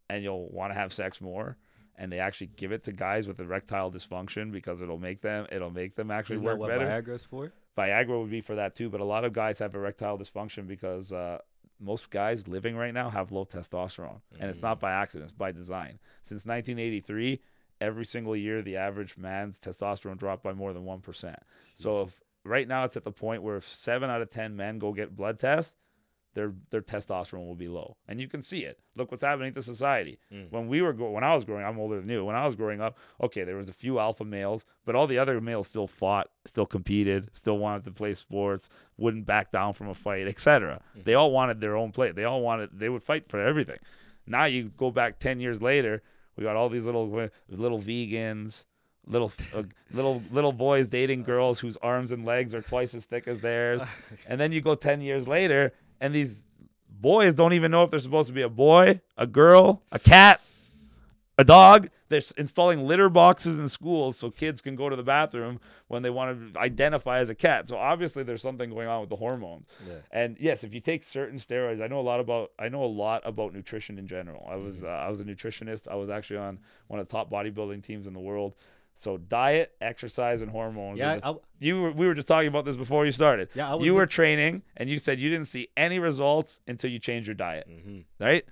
and 0.10 0.22
you'll 0.22 0.50
want 0.50 0.74
to 0.74 0.78
have 0.78 0.92
sex 0.92 1.22
more. 1.22 1.56
And 1.96 2.12
they 2.12 2.20
actually 2.20 2.48
give 2.58 2.74
it 2.74 2.84
to 2.84 2.92
guys 2.92 3.26
with 3.26 3.40
erectile 3.40 3.90
dysfunction 3.90 4.52
because 4.52 4.82
it'll 4.82 5.00
make 5.00 5.22
them 5.22 5.48
it'll 5.50 5.72
make 5.72 5.96
them 5.96 6.12
actually 6.12 6.36
Isn't 6.36 6.46
that 6.48 6.58
work 6.58 6.70
what 6.70 6.78
better. 6.78 6.86
Viagra's 6.88 7.24
for? 7.24 7.54
Viagra 7.78 8.20
would 8.20 8.32
be 8.32 8.42
for 8.42 8.56
that 8.56 8.76
too, 8.76 8.90
but 8.90 9.02
a 9.02 9.06
lot 9.06 9.24
of 9.24 9.34
guys 9.34 9.60
have 9.60 9.76
erectile 9.76 10.18
dysfunction 10.18 10.68
because 10.68 11.12
uh, 11.14 11.40
most 11.80 12.10
guys 12.10 12.48
living 12.48 12.76
right 12.76 12.94
now 12.94 13.10
have 13.10 13.32
low 13.32 13.46
testosterone, 13.46 14.22
and 14.40 14.50
it's 14.50 14.62
not 14.62 14.80
by 14.80 14.92
accident; 14.92 15.30
it's 15.30 15.38
by 15.38 15.52
design. 15.52 16.00
Since 16.24 16.46
1983, 16.46 17.40
every 17.80 18.06
single 18.06 18.36
year, 18.36 18.62
the 18.62 18.78
average 18.78 19.18
man's 19.18 19.60
testosterone 19.60 20.18
dropped 20.18 20.44
by 20.44 20.54
more 20.54 20.74
than 20.74 20.86
one 20.86 21.00
percent. 21.00 21.40
So 21.76 22.02
if 22.02 22.22
right 22.44 22.68
now 22.68 22.84
it's 22.84 22.98
at 22.98 23.04
the 23.04 23.12
point 23.12 23.42
where 23.42 23.58
if 23.58 23.68
seven 23.68 24.10
out 24.10 24.22
of 24.22 24.30
ten 24.30 24.56
men 24.56 24.78
go 24.78 24.92
get 24.92 25.16
blood 25.16 25.40
tests, 25.40 25.76
their 26.34 26.54
their 26.70 26.82
testosterone 26.82 27.48
will 27.48 27.56
be 27.56 27.68
low, 27.68 27.98
and 28.08 28.20
you 28.22 28.28
can 28.28 28.42
see 28.42 28.64
it. 28.64 28.80
Look 28.96 29.12
what's 29.12 29.24
happening 29.24 29.54
to 29.54 29.62
society. 29.62 30.20
Mm. 30.34 30.52
When 30.52 30.68
we 30.68 30.82
were 30.82 30.94
go- 30.94 31.12
when 31.12 31.24
I 31.24 31.36
was 31.36 31.44
growing, 31.44 31.66
I'm 31.66 31.80
older 31.80 32.00
than 32.00 32.10
you. 32.10 32.24
When 32.26 32.36
I 32.36 32.46
was 32.46 32.56
growing 32.56 32.82
up, 32.82 32.98
okay, 33.22 33.44
there 33.44 33.56
was 33.58 33.70
a 33.70 33.74
few 33.74 34.00
alpha 34.00 34.24
males, 34.24 34.66
but 34.86 34.96
all 34.96 35.08
the 35.08 35.18
other 35.18 35.40
males 35.42 35.68
still 35.68 35.88
fought, 35.88 36.30
still 36.46 36.66
competed, 36.66 37.30
still 37.34 37.58
wanted 37.58 37.84
to 37.86 37.92
play 37.92 38.14
sports, 38.14 38.70
wouldn't 38.98 39.26
back 39.26 39.52
down 39.52 39.74
from 39.74 39.88
a 39.90 39.94
fight, 39.94 40.28
etc. 40.28 40.82
They 40.96 41.14
all 41.14 41.32
wanted 41.32 41.60
their 41.62 41.76
own 41.76 41.92
play. 41.92 42.12
They 42.12 42.24
all 42.26 42.42
wanted 42.42 42.70
they 42.74 42.90
would 42.90 43.04
fight 43.04 43.30
for 43.30 43.40
everything. 43.42 43.80
Now 44.26 44.46
you 44.46 44.70
go 44.70 44.92
back 44.92 45.20
ten 45.20 45.40
years 45.40 45.62
later, 45.62 46.02
we 46.38 46.44
got 46.44 46.56
all 46.56 46.70
these 46.70 46.86
little 46.86 47.30
little 47.50 47.80
vegans. 47.80 48.66
Little, 49.08 49.32
uh, 49.56 49.64
little, 49.94 50.22
little 50.32 50.54
boys 50.54 50.88
dating 50.88 51.24
girls 51.24 51.60
whose 51.60 51.76
arms 51.78 52.12
and 52.12 52.24
legs 52.24 52.54
are 52.54 52.62
twice 52.62 52.94
as 52.94 53.04
thick 53.04 53.28
as 53.28 53.40
theirs, 53.40 53.82
and 54.28 54.40
then 54.40 54.52
you 54.52 54.62
go 54.62 54.76
ten 54.76 55.02
years 55.02 55.28
later, 55.28 55.74
and 56.02 56.14
these 56.14 56.44
boys 56.90 57.34
don't 57.34 57.54
even 57.54 57.72
know 57.72 57.84
if 57.84 57.92
they're 57.92 58.00
supposed 58.02 58.28
to 58.28 58.34
be 58.34 58.42
a 58.42 58.50
boy, 58.50 59.00
a 59.18 59.26
girl, 59.26 59.82
a 59.92 60.00
cat, 60.00 60.42
a 61.38 61.44
dog. 61.44 61.90
They're 62.10 62.22
installing 62.38 62.86
litter 62.86 63.08
boxes 63.08 63.58
in 63.58 63.70
schools 63.70 64.18
so 64.18 64.30
kids 64.30 64.60
can 64.60 64.76
go 64.76 64.90
to 64.90 64.98
the 64.98 65.04
bathroom 65.04 65.62
when 65.88 66.04
they 66.04 66.10
want 66.10 66.54
to 66.54 66.60
identify 66.60 67.20
as 67.20 67.30
a 67.30 67.36
cat. 67.36 67.70
So 67.70 67.78
obviously 67.78 68.24
there's 68.24 68.42
something 68.42 68.70
going 68.70 68.90
on 68.90 69.00
with 69.00 69.10
the 69.10 69.16
hormones. 69.16 69.66
Yeah. 69.88 69.94
And 70.12 70.38
yes, 70.38 70.66
if 70.66 70.74
you 70.74 70.82
take 70.82 71.04
certain 71.04 71.38
steroids, 71.38 71.82
I 71.82 71.88
know 71.88 72.02
a 72.02 72.02
lot 72.02 72.20
about 72.20 72.52
I 72.60 72.68
know 72.68 72.84
a 72.84 72.86
lot 72.86 73.22
about 73.24 73.54
nutrition 73.54 73.98
in 73.98 74.08
general. 74.08 74.46
I 74.50 74.56
Mm-hmm. 74.56 74.66
was 74.66 74.84
uh, 74.84 74.88
I 74.88 75.10
was 75.10 75.22
a 75.22 75.24
nutritionist. 75.24 75.88
I 75.88 75.96
was 75.96 76.10
actually 76.10 76.40
on 76.40 76.60
one 76.88 77.00
of 77.00 77.08
the 77.08 77.12
top 77.12 77.32
bodybuilding 77.32 77.82
teams 77.82 78.08
in 78.08 78.14
the 78.14 78.20
world. 78.20 78.56
So 78.94 79.18
diet, 79.18 79.72
exercise, 79.82 80.42
and 80.42 80.52
hormones. 80.52 81.00
Yeah, 81.00 81.16
the- 81.18 81.26
I, 81.28 81.34
you 81.60 81.82
were, 81.82 81.92
we 81.92 82.06
were 82.08 82.14
just 82.14 82.28
talking 82.28 82.48
about 82.50 82.66
this 82.66 82.76
before 82.76 83.06
you 83.06 83.12
started. 83.12 83.50
Yeah, 83.56 83.72
I 83.72 83.76
was 83.76 83.86
you 83.86 83.94
were 83.96 84.02
look- 84.02 84.10
training, 84.12 84.64
and 84.78 84.90
you 84.90 84.98
said 85.00 85.20
you 85.20 85.30
didn't 85.30 85.48
see 85.48 85.68
any 85.76 85.98
results 86.00 86.60
until 86.68 86.92
you 86.92 87.00
changed 87.00 87.28
your 87.28 87.36
diet, 87.36 87.68
Mhm. 87.70 88.04
right? 88.20 88.44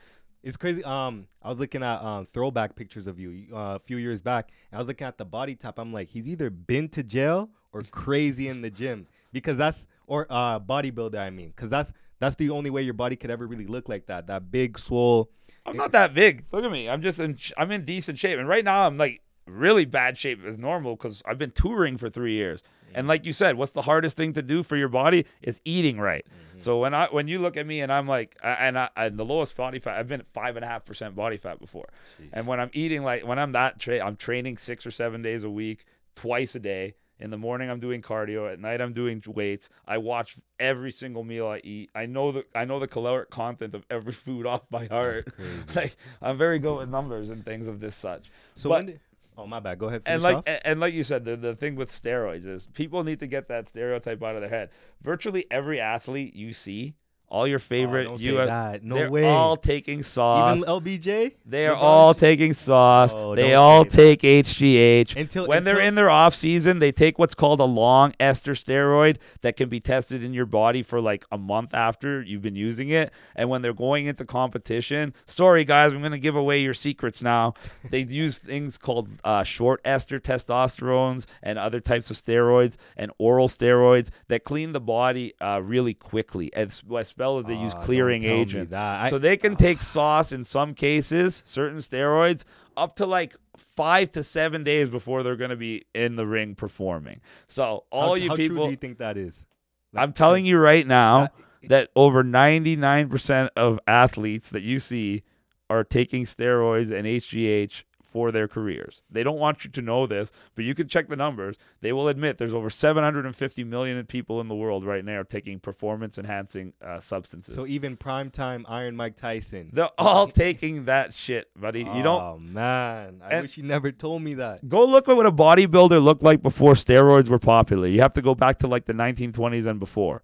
It's 0.41 0.55
crazy. 0.57 0.83
Um, 0.85 1.27
I 1.43 1.49
was 1.49 1.59
looking 1.59 1.83
at 1.83 2.01
um 2.01 2.25
throwback 2.33 2.75
pictures 2.75 3.07
of 3.07 3.19
you 3.19 3.47
uh, 3.53 3.75
a 3.75 3.79
few 3.79 3.97
years 3.97 4.21
back. 4.21 4.51
And 4.71 4.77
I 4.77 4.81
was 4.81 4.87
looking 4.87 5.05
at 5.05 5.17
the 5.17 5.25
body 5.25 5.53
type. 5.55 5.77
I'm 5.77 5.91
like, 5.91 6.07
he's 6.09 6.29
either 6.29 6.49
been 6.49 6.87
to 6.89 7.03
jail 7.03 7.49
or 7.73 7.81
crazy 7.91 8.47
in 8.47 8.61
the 8.61 8.69
gym 8.71 9.05
because 9.33 9.57
that's 9.57 9.85
or 10.07 10.25
uh 10.29 10.59
bodybuilder. 10.61 11.19
I 11.19 11.29
mean, 11.29 11.49
because 11.49 11.69
that's 11.69 11.91
that's 12.19 12.35
the 12.37 12.49
only 12.51 12.69
way 12.69 12.81
your 12.83 12.93
body 12.93 13.17
could 13.17 13.29
ever 13.31 13.45
really 13.47 13.67
look 13.67 13.89
like 13.89 14.05
that. 14.07 14.27
That 14.27 14.49
big 14.49 14.79
swole. 14.79 15.29
I'm 15.65 15.75
not 15.75 15.91
that 15.91 16.13
big. 16.13 16.45
Look 16.53 16.63
at 16.63 16.71
me. 16.71 16.89
I'm 16.89 17.01
just 17.01 17.19
in. 17.19 17.37
I'm 17.57 17.69
in 17.71 17.83
decent 17.83 18.17
shape, 18.17 18.39
and 18.39 18.47
right 18.47 18.63
now 18.63 18.87
I'm 18.87 18.97
like 18.97 19.21
really 19.49 19.85
bad 19.85 20.17
shape 20.17 20.43
as 20.45 20.57
normal 20.57 20.95
because 20.95 21.21
I've 21.25 21.37
been 21.37 21.51
touring 21.51 21.97
for 21.97 22.09
three 22.09 22.33
years. 22.33 22.63
And 22.87 23.03
mm-hmm. 23.03 23.09
like 23.09 23.25
you 23.25 23.33
said, 23.33 23.55
what's 23.55 23.71
the 23.71 23.83
hardest 23.83 24.17
thing 24.17 24.33
to 24.33 24.41
do 24.41 24.63
for 24.63 24.75
your 24.75 24.89
body 24.89 25.25
is 25.41 25.61
eating 25.65 25.99
right. 25.99 26.25
Mm-hmm. 26.25 26.59
So 26.59 26.79
when 26.79 26.93
I 26.93 27.07
when 27.07 27.27
you 27.27 27.39
look 27.39 27.57
at 27.57 27.65
me 27.65 27.81
and 27.81 27.91
I'm 27.91 28.05
like, 28.05 28.35
and 28.43 28.77
I 28.77 28.89
and 28.95 29.17
the 29.17 29.25
lowest 29.25 29.55
body 29.55 29.79
fat, 29.79 29.97
I've 29.97 30.07
been 30.07 30.21
at 30.21 30.27
five 30.33 30.55
and 30.55 30.65
a 30.65 30.67
half 30.67 30.85
percent 30.85 31.15
body 31.15 31.37
fat 31.37 31.59
before. 31.59 31.89
And 32.33 32.47
when 32.47 32.59
I'm 32.59 32.71
eating 32.73 33.03
like 33.03 33.25
when 33.25 33.39
I'm 33.39 33.51
that 33.53 33.79
tra- 33.79 33.99
I'm 33.99 34.15
training 34.15 34.57
six 34.57 34.85
or 34.85 34.91
seven 34.91 35.21
days 35.21 35.43
a 35.43 35.49
week, 35.49 35.85
twice 36.15 36.55
a 36.55 36.59
day. 36.59 36.95
In 37.21 37.31
the 37.31 37.37
morning, 37.37 37.69
I'm 37.69 37.81
doing 37.81 38.01
cardio. 38.01 38.49
At 38.49 38.61
night, 38.61 38.79
I'm 38.79 38.93
doing 38.93 39.21
weights. 39.27 39.67
I 39.85 39.97
watch 39.97 40.37
every 40.57 40.89
single 40.89 41.25
meal 41.25 41.47
I 41.47 41.59
eat. 41.65 41.89
I 41.93 42.05
know 42.05 42.31
the 42.31 42.45
I 42.55 42.63
know 42.63 42.79
the 42.79 42.87
caloric 42.87 43.29
content 43.29 43.75
of 43.75 43.85
every 43.89 44.13
food 44.25 44.45
off 44.45 44.69
by 44.69 44.87
heart. 44.87 45.27
like 45.75 45.97
I'm 46.21 46.37
very 46.37 46.59
good 46.59 46.77
with 46.77 46.89
numbers 46.89 47.29
and 47.29 47.43
things 47.43 47.67
of 47.67 47.81
this 47.81 47.95
such. 47.95 48.31
So 48.55 48.69
But- 48.69 48.75
when 48.75 48.85
did, 48.85 48.99
oh 49.39 49.47
my 49.47 49.59
bad. 49.59 49.79
Go 49.79 49.87
ahead. 49.87 50.03
And 50.05 50.21
like 50.21 50.37
off. 50.37 50.43
and, 50.47 50.59
and 50.65 50.79
like 50.79 50.93
you 50.93 51.03
said, 51.03 51.25
the, 51.25 51.35
the 51.35 51.55
thing 51.55 51.75
with 51.75 51.91
steroids 51.91 52.45
is 52.45 52.67
people 52.67 53.03
need 53.03 53.19
to 53.19 53.27
get 53.27 53.47
that 53.47 53.69
stereotype 53.69 54.21
out 54.21 54.35
of 54.35 54.41
their 54.41 54.49
head. 54.49 54.69
Virtually 55.01 55.45
every 55.49 55.79
athlete 55.79 56.35
you 56.35 56.53
see, 56.53 56.95
all 57.29 57.47
your 57.47 57.59
favorite 57.59 58.07
Oh, 58.07 58.17
US. 58.17 58.81
No 58.83 58.95
they're 58.95 59.11
way. 59.11 59.25
all 59.27 59.55
taking 59.55 60.03
sauce. 60.03 60.57
Even 60.57 60.67
LBJ. 60.69 61.33
they 61.45 61.67
are 61.67 61.75
all 61.75 62.13
taking 62.13 62.53
sauce. 62.53 63.11
Oh, 63.15 63.35
they 63.35 63.53
all 63.55 63.83
say 63.85 63.89
that. 64.15 64.19
take 64.21 64.21
HGH. 64.45 65.15
Until- 65.15 65.47
when 65.47 65.63
they're 65.63 65.79
in 65.79 65.95
their 65.95 66.09
off 66.09 66.33
season, 66.33 66.79
they 66.79 66.91
take 66.91 67.19
what's 67.19 67.35
called 67.35 67.59
a 67.59 67.65
long 67.65 68.13
ester 68.19 68.53
steroid 68.53 69.17
that 69.41 69.55
can 69.57 69.69
be 69.69 69.79
tested 69.79 70.23
in 70.23 70.33
your 70.33 70.45
body 70.45 70.81
for 70.81 70.99
like 70.99 71.25
a 71.31 71.37
month 71.37 71.73
after 71.73 72.21
you've 72.21 72.41
been 72.41 72.55
using 72.55 72.89
it. 72.89 73.11
And 73.35 73.49
when 73.49 73.61
they're 73.61 73.73
going 73.73 74.07
into 74.07 74.25
competition, 74.25 75.13
sorry 75.25 75.63
guys, 75.65 75.93
I'm 75.93 75.99
going 75.99 76.11
to 76.11 76.19
give 76.19 76.35
away 76.35 76.61
your 76.61 76.73
secrets 76.73 77.21
now. 77.21 77.53
They 77.89 78.01
use 78.01 78.37
things 78.39 78.77
called 78.77 79.09
uh, 79.23 79.43
short 79.43 79.81
ester 79.85 80.19
testosterones 80.19 81.25
and 81.41 81.57
other 81.57 81.79
types 81.79 82.09
of 82.11 82.17
steroids 82.17 82.75
and 82.97 83.11
oral 83.17 83.47
steroids 83.47 84.09
that 84.27 84.43
clean 84.43 84.73
the 84.73 84.81
body 84.81 85.33
uh, 85.41 85.61
really 85.63 85.93
quickly, 85.93 86.53
as, 86.53 86.83
well 87.19 87.37
as 87.39 87.45
they 87.45 87.55
use 87.55 87.73
Ah, 87.75 87.83
clearing 87.83 88.21
tell 88.23 88.31
me 88.33 88.41
agents. 88.41 88.73
I- 88.73 89.09
so 89.09 89.17
they 89.19 89.35
can 89.37 89.55
take 89.57 89.81
sauce 89.81 90.31
in 90.31 90.45
some 90.45 90.73
cases, 90.73 91.43
certain 91.45 91.79
steroids, 91.79 92.43
up 92.77 92.95
to 92.95 93.05
like 93.05 93.35
five 93.57 94.09
to 94.13 94.23
seven 94.23 94.63
days 94.63 94.87
before 94.89 95.21
they're 95.21 95.35
going 95.35 95.49
to 95.49 95.57
be 95.57 95.83
in 95.93 96.15
the 96.15 96.25
ring 96.25 96.55
performing. 96.55 97.19
So 97.49 97.83
all 97.91 98.09
how, 98.09 98.13
you 98.15 98.29
how 98.29 98.35
true 98.35 98.47
people, 98.47 98.65
do 98.65 98.71
you 98.71 98.77
think 98.77 98.99
that 98.99 99.17
is? 99.17 99.45
I'm 99.93 100.13
telling 100.13 100.45
you 100.45 100.57
right 100.57 100.87
now 100.87 101.29
That- 101.61 101.69
that 101.69 101.89
over 101.95 102.23
99% 102.23 103.49
of 103.57 103.79
athletes 103.85 104.49
that 104.49 104.63
you 104.63 104.79
see 104.79 105.23
are 105.69 105.83
taking 105.83 106.23
steroids 106.23 106.89
and 106.91 107.05
HGH 107.05 107.83
for 108.11 108.31
their 108.31 108.47
careers. 108.47 109.01
They 109.09 109.23
don't 109.23 109.37
want 109.39 109.63
you 109.63 109.69
to 109.69 109.81
know 109.81 110.07
this, 110.07 110.31
but 110.55 110.65
you 110.65 110.73
can 110.75 110.87
check 110.87 111.07
the 111.07 111.15
numbers. 111.15 111.57
They 111.81 111.93
will 111.93 112.07
admit 112.07 112.37
there's 112.37 112.53
over 112.53 112.69
750 112.69 113.63
million 113.63 114.03
people 114.05 114.41
in 114.41 114.47
the 114.47 114.55
world 114.55 114.83
right 114.85 115.05
now 115.05 115.23
taking 115.23 115.59
performance 115.59 116.17
enhancing 116.17 116.73
uh, 116.81 116.99
substances. 116.99 117.55
So 117.55 117.65
even 117.67 117.95
primetime 117.97 118.63
Iron 118.67 118.95
Mike 118.95 119.15
Tyson. 119.15 119.69
They're 119.73 119.89
all 119.97 120.27
taking 120.45 120.85
that 120.85 121.13
shit, 121.13 121.49
buddy. 121.59 121.79
You 121.79 122.03
don't 122.03 122.21
Oh 122.21 122.37
man, 122.39 123.21
I 123.23 123.29
And- 123.35 123.41
wish 123.43 123.57
you 123.57 123.63
never 123.63 123.91
told 123.91 124.21
me 124.21 124.33
that. 124.35 124.67
go 124.67 124.83
look 124.85 125.07
at 125.07 125.15
what 125.15 125.25
a 125.25 125.31
bodybuilder 125.31 126.03
looked 126.03 126.23
like 126.23 126.41
before 126.41 126.73
steroids 126.73 127.29
were 127.29 127.39
popular. 127.39 127.87
You 127.87 128.01
have 128.01 128.13
to 128.15 128.21
go 128.21 128.35
back 128.35 128.57
to 128.59 128.67
like 128.67 128.85
the 128.85 128.93
1920s 128.93 129.65
and 129.67 129.79
before. 129.79 130.23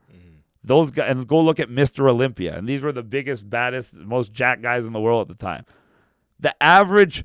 Those 0.64 0.90
guys, 0.90 1.12
and 1.12 1.28
go 1.28 1.40
look 1.42 1.60
at 1.60 1.70
Mr. 1.70 2.10
Olympia, 2.10 2.58
and 2.58 2.66
these 2.68 2.82
were 2.82 2.92
the 2.92 3.04
biggest, 3.04 3.48
baddest, 3.48 3.96
most 3.98 4.34
jack 4.34 4.62
guys 4.64 4.84
in 4.84 4.94
the 4.94 5.00
world 5.00 5.30
at 5.30 5.38
the 5.38 5.46
time. 5.46 5.64
The 6.40 6.56
average 6.62 7.24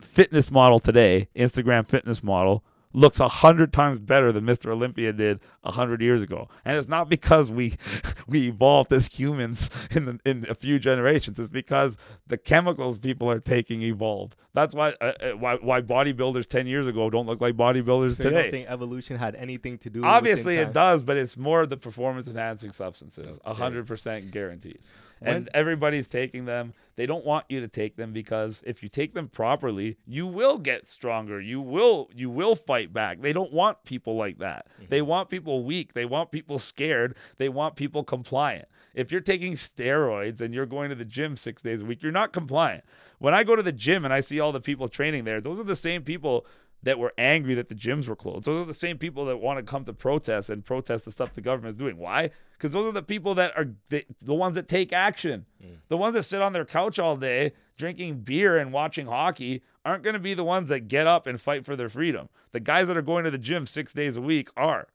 fitness 0.00 0.50
model 0.50 0.78
today, 0.78 1.28
Instagram 1.36 1.86
fitness 1.86 2.22
model, 2.22 2.64
looks 2.92 3.20
a 3.20 3.28
hundred 3.28 3.72
times 3.72 4.00
better 4.00 4.32
than 4.32 4.44
Mr. 4.44 4.72
Olympia 4.72 5.12
did 5.12 5.40
a 5.62 5.70
hundred 5.70 6.00
years 6.02 6.22
ago, 6.22 6.48
and 6.64 6.76
it's 6.76 6.88
not 6.88 7.08
because 7.08 7.50
we 7.50 7.74
we 8.26 8.48
evolved 8.48 8.92
as 8.92 9.06
humans 9.06 9.70
in 9.92 10.06
the, 10.06 10.20
in 10.24 10.46
a 10.48 10.54
few 10.54 10.78
generations. 10.78 11.38
It's 11.38 11.48
because 11.50 11.96
the 12.26 12.36
chemicals 12.36 12.98
people 12.98 13.30
are 13.30 13.38
taking 13.40 13.82
evolved. 13.82 14.36
That's 14.54 14.74
why 14.74 14.94
uh, 15.00 15.12
uh, 15.20 15.30
why 15.32 15.56
why 15.56 15.82
bodybuilders 15.82 16.46
ten 16.48 16.66
years 16.66 16.86
ago 16.86 17.10
don't 17.10 17.26
look 17.26 17.40
like 17.40 17.54
bodybuilders 17.54 18.16
So 18.16 18.24
today. 18.24 18.42
don't 18.42 18.50
think 18.50 18.68
evolution 18.68 19.16
had 19.16 19.36
anything 19.36 19.78
to 19.78 19.90
do? 19.90 20.00
with 20.00 20.08
Obviously, 20.08 20.56
it 20.56 20.72
does, 20.72 21.02
but 21.02 21.16
it's 21.16 21.36
more 21.36 21.66
the 21.66 21.76
performance 21.76 22.26
enhancing 22.26 22.72
substances. 22.72 23.38
A 23.44 23.54
hundred 23.54 23.86
percent 23.86 24.30
guaranteed. 24.32 24.80
And 25.22 25.50
everybody's 25.52 26.08
taking 26.08 26.46
them. 26.46 26.72
They 26.96 27.06
don't 27.06 27.24
want 27.24 27.44
you 27.48 27.60
to 27.60 27.68
take 27.68 27.96
them 27.96 28.12
because 28.12 28.62
if 28.64 28.82
you 28.82 28.88
take 28.88 29.14
them 29.14 29.28
properly, 29.28 29.98
you 30.06 30.26
will 30.26 30.58
get 30.58 30.86
stronger. 30.86 31.40
You 31.40 31.60
will 31.60 32.10
you 32.14 32.30
will 32.30 32.56
fight 32.56 32.92
back. 32.92 33.20
They 33.20 33.32
don't 33.32 33.52
want 33.52 33.84
people 33.84 34.16
like 34.16 34.38
that. 34.38 34.66
Mm-hmm. 34.74 34.86
They 34.88 35.02
want 35.02 35.28
people 35.28 35.64
weak. 35.64 35.92
They 35.92 36.06
want 36.06 36.30
people 36.30 36.58
scared. 36.58 37.16
They 37.36 37.48
want 37.48 37.76
people 37.76 38.02
compliant. 38.02 38.66
If 38.94 39.12
you're 39.12 39.20
taking 39.20 39.54
steroids 39.54 40.40
and 40.40 40.52
you're 40.52 40.66
going 40.66 40.88
to 40.88 40.96
the 40.96 41.04
gym 41.04 41.36
6 41.36 41.62
days 41.62 41.82
a 41.82 41.84
week, 41.84 42.02
you're 42.02 42.12
not 42.12 42.32
compliant. 42.32 42.84
When 43.18 43.34
I 43.34 43.44
go 43.44 43.54
to 43.54 43.62
the 43.62 43.72
gym 43.72 44.04
and 44.04 44.12
I 44.12 44.20
see 44.20 44.40
all 44.40 44.52
the 44.52 44.60
people 44.60 44.88
training 44.88 45.24
there, 45.24 45.40
those 45.40 45.60
are 45.60 45.64
the 45.64 45.76
same 45.76 46.02
people 46.02 46.46
that 46.82 46.98
were 46.98 47.12
angry 47.18 47.54
that 47.54 47.68
the 47.68 47.74
gyms 47.74 48.08
were 48.08 48.16
closed. 48.16 48.46
Those 48.46 48.62
are 48.62 48.66
the 48.66 48.74
same 48.74 48.96
people 48.96 49.26
that 49.26 49.36
want 49.36 49.58
to 49.58 49.64
come 49.64 49.84
to 49.84 49.92
protest 49.92 50.48
and 50.48 50.64
protest 50.64 51.04
the 51.04 51.10
stuff 51.10 51.34
the 51.34 51.40
government 51.40 51.74
is 51.74 51.78
doing. 51.78 51.98
Why? 51.98 52.30
Because 52.52 52.72
those 52.72 52.86
are 52.86 52.92
the 52.92 53.02
people 53.02 53.34
that 53.34 53.56
are 53.56 53.66
the, 53.90 54.04
the 54.22 54.34
ones 54.34 54.54
that 54.54 54.68
take 54.68 54.92
action. 54.92 55.46
Mm. 55.62 55.76
The 55.88 55.96
ones 55.96 56.14
that 56.14 56.22
sit 56.22 56.40
on 56.40 56.52
their 56.52 56.64
couch 56.64 56.98
all 56.98 57.16
day 57.16 57.52
drinking 57.76 58.20
beer 58.20 58.56
and 58.56 58.72
watching 58.72 59.06
hockey 59.06 59.62
aren't 59.84 60.02
going 60.02 60.14
to 60.14 60.20
be 60.20 60.34
the 60.34 60.44
ones 60.44 60.68
that 60.68 60.80
get 60.80 61.06
up 61.06 61.26
and 61.26 61.40
fight 61.40 61.64
for 61.64 61.76
their 61.76 61.88
freedom. 61.88 62.28
The 62.52 62.60
guys 62.60 62.88
that 62.88 62.96
are 62.96 63.02
going 63.02 63.24
to 63.24 63.30
the 63.30 63.38
gym 63.38 63.66
six 63.66 63.92
days 63.92 64.16
a 64.16 64.20
week 64.20 64.50
are. 64.56 64.88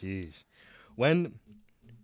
Sheesh. 0.00 0.44
When 0.96 1.34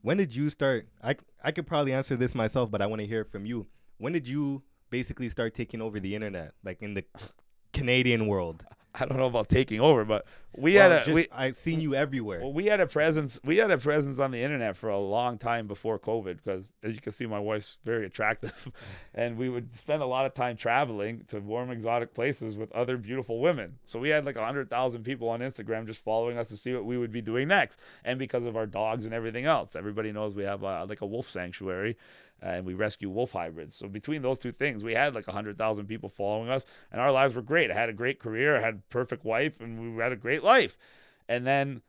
when 0.03 0.16
did 0.16 0.35
you 0.35 0.51
start? 0.51 0.89
I 1.03 1.16
I 1.43 1.53
could 1.53 1.66
probably 1.66 1.93
answer 1.93 2.16
this 2.16 2.35
myself, 2.35 2.70
but 2.70 2.81
I 2.81 2.87
want 2.87 3.01
to 3.01 3.07
hear 3.07 3.22
it 3.22 3.31
from 3.31 3.47
you. 3.47 3.66
When 3.99 4.12
did 4.12 4.26
you 4.26 4.62
basically 4.91 5.29
start 5.29 5.55
taking 5.55 5.81
over 5.81 6.01
the 6.01 6.14
internet, 6.14 6.53
like 6.64 6.83
in 6.83 6.95
the 6.95 7.05
Canadian 7.72 8.26
world? 8.26 8.64
I 8.95 9.05
don't 9.05 9.18
know 9.18 9.26
about 9.26 9.49
taking 9.49 9.80
over, 9.80 10.05
but 10.05 10.24
we 10.57 10.74
Well, 10.74 10.91
had 10.91 11.01
a 11.03 11.05
just- 11.05 11.14
we, 11.14 11.26
I've 11.30 11.57
seen 11.57 11.80
you 11.80 11.95
everywhere. 11.95 12.41
Well, 12.41 12.53
we 12.53 12.66
had 12.66 12.80
a 12.80 12.86
presence. 12.86 13.39
We 13.45 13.59
had 13.59 13.70
a 13.70 13.78
presence 13.78 14.18
on 14.18 14.30
the 14.30 14.41
internet 14.41 14.76
for 14.76 14.89
a 14.89 14.99
long 14.99 15.39
time 15.39 15.66
before 15.66 15.99
COVID, 15.99 16.39
because 16.43 16.72
as 16.82 16.95
you 16.95 17.01
can 17.01 17.12
see, 17.12 17.26
my 17.26 17.39
wife's 17.39 17.78
very 17.84 18.07
attractive, 18.07 18.72
and 19.14 19.36
we 19.36 19.49
would 19.51 19.76
spend 19.76 20.03
a 20.03 20.07
lot 20.07 20.24
of 20.24 20.34
time 20.34 20.57
traveling 20.57 21.24
to 21.28 21.39
warm, 21.41 21.70
exotic 21.70 22.14
places 22.14 22.57
with 22.57 22.72
other 22.72 22.97
beautiful 22.97 23.41
women. 23.41 23.78
So 23.84 23.99
we 24.01 24.09
had 24.09 24.24
like 24.24 24.36
hundred 24.36 24.70
thousand 24.70 25.05
people 25.05 25.28
on 25.28 25.41
Instagram 25.41 25.86
just 25.86 26.03
following 26.03 26.39
us 26.39 26.49
to 26.49 26.57
see 26.57 26.72
what 26.74 26.84
we 26.86 26.97
would 26.99 27.12
be 27.12 27.20
doing 27.20 27.47
next, 27.49 27.80
and 28.05 28.18
because 28.18 28.47
of 28.47 28.57
our 28.57 28.66
dogs 28.66 29.05
and 29.05 29.14
everything 29.14 29.45
else, 29.45 29.76
everybody 29.76 30.12
knows 30.12 30.34
we 30.34 30.45
have 30.45 30.64
uh, 30.64 30.86
like 30.89 31.03
a 31.03 31.07
wolf 31.07 31.28
sanctuary. 31.28 31.97
And 32.41 32.64
we 32.64 32.74
rescue 32.74 33.11
wolf 33.11 33.32
hybrids. 33.32 33.74
So 33.74 33.89
between 33.89 34.22
those 34.22 34.39
two 34.39 34.53
things, 34.53 34.84
we 34.84 34.95
had 34.95 35.14
like 35.14 35.26
hundred 35.26 35.59
thousand 35.59 35.86
people 35.86 36.09
following 36.09 36.49
us, 36.49 36.64
and 36.93 37.01
our 37.01 37.11
lives 37.11 37.34
were 37.34 37.43
great. 37.43 37.70
I 37.70 37.74
had 37.74 37.89
a 37.89 37.95
great 37.95 38.20
career, 38.20 38.57
I 38.57 38.61
had 38.61 38.74
a 38.74 38.82
perfect 38.91 39.24
wife, 39.24 39.61
and 39.61 39.97
we 39.97 40.03
had 40.03 40.12
a 40.12 40.16
great 40.16 40.45
life. 40.45 40.78
And 41.28 41.47
then 41.47 41.82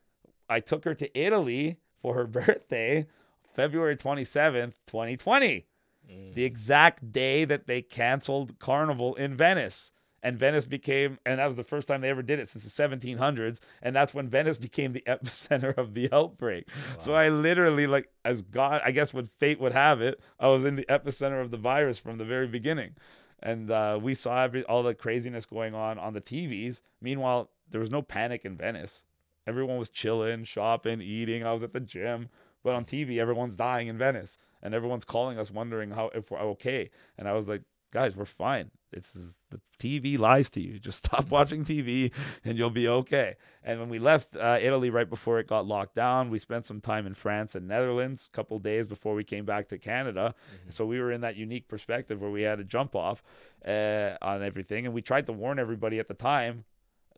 I 0.49 0.59
took 0.59 0.85
her 0.85 0.95
to 0.95 1.19
Italy 1.19 1.77
for 2.01 2.15
her 2.15 2.27
birthday, 2.27 3.05
February 3.53 3.95
27th, 3.95 4.73
2020, 4.87 5.65
mm. 6.11 6.33
the 6.33 6.45
exact 6.45 7.11
day 7.11 7.45
that 7.45 7.67
they 7.67 7.81
canceled 7.81 8.57
Carnival 8.59 9.15
in 9.15 9.35
Venice. 9.35 9.91
And 10.21 10.37
Venice 10.37 10.65
became, 10.65 11.17
and 11.25 11.39
that 11.39 11.45
was 11.45 11.55
the 11.55 11.63
first 11.63 11.87
time 11.87 12.01
they 12.01 12.09
ever 12.09 12.21
did 12.21 12.39
it 12.39 12.49
since 12.49 12.63
the 12.63 12.69
1700s. 12.69 13.59
And 13.81 13.95
that's 13.95 14.13
when 14.13 14.27
Venice 14.29 14.57
became 14.69 14.93
the 14.93 15.03
epicenter 15.07 15.77
of 15.77 15.93
the 15.93 16.09
outbreak. 16.11 16.67
So 16.99 17.13
I 17.13 17.29
literally, 17.29 17.87
like, 17.87 18.09
as 18.25 18.41
God, 18.41 18.81
I 18.83 18.91
guess, 18.91 19.13
what 19.13 19.29
fate 19.29 19.59
would 19.59 19.73
have 19.73 20.01
it, 20.01 20.19
I 20.39 20.47
was 20.47 20.65
in 20.65 20.75
the 20.75 20.85
epicenter 20.85 21.41
of 21.41 21.51
the 21.51 21.57
virus 21.57 21.99
from 21.99 22.17
the 22.17 22.25
very 22.25 22.47
beginning. 22.47 22.95
and 23.41 23.71
uh, 23.71 23.99
we 24.01 24.13
saw 24.13 24.43
every, 24.43 24.63
all 24.65 24.83
the 24.83 24.93
craziness 24.93 25.45
going 25.45 25.73
on 25.73 25.97
on 25.97 26.13
the 26.13 26.21
TVs. 26.21 26.81
Meanwhile, 27.01 27.49
there 27.69 27.79
was 27.79 27.91
no 27.91 28.01
panic 28.01 28.43
in 28.45 28.57
Venice. 28.57 29.03
Everyone 29.47 29.77
was 29.77 29.89
chilling, 29.89 30.43
shopping, 30.43 31.01
eating. 31.01 31.45
I 31.45 31.53
was 31.53 31.63
at 31.63 31.73
the 31.73 31.79
gym, 31.79 32.29
but 32.63 32.75
on 32.75 32.85
TV, 32.85 33.17
everyone's 33.19 33.55
dying 33.55 33.87
in 33.87 33.97
Venice, 33.97 34.37
and 34.61 34.73
everyone's 34.73 35.05
calling 35.05 35.39
us 35.39 35.49
wondering 35.49 35.91
how 35.91 36.09
if 36.13 36.29
we're 36.29 36.39
okay. 36.39 36.89
And 37.17 37.27
I 37.27 37.33
was 37.33 37.47
like, 37.47 37.63
guys, 37.91 38.15
we're 38.15 38.25
fine. 38.25 38.71
It's 38.91 39.37
the 39.49 39.59
TV 39.79 40.17
lies 40.17 40.49
to 40.51 40.61
you. 40.61 40.79
Just 40.79 41.05
stop 41.05 41.29
watching 41.29 41.63
TV 41.63 42.11
and 42.43 42.57
you'll 42.57 42.69
be 42.69 42.87
okay. 42.87 43.35
And 43.63 43.79
when 43.79 43.89
we 43.89 43.99
left 43.99 44.35
uh, 44.35 44.57
Italy 44.61 44.89
right 44.89 45.09
before 45.09 45.39
it 45.39 45.47
got 45.47 45.65
locked 45.65 45.95
down, 45.95 46.29
we 46.29 46.39
spent 46.39 46.65
some 46.65 46.81
time 46.81 47.05
in 47.05 47.13
France 47.13 47.55
and 47.55 47.67
Netherlands 47.67 48.29
a 48.31 48.35
couple 48.35 48.57
days 48.59 48.87
before 48.87 49.13
we 49.13 49.23
came 49.23 49.45
back 49.45 49.67
to 49.69 49.77
Canada. 49.77 50.33
Mm-hmm. 50.37 50.69
So 50.69 50.85
we 50.85 50.99
were 50.99 51.11
in 51.11 51.21
that 51.21 51.35
unique 51.35 51.67
perspective 51.67 52.21
where 52.21 52.31
we 52.31 52.41
had 52.41 52.57
to 52.57 52.63
jump 52.63 52.95
off 52.95 53.23
uh, 53.65 54.15
on 54.21 54.43
everything. 54.43 54.85
And 54.85 54.93
we 54.93 55.01
tried 55.01 55.25
to 55.27 55.33
warn 55.33 55.59
everybody 55.59 55.99
at 55.99 56.07
the 56.07 56.13
time 56.13 56.65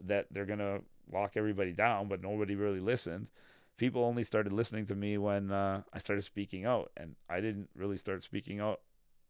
that 0.03 0.27
they're 0.31 0.45
going 0.45 0.59
to 0.59 0.81
lock 1.11 1.33
everybody 1.35 1.73
down, 1.73 2.07
but 2.07 2.21
nobody 2.21 2.55
really 2.55 2.79
listened. 2.79 3.27
People 3.77 4.03
only 4.03 4.23
started 4.23 4.53
listening 4.53 4.85
to 4.87 4.95
me 4.95 5.17
when 5.17 5.51
uh, 5.51 5.81
I 5.93 5.99
started 5.99 6.23
speaking 6.23 6.65
out. 6.65 6.91
And 6.97 7.15
I 7.29 7.39
didn't 7.39 7.69
really 7.75 7.97
start 7.97 8.23
speaking 8.23 8.59
out 8.59 8.81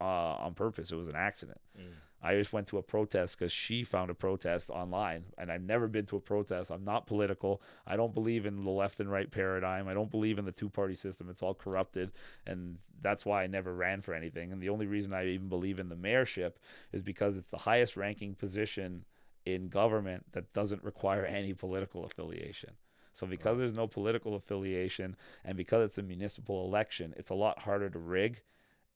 uh, 0.01 0.03
on 0.03 0.53
purpose. 0.53 0.91
It 0.91 0.95
was 0.95 1.07
an 1.07 1.15
accident. 1.15 1.59
Mm. 1.79 1.93
I 2.23 2.35
just 2.35 2.53
went 2.53 2.67
to 2.67 2.77
a 2.77 2.83
protest 2.83 3.37
because 3.37 3.51
she 3.51 3.83
found 3.83 4.11
a 4.11 4.13
protest 4.13 4.69
online, 4.69 5.25
and 5.37 5.51
I've 5.51 5.63
never 5.63 5.87
been 5.87 6.05
to 6.07 6.17
a 6.17 6.21
protest. 6.21 6.69
I'm 6.69 6.83
not 6.83 7.07
political. 7.07 7.61
I 7.87 7.97
don't 7.97 8.13
believe 8.13 8.45
in 8.45 8.63
the 8.63 8.69
left 8.69 8.99
and 8.99 9.11
right 9.11 9.29
paradigm. 9.29 9.87
I 9.87 9.93
don't 9.93 10.11
believe 10.11 10.37
in 10.37 10.45
the 10.45 10.51
two 10.51 10.69
party 10.69 10.93
system. 10.93 11.29
It's 11.29 11.41
all 11.41 11.55
corrupted, 11.55 12.11
and 12.45 12.77
that's 13.01 13.25
why 13.25 13.43
I 13.43 13.47
never 13.47 13.73
ran 13.73 14.01
for 14.01 14.13
anything. 14.13 14.51
And 14.51 14.61
the 14.61 14.69
only 14.69 14.85
reason 14.85 15.13
I 15.13 15.27
even 15.27 15.49
believe 15.49 15.79
in 15.79 15.89
the 15.89 15.95
mayorship 15.95 16.53
is 16.91 17.01
because 17.01 17.37
it's 17.37 17.49
the 17.49 17.57
highest 17.57 17.97
ranking 17.97 18.35
position 18.35 19.05
in 19.45 19.69
government 19.69 20.25
that 20.33 20.53
doesn't 20.53 20.83
require 20.83 21.25
any 21.25 21.53
political 21.53 22.05
affiliation. 22.05 22.71
So 23.13 23.27
because 23.27 23.57
there's 23.57 23.73
no 23.73 23.87
political 23.87 24.35
affiliation 24.35 25.17
and 25.43 25.57
because 25.57 25.83
it's 25.85 25.97
a 25.97 26.03
municipal 26.03 26.65
election, 26.65 27.13
it's 27.17 27.29
a 27.29 27.35
lot 27.35 27.59
harder 27.59 27.89
to 27.89 27.99
rig 27.99 28.41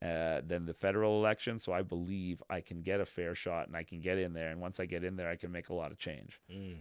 uh, 0.01 0.41
than 0.45 0.65
the 0.65 0.73
federal 0.73 1.17
election. 1.17 1.59
So 1.59 1.73
I 1.73 1.81
believe 1.81 2.43
I 2.49 2.61
can 2.61 2.81
get 2.81 2.99
a 2.99 3.05
fair 3.05 3.35
shot 3.35 3.67
and 3.67 3.75
I 3.75 3.83
can 3.83 4.01
get 4.01 4.17
in 4.17 4.33
there. 4.33 4.49
And 4.49 4.59
once 4.59 4.79
I 4.79 4.85
get 4.85 5.03
in 5.03 5.15
there, 5.15 5.29
I 5.29 5.35
can 5.35 5.51
make 5.51 5.69
a 5.69 5.73
lot 5.73 5.91
of 5.91 5.97
change. 5.97 6.39
Mm. 6.51 6.77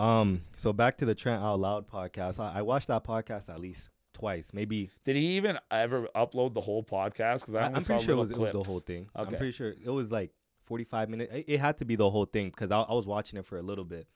Um, 0.00 0.42
so 0.56 0.72
back 0.72 0.98
to 0.98 1.04
the 1.04 1.14
Trent 1.14 1.42
Out 1.42 1.60
Loud 1.60 1.88
podcast. 1.88 2.38
I, 2.38 2.58
I, 2.58 2.62
watched 2.62 2.88
that 2.88 3.04
podcast 3.04 3.48
at 3.48 3.60
least 3.60 3.90
twice, 4.12 4.50
maybe. 4.52 4.90
Did 5.04 5.16
he 5.16 5.36
even 5.36 5.58
ever 5.70 6.08
upload 6.14 6.54
the 6.54 6.60
whole 6.60 6.82
podcast? 6.82 7.40
Because 7.40 7.54
I'm 7.54 7.72
pretty 7.72 8.04
sure 8.04 8.14
it 8.14 8.18
was, 8.18 8.30
it 8.30 8.36
was, 8.36 8.52
the 8.52 8.62
whole 8.62 8.80
thing. 8.80 9.08
Okay. 9.16 9.32
I'm 9.32 9.38
pretty 9.38 9.52
sure 9.52 9.74
it 9.82 9.90
was 9.90 10.10
like 10.10 10.30
45 10.66 11.08
minutes. 11.08 11.34
It, 11.34 11.44
it 11.48 11.60
had 11.60 11.78
to 11.78 11.84
be 11.84 11.96
the 11.96 12.08
whole 12.08 12.26
thing 12.26 12.48
because 12.48 12.70
I, 12.70 12.80
I, 12.82 12.94
was 12.94 13.06
watching 13.06 13.38
it 13.38 13.46
for 13.46 13.58
a 13.58 13.62
little 13.62 13.84
bit. 13.84 14.06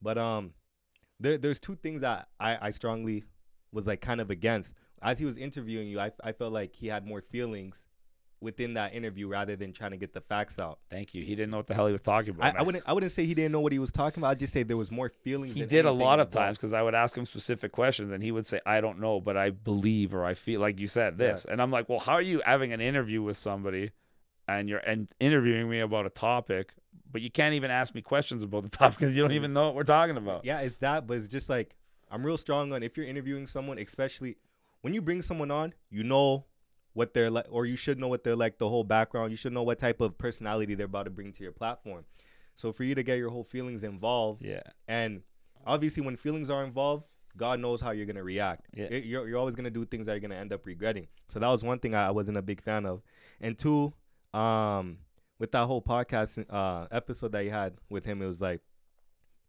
But 0.00 0.18
um, 0.18 0.52
there, 1.20 1.38
there's 1.38 1.58
two 1.58 1.76
things 1.76 2.02
that 2.02 2.28
I, 2.38 2.58
I 2.60 2.70
strongly 2.70 3.24
was 3.72 3.86
like 3.86 4.00
kind 4.00 4.20
of 4.20 4.30
against 4.30 4.74
as 5.02 5.18
he 5.18 5.24
was 5.24 5.38
interviewing 5.38 5.88
you, 5.88 6.00
I, 6.00 6.12
I 6.22 6.32
felt 6.32 6.52
like 6.52 6.74
he 6.74 6.88
had 6.88 7.06
more 7.06 7.20
feelings 7.20 7.86
within 8.40 8.74
that 8.74 8.94
interview 8.94 9.26
rather 9.26 9.56
than 9.56 9.72
trying 9.72 9.90
to 9.90 9.96
get 9.96 10.12
the 10.12 10.20
facts 10.20 10.58
out. 10.58 10.78
Thank 10.90 11.14
you. 11.14 11.24
He 11.24 11.34
didn't 11.34 11.50
know 11.50 11.56
what 11.56 11.66
the 11.66 11.74
hell 11.74 11.86
he 11.86 11.92
was 11.92 12.00
talking 12.00 12.30
about. 12.30 12.54
I, 12.54 12.60
I 12.60 12.62
wouldn't. 12.62 12.84
I 12.86 12.92
wouldn't 12.92 13.12
say 13.12 13.26
he 13.26 13.34
didn't 13.34 13.52
know 13.52 13.60
what 13.60 13.72
he 13.72 13.78
was 13.78 13.92
talking 13.92 14.22
about. 14.22 14.30
I'd 14.30 14.38
just 14.38 14.52
say 14.52 14.62
there 14.62 14.76
was 14.76 14.90
more 14.90 15.08
feelings. 15.08 15.54
He 15.54 15.64
did 15.64 15.84
a 15.84 15.92
lot 15.92 16.20
of 16.20 16.30
times 16.30 16.56
because 16.56 16.72
I 16.72 16.82
would 16.82 16.94
ask 16.94 17.16
him 17.16 17.26
specific 17.26 17.72
questions 17.72 18.12
and 18.12 18.22
he 18.22 18.32
would 18.32 18.46
say, 18.46 18.60
"I 18.64 18.80
don't 18.80 19.00
know, 19.00 19.20
but 19.20 19.36
I 19.36 19.50
believe 19.50 20.14
or 20.14 20.24
I 20.24 20.34
feel 20.34 20.60
like 20.60 20.78
you 20.78 20.86
said 20.86 21.18
this," 21.18 21.44
yeah. 21.46 21.52
and 21.52 21.62
I'm 21.62 21.70
like, 21.70 21.88
"Well, 21.88 21.98
how 21.98 22.14
are 22.14 22.22
you 22.22 22.40
having 22.44 22.72
an 22.72 22.80
interview 22.80 23.22
with 23.22 23.36
somebody, 23.36 23.90
and 24.46 24.68
you're 24.68 24.80
and 24.80 25.08
interviewing 25.20 25.68
me 25.68 25.80
about 25.80 26.06
a 26.06 26.10
topic?" 26.10 26.74
But 27.10 27.22
you 27.22 27.30
can't 27.30 27.54
even 27.54 27.70
ask 27.70 27.94
me 27.94 28.02
questions 28.02 28.42
about 28.42 28.64
the 28.64 28.68
topic 28.76 28.98
because 28.98 29.16
you 29.16 29.22
don't 29.22 29.32
even 29.32 29.52
know 29.52 29.66
what 29.66 29.74
we're 29.74 29.84
talking 29.84 30.16
about. 30.16 30.44
Yeah, 30.44 30.60
it's 30.60 30.76
that, 30.76 31.06
but 31.06 31.16
it's 31.16 31.28
just 31.28 31.48
like 31.48 31.74
I'm 32.10 32.24
real 32.24 32.36
strong 32.36 32.72
on 32.72 32.82
if 32.82 32.96
you're 32.96 33.06
interviewing 33.06 33.46
someone, 33.46 33.78
especially 33.78 34.36
when 34.82 34.94
you 34.94 35.02
bring 35.02 35.22
someone 35.22 35.50
on, 35.50 35.74
you 35.90 36.02
know 36.02 36.46
what 36.94 37.14
they're 37.14 37.30
like, 37.30 37.46
or 37.50 37.66
you 37.66 37.76
should 37.76 37.98
know 37.98 38.08
what 38.08 38.24
they're 38.24 38.36
like, 38.36 38.58
the 38.58 38.68
whole 38.68 38.84
background. 38.84 39.30
You 39.30 39.36
should 39.36 39.52
know 39.52 39.62
what 39.62 39.78
type 39.78 40.00
of 40.00 40.18
personality 40.18 40.74
they're 40.74 40.86
about 40.86 41.04
to 41.04 41.10
bring 41.10 41.32
to 41.32 41.42
your 41.42 41.52
platform. 41.52 42.04
So 42.54 42.72
for 42.72 42.84
you 42.84 42.94
to 42.94 43.02
get 43.02 43.18
your 43.18 43.30
whole 43.30 43.44
feelings 43.44 43.84
involved, 43.84 44.42
yeah, 44.42 44.62
and 44.88 45.22
obviously 45.64 46.02
when 46.02 46.16
feelings 46.16 46.50
are 46.50 46.64
involved, 46.64 47.04
God 47.36 47.60
knows 47.60 47.80
how 47.80 47.92
you're 47.92 48.06
gonna 48.06 48.24
react. 48.24 48.66
Yeah. 48.74 48.86
It, 48.86 49.04
you're, 49.04 49.28
you're 49.28 49.38
always 49.38 49.54
gonna 49.54 49.70
do 49.70 49.84
things 49.84 50.06
that 50.06 50.12
you're 50.12 50.20
gonna 50.20 50.34
end 50.34 50.52
up 50.52 50.66
regretting. 50.66 51.06
So 51.28 51.38
that 51.38 51.48
was 51.48 51.62
one 51.62 51.78
thing 51.78 51.94
I, 51.94 52.08
I 52.08 52.10
wasn't 52.10 52.36
a 52.36 52.42
big 52.42 52.60
fan 52.62 52.84
of. 52.84 53.02
And 53.40 53.56
two, 53.56 53.92
um, 54.34 54.98
with 55.38 55.52
that 55.52 55.66
whole 55.66 55.82
podcast 55.82 56.44
uh, 56.50 56.88
episode 56.90 57.32
that 57.32 57.44
you 57.44 57.50
had 57.50 57.74
with 57.90 58.04
him, 58.04 58.22
it 58.22 58.26
was 58.26 58.40
like, 58.40 58.60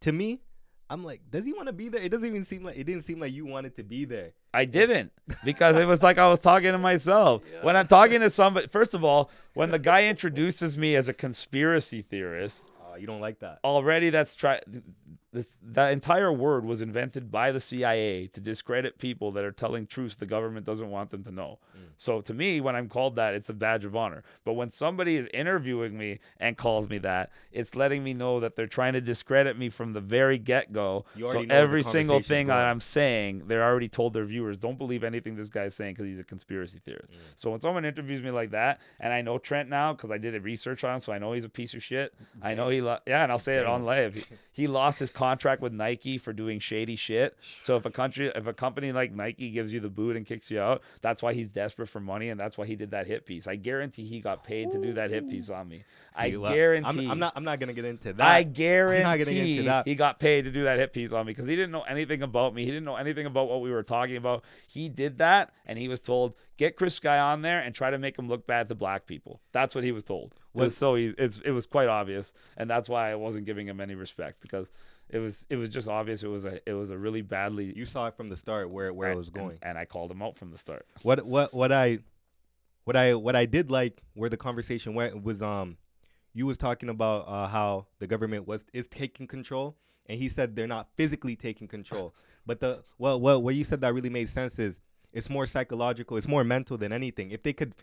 to 0.02 0.12
me, 0.12 0.42
I'm 0.90 1.04
like, 1.04 1.22
does 1.30 1.46
he 1.46 1.54
want 1.54 1.68
to 1.68 1.74
be 1.74 1.88
there? 1.90 2.02
It 2.02 2.10
doesn't 2.10 2.28
even 2.28 2.44
seem 2.44 2.64
like 2.64 2.76
it 2.78 2.84
didn't 2.86 3.04
seem 3.04 3.20
like 3.20 3.32
you 3.32 3.46
wanted 3.46 3.76
to 3.76 3.84
be 3.84 4.06
there. 4.06 4.32
I 4.54 4.66
didn't 4.66 5.12
because 5.46 5.76
it 5.78 5.86
was 5.86 6.02
like 6.02 6.18
I 6.18 6.28
was 6.28 6.40
talking 6.40 6.72
to 6.72 6.78
myself. 6.78 7.44
Yeah. 7.54 7.64
When 7.64 7.76
I'm 7.76 7.88
talking 7.88 8.20
to 8.22 8.30
somebody, 8.30 8.68
first 8.68 8.94
of 8.94 9.04
all, 9.04 9.30
when 9.54 9.72
the 9.72 9.80
guy 9.80 10.08
introduces 10.08 10.78
me 10.78 10.96
as 10.96 11.08
a 11.08 11.14
conspiracy 11.14 12.02
theorist, 12.02 12.60
uh, 12.82 12.96
you 12.96 13.06
don't 13.08 13.22
like 13.22 13.40
that. 13.40 13.60
Already, 13.64 14.10
that's 14.10 14.36
try 14.36 14.60
this, 15.32 15.60
that 15.62 15.92
entire 15.92 16.34
word 16.34 16.66
was 16.66 16.82
invented 16.82 17.32
by 17.32 17.52
the 17.52 17.62
CIA 17.62 18.28
to 18.28 18.42
discredit 18.42 18.98
people 18.98 19.32
that 19.34 19.44
are 19.44 19.52
telling 19.52 19.86
truths 19.86 20.16
the 20.16 20.26
government 20.26 20.66
doesn't 20.66 20.90
want 20.90 21.12
them 21.12 21.24
to 21.24 21.32
know. 21.32 21.60
Mm. 21.78 21.82
So 21.98 22.22
to 22.22 22.34
me, 22.34 22.62
when 22.62 22.76
I'm 22.76 22.90
called 22.90 23.16
that, 23.18 23.36
it's 23.36 23.50
a 23.50 23.54
badge 23.54 23.86
of 23.86 23.96
honor. 23.96 24.24
But 24.44 24.54
when 24.54 24.72
somebody 24.72 25.18
is 25.18 25.28
interviewing 25.32 25.98
me 25.98 26.20
and 26.40 26.58
calls 26.58 26.90
me 26.90 26.98
that, 27.00 27.30
it's 27.52 27.76
letting 27.76 28.04
me 28.04 28.14
know 28.16 28.40
that 28.40 28.56
they're 28.56 28.66
trying 28.66 28.94
to 28.94 29.02
discredit 29.02 29.58
me 29.58 29.70
from 29.70 29.94
the 29.94 30.02
very 30.02 30.40
get 30.40 30.74
go. 30.74 31.06
So 31.18 31.46
every 31.50 31.84
single 31.84 32.22
thing 32.22 32.48
that 32.48 32.66
I'm 32.66 32.80
saying, 32.80 33.44
they're 33.46 33.64
already 33.64 33.90
told 33.90 34.14
their 34.14 34.26
viewers, 34.26 34.58
don't 34.58 34.80
believe 34.80 35.04
anything 35.04 35.36
this 35.36 35.50
guy's 35.50 35.76
saying 35.76 35.94
because 35.94 36.06
he's 36.06 36.20
a 36.20 36.24
conspiracy 36.24 36.80
theorist. 36.84 37.12
Mm. 37.12 37.18
So 37.36 37.52
when 37.52 37.62
someone 37.62 37.86
interviews 37.86 38.24
me 38.24 38.32
like 38.32 38.52
that, 38.52 38.82
and 39.00 39.14
I 39.14 39.22
know 39.22 39.38
Trent 39.38 39.70
now 39.70 39.94
because 39.94 40.10
I 40.10 40.18
did 40.18 40.34
a 40.34 40.42
research 40.42 40.84
on 40.84 40.96
him, 40.96 41.00
so 41.00 41.14
I 41.14 41.20
know 41.20 41.34
he's 41.34 41.46
a 41.46 41.50
piece 41.50 41.76
of 41.76 41.84
shit. 41.84 42.16
Damn. 42.40 42.52
I 42.52 42.56
know 42.56 42.70
he, 42.70 42.82
lo- 42.82 42.98
yeah, 43.06 43.22
and 43.22 43.32
I'll 43.32 43.38
say 43.38 43.56
Damn. 43.56 43.64
it 43.64 43.68
on 43.68 43.84
live. 43.86 44.16
He, 44.16 44.24
he 44.52 44.68
lost 44.68 45.00
his 45.00 45.12
contract 45.20 45.62
with 45.62 45.74
Nike 45.74 46.18
for 46.18 46.32
doing 46.32 46.60
shady 46.60 46.96
shit. 46.96 47.38
So 47.62 47.76
if 47.76 47.86
a 47.86 47.92
country, 47.92 48.32
if 48.34 48.48
a 48.48 48.54
company 48.54 48.94
like 48.94 49.12
Nike 49.12 49.52
gives 49.52 49.74
you 49.74 49.82
the 49.82 49.90
boot 49.90 50.16
and 50.16 50.26
kicks 50.26 50.50
you 50.50 50.62
out, 50.62 50.82
that's 51.02 51.22
why 51.22 51.34
he's 51.34 51.50
desperate 51.50 51.88
for 51.88 52.00
money, 52.00 52.30
and 52.30 52.40
that's 52.40 52.58
why 52.58 52.66
he 52.66 52.78
did 52.78 52.92
that 52.92 53.06
hit 53.06 53.26
piece. 53.26 53.46
I 53.46 53.58
guarantee 53.58 54.06
he 54.06 54.22
got 54.22 54.46
paid 54.46 54.72
to 54.72 54.82
do 54.82 54.94
that 54.94 55.10
hit 55.10 55.30
piece 55.30 55.50
on 55.50 55.68
me. 55.68 55.84
See, 56.16 56.34
I 56.34 56.38
well, 56.38 56.54
guarantee. 56.54 57.06
I'm, 57.06 57.12
I'm, 57.12 57.20
not. 57.20 57.34
I'm 57.36 57.44
not 57.44 57.60
gonna 57.60 57.74
get 57.74 57.84
into 57.84 58.14
that. 58.14 58.26
I 58.26 58.44
guarantee. 58.44 59.04
I'm 59.04 59.20
not 59.20 59.26
gonna 59.26 59.38
get 59.38 59.48
into 59.50 59.64
that. 59.64 59.88
He 59.88 59.96
got 59.96 60.20
paid 60.20 60.46
to 60.46 60.52
do 60.52 60.64
that 60.64 60.80
hit 60.80 60.94
piece 60.94 61.12
on 61.12 61.26
me 61.26 61.32
because 61.32 61.50
he 61.50 61.56
didn't 61.58 61.72
know 61.72 61.82
anything 61.82 62.22
about 62.22 62.54
me. 62.54 62.64
He 62.64 62.72
didn't 62.72 62.86
know 62.86 62.96
anything 62.96 63.26
about 63.26 63.50
what 63.50 63.60
we 63.60 63.72
were 63.72 63.84
talking 63.84 64.16
about. 64.16 64.46
He 64.68 64.88
did 64.88 65.18
that, 65.18 65.52
and 65.66 65.78
he 65.78 65.90
was 65.90 66.00
told 66.00 66.34
get 66.60 66.76
Chris 66.76 66.94
Sky 66.96 67.18
on 67.18 67.42
there 67.42 67.62
and 67.62 67.74
try 67.74 67.90
to 67.90 67.98
make 67.98 68.20
him 68.20 68.28
look 68.28 68.46
bad 68.46 68.70
to 68.70 68.76
black 68.76 69.08
people. 69.08 69.40
That's 69.54 69.74
what 69.74 69.84
he 69.84 69.92
was 69.92 70.04
told. 70.04 70.36
Was 70.54 70.76
so 70.76 70.96
he, 70.96 71.14
it's 71.18 71.40
it 71.40 71.52
was 71.52 71.66
quite 71.66 71.88
obvious, 71.88 72.34
and 72.58 72.70
that's 72.70 72.90
why 72.90 73.12
I 73.12 73.16
wasn't 73.16 73.46
giving 73.46 73.68
him 73.68 73.80
any 73.80 73.96
respect 73.96 74.42
because 74.42 74.72
it 75.10 75.20
was 75.20 75.46
it 75.50 75.56
was 75.56 75.70
just 75.70 75.88
obvious 75.88 76.24
it 76.24 76.28
was 76.28 76.46
a 76.46 76.60
it 76.70 76.74
was 76.74 76.92
a 76.92 76.98
really 76.98 77.22
badly 77.22 77.74
you 77.76 77.86
saw 77.86 78.08
it 78.08 78.16
from 78.16 78.30
the 78.30 78.36
start 78.36 78.70
where 78.70 78.94
where 78.94 79.10
and, 79.10 79.16
it 79.16 79.18
was 79.18 79.30
going. 79.30 79.58
and, 79.62 79.72
and, 79.72 79.78
I 79.78 79.86
called 79.86 80.12
him 80.12 80.22
out 80.22 80.38
from 80.38 80.52
the 80.52 80.58
start. 80.58 80.86
What 81.02 81.26
what 81.26 81.54
what 81.54 81.72
I 81.72 82.00
what 82.84 82.96
I 82.96 83.16
what 83.16 83.36
I 83.36 83.46
did 83.46 83.72
like 83.72 84.02
where 84.14 84.30
the 84.30 84.38
conversation 84.38 84.94
went 84.94 85.24
was 85.24 85.42
um 85.42 85.78
you 86.34 86.46
was 86.46 86.58
talking 86.58 86.90
about 86.90 87.28
uh, 87.28 87.48
how 87.48 87.88
the 87.98 88.08
government 88.08 88.48
was 88.48 88.66
is 88.72 88.88
taking 88.88 89.26
control 89.28 89.76
and 90.08 90.18
he 90.18 90.30
said 90.30 90.56
they're 90.56 90.68
not 90.68 90.88
physically 90.96 91.36
taking 91.36 91.68
control. 91.68 92.14
But 92.46 92.62
the 92.62 92.82
well 92.98 93.20
what 93.20 93.44
what 93.44 93.54
you 93.54 93.64
said 93.64 93.82
that 93.82 93.94
really 93.94 94.10
made 94.10 94.28
sense 94.28 94.58
is 94.58 94.82
it's 95.14 95.30
more 95.30 95.46
psychological 95.46 96.18
it's 96.18 96.28
more 96.28 96.44
mental 96.44 96.78
than 96.78 96.92
anything. 96.92 97.30
If 97.30 97.44
they 97.44 97.54
could 97.54 97.76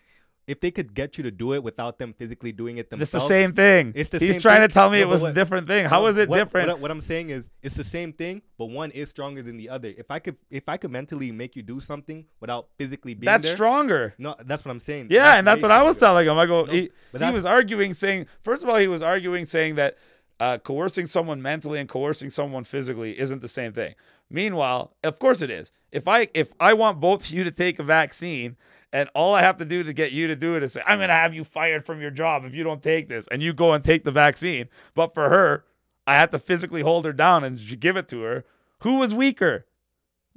if 0.47 0.61
they 0.61 0.71
could 0.71 0.93
get 0.93 1.17
you 1.17 1.23
to 1.25 1.31
do 1.31 1.53
it 1.53 1.61
without 1.61 1.99
them 1.99 2.13
physically 2.13 2.53
doing 2.53 2.77
it 2.77 2.89
themselves, 2.89 3.13
it's 3.13 3.23
the 3.23 3.27
same 3.27 3.51
thing. 3.51 3.91
It's 3.93 4.09
the 4.09 4.19
same 4.19 4.27
thing. 4.27 4.33
He's 4.35 4.41
trying 4.41 4.61
thing. 4.61 4.69
to 4.69 4.73
tell 4.73 4.89
me 4.89 4.99
no, 4.99 5.03
it 5.03 5.07
was 5.09 5.21
what, 5.21 5.31
a 5.31 5.33
different 5.33 5.67
thing. 5.67 5.85
How 5.85 6.01
no, 6.01 6.07
it 6.07 6.29
what, 6.29 6.37
different? 6.37 6.69
What, 6.69 6.79
what, 6.79 6.91
I'm 6.91 7.01
saying 7.01 7.31
is, 7.31 7.49
it's 7.61 7.75
the 7.75 7.83
same 7.83 8.13
thing, 8.13 8.41
but 8.57 8.67
one 8.67 8.91
is 8.91 9.09
stronger 9.09 9.43
than 9.43 9.57
the 9.57 9.67
other. 9.67 9.93
If 9.97 10.09
I 10.09 10.19
could, 10.19 10.37
if 10.49 10.69
I 10.69 10.77
could 10.77 10.91
mentally 10.91 11.33
make 11.33 11.57
you 11.57 11.63
do 11.63 11.81
something 11.81 12.25
without 12.39 12.69
physically 12.77 13.13
being 13.13 13.25
that's 13.25 13.43
there, 13.43 13.55
stronger. 13.55 14.13
No, 14.17 14.35
that's 14.45 14.63
what 14.63 14.71
I'm 14.71 14.79
saying. 14.79 15.07
Yeah, 15.09 15.23
that's 15.23 15.37
and 15.39 15.47
that's 15.47 15.61
what 15.61 15.69
stronger. 15.69 15.85
I 15.85 15.87
was 15.87 15.97
telling 15.97 16.27
him. 16.27 16.37
I 16.37 16.45
go, 16.45 16.63
no, 16.63 16.71
he, 16.71 16.89
he 17.17 17.31
was 17.31 17.45
arguing, 17.45 17.93
saying, 17.93 18.27
first 18.41 18.63
of 18.63 18.69
all, 18.69 18.77
he 18.77 18.87
was 18.87 19.01
arguing, 19.01 19.45
saying 19.45 19.75
that 19.75 19.97
uh, 20.39 20.57
coercing 20.59 21.07
someone 21.07 21.41
mentally 21.41 21.79
and 21.79 21.89
coercing 21.89 22.29
someone 22.29 22.63
physically 22.63 23.19
isn't 23.19 23.41
the 23.41 23.47
same 23.49 23.73
thing. 23.73 23.95
Meanwhile, 24.29 24.93
of 25.03 25.19
course 25.19 25.41
it 25.41 25.49
is. 25.49 25.71
If 25.91 26.07
I 26.07 26.29
if 26.33 26.53
I 26.59 26.73
want 26.73 26.99
both 26.99 27.25
of 27.25 27.31
you 27.31 27.43
to 27.43 27.51
take 27.51 27.79
a 27.79 27.83
vaccine 27.83 28.57
and 28.97 29.09
all 29.13 29.35
I 29.35 29.41
have 29.41 29.57
to 29.57 29.65
do 29.65 29.83
to 29.83 29.93
get 29.93 30.11
you 30.11 30.27
to 30.27 30.35
do 30.35 30.55
it 30.55 30.63
is 30.63 30.73
say, 30.73 30.81
I'm 30.87 30.97
going 30.97 31.09
to 31.09 31.13
have 31.13 31.33
you 31.33 31.43
fired 31.43 31.85
from 31.85 32.01
your 32.01 32.09
job 32.11 32.45
if 32.45 32.55
you 32.55 32.63
don't 32.63 32.81
take 32.81 33.07
this. 33.09 33.27
And 33.27 33.43
you 33.43 33.53
go 33.53 33.73
and 33.73 33.83
take 33.83 34.03
the 34.03 34.11
vaccine. 34.11 34.69
But 34.95 35.13
for 35.13 35.29
her, 35.29 35.65
I 36.07 36.15
had 36.15 36.31
to 36.31 36.39
physically 36.39 36.81
hold 36.81 37.05
her 37.05 37.13
down 37.13 37.43
and 37.43 37.59
give 37.79 37.95
it 37.95 38.07
to 38.09 38.21
her. 38.21 38.43
Who 38.79 38.97
was 38.97 39.13
weaker? 39.13 39.65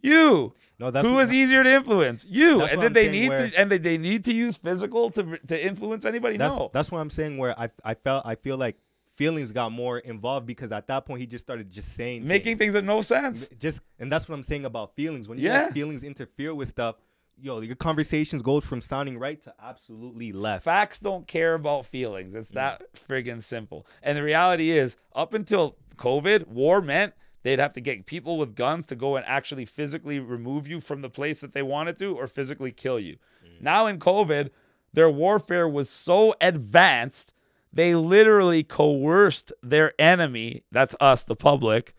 You. 0.02 0.54
No, 0.78 0.90
that's 0.90 1.06
Who 1.06 1.14
was 1.14 1.32
easier 1.32 1.62
to 1.62 1.70
influence? 1.74 2.24
You. 2.28 2.62
And 2.62 2.80
did 2.80 2.94
they 2.94 3.11
need 3.11 3.28
where- 3.28 3.48
to 3.50 3.58
and 3.61 3.68
did 3.70 3.82
they 3.82 3.98
need 3.98 4.24
to 4.24 4.32
use 4.32 4.56
physical 4.56 5.11
to 5.11 5.36
to 5.48 5.66
influence 5.66 6.04
anybody? 6.04 6.36
That's 6.38 6.56
no. 6.56 6.70
that's 6.72 6.90
what 6.90 7.00
I'm 7.00 7.11
saying. 7.11 7.36
Where 7.36 7.58
I 7.58 7.68
I 7.84 7.94
felt 7.94 8.24
I 8.24 8.34
feel 8.34 8.56
like 8.56 8.76
feelings 9.16 9.52
got 9.52 9.72
more 9.72 9.98
involved 9.98 10.46
because 10.46 10.72
at 10.72 10.86
that 10.86 11.04
point 11.04 11.20
he 11.20 11.26
just 11.26 11.44
started 11.44 11.70
just 11.70 11.92
saying 11.94 12.26
Making 12.26 12.56
things 12.56 12.72
that 12.72 12.84
no 12.84 13.02
sense. 13.02 13.46
just 13.58 13.82
and 13.98 14.11
that's 14.11 14.26
what 14.28 14.34
I'm 14.34 14.42
saying 14.42 14.64
about 14.64 14.94
feelings. 14.96 15.28
When 15.28 15.36
you 15.38 15.44
Yeah. 15.48 15.64
let 15.64 15.74
feelings 15.74 16.02
interfere 16.02 16.54
with 16.54 16.70
stuff, 16.70 16.96
yo, 17.43 17.61
your 17.61 17.76
conversations 17.76 18.43
go 18.43 18.61
from 18.61 18.80
sounding 18.80 19.18
right 19.18 19.43
to 19.43 19.55
absolutely 19.62 20.32
left. 20.32 20.64
Facts 20.64 20.99
don't 20.99 21.26
care 21.26 21.55
about 21.55 21.86
feelings. 21.86 22.34
It's 22.34 22.51
that 22.51 22.82
mm. 22.82 23.07
friggin' 23.09 23.43
simple. 23.43 23.86
And 24.03 24.16
the 24.16 24.22
reality 24.22 24.70
is, 24.70 24.97
up 25.14 25.34
until 25.34 25.76
COVID, 25.97 26.49
war 26.49 26.80
meant 26.80 27.14
they'd 27.43 27.59
have 27.59 27.72
to 27.74 27.80
get 27.80 28.07
people 28.07 28.38
with 28.38 28.55
guns 28.55 28.86
to 28.86 28.97
go 28.97 29.16
and 29.16 29.24
actually 29.26 29.64
physically 29.64 30.18
remove 30.18 30.68
you 30.68 30.80
from 30.80 31.03
the 31.03 31.11
place 31.11 31.41
that 31.41 31.53
they 31.53 31.62
wanted 31.62 31.99
to 31.99 32.14
or 32.16 32.26
physically 32.26 32.72
kill 32.72 32.99
you. 32.99 33.16
Mm. 33.45 33.62
Now 33.62 33.86
in 33.86 33.99
COVID, 33.99 34.51
their 34.93 35.11
warfare 35.11 35.68
was 35.68 35.88
so 35.88 36.34
advanced, 36.41 37.32
they 37.72 37.95
literally 37.95 38.62
coerced 38.62 39.53
their 39.62 39.93
enemy, 40.01 40.64
that's 40.72 40.97
us, 41.01 41.22
the 41.22 41.36
public, 41.36 41.95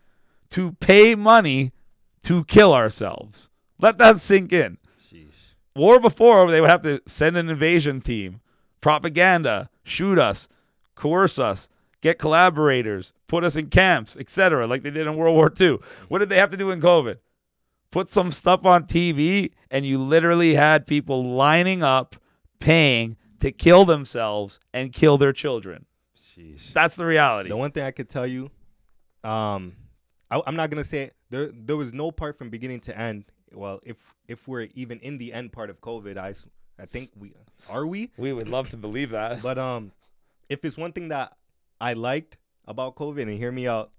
to 0.50 0.72
pay 0.72 1.14
money 1.14 1.72
to 2.24 2.44
kill 2.44 2.74
ourselves. 2.74 3.48
Let 3.80 3.98
that 3.98 4.20
sink 4.20 4.52
in. 4.52 4.78
War 5.74 6.00
before 6.00 6.50
they 6.50 6.60
would 6.60 6.70
have 6.70 6.82
to 6.82 7.00
send 7.06 7.36
an 7.36 7.48
invasion 7.48 8.00
team. 8.00 8.40
Propaganda. 8.80 9.70
Shoot 9.84 10.18
us. 10.18 10.48
Coerce 10.94 11.38
us. 11.38 11.68
Get 12.00 12.18
collaborators. 12.18 13.12
Put 13.28 13.44
us 13.44 13.56
in 13.56 13.68
camps 13.68 14.16
etc 14.16 14.66
like 14.66 14.82
they 14.82 14.90
did 14.90 15.06
in 15.06 15.16
world 15.16 15.34
war 15.34 15.50
ii 15.60 15.78
what 16.08 16.18
did 16.18 16.28
they 16.28 16.36
have 16.36 16.50
to 16.50 16.56
do 16.56 16.70
in 16.70 16.80
covid? 16.80 17.18
Put 17.90 18.10
some 18.10 18.30
stuff 18.30 18.66
on 18.66 18.84
tv 18.84 19.52
and 19.70 19.86
you 19.86 19.98
literally 19.98 20.54
had 20.54 20.86
people 20.86 21.24
lining 21.24 21.82
up 21.82 22.16
paying 22.60 23.16
to 23.40 23.50
kill 23.50 23.84
themselves 23.84 24.60
and 24.72 24.92
kill 24.92 25.18
their 25.18 25.32
children. 25.32 25.86
Sheesh. 26.36 26.72
that's 26.72 26.96
the 26.96 27.04
reality. 27.04 27.48
The 27.48 27.56
one 27.56 27.72
thing 27.72 27.84
I 27.84 27.90
could 27.90 28.08
tell 28.08 28.26
you, 28.26 28.50
um, 29.24 29.74
I, 30.30 30.40
I'm 30.46 30.56
not 30.56 30.70
gonna 30.70 30.84
say 30.84 31.10
there. 31.30 31.50
There 31.52 31.76
was 31.76 31.92
no 31.92 32.10
part 32.10 32.38
from 32.38 32.50
beginning 32.50 32.80
to 32.80 32.98
end. 32.98 33.24
Well, 33.54 33.80
if 33.84 33.96
if 34.28 34.46
we're 34.48 34.68
even 34.74 34.98
in 35.00 35.18
the 35.18 35.32
end 35.32 35.52
part 35.52 35.70
of 35.70 35.80
COVID, 35.80 36.16
I 36.16 36.34
I 36.78 36.86
think 36.86 37.10
we 37.18 37.32
are 37.68 37.86
we. 37.86 38.10
we 38.16 38.32
would 38.32 38.48
love 38.48 38.70
to 38.70 38.76
believe 38.76 39.10
that 39.10 39.42
But 39.42 39.58
um, 39.58 39.92
if 40.48 40.64
it's 40.64 40.76
one 40.76 40.92
thing 40.92 41.08
that 41.08 41.36
I 41.80 41.92
liked 41.94 42.36
about 42.66 42.94
COVID, 42.96 43.22
and 43.22 43.30
hear 43.36 43.52
me 43.52 43.66
out, 43.68 43.90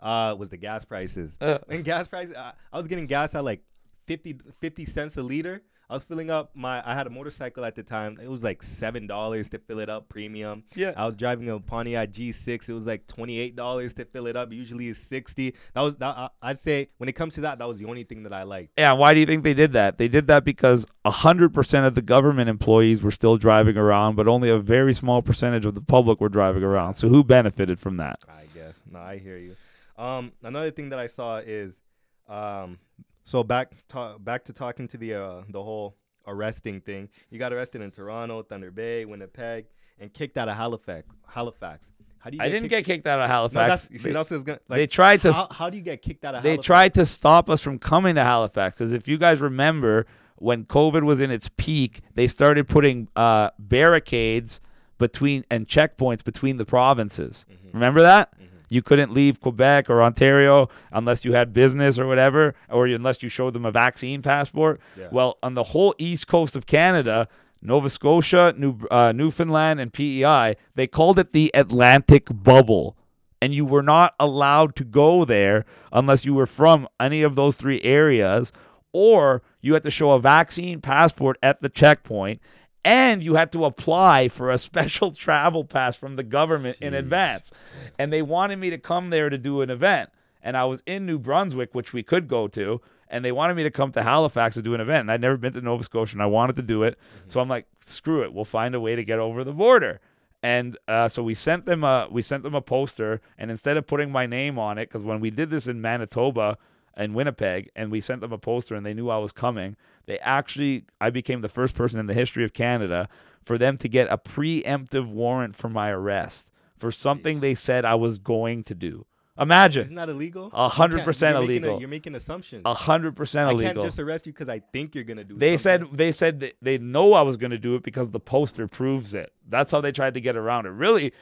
uh, 0.00 0.34
was 0.38 0.48
the 0.48 0.56
gas 0.56 0.84
prices. 0.84 1.36
Uh, 1.40 1.58
And 1.68 1.84
gas 1.84 2.08
prices, 2.08 2.34
I, 2.36 2.52
I 2.72 2.76
was 2.78 2.88
getting 2.88 3.06
gas 3.06 3.34
at 3.34 3.44
like 3.44 3.62
50, 4.06 4.38
50 4.60 4.84
cents 4.86 5.16
a 5.16 5.22
liter. 5.22 5.62
I 5.90 5.94
was 5.94 6.02
filling 6.02 6.30
up 6.30 6.50
my. 6.54 6.82
I 6.88 6.94
had 6.94 7.06
a 7.06 7.10
motorcycle 7.10 7.64
at 7.64 7.74
the 7.74 7.82
time. 7.82 8.18
It 8.22 8.28
was 8.30 8.42
like 8.42 8.62
seven 8.62 9.06
dollars 9.06 9.48
to 9.50 9.58
fill 9.58 9.80
it 9.80 9.88
up, 9.90 10.08
premium. 10.08 10.64
yeah 10.74 10.92
I 10.96 11.06
was 11.06 11.14
driving 11.16 11.50
a 11.50 11.60
Pontiac 11.60 12.10
G6. 12.10 12.68
It 12.68 12.72
was 12.72 12.86
like 12.86 13.06
twenty 13.06 13.38
eight 13.38 13.54
dollars 13.54 13.92
to 13.94 14.04
fill 14.06 14.26
it 14.26 14.34
up. 14.36 14.52
Usually 14.52 14.88
it's 14.88 14.98
sixty. 14.98 15.54
That 15.74 15.82
was. 15.82 15.96
That, 15.96 16.16
I- 16.16 16.30
I'd 16.42 16.58
say 16.58 16.88
when 16.98 17.08
it 17.08 17.12
comes 17.12 17.34
to 17.34 17.42
that, 17.42 17.58
that 17.58 17.68
was 17.68 17.78
the 17.78 17.84
only 17.86 18.04
thing 18.04 18.22
that 18.24 18.32
I 18.32 18.42
liked. 18.44 18.72
Yeah, 18.78 18.92
why 18.92 19.14
do 19.14 19.20
you 19.20 19.26
think 19.26 19.44
they 19.44 19.54
did 19.54 19.72
that? 19.74 19.98
They 19.98 20.08
did 20.08 20.26
that 20.28 20.44
because 20.44 20.86
100% 21.06 21.86
of 21.86 21.94
the 21.94 22.02
government 22.02 22.48
employees 22.50 23.02
were 23.02 23.10
still 23.10 23.36
driving 23.36 23.76
around, 23.76 24.16
but 24.16 24.26
only 24.28 24.48
a 24.50 24.58
very 24.58 24.92
small 24.94 25.22
percentage 25.22 25.64
of 25.66 25.74
the 25.74 25.80
public 25.80 26.20
were 26.20 26.28
driving 26.28 26.62
around. 26.62 26.94
So 26.94 27.08
who 27.08 27.24
benefited 27.24 27.78
from 27.80 27.96
that? 27.98 28.16
I 28.28 28.44
guess. 28.54 28.74
No, 28.90 28.98
I 28.98 29.18
hear 29.18 29.38
you. 29.38 29.56
Um, 29.96 30.32
another 30.42 30.70
thing 30.70 30.88
that 30.90 30.98
I 30.98 31.06
saw 31.06 31.38
is, 31.38 31.80
um, 32.28 32.78
so 33.24 33.42
back 33.42 33.72
ta- 33.88 34.18
back 34.18 34.44
to 34.44 34.52
talking 34.52 34.86
to 34.88 34.96
the 34.96 35.14
uh, 35.14 35.42
the 35.48 35.62
whole 35.62 35.96
arresting 36.26 36.80
thing. 36.80 37.08
You 37.30 37.38
got 37.38 37.52
arrested 37.52 37.82
in 37.82 37.90
Toronto, 37.90 38.42
Thunder 38.42 38.70
Bay, 38.70 39.04
Winnipeg, 39.04 39.66
and 39.98 40.12
kicked 40.12 40.36
out 40.38 40.48
of 40.48 40.56
Halifax. 40.56 41.06
Halifax. 41.28 41.90
How 42.18 42.30
do 42.30 42.36
you? 42.38 42.42
I 42.42 42.46
didn't 42.48 42.62
kicked- 42.70 42.70
get 42.70 42.84
kicked 42.86 43.06
out 43.06 43.20
of 43.20 43.28
No, 43.28 43.34
Halifax. 43.34 43.68
that's, 43.82 43.90
you 43.92 43.98
see, 43.98 44.04
they, 44.08 44.12
that's 44.14 44.30
what 44.30 44.36
I 44.36 44.38
was 44.38 44.44
gonna, 44.44 44.58
like, 44.68 44.76
they 44.78 44.86
tried 44.86 45.20
to 45.22 45.32
How, 45.32 45.48
how 45.50 45.70
do 45.70 45.76
you 45.76 45.82
get 45.82 46.00
kicked 46.00 46.24
out 46.24 46.34
of 46.34 46.42
they 46.42 46.50
Halifax? 46.50 46.66
tried 46.66 46.94
to 46.94 47.04
stop 47.06 47.50
us 47.50 47.60
from 47.60 47.78
coming 47.78 48.14
to 48.14 48.22
Halifax 48.22 48.76
because 48.76 48.92
if 48.94 49.06
you 49.08 49.18
guys 49.18 49.40
remember 49.42 50.06
when 50.36 50.64
COVID 50.64 51.02
was 51.02 51.20
in 51.20 51.30
its 51.30 51.50
peak, 51.56 52.00
they 52.14 52.26
started 52.26 52.66
putting 52.66 53.08
uh, 53.14 53.50
barricades 53.58 54.60
between 54.98 55.44
and 55.50 55.66
checkpoints 55.68 56.24
between 56.24 56.56
the 56.56 56.64
provinces. 56.64 57.44
Mm-hmm. 57.52 57.70
Remember 57.74 58.00
that? 58.02 58.32
You 58.74 58.82
couldn't 58.82 59.12
leave 59.12 59.40
Quebec 59.40 59.88
or 59.88 60.02
Ontario 60.02 60.68
unless 60.90 61.24
you 61.24 61.32
had 61.32 61.52
business 61.52 61.96
or 61.96 62.08
whatever, 62.08 62.56
or 62.68 62.86
unless 62.86 63.22
you 63.22 63.28
showed 63.28 63.54
them 63.54 63.64
a 63.64 63.70
vaccine 63.70 64.20
passport. 64.20 64.80
Yeah. 64.98 65.08
Well, 65.12 65.38
on 65.44 65.54
the 65.54 65.62
whole 65.62 65.94
east 65.96 66.26
coast 66.26 66.56
of 66.56 66.66
Canada, 66.66 67.28
Nova 67.62 67.88
Scotia, 67.88 68.52
New 68.58 68.78
uh, 68.90 69.12
Newfoundland, 69.12 69.78
and 69.78 69.92
PEI, 69.92 70.56
they 70.74 70.88
called 70.88 71.20
it 71.20 71.32
the 71.32 71.52
Atlantic 71.54 72.26
Bubble, 72.30 72.96
and 73.40 73.54
you 73.54 73.64
were 73.64 73.82
not 73.82 74.16
allowed 74.18 74.74
to 74.76 74.84
go 74.84 75.24
there 75.24 75.64
unless 75.92 76.24
you 76.24 76.34
were 76.34 76.46
from 76.46 76.88
any 76.98 77.22
of 77.22 77.36
those 77.36 77.54
three 77.54 77.80
areas, 77.82 78.50
or 78.92 79.42
you 79.60 79.74
had 79.74 79.84
to 79.84 79.90
show 79.90 80.10
a 80.10 80.18
vaccine 80.18 80.80
passport 80.80 81.38
at 81.44 81.62
the 81.62 81.68
checkpoint. 81.68 82.40
And 82.84 83.22
you 83.22 83.34
had 83.34 83.50
to 83.52 83.64
apply 83.64 84.28
for 84.28 84.50
a 84.50 84.58
special 84.58 85.12
travel 85.12 85.64
pass 85.64 85.96
from 85.96 86.16
the 86.16 86.22
government 86.22 86.78
in 86.80 86.94
advance. 86.94 87.50
And 87.98 88.12
they 88.12 88.22
wanted 88.22 88.58
me 88.58 88.70
to 88.70 88.78
come 88.78 89.10
there 89.10 89.30
to 89.30 89.38
do 89.38 89.62
an 89.62 89.70
event. 89.70 90.10
And 90.42 90.56
I 90.56 90.64
was 90.66 90.82
in 90.84 91.06
New 91.06 91.18
Brunswick, 91.18 91.74
which 91.74 91.94
we 91.94 92.02
could 92.02 92.28
go 92.28 92.46
to, 92.48 92.82
and 93.08 93.24
they 93.24 93.32
wanted 93.32 93.54
me 93.54 93.62
to 93.62 93.70
come 93.70 93.92
to 93.92 94.02
Halifax 94.02 94.56
to 94.56 94.62
do 94.62 94.74
an 94.74 94.80
event. 94.80 95.02
And 95.02 95.10
I'd 95.10 95.22
never 95.22 95.38
been 95.38 95.54
to 95.54 95.60
Nova 95.62 95.82
Scotia, 95.84 96.16
and 96.16 96.22
I 96.22 96.26
wanted 96.26 96.56
to 96.56 96.62
do 96.62 96.82
it. 96.82 96.98
So 97.28 97.40
I'm 97.40 97.48
like, 97.48 97.66
screw 97.80 98.22
it, 98.22 98.34
we'll 98.34 98.44
find 98.44 98.74
a 98.74 98.80
way 98.80 98.94
to 98.94 99.04
get 99.04 99.18
over 99.18 99.42
the 99.42 99.52
border. 99.52 100.00
And 100.42 100.76
uh, 100.86 101.08
so 101.08 101.22
we 101.22 101.32
sent 101.32 101.64
them 101.64 101.84
a 101.84 102.06
we 102.10 102.20
sent 102.20 102.42
them 102.42 102.54
a 102.54 102.60
poster, 102.60 103.22
and 103.38 103.50
instead 103.50 103.78
of 103.78 103.86
putting 103.86 104.12
my 104.12 104.26
name 104.26 104.58
on 104.58 104.76
it, 104.76 104.90
because 104.90 105.02
when 105.02 105.18
we 105.18 105.30
did 105.30 105.48
this 105.48 105.66
in 105.66 105.80
Manitoba 105.80 106.58
and 106.96 107.14
Winnipeg, 107.14 107.70
and 107.76 107.90
we 107.90 108.00
sent 108.00 108.20
them 108.20 108.32
a 108.32 108.38
poster, 108.38 108.74
and 108.74 108.84
they 108.86 108.94
knew 108.94 109.10
I 109.10 109.18
was 109.18 109.32
coming, 109.32 109.76
they 110.06 110.18
actually 110.20 110.84
I 111.00 111.10
became 111.10 111.40
the 111.40 111.48
first 111.48 111.74
person 111.74 111.98
in 111.98 112.06
the 112.06 112.14
history 112.14 112.44
of 112.44 112.52
Canada 112.52 113.08
for 113.44 113.58
them 113.58 113.76
to 113.78 113.88
get 113.88 114.08
a 114.10 114.16
preemptive 114.18 115.06
warrant 115.08 115.54
for 115.56 115.68
my 115.68 115.90
arrest 115.90 116.50
for 116.78 116.90
something 116.90 117.40
they 117.40 117.54
said 117.54 117.84
I 117.84 117.94
was 117.94 118.18
going 118.18 118.64
to 118.64 118.74
do. 118.74 119.06
Imagine 119.38 119.82
Isn't 119.82 119.96
that 119.96 120.08
illegal? 120.08 120.48
A 120.52 120.64
You 120.64 120.68
hundred 120.68 120.96
can't- 120.98 121.06
percent 121.06 121.34
you're 121.36 121.40
making 121.42 121.54
a- 121.54 121.66
illegal. 121.66 121.80
you're 121.80 121.88
making 121.88 122.14
assumptions. 122.14 122.62
a 122.64 122.72
hundred 122.74 123.16
percent 123.16 123.50
illegal. 123.50 123.70
I 123.70 123.74
can't 123.74 123.84
just 123.86 123.98
arrest 123.98 124.26
you 124.26 124.32
because 124.32 124.48
I 124.48 124.60
think 124.60 124.94
you're 124.94 125.02
gonna 125.02 125.24
do. 125.24 125.34
It. 125.34 125.40
They 125.40 125.56
said 125.56 125.90
they 125.92 126.12
said 126.12 126.38
that 126.40 126.54
they 126.62 126.78
know 126.78 127.14
I 127.14 127.22
was 127.22 127.36
going 127.36 127.50
to 127.50 127.58
do 127.58 127.74
it 127.74 127.82
because 127.82 128.10
the 128.10 128.20
poster 128.20 128.68
proves 128.68 129.12
it. 129.12 129.32
That's 129.48 129.72
how 129.72 129.80
they 129.80 129.90
tried 129.90 130.14
to 130.14 130.20
get 130.20 130.36
around 130.36 130.66
it. 130.66 130.70
Really, 130.70 131.12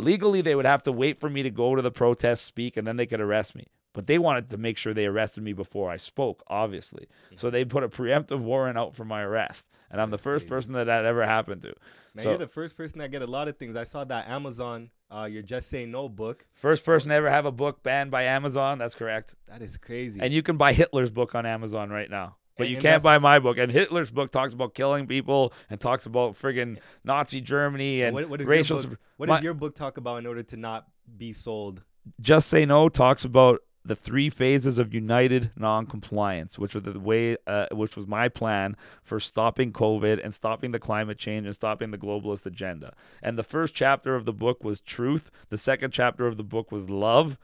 legally, 0.00 0.40
they 0.40 0.54
would 0.56 0.66
have 0.66 0.82
to 0.84 0.92
wait 0.92 1.18
for 1.18 1.30
me 1.30 1.42
to 1.44 1.50
go 1.50 1.76
to 1.76 1.82
the 1.82 1.92
protest, 1.92 2.44
speak, 2.44 2.76
and 2.76 2.84
then 2.86 2.96
they 2.96 3.06
could 3.06 3.20
arrest 3.20 3.54
me. 3.54 3.66
But 3.96 4.06
they 4.06 4.18
wanted 4.18 4.50
to 4.50 4.58
make 4.58 4.76
sure 4.76 4.92
they 4.92 5.06
arrested 5.06 5.42
me 5.42 5.54
before 5.54 5.90
I 5.90 5.96
spoke, 5.96 6.42
obviously. 6.48 7.08
So 7.34 7.48
they 7.48 7.64
put 7.64 7.82
a 7.82 7.88
preemptive 7.88 8.40
warrant 8.40 8.76
out 8.76 8.94
for 8.94 9.06
my 9.06 9.22
arrest, 9.22 9.66
and 9.90 10.02
I'm 10.02 10.10
the 10.10 10.18
first 10.18 10.46
person 10.46 10.74
that 10.74 10.84
that 10.84 11.06
ever 11.06 11.24
happened 11.24 11.62
to. 11.62 11.68
Man, 12.14 12.22
so 12.22 12.28
you're 12.28 12.38
the 12.38 12.46
first 12.46 12.76
person 12.76 12.98
that 12.98 13.10
get 13.10 13.22
a 13.22 13.26
lot 13.26 13.48
of 13.48 13.56
things. 13.56 13.74
I 13.74 13.84
saw 13.84 14.04
that 14.04 14.28
Amazon, 14.28 14.90
uh, 15.10 15.24
your 15.24 15.42
Just 15.42 15.70
Say 15.70 15.86
No 15.86 16.10
book. 16.10 16.44
first 16.52 16.84
person 16.84 17.08
to 17.08 17.14
ever 17.14 17.30
have 17.30 17.46
a 17.46 17.52
book 17.52 17.82
banned 17.82 18.10
by 18.10 18.24
Amazon. 18.24 18.76
That's 18.78 18.94
correct. 18.94 19.34
That 19.48 19.62
is 19.62 19.78
crazy. 19.78 20.20
And 20.20 20.30
you 20.30 20.42
can 20.42 20.58
buy 20.58 20.74
Hitler's 20.74 21.10
book 21.10 21.34
on 21.34 21.46
Amazon 21.46 21.88
right 21.88 22.10
now. 22.10 22.36
But 22.58 22.64
And- 22.64 22.70
you 22.72 22.76
and 22.76 22.82
can't 22.82 23.02
buy 23.02 23.16
my 23.18 23.38
book. 23.38 23.56
And 23.56 23.72
Hitler's 23.72 24.10
book 24.10 24.30
talks 24.30 24.52
about 24.52 24.74
killing 24.74 25.06
people 25.06 25.54
and 25.70 25.80
talks 25.80 26.04
about 26.04 26.34
friggin' 26.34 26.78
Nazi 27.02 27.40
Germany 27.40 28.02
and 28.02 28.14
what, 28.14 28.28
what 28.28 28.40
is 28.42 28.46
racial. 28.46 28.78
your 28.80 28.90
book, 28.90 29.00
what 29.16 29.28
my- 29.30 29.36
does 29.36 29.44
your 29.44 29.54
book 29.54 29.74
talk 29.74 29.96
about 29.96 30.18
in 30.18 30.26
order 30.26 30.42
to 30.42 30.56
not 30.58 30.86
be 31.16 31.32
sold? 31.32 31.82
Just 32.20 32.48
Say 32.48 32.64
No 32.66 32.88
talks 32.88 33.24
about 33.24 33.60
the 33.86 33.96
three 33.96 34.28
phases 34.28 34.78
of 34.78 34.92
united 34.92 35.52
non-compliance, 35.56 36.58
which 36.58 36.74
were 36.74 36.80
the 36.80 36.98
way, 36.98 37.36
uh, 37.46 37.66
which 37.72 37.96
was 37.96 38.06
my 38.06 38.28
plan 38.28 38.76
for 39.02 39.20
stopping 39.20 39.72
COVID 39.72 40.20
and 40.22 40.34
stopping 40.34 40.72
the 40.72 40.78
climate 40.78 41.18
change 41.18 41.46
and 41.46 41.54
stopping 41.54 41.90
the 41.90 41.98
globalist 41.98 42.46
agenda. 42.46 42.94
And 43.22 43.38
the 43.38 43.42
first 43.44 43.74
chapter 43.74 44.14
of 44.14 44.24
the 44.24 44.32
book 44.32 44.64
was 44.64 44.80
truth. 44.80 45.30
The 45.48 45.58
second 45.58 45.92
chapter 45.92 46.26
of 46.26 46.36
the 46.36 46.44
book 46.44 46.72
was 46.72 46.90
love, 46.90 47.38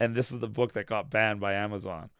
and 0.00 0.14
this 0.14 0.32
is 0.32 0.40
the 0.40 0.48
book 0.48 0.72
that 0.72 0.86
got 0.86 1.10
banned 1.10 1.40
by 1.40 1.52
Amazon. 1.52 2.10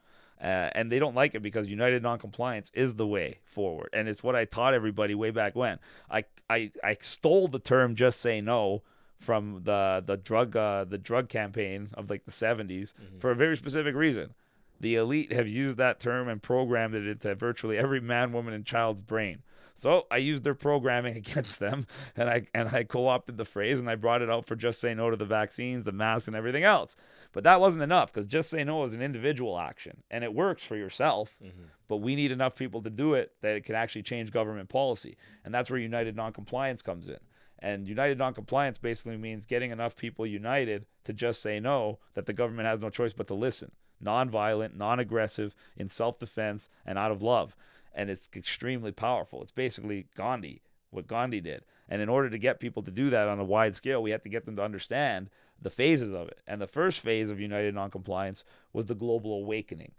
Uh, 0.40 0.70
and 0.74 0.90
they 0.90 0.98
don't 0.98 1.14
like 1.14 1.36
it 1.36 1.40
because 1.40 1.68
united 1.68 2.02
non-compliance 2.02 2.70
is 2.74 2.96
the 2.96 3.06
way 3.06 3.38
forward, 3.44 3.88
and 3.92 4.08
it's 4.08 4.24
what 4.24 4.34
I 4.34 4.44
taught 4.44 4.74
everybody 4.74 5.14
way 5.14 5.30
back 5.30 5.54
when. 5.54 5.78
I 6.10 6.24
I, 6.50 6.72
I 6.82 6.96
stole 7.00 7.46
the 7.48 7.60
term 7.60 7.94
"just 7.94 8.20
say 8.20 8.40
no" 8.40 8.82
from 9.22 9.62
the 9.64 10.02
the 10.04 10.16
drug 10.16 10.56
uh, 10.56 10.84
the 10.84 10.98
drug 10.98 11.28
campaign 11.28 11.88
of 11.94 12.10
like 12.10 12.24
the 12.24 12.32
70s 12.32 12.92
for 13.18 13.30
a 13.30 13.36
very 13.36 13.56
specific 13.56 13.94
reason. 13.94 14.34
The 14.80 14.96
elite 14.96 15.32
have 15.32 15.46
used 15.46 15.76
that 15.76 16.00
term 16.00 16.28
and 16.28 16.42
programmed 16.42 16.96
it 16.96 17.06
into 17.06 17.34
virtually 17.36 17.78
every 17.78 18.00
man, 18.00 18.32
woman, 18.32 18.52
and 18.52 18.66
child's 18.66 19.00
brain. 19.00 19.42
So 19.74 20.06
I 20.10 20.18
used 20.18 20.44
their 20.44 20.54
programming 20.54 21.16
against 21.24 21.58
them, 21.58 21.86
and 22.16 22.28
I 22.28 22.46
and 22.52 22.68
I 22.68 22.84
co-opted 22.84 23.36
the 23.36 23.44
phrase 23.44 23.78
and 23.78 23.88
I 23.88 23.94
brought 23.94 24.22
it 24.22 24.30
out 24.30 24.44
for 24.44 24.56
just 24.56 24.80
say 24.80 24.94
no 24.94 25.10
to 25.10 25.16
the 25.16 25.24
vaccines, 25.24 25.84
the 25.84 25.92
masks, 25.92 26.26
and 26.26 26.36
everything 26.36 26.64
else. 26.64 26.96
But 27.32 27.44
that 27.44 27.60
wasn't 27.60 27.82
enough 27.82 28.12
because 28.12 28.26
just 28.26 28.50
say 28.50 28.64
no 28.64 28.84
is 28.84 28.94
an 28.94 29.02
individual 29.02 29.58
action, 29.58 30.02
and 30.10 30.24
it 30.24 30.34
works 30.34 30.64
for 30.64 30.76
yourself. 30.76 31.36
Mm-hmm. 31.42 31.62
But 31.88 31.98
we 31.98 32.16
need 32.16 32.32
enough 32.32 32.56
people 32.56 32.82
to 32.82 32.90
do 32.90 33.14
it 33.14 33.32
that 33.40 33.56
it 33.56 33.64
can 33.64 33.74
actually 33.74 34.02
change 34.02 34.32
government 34.32 34.68
policy, 34.68 35.16
and 35.44 35.54
that's 35.54 35.70
where 35.70 35.78
united 35.78 36.16
noncompliance 36.16 36.82
comes 36.82 37.08
in. 37.08 37.18
And 37.62 37.88
united 37.88 38.18
noncompliance 38.18 38.76
basically 38.76 39.16
means 39.16 39.46
getting 39.46 39.70
enough 39.70 39.96
people 39.96 40.26
united 40.26 40.84
to 41.04 41.14
just 41.14 41.40
say 41.40 41.60
no 41.60 42.00
that 42.14 42.26
the 42.26 42.34
government 42.34 42.68
has 42.68 42.80
no 42.80 42.90
choice 42.90 43.14
but 43.14 43.28
to 43.28 43.34
listen. 43.34 43.72
Nonviolent, 44.04 44.74
non-aggressive, 44.74 45.54
in 45.76 45.88
self-defense, 45.88 46.68
and 46.84 46.98
out 46.98 47.12
of 47.12 47.22
love 47.22 47.56
and 47.94 48.10
it's 48.10 48.28
extremely 48.34 48.92
powerful. 48.92 49.42
It's 49.42 49.50
basically 49.50 50.06
Gandhi, 50.16 50.62
what 50.90 51.06
Gandhi 51.06 51.40
did. 51.40 51.64
And 51.88 52.00
in 52.00 52.08
order 52.08 52.30
to 52.30 52.38
get 52.38 52.60
people 52.60 52.82
to 52.82 52.90
do 52.90 53.10
that 53.10 53.28
on 53.28 53.38
a 53.38 53.44
wide 53.44 53.74
scale, 53.74 54.02
we 54.02 54.10
had 54.10 54.22
to 54.22 54.28
get 54.28 54.46
them 54.46 54.56
to 54.56 54.64
understand 54.64 55.30
the 55.60 55.70
phases 55.70 56.12
of 56.12 56.28
it. 56.28 56.38
And 56.46 56.60
the 56.60 56.66
first 56.66 57.00
phase 57.00 57.30
of 57.30 57.40
United 57.40 57.74
Noncompliance 57.74 58.44
was 58.72 58.86
the 58.86 58.94
global 58.94 59.34
awakening, 59.34 59.92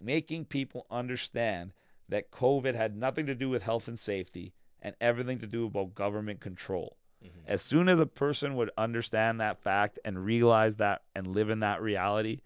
making 0.00 0.46
people 0.46 0.86
understand 0.90 1.72
that 2.08 2.30
COVID 2.30 2.74
had 2.74 2.96
nothing 2.96 3.26
to 3.26 3.34
do 3.34 3.50
with 3.50 3.64
health 3.64 3.88
and 3.88 3.98
safety 3.98 4.54
and 4.82 4.94
everything 5.00 5.38
to 5.40 5.46
do 5.46 5.66
about 5.66 5.94
government 5.94 6.40
control. 6.40 6.96
Mm-hmm. 7.24 7.40
As 7.46 7.62
soon 7.62 7.88
as 7.88 8.00
a 8.00 8.06
person 8.06 8.56
would 8.56 8.70
understand 8.76 9.40
that 9.40 9.62
fact 9.62 9.98
and 10.04 10.24
realize 10.24 10.76
that 10.76 11.02
and 11.14 11.28
live 11.28 11.50
in 11.50 11.60
that 11.60 11.82
reality, 11.82 12.40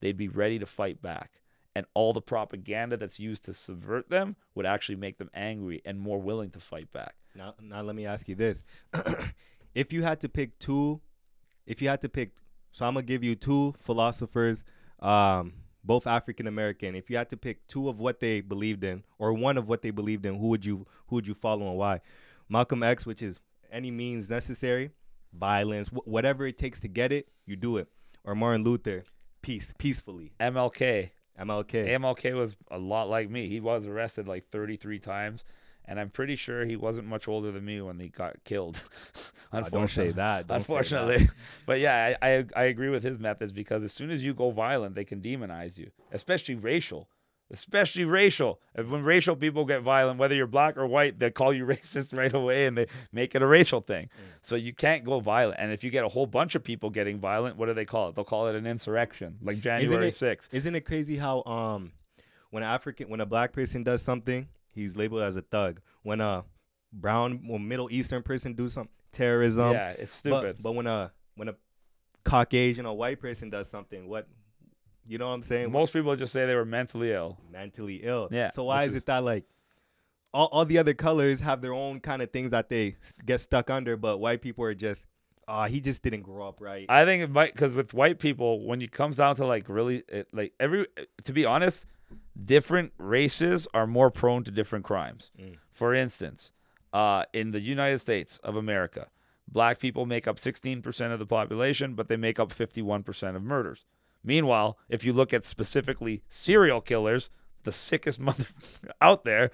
they'd 0.00 0.16
be 0.16 0.28
ready 0.28 0.58
to 0.58 0.66
fight 0.66 1.00
back 1.00 1.40
and 1.76 1.84
all 1.92 2.14
the 2.14 2.22
propaganda 2.22 2.96
that's 2.96 3.20
used 3.20 3.44
to 3.44 3.52
subvert 3.52 4.08
them 4.08 4.34
would 4.54 4.64
actually 4.64 4.96
make 4.96 5.18
them 5.18 5.28
angry 5.34 5.82
and 5.84 6.00
more 6.00 6.18
willing 6.18 6.48
to 6.48 6.58
fight 6.58 6.90
back. 6.90 7.14
Now, 7.34 7.54
now 7.60 7.82
let 7.82 7.94
me 7.94 8.06
ask 8.06 8.26
you 8.30 8.34
this: 8.34 8.62
If 9.74 9.92
you 9.92 10.02
had 10.02 10.22
to 10.22 10.28
pick 10.30 10.58
two, 10.58 11.02
if 11.66 11.82
you 11.82 11.90
had 11.90 12.00
to 12.00 12.08
pick, 12.08 12.30
so 12.70 12.86
I'm 12.86 12.94
gonna 12.94 13.04
give 13.04 13.22
you 13.22 13.34
two 13.34 13.74
philosophers, 13.78 14.64
um, 15.00 15.52
both 15.86 16.06
African 16.06 16.46
American. 16.46 16.94
If 16.94 17.08
you 17.08 17.16
had 17.16 17.30
to 17.30 17.36
pick 17.36 17.66
two 17.66 17.88
of 17.88 17.98
what 17.98 18.20
they 18.20 18.40
believed 18.40 18.84
in, 18.84 19.04
or 19.18 19.32
one 19.32 19.56
of 19.56 19.68
what 19.68 19.82
they 19.82 19.90
believed 19.90 20.26
in, 20.26 20.38
who 20.38 20.48
would 20.48 20.64
you 20.64 20.86
who 21.06 21.16
would 21.16 21.26
you 21.26 21.34
follow 21.34 21.68
and 21.68 21.78
why? 21.78 22.00
Malcolm 22.48 22.82
X, 22.82 23.06
which 23.06 23.22
is 23.22 23.38
any 23.70 23.90
means 23.90 24.28
necessary, 24.28 24.90
violence, 25.32 25.88
wh- 25.88 26.06
whatever 26.06 26.46
it 26.46 26.56
takes 26.56 26.80
to 26.80 26.88
get 26.88 27.12
it, 27.12 27.28
you 27.46 27.56
do 27.56 27.76
it. 27.76 27.88
Or 28.24 28.34
Martin 28.34 28.64
Luther, 28.64 29.04
peace, 29.42 29.72
peacefully. 29.78 30.32
MLK. 30.40 31.10
MLK. 31.38 31.88
MLK 31.88 32.34
was 32.34 32.56
a 32.70 32.78
lot 32.78 33.08
like 33.08 33.30
me. 33.30 33.48
He 33.48 33.60
was 33.60 33.86
arrested 33.86 34.26
like 34.26 34.48
33 34.50 34.98
times, 34.98 35.44
and 35.88 35.98
I'm 36.00 36.10
pretty 36.10 36.36
sure 36.36 36.64
he 36.64 36.76
wasn't 36.76 37.06
much 37.08 37.28
older 37.28 37.50
than 37.52 37.64
me 37.64 37.80
when 37.80 37.98
he 38.00 38.08
got 38.08 38.42
killed. 38.44 38.82
Uh, 39.52 39.60
don't 39.70 39.88
say 39.88 40.08
Unfortunately. 40.08 40.12
that. 40.12 40.46
Don't 40.48 40.48
say 40.48 40.48
that. 40.48 40.56
Unfortunately, 40.56 41.28
but 41.66 41.78
yeah, 41.78 42.16
I, 42.20 42.28
I 42.36 42.44
I 42.56 42.64
agree 42.64 42.88
with 42.90 43.04
his 43.04 43.18
methods 43.18 43.52
because 43.52 43.84
as 43.84 43.92
soon 43.92 44.10
as 44.10 44.22
you 44.24 44.34
go 44.34 44.50
violent, 44.50 44.96
they 44.96 45.04
can 45.04 45.22
demonize 45.22 45.78
you, 45.78 45.92
especially 46.12 46.56
racial, 46.56 47.08
especially 47.52 48.04
racial. 48.04 48.60
When 48.74 49.04
racial 49.04 49.36
people 49.36 49.64
get 49.64 49.82
violent, 49.82 50.18
whether 50.18 50.34
you're 50.34 50.48
black 50.48 50.76
or 50.76 50.86
white, 50.86 51.20
they 51.20 51.30
call 51.30 51.54
you 51.54 51.64
racist 51.74 52.14
right 52.18 52.34
away 52.34 52.66
and 52.66 52.76
they 52.76 52.86
make 53.12 53.34
it 53.36 53.40
a 53.40 53.46
racial 53.46 53.80
thing. 53.80 54.10
So 54.42 54.56
you 54.56 54.74
can't 54.74 55.04
go 55.04 55.20
violent. 55.20 55.60
And 55.60 55.72
if 55.72 55.84
you 55.84 55.90
get 55.90 56.04
a 56.04 56.08
whole 56.08 56.26
bunch 56.26 56.56
of 56.56 56.64
people 56.64 56.90
getting 56.90 57.18
violent, 57.20 57.56
what 57.56 57.66
do 57.66 57.72
they 57.74 57.84
call 57.86 58.08
it? 58.08 58.16
They'll 58.16 58.24
call 58.24 58.48
it 58.48 58.56
an 58.56 58.66
insurrection, 58.66 59.38
like 59.42 59.60
January 59.60 60.08
it- 60.08 60.14
6th. 60.14 60.48
Isn't 60.52 60.74
it 60.74 60.84
crazy 60.84 61.16
how 61.16 61.44
um 61.44 61.92
when 62.50 62.64
African 62.64 63.08
when 63.08 63.20
a 63.20 63.26
black 63.26 63.52
person 63.52 63.84
does 63.84 64.02
something, 64.02 64.48
he's 64.76 64.94
labeled 64.94 65.22
as 65.22 65.36
a 65.36 65.42
thug. 65.42 65.80
When 66.04 66.20
a 66.20 66.44
brown 66.92 67.44
or 67.50 67.58
Middle 67.58 67.88
Eastern 67.90 68.22
person 68.22 68.52
do 68.54 68.68
something, 68.68 68.92
terrorism. 69.10 69.72
yeah, 69.72 69.90
it's 69.90 70.14
stupid. 70.14 70.58
but 70.60 70.72
when 70.72 70.86
a 70.86 71.10
when 71.34 71.48
a 71.48 71.54
Caucasian 72.24 72.86
or 72.86 72.96
white 72.96 73.20
person 73.20 73.50
does 73.50 73.68
something, 73.68 74.08
what 74.08 74.28
you 75.08 75.18
know 75.18 75.28
what 75.28 75.34
I'm 75.34 75.42
saying? 75.42 75.70
Most 75.70 75.92
people 75.92 76.14
just 76.16 76.32
say 76.32 76.46
they 76.46 76.54
were 76.54 76.64
mentally 76.64 77.12
ill. 77.12 77.38
mentally 77.52 77.96
ill. 78.02 78.28
Yeah, 78.32 78.50
So 78.52 78.64
why 78.64 78.84
is, 78.84 78.90
is- 78.92 79.02
it 79.02 79.06
that 79.06 79.22
like 79.24 79.44
all, 80.34 80.48
all 80.52 80.64
the 80.64 80.78
other 80.78 80.94
colors 80.94 81.40
have 81.40 81.62
their 81.62 81.72
own 81.72 82.00
kind 82.00 82.20
of 82.22 82.30
things 82.30 82.50
that 82.50 82.68
they 82.68 82.96
get 83.24 83.40
stuck 83.40 83.70
under, 83.70 83.96
but 83.96 84.18
white 84.18 84.42
people 84.42 84.64
are 84.64 84.74
just 84.74 85.06
ah 85.48 85.66
he 85.66 85.80
just 85.80 86.02
didn't 86.02 86.22
grow 86.22 86.48
up 86.48 86.60
right. 86.60 86.86
I 86.88 87.04
think 87.04 87.22
it 87.22 87.30
might 87.30 87.52
because 87.52 87.72
with 87.72 87.94
white 87.94 88.18
people, 88.18 88.66
when 88.66 88.82
it 88.82 88.90
comes 88.90 89.16
down 89.16 89.36
to 89.36 89.46
like 89.46 89.68
really, 89.68 90.02
it, 90.08 90.28
like 90.32 90.52
every, 90.58 90.86
to 91.24 91.32
be 91.32 91.44
honest, 91.44 91.86
different 92.40 92.92
races 92.98 93.66
are 93.74 93.86
more 93.86 94.10
prone 94.10 94.44
to 94.44 94.50
different 94.50 94.84
crimes. 94.84 95.30
Mm. 95.40 95.56
For 95.72 95.94
instance, 95.94 96.52
uh, 96.92 97.24
in 97.32 97.52
the 97.52 97.60
United 97.60 97.98
States 97.98 98.38
of 98.38 98.56
America, 98.56 99.08
black 99.48 99.78
people 99.78 100.06
make 100.06 100.26
up 100.26 100.36
16% 100.36 101.12
of 101.12 101.18
the 101.18 101.26
population, 101.26 101.94
but 101.94 102.08
they 102.08 102.16
make 102.16 102.38
up 102.38 102.50
51% 102.50 103.36
of 103.36 103.42
murders. 103.42 103.84
Meanwhile, 104.24 104.78
if 104.88 105.04
you 105.04 105.12
look 105.12 105.32
at 105.32 105.44
specifically 105.44 106.22
serial 106.28 106.80
killers, 106.80 107.30
the 107.62 107.72
sickest 107.72 108.18
mother 108.20 108.46
out 109.00 109.24
there, 109.24 109.50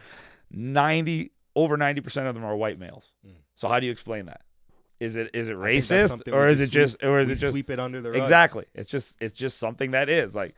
90 0.51 1.33
over 1.55 1.77
90% 1.77 2.27
of 2.27 2.35
them 2.35 2.45
are 2.45 2.57
white 2.57 2.79
males. 2.79 3.13
Mm. 3.27 3.33
So 3.55 3.69
how 3.69 3.79
do 3.79 3.87
you 3.87 3.93
explain 3.93 4.27
that? 4.27 4.43
Is 5.01 5.17
it 5.17 5.31
is 5.35 5.49
it 5.49 5.57
I 5.57 5.81
think 5.81 5.85
that's 5.87 6.13
racist 6.13 6.33
or 6.33 6.47
is 6.47 6.61
it 6.61 6.71
just 6.71 7.01
just 7.01 7.05
or 7.05 7.19
is 7.19 7.29
it 7.29 7.35
just 7.35 7.53
sweep 7.53 7.71
it 7.71 7.81
under 7.81 8.01
the 8.01 8.13
rug. 8.13 8.23
exactly? 8.23 8.67
It's 8.75 8.89
just 8.89 9.17
it's 9.21 9.35
just 9.35 9.59
something 9.59 9.91
that 9.91 10.09
is 10.09 10.35
like 10.35 10.55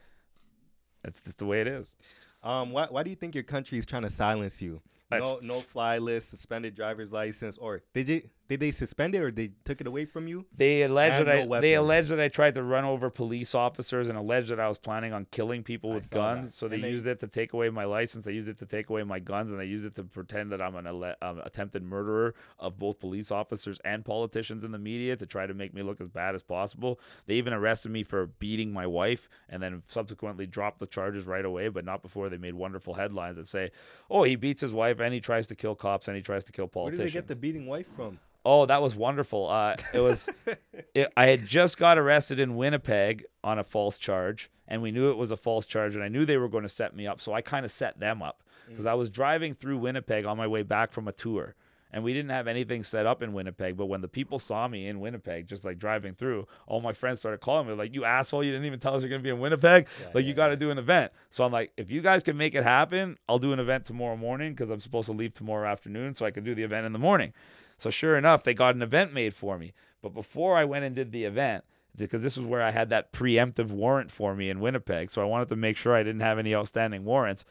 it's 1.07 1.21
just 1.21 1.37
the 1.37 1.45
way 1.45 1.61
it 1.61 1.67
is. 1.67 1.95
Um, 2.43 2.71
why, 2.71 2.87
why 2.89 3.03
do 3.03 3.09
you 3.09 3.15
think 3.15 3.33
your 3.33 3.43
country 3.43 3.77
is 3.77 3.85
trying 3.85 4.03
to 4.03 4.09
silence 4.09 4.61
you? 4.61 4.81
That's- 5.09 5.27
No, 5.27 5.39
no 5.41 5.61
fly 5.61 5.97
list, 5.97 6.29
suspended 6.29 6.75
driver's 6.75 7.11
license, 7.11 7.57
or 7.57 7.81
did 7.93 8.07
they 8.07 8.23
did 8.47 8.59
they 8.59 8.71
suspend 8.71 9.15
it 9.15 9.21
or 9.21 9.31
they 9.31 9.51
took 9.63 9.81
it 9.81 9.87
away 9.87 10.05
from 10.05 10.27
you? 10.27 10.45
They 10.55 10.83
alleged 10.83 11.25
that 11.25 11.29
I 11.29 11.45
no 11.45 11.61
they 11.61 11.73
allege 11.73 12.09
that 12.09 12.19
I 12.19 12.27
tried 12.27 12.55
to 12.55 12.63
run 12.63 12.85
over 12.85 13.09
police 13.09 13.55
officers 13.55 14.07
and 14.07 14.17
alleged 14.17 14.49
that 14.49 14.59
I 14.59 14.67
was 14.69 14.77
planning 14.77 15.13
on 15.13 15.25
killing 15.31 15.63
people 15.63 15.91
with 15.93 16.05
saw 16.07 16.15
that. 16.33 16.35
guns. 16.41 16.55
So 16.55 16.67
they, 16.67 16.79
they- 16.79 16.91
used 16.91 17.07
it 17.07 17.19
to 17.21 17.27
take 17.27 17.53
away 17.53 17.69
my 17.69 17.85
license. 17.85 18.25
They 18.25 18.33
used 18.33 18.47
it 18.47 18.57
to 18.59 18.65
take 18.65 18.89
away 18.89 19.03
my 19.03 19.19
guns, 19.19 19.51
and 19.51 19.59
they 19.59 19.65
used 19.65 19.85
it 19.85 19.95
to 19.95 20.03
pretend 20.03 20.51
that 20.51 20.61
I'm 20.61 20.75
an 20.75 20.85
ele- 20.85 21.15
um, 21.21 21.39
attempted 21.43 21.81
murderer 21.83 22.35
of 22.59 22.77
both 22.77 22.99
police 22.99 23.31
officers 23.31 23.79
and 23.83 24.05
politicians 24.05 24.63
in 24.63 24.71
the 24.71 24.77
media 24.79 25.15
to 25.15 25.25
try 25.25 25.47
to 25.47 25.53
make 25.53 25.73
me 25.73 25.81
look 25.81 25.99
as 25.99 26.09
bad 26.09 26.35
as 26.35 26.43
possible. 26.43 26.99
They 27.25 27.35
even 27.35 27.53
arrested 27.53 27.91
me 27.91 28.03
for 28.03 28.27
beating 28.27 28.71
my 28.71 28.85
wife, 28.85 29.27
and 29.49 29.61
then 29.63 29.81
subsequently 29.89 30.45
dropped 30.45 30.79
the 30.79 30.87
charges 30.87 31.25
right 31.25 31.45
away, 31.45 31.69
but 31.69 31.83
not 31.85 32.01
before 32.03 32.29
they 32.29 32.37
made 32.37 32.53
wonderful 32.53 32.93
headlines 32.93 33.37
that 33.37 33.47
say, 33.47 33.71
"Oh, 34.09 34.23
he 34.23 34.35
beats 34.35 34.61
his 34.61 34.73
wife 34.73 34.99
and 34.99 35.13
he 35.13 35.19
tries 35.19 35.47
to 35.47 35.55
kill 35.55 35.73
cops 35.75 36.07
and 36.07 36.15
he 36.15 36.21
tries 36.21 36.45
to 36.45 36.51
kill 36.51 36.65
Where 36.65 36.69
politicians." 36.69 37.11
did 37.11 37.13
they 37.13 37.19
get 37.21 37.27
the 37.27 37.35
beating 37.35 37.65
wife 37.65 37.87
from? 37.95 38.19
Oh, 38.45 38.67
that 38.67 38.81
was 38.81 38.95
wonderful. 38.95 39.49
Uh, 39.49 39.75
it 39.93 39.99
was. 39.99 40.29
it, 40.93 41.11
I 41.17 41.25
had 41.27 41.45
just 41.45 41.77
got 41.77 41.97
arrested 41.97 42.39
in 42.39 42.55
Winnipeg 42.55 43.25
on 43.43 43.57
a 43.57 43.63
false 43.63 43.97
charge, 43.97 44.51
and 44.67 44.81
we 44.81 44.91
knew 44.91 45.09
it 45.09 45.17
was 45.17 45.31
a 45.31 45.37
false 45.37 45.65
charge, 45.65 45.95
and 45.95 46.03
I 46.03 46.07
knew 46.07 46.25
they 46.25 46.37
were 46.37 46.49
going 46.49 46.63
to 46.63 46.69
set 46.69 46.95
me 46.95 47.07
up. 47.07 47.19
So 47.19 47.33
I 47.33 47.41
kind 47.41 47.65
of 47.65 47.71
set 47.71 47.99
them 47.99 48.21
up 48.21 48.43
because 48.67 48.85
I 48.85 48.93
was 48.93 49.09
driving 49.09 49.53
through 49.53 49.77
Winnipeg 49.77 50.25
on 50.25 50.37
my 50.37 50.47
way 50.47 50.63
back 50.63 50.91
from 50.91 51.07
a 51.07 51.11
tour, 51.11 51.55
and 51.91 52.03
we 52.03 52.13
didn't 52.13 52.31
have 52.31 52.47
anything 52.47 52.83
set 52.83 53.05
up 53.05 53.23
in 53.23 53.33
Winnipeg. 53.33 53.77
But 53.77 53.85
when 53.85 54.01
the 54.01 54.07
people 54.07 54.37
saw 54.37 54.67
me 54.67 54.87
in 54.87 54.99
Winnipeg, 54.99 55.47
just 55.47 55.65
like 55.65 55.79
driving 55.79 56.13
through, 56.13 56.47
all 56.67 56.81
my 56.81 56.93
friends 56.93 57.19
started 57.19 57.41
calling 57.41 57.67
me 57.67 57.73
like, 57.73 57.93
"You 57.93 58.05
asshole! 58.05 58.43
You 58.43 58.51
didn't 58.51 58.65
even 58.65 58.79
tell 58.79 58.95
us 58.95 59.01
you're 59.01 59.09
going 59.09 59.21
to 59.21 59.23
be 59.23 59.29
in 59.29 59.39
Winnipeg. 59.39 59.87
Yeah, 59.99 60.07
like 60.13 60.23
yeah, 60.23 60.29
you 60.29 60.33
got 60.33 60.49
to 60.49 60.57
do 60.57 60.71
an 60.71 60.77
event." 60.77 61.11
So 61.29 61.43
I'm 61.43 61.51
like, 61.51 61.71
"If 61.77 61.91
you 61.91 62.01
guys 62.01 62.21
can 62.21 62.37
make 62.37 62.53
it 62.53 62.63
happen, 62.63 63.17
I'll 63.27 63.39
do 63.39 63.53
an 63.53 63.59
event 63.59 63.85
tomorrow 63.85 64.17
morning 64.17 64.53
because 64.53 64.69
I'm 64.69 64.81
supposed 64.81 65.07
to 65.07 65.13
leave 65.13 65.33
tomorrow 65.33 65.67
afternoon, 65.67 66.13
so 66.15 66.25
I 66.25 66.31
can 66.31 66.43
do 66.43 66.53
the 66.53 66.63
event 66.63 66.85
in 66.85 66.93
the 66.93 66.99
morning." 66.99 67.33
So 67.77 67.89
sure 67.89 68.17
enough, 68.17 68.43
they 68.43 68.53
got 68.53 68.75
an 68.75 68.81
event 68.81 69.13
made 69.13 69.33
for 69.33 69.57
me. 69.57 69.73
But 70.01 70.13
before 70.13 70.55
I 70.55 70.65
went 70.65 70.85
and 70.85 70.95
did 70.95 71.11
the 71.11 71.25
event, 71.25 71.63
because 71.95 72.21
this 72.21 72.37
was 72.37 72.45
where 72.45 72.61
I 72.61 72.71
had 72.71 72.89
that 72.89 73.11
preemptive 73.11 73.69
warrant 73.69 74.11
for 74.11 74.35
me 74.35 74.49
in 74.49 74.59
Winnipeg, 74.59 75.09
so 75.09 75.21
I 75.21 75.25
wanted 75.25 75.49
to 75.49 75.55
make 75.55 75.77
sure 75.77 75.95
I 75.95 76.03
didn't 76.03 76.21
have 76.21 76.37
any 76.37 76.53
outstanding 76.53 77.05
warrants. 77.05 77.45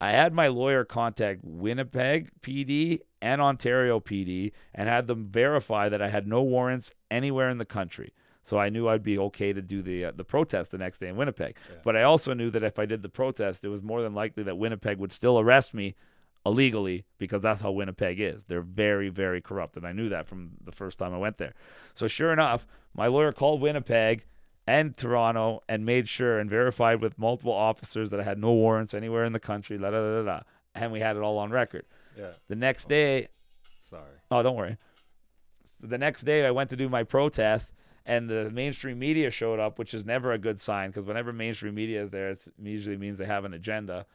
I 0.00 0.12
had 0.12 0.32
my 0.32 0.46
lawyer 0.46 0.84
contact 0.84 1.40
Winnipeg 1.42 2.30
PD 2.40 3.00
and 3.20 3.40
Ontario 3.40 3.98
PD 3.98 4.52
and 4.72 4.88
had 4.88 5.08
them 5.08 5.26
verify 5.26 5.88
that 5.88 6.00
I 6.00 6.08
had 6.08 6.26
no 6.26 6.42
warrants 6.42 6.92
anywhere 7.10 7.50
in 7.50 7.58
the 7.58 7.64
country. 7.64 8.12
So 8.44 8.58
I 8.58 8.70
knew 8.70 8.88
I'd 8.88 9.02
be 9.02 9.18
okay 9.18 9.52
to 9.52 9.60
do 9.60 9.82
the 9.82 10.06
uh, 10.06 10.12
the 10.14 10.24
protest 10.24 10.70
the 10.70 10.78
next 10.78 10.98
day 10.98 11.08
in 11.08 11.16
Winnipeg. 11.16 11.56
Yeah. 11.68 11.76
But 11.84 11.96
I 11.96 12.04
also 12.04 12.32
knew 12.32 12.50
that 12.52 12.62
if 12.62 12.78
I 12.78 12.86
did 12.86 13.02
the 13.02 13.08
protest, 13.08 13.64
it 13.64 13.68
was 13.68 13.82
more 13.82 14.00
than 14.00 14.14
likely 14.14 14.42
that 14.44 14.56
Winnipeg 14.56 14.98
would 14.98 15.12
still 15.12 15.38
arrest 15.38 15.74
me 15.74 15.96
illegally 16.48 17.04
because 17.18 17.42
that's 17.42 17.60
how 17.60 17.70
Winnipeg 17.70 18.18
is. 18.20 18.44
They're 18.44 18.62
very, 18.62 19.08
very 19.08 19.40
corrupt. 19.40 19.76
And 19.76 19.86
I 19.86 19.92
knew 19.92 20.08
that 20.08 20.26
from 20.26 20.52
the 20.64 20.72
first 20.72 20.98
time 20.98 21.14
I 21.14 21.18
went 21.18 21.38
there. 21.38 21.54
So, 21.94 22.08
sure 22.08 22.32
enough, 22.32 22.66
my 22.94 23.06
lawyer 23.06 23.32
called 23.32 23.60
Winnipeg 23.60 24.24
and 24.66 24.96
Toronto 24.96 25.62
and 25.68 25.86
made 25.86 26.08
sure 26.08 26.38
and 26.38 26.50
verified 26.50 27.00
with 27.00 27.18
multiple 27.18 27.52
officers 27.52 28.10
that 28.10 28.20
I 28.20 28.22
had 28.22 28.38
no 28.38 28.52
warrants 28.52 28.94
anywhere 28.94 29.24
in 29.24 29.32
the 29.32 29.40
country. 29.40 29.78
Da, 29.78 29.90
da, 29.90 30.00
da, 30.00 30.22
da. 30.22 30.40
And 30.74 30.92
we 30.92 31.00
had 31.00 31.16
it 31.16 31.22
all 31.22 31.38
on 31.38 31.50
record. 31.50 31.84
Yeah, 32.16 32.32
The 32.48 32.56
next 32.56 32.86
oh, 32.86 32.88
day, 32.88 33.28
sorry. 33.84 34.02
Oh, 34.30 34.42
don't 34.42 34.56
worry. 34.56 34.76
So 35.80 35.86
the 35.86 35.98
next 35.98 36.24
day, 36.24 36.44
I 36.44 36.50
went 36.50 36.70
to 36.70 36.76
do 36.76 36.88
my 36.88 37.04
protest, 37.04 37.72
and 38.04 38.28
the 38.28 38.50
mainstream 38.50 38.98
media 38.98 39.30
showed 39.30 39.60
up, 39.60 39.78
which 39.78 39.94
is 39.94 40.04
never 40.04 40.32
a 40.32 40.38
good 40.38 40.60
sign 40.60 40.90
because 40.90 41.04
whenever 41.04 41.32
mainstream 41.32 41.74
media 41.74 42.02
is 42.02 42.10
there, 42.10 42.30
it 42.30 42.46
usually 42.60 42.96
means 42.96 43.18
they 43.18 43.26
have 43.26 43.44
an 43.44 43.54
agenda. 43.54 44.06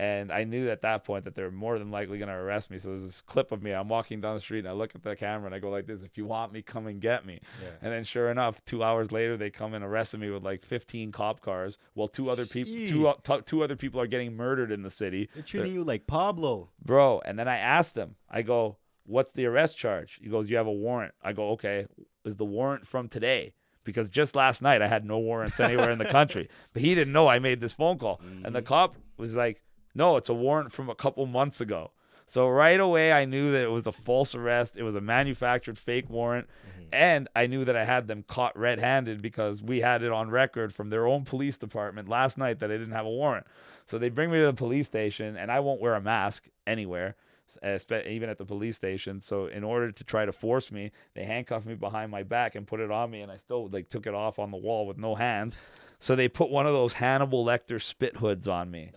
And 0.00 0.32
I 0.32 0.44
knew 0.44 0.70
at 0.70 0.80
that 0.80 1.04
point 1.04 1.26
that 1.26 1.34
they're 1.34 1.50
more 1.50 1.78
than 1.78 1.90
likely 1.90 2.16
going 2.16 2.30
to 2.30 2.34
arrest 2.34 2.70
me. 2.70 2.78
So 2.78 2.88
there's 2.88 3.02
this 3.02 3.20
clip 3.20 3.52
of 3.52 3.62
me. 3.62 3.72
I'm 3.72 3.90
walking 3.90 4.22
down 4.22 4.34
the 4.34 4.40
street 4.40 4.60
and 4.60 4.68
I 4.68 4.72
look 4.72 4.94
at 4.94 5.02
the 5.02 5.14
camera 5.14 5.44
and 5.44 5.54
I 5.54 5.58
go 5.58 5.68
like 5.68 5.86
this: 5.86 6.02
"If 6.02 6.16
you 6.16 6.24
want 6.24 6.54
me, 6.54 6.62
come 6.62 6.86
and 6.86 7.02
get 7.02 7.26
me." 7.26 7.38
Yeah. 7.62 7.68
And 7.82 7.92
then 7.92 8.04
sure 8.04 8.30
enough, 8.30 8.64
two 8.64 8.82
hours 8.82 9.12
later, 9.12 9.36
they 9.36 9.50
come 9.50 9.74
and 9.74 9.84
arrested 9.84 10.18
me 10.20 10.30
with 10.30 10.42
like 10.42 10.62
15 10.62 11.12
cop 11.12 11.42
cars. 11.42 11.76
While 11.92 12.08
two 12.08 12.30
other 12.30 12.46
people, 12.46 12.72
two, 12.72 13.00
Sheesh. 13.00 13.28
o- 13.30 13.36
t- 13.36 13.42
two 13.44 13.62
other 13.62 13.76
people 13.76 14.00
are 14.00 14.06
getting 14.06 14.34
murdered 14.34 14.72
in 14.72 14.82
the 14.82 14.90
city 14.90 15.28
They're 15.34 15.42
treating 15.42 15.74
you 15.74 15.84
like 15.84 16.06
Pablo. 16.06 16.70
bro. 16.82 17.20
And 17.26 17.38
then 17.38 17.46
I 17.46 17.58
asked 17.58 17.94
him, 17.94 18.16
I 18.30 18.40
go, 18.40 18.78
what's 19.04 19.32
the 19.32 19.44
arrest 19.44 19.76
charge? 19.76 20.18
He 20.22 20.30
goes, 20.30 20.48
you 20.48 20.56
have 20.56 20.66
a 20.66 20.72
warrant. 20.72 21.12
I 21.22 21.34
go, 21.34 21.50
okay, 21.50 21.86
is 22.24 22.36
the 22.36 22.46
warrant 22.46 22.86
from 22.86 23.08
today? 23.08 23.52
Because 23.84 24.08
just 24.08 24.34
last 24.34 24.62
night 24.62 24.80
I 24.80 24.86
had 24.86 25.04
no 25.04 25.18
warrants 25.18 25.60
anywhere 25.60 25.90
in 25.90 25.98
the 25.98 26.06
country. 26.06 26.48
But 26.72 26.80
he 26.80 26.94
didn't 26.94 27.12
know 27.12 27.28
I 27.28 27.38
made 27.38 27.60
this 27.60 27.74
phone 27.74 27.98
call. 27.98 28.20
And 28.44 28.54
the 28.54 28.62
mm. 28.62 28.66
cop 28.66 28.96
was 29.18 29.36
like, 29.36 29.62
no, 29.94 30.16
it's 30.16 30.28
a 30.28 30.34
warrant 30.34 30.72
from 30.72 30.88
a 30.88 30.94
couple 30.94 31.26
months 31.26 31.60
ago. 31.60 31.90
So 32.26 32.46
right 32.46 32.78
away 32.78 33.12
I 33.12 33.24
knew 33.24 33.50
that 33.52 33.62
it 33.62 33.70
was 33.70 33.88
a 33.88 33.92
false 33.92 34.34
arrest. 34.36 34.76
It 34.76 34.84
was 34.84 34.94
a 34.94 35.00
manufactured 35.00 35.78
fake 35.78 36.08
warrant. 36.08 36.46
Mm-hmm. 36.46 36.84
And 36.92 37.28
I 37.34 37.46
knew 37.46 37.64
that 37.64 37.76
I 37.76 37.84
had 37.84 38.06
them 38.06 38.24
caught 38.26 38.56
red-handed 38.56 39.20
because 39.20 39.62
we 39.62 39.80
had 39.80 40.02
it 40.02 40.12
on 40.12 40.30
record 40.30 40.72
from 40.72 40.90
their 40.90 41.06
own 41.06 41.24
police 41.24 41.56
department 41.56 42.08
last 42.08 42.38
night 42.38 42.60
that 42.60 42.70
I 42.70 42.76
didn't 42.76 42.92
have 42.92 43.06
a 43.06 43.10
warrant. 43.10 43.46
So 43.86 43.98
they 43.98 44.10
bring 44.10 44.30
me 44.30 44.38
to 44.38 44.46
the 44.46 44.52
police 44.52 44.86
station, 44.86 45.36
and 45.36 45.50
I 45.50 45.58
won't 45.58 45.80
wear 45.80 45.94
a 45.94 46.00
mask 46.00 46.48
anywhere, 46.66 47.16
even 47.64 48.28
at 48.28 48.38
the 48.38 48.44
police 48.44 48.76
station. 48.76 49.20
So 49.20 49.46
in 49.46 49.64
order 49.64 49.90
to 49.90 50.04
try 50.04 50.24
to 50.24 50.32
force 50.32 50.70
me, 50.70 50.92
they 51.14 51.24
handcuffed 51.24 51.66
me 51.66 51.74
behind 51.74 52.12
my 52.12 52.22
back 52.22 52.54
and 52.54 52.66
put 52.66 52.78
it 52.78 52.92
on 52.92 53.10
me, 53.10 53.22
and 53.22 53.32
I 53.32 53.36
still 53.36 53.68
like 53.68 53.88
took 53.88 54.06
it 54.06 54.14
off 54.14 54.38
on 54.38 54.52
the 54.52 54.56
wall 54.56 54.86
with 54.86 54.98
no 54.98 55.16
hands. 55.16 55.56
So 55.98 56.14
they 56.14 56.28
put 56.28 56.50
one 56.50 56.66
of 56.66 56.72
those 56.72 56.94
Hannibal 56.94 57.44
Lecter 57.44 57.82
spit 57.82 58.16
hoods 58.16 58.46
on 58.46 58.70
me 58.70 58.92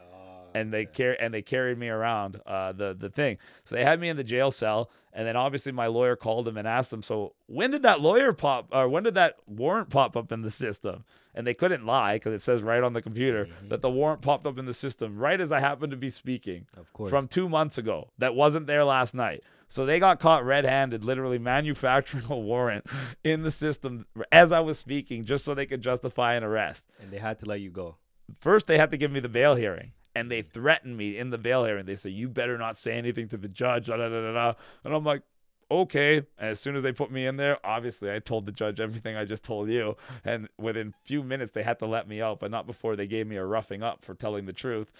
and 0.54 0.74
they 0.74 0.86
car- 0.86 1.18
and 1.20 1.34
they 1.34 1.41
carried 1.41 1.78
me 1.78 1.89
around 1.89 2.39
uh, 2.45 2.72
the 2.72 2.93
the 2.93 3.10
thing. 3.10 3.38
So 3.66 3.76
they 3.76 3.84
had 3.84 3.99
me 3.99 4.10
in 4.10 4.18
the 4.18 4.24
jail 4.24 4.51
cell, 4.51 4.89
and 5.12 5.28
then 5.28 5.36
obviously 5.36 5.72
my 5.72 5.88
lawyer 5.88 6.16
called 6.16 6.45
them 6.45 6.58
and 6.58 6.68
asked 6.68 6.91
them, 6.91 7.01
"So 7.01 7.34
when 7.47 7.72
did 7.72 7.84
that 7.84 8.01
lawyer 8.01 8.34
pop, 8.34 8.68
or 8.72 8.88
when 8.89 9.04
did 9.04 9.16
that 9.16 9.38
warrant 9.47 9.89
pop 9.89 10.16
up 10.18 10.32
in 10.32 10.41
the 10.41 10.51
system?" 10.51 11.04
And 11.36 11.47
they 11.47 11.56
couldn't 11.56 11.84
lie 11.84 12.18
because 12.18 12.34
it 12.34 12.43
says 12.43 12.62
right 12.62 12.84
on 12.84 12.93
the 12.93 13.01
computer 13.01 13.47
that 13.70 13.82
the 13.82 13.89
warrant 13.89 14.22
popped 14.22 14.45
up 14.45 14.60
in 14.60 14.66
the 14.68 14.74
system 14.74 15.18
right 15.18 15.41
as 15.41 15.51
I 15.51 15.60
happened 15.60 15.89
to 15.89 15.97
be 15.97 16.12
speaking 16.12 16.68
Of 16.78 16.93
course. 16.93 17.10
from 17.10 17.28
two 17.28 17.49
months 17.49 17.80
ago. 17.80 18.12
That 18.20 18.36
wasn't 18.36 18.68
there 18.68 18.84
last 18.84 19.16
night. 19.16 19.41
So 19.68 19.84
they 19.84 19.97
got 19.99 20.20
caught 20.20 20.45
red-handed, 20.45 21.04
literally 21.04 21.39
manufacturing 21.39 22.26
a 22.30 22.38
warrant 22.38 22.86
in 23.24 23.41
the 23.41 23.49
system 23.51 24.06
as 24.32 24.51
I 24.51 24.60
was 24.60 24.78
speaking, 24.78 25.26
just 25.26 25.43
so 25.43 25.56
they 25.56 25.66
could 25.66 25.82
justify 25.82 26.36
an 26.36 26.43
arrest 26.43 26.86
and 27.01 27.10
they 27.10 27.18
had 27.18 27.39
to 27.39 27.47
let 27.47 27.62
you 27.62 27.72
go. 27.72 27.97
first 28.39 28.68
they 28.68 28.78
had 28.78 28.91
to 28.91 28.97
give 28.97 29.12
me 29.12 29.20
the 29.20 29.28
bail 29.30 29.56
hearing 29.56 29.91
and 30.16 30.30
they 30.32 30.41
threatened 30.41 30.95
me 30.97 31.18
in 31.18 31.30
the 31.30 31.38
bail 31.38 31.66
hearing 31.66 31.86
they 31.86 31.95
say 31.95 32.09
you 32.09 32.30
better 32.30 32.57
not 32.57 32.78
say 32.78 32.93
anything 32.93 33.28
to 33.28 33.38
the 33.38 33.47
judge 33.47 33.88
da, 33.88 33.97
da, 33.97 34.09
da, 34.09 34.34
da, 34.34 34.53
and 34.84 34.93
i'm 34.93 35.03
like 35.03 35.22
okay 35.72 36.18
and 36.18 36.49
as 36.49 36.59
soon 36.59 36.76
as 36.76 36.84
they 36.84 36.91
put 36.91 37.09
me 37.11 37.26
in 37.26 37.38
there 37.38 37.57
obviously 37.66 38.11
i 38.11 38.20
told 38.20 38.45
the 38.45 38.51
judge 38.51 38.80
everything 38.80 39.16
i 39.16 39.26
just 39.26 39.43
told 39.43 39.70
you 39.70 39.95
and 40.24 40.47
within 40.59 40.93
few 41.03 41.24
minutes 41.24 41.51
they 41.53 41.64
had 41.64 41.80
to 41.80 41.86
let 41.86 42.07
me 42.07 42.22
out 42.22 42.39
but 42.39 42.51
not 42.51 42.68
before 42.68 42.95
they 42.95 43.07
gave 43.07 43.26
me 43.26 43.38
a 43.38 43.45
roughing 43.45 43.82
up 43.82 44.03
for 44.05 44.14
telling 44.14 44.45
the 44.45 44.53
truth 44.53 44.91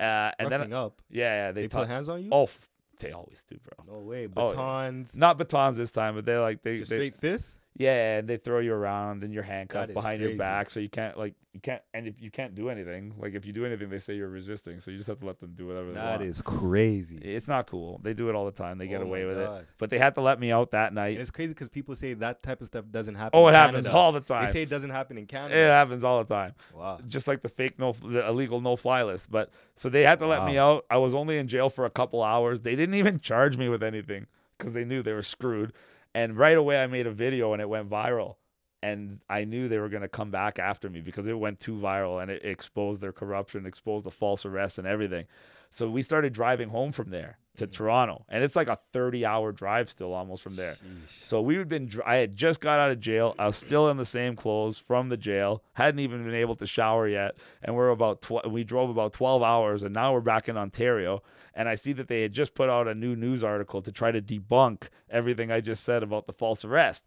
uh, 0.00 0.30
and 0.38 0.50
Roughing 0.50 0.70
then 0.70 0.72
up. 0.72 1.02
yeah, 1.10 1.46
yeah 1.46 1.52
they, 1.52 1.62
They 1.62 1.68
put 1.68 1.88
hands 1.88 2.08
on 2.08 2.22
you? 2.24 2.28
oh 2.32 2.44
f- 2.44 2.68
they 3.00 3.12
always 3.12 3.44
do 3.48 3.58
bro 3.62 3.84
No 3.94 4.00
way. 4.00 4.26
Oh, 4.36 4.48
yeah. 4.48 4.54
Batons. 4.56 5.16
not 5.16 5.38
batons 5.38 5.76
this 5.76 5.92
time 5.92 6.16
but 6.16 6.24
they're 6.24 6.40
like 6.40 6.62
they, 6.62 6.78
they 6.78 6.84
straight 6.84 7.20
fists? 7.20 7.60
Yeah, 7.78 8.18
and 8.18 8.28
they 8.28 8.36
throw 8.36 8.58
you 8.58 8.74
around 8.74 9.22
and 9.24 9.32
you're 9.32 9.42
handcuffed 9.42 9.94
behind 9.94 10.18
crazy. 10.20 10.30
your 10.32 10.38
back, 10.38 10.68
so 10.68 10.80
you 10.80 10.88
can't 10.88 11.16
like 11.16 11.34
you 11.54 11.60
can't 11.60 11.80
and 11.94 12.06
if 12.06 12.20
you 12.20 12.30
can't 12.30 12.54
do 12.54 12.68
anything, 12.68 13.14
like 13.18 13.34
if 13.34 13.46
you 13.46 13.52
do 13.52 13.64
anything, 13.64 13.88
they 13.88 13.98
say 14.00 14.14
you're 14.14 14.28
resisting, 14.28 14.80
so 14.80 14.90
you 14.90 14.96
just 14.96 15.08
have 15.08 15.20
to 15.20 15.26
let 15.26 15.40
them 15.40 15.54
do 15.56 15.66
whatever 15.68 15.92
they 15.92 15.98
want. 16.00 16.18
That 16.20 16.22
is 16.26 16.42
crazy. 16.42 17.16
It's 17.18 17.48
not 17.48 17.66
cool. 17.68 18.00
They 18.02 18.14
do 18.14 18.28
it 18.28 18.34
all 18.34 18.44
the 18.44 18.50
time. 18.52 18.78
They 18.78 18.86
get 18.88 19.00
Oh 19.00 19.04
away 19.04 19.22
my 19.22 19.28
with 19.28 19.38
it. 19.38 19.66
But 19.78 19.90
they 19.90 19.98
had 19.98 20.14
to 20.16 20.20
let 20.20 20.38
me 20.40 20.50
out 20.52 20.72
that 20.72 20.88
And 20.88 20.96
night. 20.96 21.18
it's 21.18 21.30
crazy 21.30 21.54
because 21.54 21.68
people 21.68 21.94
say 21.96 22.14
that 22.14 22.42
type 22.42 22.60
of 22.60 22.66
stuff 22.66 22.84
doesn't 22.90 23.14
happen. 23.14 23.38
Oh, 23.38 23.46
it 23.48 23.54
happens 23.54 23.86
Canada. 23.86 23.96
all 23.98 24.12
the 24.12 24.20
time. 24.20 24.46
They 24.46 24.52
say 24.52 24.62
it 24.62 24.70
doesn't 24.70 24.90
happen 24.90 25.16
in 25.16 25.26
Canada. 25.26 25.58
It 25.58 25.68
happens 25.68 26.04
all 26.04 26.22
the 26.22 26.32
time. 26.34 26.54
Wow. 26.74 26.98
Just 27.08 27.26
like 27.28 27.42
the 27.42 27.48
fake 27.48 27.78
no, 27.78 27.92
the 27.92 28.26
illegal 28.28 28.60
no 28.60 28.74
fly 28.76 29.02
list. 29.04 29.30
But 29.30 29.50
so 29.76 29.88
they 29.88 30.02
had 30.02 30.18
to 30.20 30.26
let 30.26 30.44
me 30.44 30.58
out. 30.58 30.84
I 30.90 30.98
was 30.98 31.14
only 31.14 31.38
in 31.38 31.48
jail 31.48 31.70
for 31.70 31.84
a 31.86 31.90
couple 31.90 32.22
hours. 32.22 32.60
They 32.60 32.74
didn't 32.76 32.96
even 32.96 33.20
charge 33.20 33.56
me 33.56 33.68
with 33.68 33.82
anything 33.84 34.26
because 34.58 34.74
they 34.74 34.84
knew 34.84 35.02
they 35.02 35.12
were 35.12 35.22
screwed. 35.22 35.72
And 36.18 36.36
right 36.36 36.56
away, 36.56 36.82
I 36.82 36.88
made 36.88 37.06
a 37.06 37.12
video 37.12 37.52
and 37.52 37.62
it 37.62 37.68
went 37.68 37.88
viral. 37.88 38.38
And 38.82 39.20
I 39.30 39.44
knew 39.44 39.68
they 39.68 39.78
were 39.78 39.88
going 39.88 40.02
to 40.02 40.08
come 40.08 40.32
back 40.32 40.58
after 40.58 40.90
me 40.90 41.00
because 41.00 41.28
it 41.28 41.38
went 41.38 41.60
too 41.60 41.76
viral 41.76 42.20
and 42.20 42.28
it 42.28 42.44
exposed 42.44 43.00
their 43.00 43.12
corruption, 43.12 43.66
exposed 43.66 44.04
the 44.04 44.10
false 44.10 44.44
arrests 44.44 44.78
and 44.78 44.86
everything. 44.86 45.26
So 45.70 45.88
we 45.88 46.02
started 46.02 46.32
driving 46.32 46.70
home 46.70 46.90
from 46.90 47.10
there 47.10 47.38
to 47.58 47.66
Toronto. 47.66 48.24
And 48.28 48.42
it's 48.42 48.56
like 48.56 48.68
a 48.68 48.78
30 48.92 49.24
hour 49.24 49.52
drive 49.52 49.90
still 49.90 50.12
almost 50.12 50.42
from 50.42 50.56
there. 50.56 50.74
Sheesh. 50.74 51.22
So 51.22 51.40
we 51.40 51.56
had 51.56 51.68
been, 51.68 51.90
I 52.04 52.16
had 52.16 52.34
just 52.34 52.60
got 52.60 52.80
out 52.80 52.90
of 52.90 53.00
jail. 53.00 53.34
I 53.38 53.46
was 53.46 53.56
still 53.56 53.88
in 53.90 53.96
the 53.96 54.06
same 54.06 54.34
clothes 54.34 54.78
from 54.78 55.08
the 55.08 55.16
jail. 55.16 55.62
Hadn't 55.74 56.00
even 56.00 56.24
been 56.24 56.34
able 56.34 56.56
to 56.56 56.66
shower 56.66 57.06
yet, 57.06 57.36
and 57.62 57.76
we're 57.76 57.90
about. 57.90 58.22
Tw- 58.22 58.48
we 58.50 58.64
drove 58.64 58.90
about 58.90 59.12
twelve 59.12 59.42
hours, 59.42 59.82
and 59.82 59.94
now 59.94 60.12
we're 60.12 60.20
back 60.20 60.48
in 60.48 60.56
Ontario. 60.56 61.22
And 61.54 61.68
I 61.68 61.74
see 61.74 61.92
that 61.94 62.08
they 62.08 62.22
had 62.22 62.32
just 62.32 62.54
put 62.54 62.70
out 62.70 62.86
a 62.88 62.94
new 62.94 63.16
news 63.16 63.42
article 63.44 63.82
to 63.82 63.90
try 63.92 64.12
to 64.12 64.22
debunk 64.22 64.88
everything 65.10 65.50
I 65.50 65.60
just 65.60 65.82
said 65.84 66.02
about 66.02 66.26
the 66.26 66.32
false 66.32 66.64
arrest. 66.64 67.04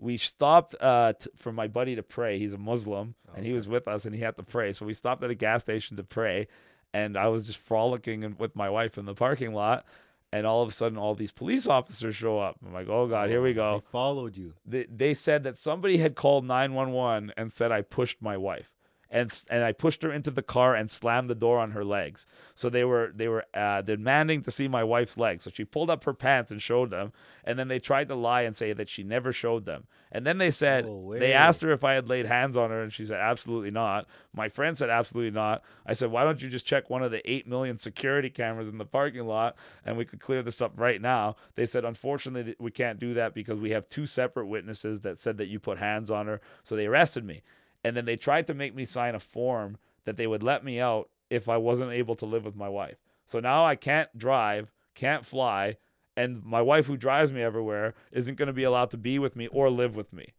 We 0.00 0.16
stopped 0.16 0.74
uh, 0.80 1.14
t- 1.14 1.30
for 1.36 1.52
my 1.52 1.66
buddy 1.66 1.96
to 1.96 2.02
pray. 2.02 2.38
He's 2.38 2.52
a 2.52 2.58
Muslim, 2.58 3.14
and 3.34 3.44
he 3.44 3.52
was 3.52 3.66
with 3.66 3.88
us, 3.88 4.04
and 4.04 4.14
he 4.14 4.20
had 4.20 4.36
to 4.36 4.42
pray. 4.44 4.72
So 4.72 4.86
we 4.86 4.94
stopped 4.94 5.24
at 5.24 5.30
a 5.30 5.34
gas 5.34 5.62
station 5.62 5.96
to 5.96 6.04
pray, 6.04 6.46
and 6.92 7.16
I 7.16 7.28
was 7.28 7.44
just 7.44 7.58
frolicking 7.58 8.22
in- 8.22 8.36
with 8.38 8.56
my 8.56 8.70
wife 8.70 8.98
in 8.98 9.04
the 9.04 9.14
parking 9.14 9.52
lot. 9.54 9.84
And 10.30 10.46
all 10.46 10.60
of 10.60 10.68
a 10.68 10.72
sudden, 10.72 10.98
all 10.98 11.14
these 11.14 11.32
police 11.32 11.66
officers 11.66 12.14
show 12.14 12.38
up. 12.38 12.56
I'm 12.64 12.74
like, 12.74 12.88
oh 12.88 13.06
God, 13.06 13.30
here 13.30 13.40
we 13.40 13.52
oh, 13.52 13.54
go 13.54 13.78
They 13.78 13.90
followed 13.90 14.36
you. 14.36 14.52
they, 14.66 14.84
they 14.84 15.14
said 15.14 15.42
that 15.44 15.56
somebody 15.56 15.96
had 15.96 16.16
called 16.16 16.44
911 16.44 17.32
and 17.38 17.50
said 17.50 17.72
I 17.72 17.80
pushed 17.80 18.20
my 18.20 18.36
wife. 18.36 18.70
And, 19.10 19.32
and 19.48 19.64
I 19.64 19.72
pushed 19.72 20.02
her 20.02 20.12
into 20.12 20.30
the 20.30 20.42
car 20.42 20.74
and 20.74 20.90
slammed 20.90 21.30
the 21.30 21.34
door 21.34 21.58
on 21.58 21.70
her 21.70 21.84
legs. 21.84 22.26
So 22.54 22.68
they 22.68 22.84
were 22.84 23.12
they 23.14 23.28
were 23.28 23.44
uh, 23.54 23.82
demanding 23.82 24.42
to 24.42 24.50
see 24.50 24.68
my 24.68 24.84
wife's 24.84 25.16
legs. 25.16 25.44
So 25.44 25.50
she 25.52 25.64
pulled 25.64 25.88
up 25.88 26.04
her 26.04 26.12
pants 26.12 26.50
and 26.50 26.60
showed 26.60 26.90
them. 26.90 27.12
And 27.44 27.58
then 27.58 27.68
they 27.68 27.78
tried 27.78 28.08
to 28.08 28.14
lie 28.14 28.42
and 28.42 28.54
say 28.54 28.74
that 28.74 28.90
she 28.90 29.02
never 29.02 29.32
showed 29.32 29.64
them. 29.64 29.86
And 30.12 30.26
then 30.26 30.38
they 30.38 30.50
said 30.50 30.86
they 31.18 31.32
asked 31.32 31.60
her 31.62 31.70
if 31.70 31.84
I 31.84 31.94
had 31.94 32.08
laid 32.08 32.26
hands 32.26 32.56
on 32.56 32.70
her, 32.70 32.82
and 32.82 32.92
she 32.92 33.04
said 33.04 33.20
absolutely 33.20 33.70
not. 33.70 34.06
My 34.34 34.48
friend 34.48 34.76
said 34.76 34.90
absolutely 34.90 35.30
not. 35.30 35.62
I 35.86 35.92
said 35.94 36.10
why 36.10 36.24
don't 36.24 36.40
you 36.42 36.48
just 36.48 36.66
check 36.66 36.88
one 36.90 37.02
of 37.02 37.10
the 37.10 37.28
eight 37.30 37.46
million 37.46 37.78
security 37.78 38.30
cameras 38.30 38.68
in 38.68 38.78
the 38.78 38.84
parking 38.84 39.26
lot, 39.26 39.56
and 39.84 39.96
we 39.96 40.04
could 40.04 40.20
clear 40.20 40.42
this 40.42 40.60
up 40.60 40.72
right 40.76 41.00
now. 41.00 41.36
They 41.54 41.66
said 41.66 41.84
unfortunately 41.84 42.54
we 42.58 42.70
can't 42.70 42.98
do 42.98 43.14
that 43.14 43.34
because 43.34 43.58
we 43.58 43.70
have 43.70 43.88
two 43.88 44.06
separate 44.06 44.46
witnesses 44.46 45.00
that 45.00 45.18
said 45.18 45.38
that 45.38 45.48
you 45.48 45.58
put 45.60 45.78
hands 45.78 46.10
on 46.10 46.26
her. 46.26 46.40
So 46.62 46.76
they 46.76 46.86
arrested 46.86 47.24
me, 47.24 47.42
and 47.84 47.96
then 47.96 48.04
they 48.04 48.16
tried 48.16 48.46
to 48.46 48.54
make 48.54 48.74
me 48.74 48.84
sign 48.84 49.14
a 49.14 49.20
form 49.20 49.78
that 50.04 50.16
they 50.16 50.26
would 50.26 50.42
let 50.42 50.64
me 50.64 50.80
out 50.80 51.10
if 51.30 51.48
I 51.48 51.56
wasn't 51.56 51.92
able 51.92 52.16
to 52.16 52.26
live 52.26 52.44
with 52.44 52.56
my 52.56 52.68
wife. 52.68 52.96
So 53.26 53.40
now 53.40 53.64
I 53.64 53.76
can't 53.76 54.16
drive, 54.16 54.72
can't 54.94 55.24
fly, 55.24 55.76
and 56.16 56.44
my 56.44 56.62
wife 56.62 56.86
who 56.86 56.96
drives 56.96 57.30
me 57.30 57.42
everywhere 57.42 57.94
isn't 58.10 58.36
going 58.36 58.48
to 58.48 58.52
be 58.52 58.64
allowed 58.64 58.90
to 58.90 58.96
be 58.96 59.18
with 59.18 59.36
me 59.36 59.46
or 59.48 59.70
live 59.70 59.94
with 59.94 60.12
me. 60.12 60.32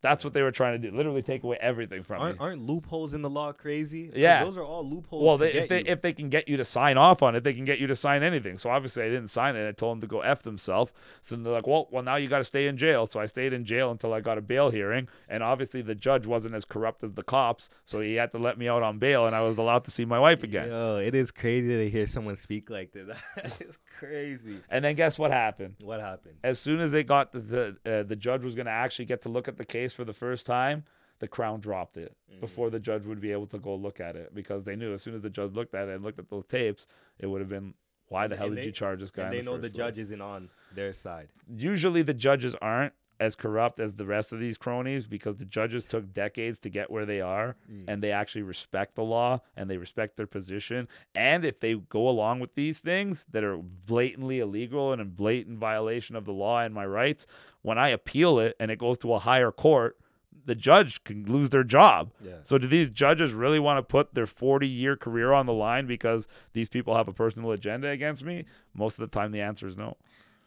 That's 0.00 0.24
what 0.24 0.32
they 0.32 0.42
were 0.42 0.52
trying 0.52 0.80
to 0.80 0.90
do. 0.90 0.96
Literally 0.96 1.22
take 1.22 1.42
away 1.42 1.58
everything 1.60 2.04
from 2.04 2.20
Aren't, 2.20 2.38
me. 2.38 2.44
aren't 2.44 2.62
loopholes 2.62 3.14
in 3.14 3.22
the 3.22 3.30
law 3.30 3.52
crazy? 3.52 4.12
Yeah. 4.14 4.44
Those 4.44 4.56
are 4.56 4.64
all 4.64 4.88
loopholes. 4.88 5.24
Well, 5.24 5.38
they, 5.38 5.52
if 5.52 5.68
they 5.68 5.78
you. 5.78 5.84
if 5.88 6.02
they 6.02 6.12
can 6.12 6.28
get 6.28 6.48
you 6.48 6.56
to 6.56 6.64
sign 6.64 6.96
off 6.96 7.22
on 7.22 7.34
it, 7.34 7.42
they 7.42 7.52
can 7.52 7.64
get 7.64 7.80
you 7.80 7.86
to 7.88 7.96
sign 7.96 8.22
anything. 8.22 8.58
So 8.58 8.70
obviously, 8.70 9.02
I 9.02 9.08
didn't 9.08 9.28
sign 9.28 9.56
it. 9.56 9.68
I 9.68 9.72
told 9.72 9.96
them 9.96 10.00
to 10.02 10.06
go 10.06 10.20
f 10.20 10.42
themselves. 10.42 10.92
So 11.20 11.34
then 11.34 11.42
they're 11.42 11.52
like, 11.52 11.66
well, 11.66 11.88
well, 11.90 12.02
now 12.02 12.16
you 12.16 12.28
got 12.28 12.38
to 12.38 12.44
stay 12.44 12.68
in 12.68 12.76
jail. 12.76 13.06
So 13.06 13.18
I 13.18 13.26
stayed 13.26 13.52
in 13.52 13.64
jail 13.64 13.90
until 13.90 14.12
I 14.12 14.20
got 14.20 14.38
a 14.38 14.40
bail 14.40 14.70
hearing. 14.70 15.08
And 15.28 15.42
obviously, 15.42 15.82
the 15.82 15.94
judge 15.94 16.26
wasn't 16.26 16.54
as 16.54 16.64
corrupt 16.64 17.02
as 17.02 17.12
the 17.12 17.22
cops, 17.22 17.68
so 17.84 18.00
he 18.00 18.14
had 18.14 18.32
to 18.32 18.38
let 18.38 18.56
me 18.58 18.68
out 18.68 18.82
on 18.82 18.98
bail, 18.98 19.26
and 19.26 19.34
I 19.34 19.42
was 19.42 19.58
allowed 19.58 19.84
to 19.84 19.90
see 19.90 20.04
my 20.04 20.18
wife 20.18 20.42
again. 20.42 20.68
Yo, 20.68 20.98
it 20.98 21.14
is 21.14 21.30
crazy 21.30 21.68
to 21.68 21.90
hear 21.90 22.06
someone 22.06 22.36
speak 22.36 22.70
like 22.70 22.92
this. 22.92 23.16
Crazy. 23.98 24.60
And 24.70 24.84
then 24.84 24.94
guess 24.94 25.18
what 25.18 25.30
happened? 25.30 25.74
What 25.80 26.00
happened? 26.00 26.36
As 26.44 26.58
soon 26.58 26.80
as 26.80 26.92
they 26.92 27.02
got 27.04 27.32
the 27.32 27.38
the, 27.40 27.76
uh, 27.84 28.02
the 28.04 28.16
judge 28.16 28.42
was 28.42 28.54
going 28.54 28.66
to 28.66 28.72
actually 28.72 29.06
get 29.06 29.22
to 29.22 29.28
look 29.28 29.48
at 29.48 29.56
the 29.56 29.64
case 29.64 29.92
for 29.92 30.04
the 30.04 30.12
first 30.12 30.46
time, 30.46 30.84
the 31.18 31.26
crown 31.28 31.60
dropped 31.60 31.96
it 31.96 32.14
Mm. 32.32 32.40
before 32.40 32.70
the 32.70 32.78
judge 32.78 33.04
would 33.06 33.20
be 33.20 33.32
able 33.32 33.46
to 33.48 33.58
go 33.58 33.74
look 33.74 33.98
at 34.00 34.14
it 34.14 34.34
because 34.34 34.62
they 34.64 34.76
knew 34.76 34.92
as 34.92 35.02
soon 35.02 35.14
as 35.14 35.22
the 35.22 35.30
judge 35.30 35.52
looked 35.54 35.74
at 35.74 35.88
it 35.88 35.94
and 35.96 36.04
looked 36.04 36.18
at 36.18 36.28
those 36.28 36.44
tapes, 36.44 36.86
it 37.18 37.26
would 37.26 37.40
have 37.40 37.48
been 37.48 37.74
why 38.08 38.26
the 38.28 38.36
hell 38.36 38.46
and 38.46 38.54
did 38.56 38.62
they- 38.62 38.66
you 38.66 38.72
charge 38.72 39.00
this 39.00 39.10
guy? 39.10 39.24
And 39.24 39.32
they 39.32 39.42
know 39.42 39.56
the 39.56 39.68
judge 39.70 39.98
isn't 39.98 40.20
on 40.20 40.48
their 40.74 40.92
side. 40.92 41.28
Usually 41.56 42.02
the 42.02 42.14
judges 42.14 42.54
aren't 42.62 42.92
as 43.20 43.34
corrupt 43.34 43.80
as 43.80 43.96
the 43.96 44.06
rest 44.06 44.32
of 44.32 44.38
these 44.38 44.56
cronies 44.56 45.06
because 45.06 45.36
the 45.36 45.44
judges 45.44 45.82
took 45.84 46.12
decades 46.12 46.58
to 46.60 46.68
get 46.70 46.90
where 46.90 47.04
they 47.04 47.20
are 47.20 47.56
Mm. 47.70 47.84
and 47.88 48.02
they 48.02 48.12
actually 48.12 48.42
respect 48.42 48.94
the 48.94 49.02
law 49.02 49.40
and 49.56 49.68
they 49.68 49.76
respect 49.76 50.16
their 50.16 50.26
position. 50.26 50.86
And 51.14 51.44
if 51.44 51.58
they 51.58 51.74
go 51.74 52.08
along 52.08 52.40
with 52.40 52.54
these 52.54 52.78
things 52.80 53.26
that 53.32 53.42
are 53.42 53.56
blatantly 53.58 54.38
illegal 54.38 54.92
and 54.92 55.00
in 55.02 55.10
blatant 55.10 55.58
violation 55.58 56.14
of 56.14 56.24
the 56.26 56.32
law 56.32 56.60
and 56.60 56.72
my 56.72 56.86
rights, 56.86 57.26
when 57.62 57.76
I 57.78 57.88
appeal 57.88 58.38
it 58.38 58.54
and 58.60 58.70
it 58.70 58.78
goes 58.78 58.98
to 58.98 59.12
a 59.14 59.18
higher 59.18 59.50
court, 59.50 59.96
the 60.44 60.54
judge 60.54 61.02
can 61.04 61.24
lose 61.26 61.50
their 61.50 61.64
job. 61.64 62.10
Yeah. 62.24 62.36
So 62.42 62.56
do 62.56 62.66
these 62.68 62.88
judges 62.88 63.34
really 63.34 63.58
want 63.58 63.78
to 63.78 63.82
put 63.82 64.14
their 64.14 64.26
40 64.26 64.66
year 64.66 64.96
career 64.96 65.32
on 65.32 65.44
the 65.46 65.52
line 65.52 65.86
because 65.86 66.26
these 66.52 66.68
people 66.68 66.94
have 66.94 67.08
a 67.08 67.12
personal 67.12 67.50
agenda 67.50 67.88
against 67.88 68.22
me? 68.24 68.44
Most 68.72 68.94
of 68.98 69.00
the 69.10 69.14
time, 69.14 69.32
the 69.32 69.40
answer 69.42 69.66
is 69.66 69.76
no. 69.76 69.96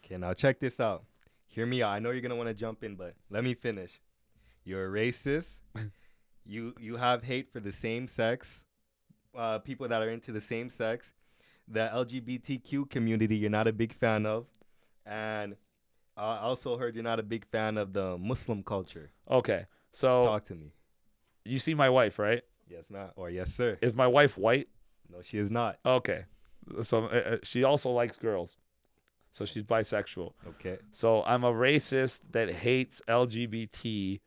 Okay, 0.04 0.18
now 0.18 0.34
check 0.34 0.60
this 0.60 0.80
out. 0.80 1.04
Hear 1.52 1.66
me 1.66 1.84
out. 1.84 1.90
I 1.92 2.00
know 2.00 2.12
you're 2.12 2.22
gonna 2.22 2.38
want 2.38 2.48
to 2.48 2.54
jump 2.54 2.82
in, 2.82 2.96
but 2.96 3.14
let 3.30 3.44
me 3.44 3.54
finish. 3.54 4.00
You're 4.64 4.88
a 4.88 4.90
racist. 5.02 5.60
you 6.46 6.74
you 6.80 6.96
have 6.96 7.24
hate 7.24 7.52
for 7.52 7.60
the 7.60 7.74
same 7.74 8.08
sex, 8.08 8.64
uh, 9.36 9.60
people 9.60 9.86
that 9.90 10.02
are 10.02 10.10
into 10.10 10.32
the 10.32 10.40
same 10.40 10.70
sex. 10.70 11.14
The 11.68 11.90
LGBTQ 11.94 12.90
community, 12.90 13.36
you're 13.36 13.50
not 13.50 13.68
a 13.68 13.74
big 13.74 13.94
fan 13.94 14.26
of, 14.26 14.46
and 15.06 15.58
I 16.16 16.38
also 16.38 16.78
heard 16.78 16.96
you're 16.96 17.04
not 17.04 17.20
a 17.20 17.24
big 17.24 17.46
fan 17.46 17.78
of 17.78 17.92
the 17.92 18.18
Muslim 18.18 18.64
culture. 18.64 19.12
Okay. 19.30 19.66
So 19.92 20.24
Talk 20.24 20.46
to 20.46 20.56
me. 20.56 20.72
you 21.44 21.60
see 21.60 21.74
my 21.74 21.90
wife, 21.90 22.18
right? 22.18 22.44
Yes, 22.70 22.90
not 22.90 23.12
or 23.18 23.30
yes, 23.30 23.54
sir. 23.54 23.78
Is 23.82 23.94
my 23.94 24.08
wife 24.08 24.38
white? 24.38 24.70
No, 25.12 25.22
she 25.22 25.38
is 25.38 25.52
not. 25.52 25.80
Okay. 25.86 26.24
So 26.84 27.06
uh, 27.06 27.10
uh, 27.10 27.38
she 27.44 27.66
also 27.66 27.90
likes 27.90 28.16
girls. 28.16 28.56
So 29.32 29.46
she's 29.46 29.64
bisexual. 29.64 30.34
Okay. 30.48 30.78
So 30.92 31.24
I'm 31.24 31.44
a 31.44 31.52
racist 31.54 32.20
that 32.32 32.52
hates 32.52 33.02
LGBT, 33.08 34.20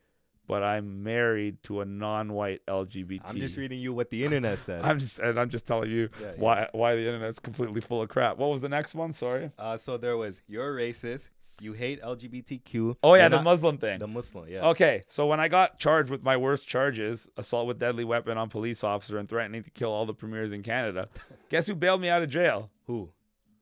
but 0.47 0.63
I'm 0.63 1.03
married 1.03 1.61
to 1.63 1.81
a 1.81 1.85
non-white 1.85 2.61
LGBT. 2.67 3.21
I'm 3.25 3.37
just 3.39 3.57
reading 3.57 3.79
you 3.79 3.93
what 3.93 4.09
the 4.09 4.23
internet 4.25 4.59
says. 4.59 4.81
I'm 4.85 4.99
just 4.99 5.19
and 5.19 5.39
I'm 5.39 5.49
just 5.49 5.65
telling 5.67 5.89
you 5.91 6.09
Yeah, 6.19 6.27
yeah. 6.27 6.33
why 6.37 6.69
why 6.71 6.95
the 6.95 7.05
internet's 7.05 7.39
completely 7.39 7.81
full 7.81 8.01
of 8.01 8.09
crap. 8.09 8.37
What 8.37 8.49
was 8.49 8.61
the 8.61 8.69
next 8.69 8.95
one? 8.95 9.13
Sorry. 9.13 9.51
Uh, 9.59 9.77
so 9.77 9.97
there 9.97 10.17
was 10.17 10.41
you're 10.47 10.77
a 10.77 10.81
racist. 10.81 11.29
You 11.61 11.71
hate 11.71 12.01
LGBTQ. 12.01 12.97
Oh 13.01 13.13
yeah, 13.13 13.29
the 13.29 13.37
not- 13.37 13.45
Muslim 13.45 13.77
thing. 13.77 13.99
the 13.99 14.07
Muslim. 14.07 14.49
Yeah. 14.49 14.67
Okay, 14.69 15.03
so 15.07 15.25
when 15.27 15.39
I 15.39 15.47
got 15.47 15.79
charged 15.79 16.09
with 16.09 16.21
my 16.21 16.35
worst 16.35 16.67
charges, 16.67 17.29
assault 17.37 17.65
with 17.67 17.79
deadly 17.79 18.03
weapon 18.03 18.37
on 18.37 18.49
police 18.49 18.83
officer 18.83 19.17
and 19.17 19.29
threatening 19.29 19.63
to 19.63 19.69
kill 19.69 19.89
all 19.91 20.05
the 20.05 20.13
premiers 20.13 20.51
in 20.51 20.63
Canada, 20.63 21.07
guess 21.49 21.65
who 21.67 21.73
bailed 21.75 22.01
me 22.01 22.09
out 22.09 22.21
of 22.23 22.29
jail? 22.29 22.71
Who? 22.87 23.11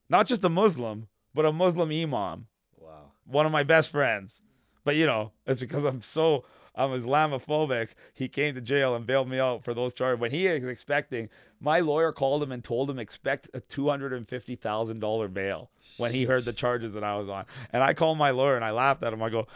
Not 0.10 0.26
just 0.26 0.44
a 0.44 0.50
Muslim, 0.50 1.08
but 1.34 1.46
a 1.46 1.52
Muslim 1.52 1.92
imam, 1.92 2.48
Wow. 2.78 3.12
one 3.26 3.46
of 3.46 3.52
my 3.52 3.64
best 3.64 3.90
friends. 3.92 4.42
But 4.84 4.96
you 4.96 5.06
know, 5.06 5.32
it's 5.46 5.62
because 5.62 5.86
I'm 5.86 6.02
so 6.02 6.44
I'm 6.76 6.90
Islamophobic. 6.90 7.90
He 8.14 8.28
came 8.28 8.56
to 8.56 8.62
jail 8.62 8.96
and 8.96 9.06
bailed 9.06 9.30
me 9.30 9.40
out 9.40 9.64
for 9.64 9.74
those 9.74 9.94
charges. 9.94 10.20
When 10.20 10.32
he 10.32 10.48
is 10.48 10.66
expecting, 10.66 11.30
my 11.62 11.80
lawyer 11.80 12.12
called 12.12 12.42
him 12.44 12.52
and 12.52 12.64
told 12.64 12.90
him 12.90 13.00
expect 13.00 13.50
a 13.54 13.60
two 13.62 13.88
hundred 13.90 14.12
and 14.14 14.28
fifty 14.28 14.56
thousand 14.56 15.00
dollar 15.00 15.28
bail 15.28 15.70
when 15.98 16.12
he 16.12 16.26
heard 16.26 16.46
the 16.46 16.54
charges 16.54 16.92
that 16.94 17.04
I 17.04 17.16
was 17.16 17.30
on. 17.30 17.46
And 17.72 17.84
I 17.84 17.94
called 17.94 18.18
my 18.18 18.32
lawyer 18.32 18.56
and 18.56 18.66
I 18.66 18.72
laughed 18.72 19.04
at 19.04 19.14
him. 19.14 19.22
I 19.24 19.30
go, 19.30 19.48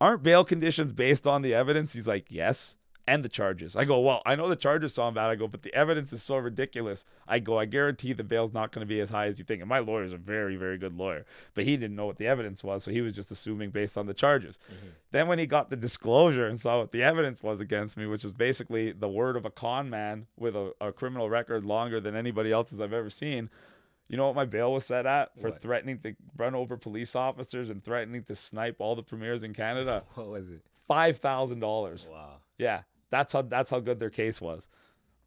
aren't 0.00 0.22
bail 0.22 0.44
conditions 0.44 0.90
based 0.92 1.26
on 1.26 1.42
the 1.42 1.54
evidence? 1.54 1.92
He's 1.92 2.08
like, 2.08 2.26
yes. 2.28 2.76
And 3.06 3.24
the 3.24 3.28
charges. 3.28 3.74
I 3.74 3.84
go, 3.84 3.98
well, 3.98 4.22
I 4.24 4.36
know 4.36 4.48
the 4.48 4.54
charges 4.54 4.94
sound 4.94 5.16
bad. 5.16 5.28
I 5.28 5.34
go, 5.34 5.48
but 5.48 5.62
the 5.62 5.74
evidence 5.74 6.12
is 6.12 6.22
so 6.22 6.36
ridiculous. 6.36 7.04
I 7.26 7.40
go, 7.40 7.58
I 7.58 7.64
guarantee 7.64 8.12
the 8.12 8.22
bail's 8.22 8.52
not 8.52 8.70
going 8.70 8.86
to 8.86 8.88
be 8.88 9.00
as 9.00 9.10
high 9.10 9.26
as 9.26 9.40
you 9.40 9.44
think. 9.44 9.60
And 9.60 9.68
my 9.68 9.80
lawyer's 9.80 10.12
a 10.12 10.16
very, 10.16 10.54
very 10.54 10.78
good 10.78 10.96
lawyer, 10.96 11.26
but 11.54 11.64
he 11.64 11.76
didn't 11.76 11.96
know 11.96 12.06
what 12.06 12.18
the 12.18 12.28
evidence 12.28 12.62
was. 12.62 12.84
So 12.84 12.92
he 12.92 13.00
was 13.00 13.12
just 13.12 13.32
assuming 13.32 13.70
based 13.70 13.98
on 13.98 14.06
the 14.06 14.14
charges. 14.14 14.58
Mm-hmm. 14.72 14.88
Then 15.10 15.26
when 15.26 15.40
he 15.40 15.46
got 15.46 15.68
the 15.68 15.76
disclosure 15.76 16.46
and 16.46 16.60
saw 16.60 16.78
what 16.78 16.92
the 16.92 17.02
evidence 17.02 17.42
was 17.42 17.60
against 17.60 17.96
me, 17.96 18.06
which 18.06 18.24
is 18.24 18.32
basically 18.32 18.92
the 18.92 19.08
word 19.08 19.36
of 19.36 19.44
a 19.44 19.50
con 19.50 19.90
man 19.90 20.26
with 20.38 20.54
a, 20.54 20.72
a 20.80 20.92
criminal 20.92 21.28
record 21.28 21.66
longer 21.66 21.98
than 22.00 22.14
anybody 22.14 22.52
else's 22.52 22.80
I've 22.80 22.92
ever 22.92 23.10
seen, 23.10 23.50
you 24.08 24.16
know 24.16 24.26
what 24.26 24.36
my 24.36 24.44
bail 24.44 24.72
was 24.74 24.84
set 24.86 25.06
at 25.06 25.34
for 25.40 25.48
What? 25.50 25.60
threatening 25.60 25.98
to 26.00 26.14
run 26.36 26.54
over 26.54 26.76
police 26.76 27.16
officers 27.16 27.70
and 27.70 27.82
threatening 27.82 28.22
to 28.24 28.36
snipe 28.36 28.76
all 28.78 28.94
the 28.94 29.02
premiers 29.02 29.42
in 29.42 29.54
Canada? 29.54 30.04
What 30.14 30.28
was 30.28 30.50
it? 30.50 30.60
Five 30.86 31.18
thousand 31.18 31.60
dollars. 31.60 32.08
Wow. 32.12 32.36
Yeah, 32.58 32.82
that's 33.12 33.32
how 33.32 33.42
that's 33.42 33.70
how 33.70 33.78
good 33.78 34.00
their 34.00 34.10
case 34.10 34.40
was. 34.40 34.68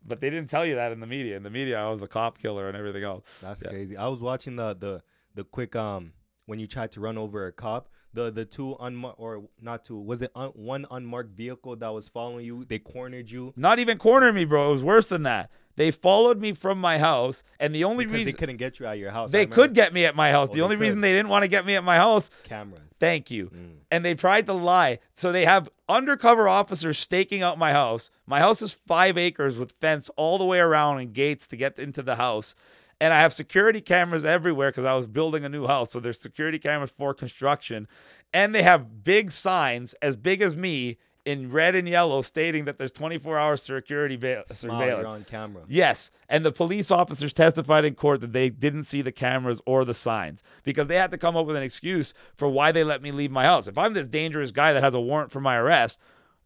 But 0.05 0.19
they 0.19 0.29
didn't 0.29 0.49
tell 0.49 0.65
you 0.65 0.75
that 0.75 0.91
in 0.91 0.99
the 0.99 1.07
media. 1.07 1.37
In 1.37 1.43
the 1.43 1.49
media, 1.49 1.79
I 1.79 1.89
was 1.89 2.01
a 2.01 2.07
cop 2.07 2.37
killer 2.37 2.67
and 2.67 2.75
everything 2.75 3.03
else. 3.03 3.23
That's 3.41 3.61
Yeah. 3.61 3.69
crazy. 3.69 3.95
I 3.95 4.07
was 4.09 4.19
watching 4.19 4.57
the 4.57 4.73
the 4.75 5.01
the 5.35 5.45
quick 5.45 5.75
um 5.75 6.11
when 6.47 6.59
you 6.59 6.67
tried 6.67 6.91
to 6.93 6.99
run 6.99 7.17
over 7.17 7.47
a 7.47 7.51
cop. 7.53 7.87
The 8.15 8.31
the 8.31 8.45
two 8.45 8.77
unmarked 8.79 9.19
or 9.19 9.43
not 9.61 9.83
two 9.83 9.99
was 9.99 10.21
it 10.21 10.31
un- 10.35 10.51
one 10.55 10.87
unmarked 10.89 11.35
vehicle 11.35 11.75
that 11.75 11.89
was 11.89 12.07
following 12.07 12.45
you? 12.45 12.65
They 12.65 12.79
cornered 12.79 13.29
you 13.29 13.53
Not 13.57 13.79
even 13.79 13.97
corner 13.97 14.31
me, 14.31 14.45
bro. 14.45 14.69
It 14.69 14.71
was 14.71 14.83
worse 14.83 15.07
than 15.07 15.23
that. 15.23 15.51
They 15.75 15.91
followed 15.91 16.39
me 16.39 16.53
from 16.53 16.79
my 16.79 16.97
house, 16.97 17.43
and 17.59 17.75
the 17.75 17.83
only 17.83 18.05
because 18.05 18.19
reason 18.19 18.31
they 18.31 18.37
couldn't 18.37 18.57
get 18.57 18.79
you 18.79 18.85
out 18.85 18.93
of 18.93 18.99
your 18.99 19.11
house. 19.11 19.31
They 19.31 19.45
could 19.45 19.73
get 19.73 19.93
me 19.93 20.05
at 20.05 20.15
my 20.15 20.31
house. 20.31 20.47
Oh, 20.51 20.55
the 20.55 20.61
only 20.61 20.77
reason 20.77 21.01
they 21.01 21.11
didn't 21.11 21.27
want 21.27 21.43
to 21.43 21.49
get 21.49 21.65
me 21.65 21.75
at 21.75 21.83
my 21.83 21.97
house, 21.97 22.29
cameras. 22.45 22.81
thank 22.97 23.29
you. 23.29 23.47
Mm. 23.47 23.79
And 23.91 24.05
they 24.05 24.15
tried 24.15 24.45
to 24.45 24.53
lie. 24.53 24.99
So 25.15 25.33
they 25.33 25.43
have 25.43 25.67
undercover 25.89 26.47
officers 26.47 26.97
staking 26.97 27.41
out 27.41 27.57
my 27.57 27.73
house. 27.73 28.09
My 28.25 28.39
house 28.39 28.61
is 28.61 28.71
five 28.71 29.17
acres 29.17 29.57
with 29.57 29.73
fence 29.73 30.09
all 30.15 30.37
the 30.37 30.45
way 30.45 30.59
around 30.59 30.99
and 30.99 31.13
gates 31.13 31.45
to 31.47 31.57
get 31.57 31.77
into 31.77 32.01
the 32.01 32.15
house. 32.15 32.55
And 33.01 33.13
I 33.13 33.19
have 33.21 33.33
security 33.33 33.81
cameras 33.81 34.25
everywhere 34.25 34.71
because 34.71 34.85
I 34.85 34.95
was 34.95 35.07
building 35.07 35.43
a 35.43 35.49
new 35.49 35.67
house. 35.67 35.91
So 35.91 35.99
there's 35.99 36.19
security 36.19 36.59
cameras 36.59 36.93
for 36.97 37.13
construction. 37.13 37.87
And 38.33 38.55
they 38.55 38.63
have 38.63 39.03
big 39.03 39.31
signs 39.31 39.93
as 40.01 40.15
big 40.15 40.41
as 40.41 40.55
me 40.55 40.97
in 41.25 41.51
red 41.51 41.75
and 41.75 41.89
yellow 41.89 42.21
stating 42.21 42.65
that 42.65 42.77
there's 42.77 42.91
24 42.91 43.37
hour 43.37 43.57
security 43.57 44.15
ba- 44.15 44.43
surveillance. 44.47 45.07
on 45.07 45.23
camera. 45.23 45.63
Yes, 45.67 46.11
and 46.29 46.45
the 46.45 46.51
police 46.51 46.91
officers 46.91 47.33
testified 47.33 47.83
in 47.83 47.95
court 47.95 48.21
that 48.21 48.31
they 48.31 48.49
didn't 48.51 48.83
see 48.83 49.01
the 49.01 49.11
cameras 49.11 49.59
or 49.65 49.83
the 49.85 49.95
signs 49.95 50.43
because 50.63 50.87
they 50.87 50.95
had 50.97 51.09
to 51.11 51.17
come 51.17 51.35
up 51.35 51.47
with 51.47 51.55
an 51.55 51.63
excuse 51.63 52.13
for 52.37 52.47
why 52.47 52.71
they 52.71 52.83
let 52.83 53.01
me 53.01 53.11
leave 53.11 53.31
my 53.31 53.43
house. 53.43 53.67
If 53.67 53.77
I'm 53.77 53.93
this 53.93 54.07
dangerous 54.07 54.51
guy 54.51 54.71
that 54.73 54.83
has 54.83 54.93
a 54.93 55.01
warrant 55.01 55.31
for 55.31 55.41
my 55.41 55.57
arrest, 55.57 55.97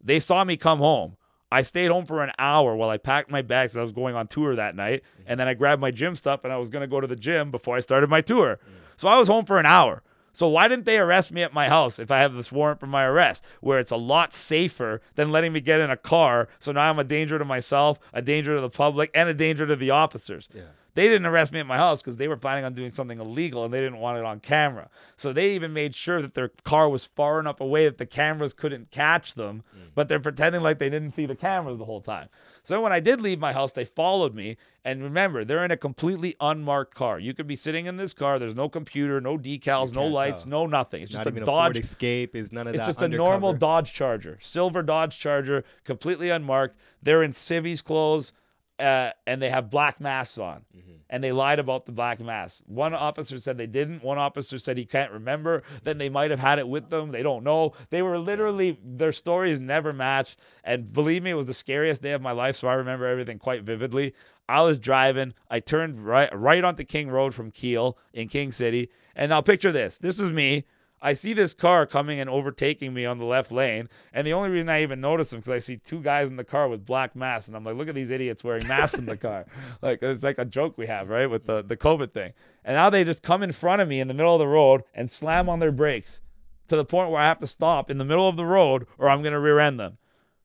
they 0.02 0.18
saw 0.18 0.44
me 0.44 0.56
come 0.56 0.78
home. 0.78 1.16
I 1.52 1.62
stayed 1.62 1.90
home 1.90 2.06
for 2.06 2.22
an 2.22 2.32
hour 2.38 2.76
while 2.76 2.90
I 2.90 2.98
packed 2.98 3.30
my 3.30 3.42
bags. 3.42 3.76
I 3.76 3.82
was 3.82 3.92
going 3.92 4.14
on 4.14 4.28
tour 4.28 4.54
that 4.54 4.76
night, 4.76 5.02
mm. 5.02 5.24
and 5.26 5.40
then 5.40 5.48
I 5.48 5.54
grabbed 5.54 5.80
my 5.80 5.90
gym 5.90 6.16
stuff 6.16 6.44
and 6.44 6.52
I 6.52 6.56
was 6.56 6.70
going 6.70 6.82
to 6.82 6.88
go 6.88 7.00
to 7.00 7.06
the 7.06 7.16
gym 7.16 7.50
before 7.50 7.76
I 7.76 7.80
started 7.80 8.08
my 8.08 8.20
tour. 8.20 8.58
Mm. 8.62 8.72
So 8.96 9.08
I 9.08 9.18
was 9.18 9.28
home 9.28 9.44
for 9.44 9.58
an 9.58 9.66
hour. 9.66 10.02
So 10.32 10.48
why 10.48 10.68
didn't 10.68 10.84
they 10.84 10.98
arrest 10.98 11.32
me 11.32 11.42
at 11.42 11.52
my 11.52 11.68
house 11.68 11.98
if 11.98 12.10
I 12.10 12.18
have 12.18 12.34
this 12.34 12.52
warrant 12.52 12.78
for 12.80 12.86
my 12.86 13.04
arrest, 13.04 13.44
where 13.60 13.78
it's 13.78 13.90
a 13.90 13.96
lot 13.96 14.32
safer 14.32 15.00
than 15.16 15.32
letting 15.32 15.52
me 15.52 15.60
get 15.60 15.80
in 15.80 15.90
a 15.90 15.96
car? 15.96 16.48
So 16.60 16.72
now 16.72 16.88
I'm 16.88 16.98
a 16.98 17.04
danger 17.04 17.38
to 17.38 17.44
myself, 17.44 17.98
a 18.12 18.22
danger 18.22 18.54
to 18.54 18.60
the 18.60 18.70
public, 18.70 19.10
and 19.14 19.28
a 19.28 19.34
danger 19.34 19.66
to 19.66 19.74
the 19.74 19.90
officers. 19.90 20.48
Yeah. 20.54 20.62
They 20.94 21.08
didn't 21.08 21.26
arrest 21.26 21.52
me 21.52 21.60
at 21.60 21.66
my 21.66 21.76
house 21.76 22.00
because 22.00 22.16
they 22.16 22.28
were 22.28 22.36
planning 22.36 22.64
on 22.64 22.74
doing 22.74 22.90
something 22.90 23.20
illegal 23.20 23.64
and 23.64 23.72
they 23.72 23.80
didn't 23.80 23.98
want 23.98 24.18
it 24.18 24.24
on 24.24 24.40
camera. 24.40 24.88
So 25.16 25.32
they 25.32 25.54
even 25.54 25.72
made 25.72 25.94
sure 25.94 26.20
that 26.20 26.34
their 26.34 26.48
car 26.64 26.88
was 26.88 27.06
far 27.06 27.40
enough 27.40 27.60
away 27.60 27.84
that 27.84 27.98
the 27.98 28.06
cameras 28.06 28.52
couldn't 28.52 28.90
catch 28.90 29.34
them, 29.34 29.62
mm. 29.76 29.88
but 29.94 30.08
they're 30.08 30.20
pretending 30.20 30.62
like 30.62 30.78
they 30.78 30.90
didn't 30.90 31.12
see 31.12 31.26
the 31.26 31.36
cameras 31.36 31.78
the 31.78 31.84
whole 31.84 32.00
time. 32.00 32.28
So 32.62 32.80
when 32.80 32.92
I 32.92 33.00
did 33.00 33.20
leave 33.20 33.38
my 33.38 33.52
house, 33.52 33.72
they 33.72 33.84
followed 33.84 34.34
me. 34.34 34.56
And 34.84 35.02
remember, 35.02 35.44
they're 35.44 35.64
in 35.64 35.70
a 35.70 35.76
completely 35.76 36.36
unmarked 36.40 36.94
car. 36.94 37.18
You 37.18 37.34
could 37.34 37.46
be 37.46 37.56
sitting 37.56 37.86
in 37.86 37.96
this 37.96 38.14
car. 38.14 38.38
There's 38.38 38.54
no 38.54 38.68
computer, 38.68 39.20
no 39.20 39.36
decals, 39.36 39.92
no 39.92 40.06
lights, 40.06 40.42
tell. 40.42 40.50
no 40.50 40.66
nothing. 40.66 41.02
It's 41.02 41.12
Not 41.12 41.18
just 41.18 41.26
a 41.26 41.30
even 41.30 41.42
a 41.42 41.46
Dodge 41.46 41.76
Escape 41.76 42.34
is 42.34 42.52
none 42.52 42.66
of 42.66 42.74
it's 42.74 42.80
that. 42.80 42.86
just 42.86 43.02
a 43.02 43.08
normal. 43.08 43.52
Dodge 43.52 43.92
Charger, 43.92 44.38
silver 44.40 44.82
Dodge 44.82 45.18
Charger, 45.18 45.64
completely 45.84 46.30
unmarked. 46.30 46.78
They're 47.02 47.22
in 47.22 47.32
civvies 47.32 47.82
clothes, 47.82 48.32
uh, 48.80 49.12
and 49.26 49.40
they 49.40 49.50
have 49.50 49.70
black 49.70 50.00
masks 50.00 50.38
on. 50.38 50.64
Mm-hmm. 50.76 50.90
And 51.12 51.24
they 51.24 51.32
lied 51.32 51.58
about 51.58 51.86
the 51.86 51.92
black 51.92 52.20
mask. 52.20 52.62
One 52.66 52.94
officer 52.94 53.38
said 53.38 53.58
they 53.58 53.66
didn't. 53.66 54.04
One 54.04 54.16
officer 54.16 54.58
said 54.58 54.78
he 54.78 54.84
can't 54.84 55.10
remember. 55.10 55.64
Then 55.82 55.98
they 55.98 56.08
might 56.08 56.30
have 56.30 56.38
had 56.38 56.60
it 56.60 56.68
with 56.68 56.88
them. 56.88 57.10
They 57.10 57.24
don't 57.24 57.42
know. 57.42 57.72
They 57.90 58.00
were 58.00 58.16
literally 58.16 58.78
their 58.84 59.10
stories 59.10 59.58
never 59.58 59.92
matched. 59.92 60.38
And 60.62 60.92
believe 60.92 61.24
me, 61.24 61.30
it 61.30 61.34
was 61.34 61.46
the 61.46 61.54
scariest 61.54 62.00
day 62.00 62.12
of 62.12 62.22
my 62.22 62.30
life. 62.30 62.54
So 62.54 62.68
I 62.68 62.74
remember 62.74 63.06
everything 63.06 63.40
quite 63.40 63.64
vividly. 63.64 64.14
I 64.48 64.62
was 64.62 64.78
driving. 64.78 65.34
I 65.50 65.58
turned 65.58 66.06
right 66.06 66.30
right 66.32 66.62
onto 66.62 66.84
King 66.84 67.10
Road 67.10 67.34
from 67.34 67.50
Keele 67.50 67.98
in 68.12 68.28
King 68.28 68.52
City. 68.52 68.88
And 69.16 69.30
now 69.30 69.40
picture 69.40 69.72
this. 69.72 69.98
This 69.98 70.20
is 70.20 70.30
me. 70.30 70.64
I 71.02 71.14
see 71.14 71.32
this 71.32 71.54
car 71.54 71.86
coming 71.86 72.20
and 72.20 72.28
overtaking 72.28 72.92
me 72.92 73.06
on 73.06 73.18
the 73.18 73.24
left 73.24 73.50
lane, 73.50 73.88
and 74.12 74.26
the 74.26 74.34
only 74.34 74.50
reason 74.50 74.68
I 74.68 74.82
even 74.82 75.00
notice 75.00 75.30
them 75.30 75.40
because 75.40 75.52
I 75.52 75.58
see 75.58 75.78
two 75.78 76.02
guys 76.02 76.28
in 76.28 76.36
the 76.36 76.44
car 76.44 76.68
with 76.68 76.84
black 76.84 77.16
masks, 77.16 77.48
and 77.48 77.56
I'm 77.56 77.64
like, 77.64 77.76
look 77.76 77.88
at 77.88 77.94
these 77.94 78.10
idiots 78.10 78.44
wearing 78.44 78.66
masks 78.68 78.98
in 78.98 79.06
the 79.06 79.16
car. 79.16 79.46
Like 79.80 80.02
it's 80.02 80.22
like 80.22 80.38
a 80.38 80.44
joke 80.44 80.76
we 80.76 80.86
have, 80.86 81.08
right, 81.08 81.26
with 81.26 81.46
the 81.46 81.62
the 81.62 81.76
COVID 81.76 82.12
thing. 82.12 82.32
And 82.64 82.74
now 82.74 82.90
they 82.90 83.04
just 83.04 83.22
come 83.22 83.42
in 83.42 83.52
front 83.52 83.80
of 83.80 83.88
me 83.88 84.00
in 84.00 84.08
the 84.08 84.14
middle 84.14 84.34
of 84.34 84.40
the 84.40 84.48
road 84.48 84.82
and 84.94 85.10
slam 85.10 85.48
on 85.48 85.60
their 85.60 85.72
brakes 85.72 86.20
to 86.68 86.76
the 86.76 86.84
point 86.84 87.10
where 87.10 87.20
I 87.20 87.26
have 87.28 87.38
to 87.38 87.46
stop 87.46 87.90
in 87.90 87.98
the 87.98 88.04
middle 88.04 88.28
of 88.28 88.36
the 88.36 88.46
road 88.46 88.86
or 88.98 89.08
I'm 89.08 89.22
gonna 89.22 89.40
rear 89.40 89.58
end 89.58 89.80
them. 89.80 89.98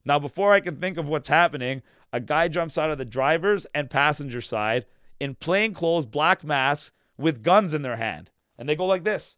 Now, 0.04 0.18
before 0.18 0.52
I 0.52 0.60
can 0.60 0.76
think 0.76 0.96
of 0.96 1.08
what's 1.08 1.28
happening, 1.28 1.82
a 2.12 2.20
guy 2.20 2.48
jumps 2.48 2.78
out 2.78 2.90
of 2.90 2.98
the 2.98 3.04
driver's 3.04 3.66
and 3.74 3.90
passenger 3.90 4.40
side 4.40 4.86
in 5.20 5.34
plain 5.34 5.74
clothes, 5.74 6.06
black 6.06 6.44
masks, 6.44 6.92
with 7.18 7.42
guns 7.42 7.74
in 7.74 7.82
their 7.82 7.96
hand, 7.96 8.30
and 8.58 8.68
they 8.68 8.76
go 8.76 8.86
like 8.86 9.04
this 9.04 9.36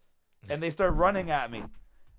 and 0.49 0.63
they 0.63 0.71
start 0.71 0.95
running 0.95 1.31
at 1.31 1.51
me. 1.51 1.65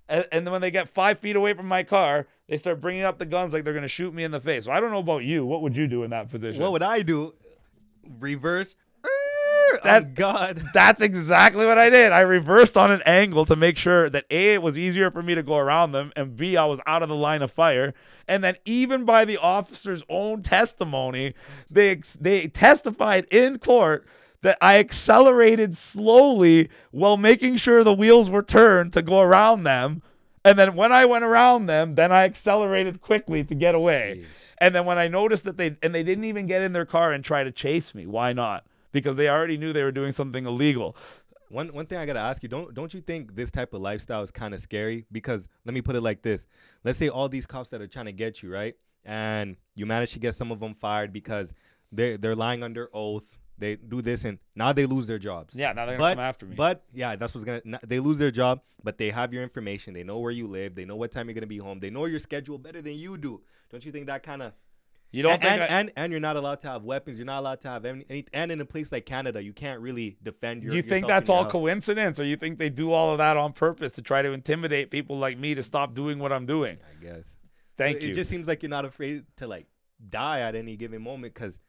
And, 0.08 0.28
and 0.32 0.46
then 0.46 0.52
when 0.52 0.62
they 0.62 0.72
get 0.72 0.90
five 0.90 1.20
feet 1.20 1.36
away 1.36 1.54
from 1.54 1.68
my 1.68 1.84
car, 1.84 2.28
they 2.48 2.58
start 2.58 2.82
bringing 2.82 3.04
up 3.04 3.20
the 3.20 3.26
guns 3.26 3.54
like 3.54 3.64
they're 3.64 3.74
going 3.74 3.84
to 3.84 3.88
shoot 3.88 4.14
me 4.14 4.24
in 4.24 4.32
the 4.32 4.40
face. 4.40 4.66
So 4.66 4.72
I 4.72 4.80
don't 4.80 4.92
know 4.92 5.00
about 5.00 5.24
you. 5.24 5.46
What 5.46 5.62
would 5.62 5.78
you 5.78 5.88
do 5.88 6.04
in 6.04 6.10
that 6.10 6.30
position? 6.30 6.62
What 6.62 6.72
would 6.72 6.84
I 6.84 7.02
do? 7.04 7.34
Reverse. 8.20 8.76
That- 9.84 10.04
oh 10.04 10.10
God. 10.16 10.64
That's 10.74 11.02
exactly 11.02 11.66
what 11.66 11.78
I 11.78 11.90
did. 11.90 12.12
I 12.12 12.22
reversed 12.22 12.76
on 12.76 12.92
an 12.92 13.02
angle 13.06 13.46
to 13.46 13.56
make 13.56 13.78
sure 13.78 14.10
that 14.10 14.26
A, 14.32 14.56
it 14.56 14.62
was 14.62 14.78
easier 14.78 15.12
for 15.12 15.22
me 15.22 15.36
to 15.36 15.44
go 15.44 15.58
around 15.58 15.92
them, 15.92 16.12
and 16.16 16.36
B, 16.36 16.58
I 16.58 16.66
was 16.66 16.80
out 16.88 17.04
of 17.04 17.10
the 17.10 17.16
line 17.16 17.42
of 17.42 17.52
fire. 17.52 17.94
And 18.28 18.44
then, 18.44 18.56
even 18.66 19.06
by 19.06 19.26
the 19.26 19.38
officer's 19.38 20.04
own 20.10 20.42
testimony, 20.42 21.34
they 21.70 22.02
they 22.20 22.48
testified 22.48 23.26
in 23.32 23.60
court 23.60 24.08
that 24.42 24.58
I 24.62 24.78
accelerated 24.78 25.78
slowly 25.78 26.70
while 26.92 27.18
making 27.18 27.58
sure 27.58 27.84
the 27.84 27.94
wheels 27.94 28.30
were 28.30 28.44
turned 28.44 28.94
to 28.94 29.02
go 29.02 29.20
around 29.20 29.64
them. 29.64 30.02
And 30.46 30.58
then 30.58 30.76
when 30.76 30.92
I 30.92 31.06
went 31.06 31.26
around 31.26 31.66
them, 31.66 31.96
then 31.96 32.12
I 32.12 32.24
accelerated 32.24 33.02
quickly 33.02 33.44
to 33.44 33.56
get 33.56 33.76
away. 33.76 34.22
Jeez. 34.22 34.26
And 34.60 34.76
then 34.76 34.86
when 34.86 34.98
I 34.98 35.08
noticed 35.08 35.44
that 35.46 35.58
they 35.58 35.76
and 35.82 35.94
they 35.94 36.04
didn't 36.04 36.24
even 36.24 36.48
get 36.48 36.62
in 36.62 36.74
their 36.74 36.86
car 36.86 37.12
and 37.12 37.24
try 37.24 37.44
to 37.44 37.52
chase 37.52 37.94
me. 37.94 38.06
Why 38.06 38.34
not? 38.34 38.66
Because 38.92 39.16
they 39.16 39.30
already 39.30 39.58
knew 39.58 39.74
they 39.74 39.84
were 39.84 39.92
doing 39.92 40.12
something 40.12 40.46
illegal. 40.46 40.96
One 41.50 41.70
one 41.70 41.86
thing 41.88 41.98
I 41.98 42.06
gotta 42.06 42.20
ask 42.20 42.44
you, 42.44 42.50
don't 42.50 42.74
don't 42.74 42.94
you 42.94 43.02
think 43.02 43.36
this 43.36 43.52
type 43.52 43.74
of 43.74 43.82
lifestyle 43.82 44.22
is 44.22 44.32
kind 44.32 44.54
of 44.54 44.60
scary? 44.60 45.06
Because 45.12 45.50
let 45.66 45.74
me 45.74 45.82
put 45.82 45.96
it 45.96 46.02
like 46.02 46.22
this: 46.22 46.46
let's 46.84 47.00
say 47.00 47.10
all 47.10 47.28
these 47.28 47.46
cops 47.46 47.70
that 47.72 47.82
are 47.82 47.88
trying 47.88 48.06
to 48.06 48.12
get 48.12 48.44
you, 48.44 48.52
right, 48.52 48.76
and 49.04 49.58
you 49.76 49.86
manage 49.86 50.12
to 50.14 50.20
get 50.20 50.36
some 50.36 50.52
of 50.52 50.60
them 50.60 50.76
fired 50.76 51.12
because 51.12 51.54
they 51.92 52.18
they're 52.18 52.36
lying 52.36 52.64
under 52.64 52.90
oath. 52.94 53.39
They 53.60 53.76
do 53.76 54.02
this, 54.02 54.26
and 54.26 54.40
now 54.56 54.74
they 54.74 54.86
lose 54.86 55.06
their 55.08 55.20
jobs. 55.20 55.56
Yeah, 55.56 55.74
now 55.74 55.86
they're 55.86 55.98
But 55.98 56.16
gonna 56.16 56.16
come 56.16 56.24
after 56.26 56.46
me. 56.46 56.56
but 56.56 56.84
yeah, 56.94 57.16
that's 57.16 57.36
what's 57.36 57.46
gonna. 57.46 57.80
They 57.86 58.00
lose 58.00 58.18
their 58.18 58.32
job, 58.32 58.62
but 58.84 58.98
they 58.98 59.10
have 59.12 59.34
your 59.34 59.44
information. 59.44 59.94
They 59.94 60.04
know 60.04 60.20
where 60.20 60.32
you 60.32 60.48
live. 60.48 60.76
They 60.76 60.86
know 60.86 60.96
what 60.96 61.12
time 61.12 61.28
you're 61.28 61.36
gonna 61.36 61.48
be 61.48 61.58
home. 61.58 61.80
They 61.80 61.90
know 61.90 62.06
your 62.06 62.20
schedule 62.20 62.58
better 62.58 62.82
than 62.82 62.94
you 62.94 63.18
do. 63.18 63.42
Don't 63.70 63.86
you 63.86 63.92
think 63.92 64.08
that 64.08 64.24
kind 64.24 64.42
of? 64.42 64.54
you 65.12 65.24
don't 65.24 65.34
and, 65.34 65.42
think 65.42 65.54
and, 65.54 65.62
I- 65.62 65.80
and 65.80 65.92
and 65.96 66.12
you're 66.12 66.20
not 66.20 66.36
allowed 66.36 66.60
to 66.62 66.68
have 66.68 66.84
weapons. 66.84 67.18
You're 67.18 67.26
not 67.26 67.40
allowed 67.40 67.62
to 67.62 67.68
have 67.68 67.86
any. 67.86 68.06
any 68.10 68.26
and 68.34 68.52
in 68.52 68.62
a 68.62 68.66
place 68.66 68.92
like 68.92 69.06
Canada, 69.06 69.42
you 69.42 69.54
can't 69.54 69.82
really 69.82 70.18
defend 70.24 70.64
your. 70.64 70.74
you 70.74 70.82
think 70.82 71.08
that's 71.08 71.30
all 71.30 71.46
coincidence, 71.46 72.20
or 72.20 72.26
you 72.26 72.36
think 72.36 72.60
they 72.60 72.70
do 72.70 72.92
all 72.92 73.12
of 73.12 73.18
that 73.18 73.36
on 73.36 73.54
purpose 73.54 73.94
to 73.94 74.02
try 74.02 74.22
to 74.22 74.32
intimidate 74.32 74.92
people 74.92 75.18
like 75.18 75.38
me 75.38 75.56
to 75.56 75.64
stop 75.64 75.94
doing 75.94 76.20
what 76.20 76.32
I'm 76.32 76.46
doing? 76.46 76.78
I 76.90 77.04
guess. 77.04 77.36
Thank 77.78 77.98
it, 77.98 78.04
you. 78.04 78.10
It 78.10 78.14
just 78.14 78.30
seems 78.30 78.48
like 78.48 78.62
you're 78.62 78.70
not 78.70 78.86
afraid 78.86 79.26
to 79.38 79.48
like 79.48 79.66
die 80.10 80.42
at 80.42 80.56
any 80.56 80.76
given 80.76 81.02
moment 81.02 81.34
because 81.34 81.60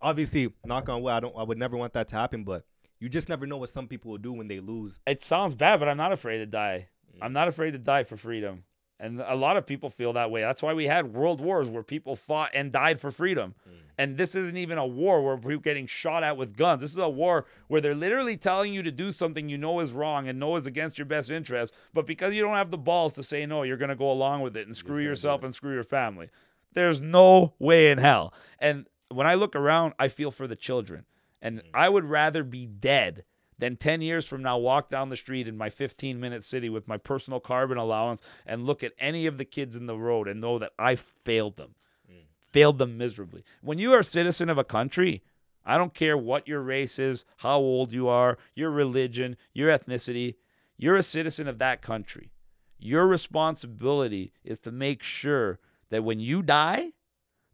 obviously, 0.00 0.52
knock 0.64 0.88
on 0.88 1.02
wood, 1.02 1.10
I 1.10 1.20
don't. 1.20 1.34
I 1.36 1.42
would 1.42 1.58
never 1.58 1.76
want 1.76 1.92
that 1.94 2.08
to 2.08 2.16
happen, 2.16 2.44
but 2.44 2.64
you 3.00 3.08
just 3.08 3.28
never 3.28 3.46
know 3.46 3.56
what 3.56 3.70
some 3.70 3.86
people 3.86 4.10
will 4.10 4.18
do 4.18 4.32
when 4.32 4.48
they 4.48 4.60
lose. 4.60 4.98
it 5.06 5.22
sounds 5.22 5.54
bad, 5.54 5.78
but 5.78 5.88
I'm 5.88 5.96
not 5.96 6.12
afraid 6.12 6.38
to 6.38 6.46
die. 6.46 6.88
Mm. 7.14 7.18
I'm 7.22 7.32
not 7.32 7.48
afraid 7.48 7.72
to 7.72 7.78
die 7.78 8.04
for 8.04 8.16
freedom. 8.16 8.64
And 9.00 9.20
a 9.20 9.36
lot 9.36 9.56
of 9.56 9.64
people 9.64 9.90
feel 9.90 10.14
that 10.14 10.32
way. 10.32 10.40
That's 10.40 10.60
why 10.60 10.74
we 10.74 10.86
had 10.86 11.14
world 11.14 11.40
wars 11.40 11.68
where 11.68 11.84
people 11.84 12.16
fought 12.16 12.50
and 12.52 12.72
died 12.72 12.98
for 12.98 13.12
freedom. 13.12 13.54
Mm. 13.68 13.72
And 13.96 14.16
this 14.16 14.34
isn't 14.34 14.56
even 14.56 14.76
a 14.76 14.86
war 14.86 15.24
where 15.24 15.36
people 15.36 15.58
getting 15.58 15.86
shot 15.86 16.24
at 16.24 16.36
with 16.36 16.56
guns. 16.56 16.80
This 16.80 16.90
is 16.90 16.98
a 16.98 17.08
war 17.08 17.46
where 17.68 17.80
they're 17.80 17.94
literally 17.94 18.36
telling 18.36 18.72
you 18.72 18.82
to 18.82 18.90
do 18.90 19.12
something 19.12 19.48
you 19.48 19.56
know 19.56 19.78
is 19.78 19.92
wrong 19.92 20.26
and 20.26 20.40
know 20.40 20.56
is 20.56 20.66
against 20.66 20.98
your 20.98 21.04
best 21.04 21.30
interest, 21.30 21.72
but 21.94 22.06
because 22.06 22.34
you 22.34 22.42
don't 22.42 22.54
have 22.54 22.72
the 22.72 22.78
balls 22.78 23.14
to 23.14 23.22
say 23.22 23.46
no, 23.46 23.62
you're 23.62 23.76
going 23.76 23.88
to 23.88 23.96
go 23.96 24.10
along 24.10 24.40
with 24.40 24.56
it 24.56 24.66
and 24.66 24.74
screw 24.74 25.02
yourself 25.02 25.44
and 25.44 25.54
screw 25.54 25.74
your 25.74 25.84
family. 25.84 26.28
There's 26.74 27.00
no 27.00 27.54
way 27.60 27.90
in 27.90 27.98
hell. 27.98 28.34
And 28.58 28.86
when 29.10 29.26
I 29.26 29.34
look 29.34 29.56
around, 29.56 29.94
I 29.98 30.08
feel 30.08 30.30
for 30.30 30.46
the 30.46 30.56
children. 30.56 31.04
And 31.40 31.58
mm-hmm. 31.58 31.68
I 31.74 31.88
would 31.88 32.04
rather 32.04 32.42
be 32.42 32.66
dead 32.66 33.24
than 33.58 33.76
10 33.76 34.00
years 34.02 34.26
from 34.26 34.42
now 34.42 34.56
walk 34.56 34.88
down 34.88 35.08
the 35.08 35.16
street 35.16 35.48
in 35.48 35.56
my 35.56 35.68
15 35.68 36.20
minute 36.20 36.44
city 36.44 36.68
with 36.68 36.86
my 36.86 36.96
personal 36.96 37.40
carbon 37.40 37.76
allowance 37.76 38.22
and 38.46 38.64
look 38.64 38.82
at 38.82 38.92
any 38.98 39.26
of 39.26 39.36
the 39.36 39.44
kids 39.44 39.74
in 39.74 39.86
the 39.86 39.98
road 39.98 40.28
and 40.28 40.40
know 40.40 40.58
that 40.58 40.72
I 40.78 40.94
failed 40.94 41.56
them. 41.56 41.74
Mm. 42.10 42.22
Failed 42.52 42.78
them 42.78 42.96
miserably. 42.96 43.44
When 43.60 43.78
you 43.78 43.92
are 43.94 44.00
a 44.00 44.04
citizen 44.04 44.48
of 44.48 44.58
a 44.58 44.64
country, 44.64 45.22
I 45.64 45.76
don't 45.76 45.92
care 45.92 46.16
what 46.16 46.48
your 46.48 46.62
race 46.62 46.98
is, 46.98 47.24
how 47.38 47.58
old 47.58 47.92
you 47.92 48.08
are, 48.08 48.38
your 48.54 48.70
religion, 48.70 49.36
your 49.52 49.70
ethnicity, 49.70 50.36
you're 50.76 50.96
a 50.96 51.02
citizen 51.02 51.48
of 51.48 51.58
that 51.58 51.82
country. 51.82 52.30
Your 52.78 53.06
responsibility 53.06 54.32
is 54.44 54.60
to 54.60 54.70
make 54.70 55.02
sure 55.02 55.58
that 55.90 56.04
when 56.04 56.20
you 56.20 56.42
die, 56.42 56.92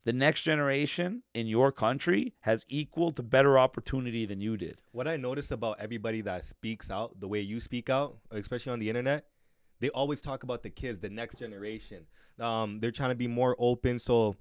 the 0.05 0.13
next 0.13 0.43
generation 0.43 1.23
in 1.33 1.47
your 1.47 1.73
country 1.73 2.35
has 2.41 2.65
equal 2.69 3.11
to 3.13 3.23
better 3.23 3.59
opportunity 3.59 4.27
than 4.27 4.41
you 4.41 4.57
did. 4.57 4.83
What 4.93 5.09
I 5.09 5.17
notice 5.17 5.51
about 5.51 5.81
everybody 5.81 6.21
that 6.23 6.45
speaks 6.45 6.91
out 6.91 7.19
the 7.21 7.29
way 7.29 7.41
you 7.41 7.59
speak 7.59 7.89
out, 7.89 8.19
especially 8.31 8.73
on 8.73 8.79
the 8.79 8.89
internet, 8.89 9.27
they 9.81 9.89
always 9.91 10.21
talk 10.21 10.43
about 10.43 10.63
the 10.63 10.71
kids, 10.71 10.99
the 10.99 11.09
next 11.09 11.39
generation. 11.39 12.07
Um, 12.39 12.81
they're 12.81 12.91
trying 12.91 13.11
to 13.11 13.15
be 13.15 13.27
more 13.27 13.57
open. 13.59 13.99
So 13.99 14.37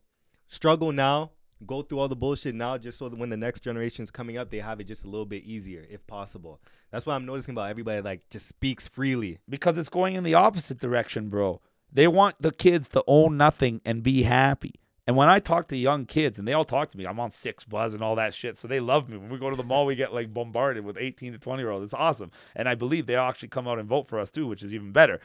struggle 0.47 0.91
now, 0.91 1.31
go 1.65 1.81
through 1.81 1.99
all 1.99 2.09
the 2.09 2.15
bullshit 2.15 2.55
now, 2.55 2.77
just 2.77 2.97
so 2.97 3.07
that 3.07 3.17
when 3.17 3.29
the 3.29 3.37
next 3.37 3.61
generation 3.61 4.03
is 4.03 4.11
coming 4.11 4.37
up, 4.37 4.49
they 4.49 4.59
have 4.59 4.81
it 4.81 4.85
just 4.85 5.05
a 5.05 5.09
little 5.09 5.25
bit 5.25 5.43
easier, 5.43 5.85
if 5.89 6.05
possible. 6.07 6.59
That's 6.91 7.05
what 7.05 7.13
I'm 7.13 7.25
noticing 7.25 7.53
about 7.53 7.69
everybody. 7.69 8.01
Like 8.01 8.29
just 8.29 8.47
speaks 8.47 8.87
freely. 8.87 9.39
because 9.47 9.77
it's 9.77 9.89
going 9.89 10.15
in 10.15 10.23
the 10.23 10.33
opposite 10.33 10.79
direction, 10.79 11.29
bro. 11.29 11.61
They 11.91 12.07
want 12.07 12.35
the 12.41 12.51
kids 12.51 12.89
to 12.89 13.03
own 13.07 13.37
nothing 13.37 13.79
and 13.85 14.03
be 14.03 14.23
happy. 14.23 14.73
And 15.05 15.17
when 15.17 15.27
I 15.27 15.39
talk 15.39 15.67
to 15.67 15.75
young 15.75 16.05
kids, 16.05 16.39
and 16.39 16.47
they 16.47 16.53
all 16.53 16.63
talk 16.63 16.89
to 16.91 16.97
me, 16.97 17.05
I'm 17.05 17.19
on 17.19 17.29
Six 17.29 17.65
Buzz 17.65 17.93
and 17.93 18.01
all 18.01 18.15
that 18.15 18.33
shit, 18.33 18.57
so 18.57 18.67
they 18.69 18.79
love 18.79 19.09
me. 19.09 19.17
When 19.17 19.29
we 19.29 19.37
go 19.37 19.49
to 19.49 19.55
the 19.55 19.63
mall, 19.63 19.85
we 19.85 19.95
get 19.95 20.13
like 20.13 20.33
bombarded 20.33 20.85
with 20.85 20.97
18 20.97 21.33
to 21.33 21.37
20 21.37 21.61
year 21.61 21.71
olds. 21.71 21.83
It's 21.83 21.93
awesome, 21.93 22.31
and 22.55 22.69
I 22.69 22.75
believe 22.75 23.05
they 23.05 23.15
actually 23.15 23.49
come 23.49 23.67
out 23.67 23.79
and 23.79 23.87
vote 23.87 24.07
for 24.07 24.17
us 24.17 24.31
too, 24.31 24.47
which 24.47 24.63
is 24.63 24.73
even 24.73 24.91
better. 24.91 25.19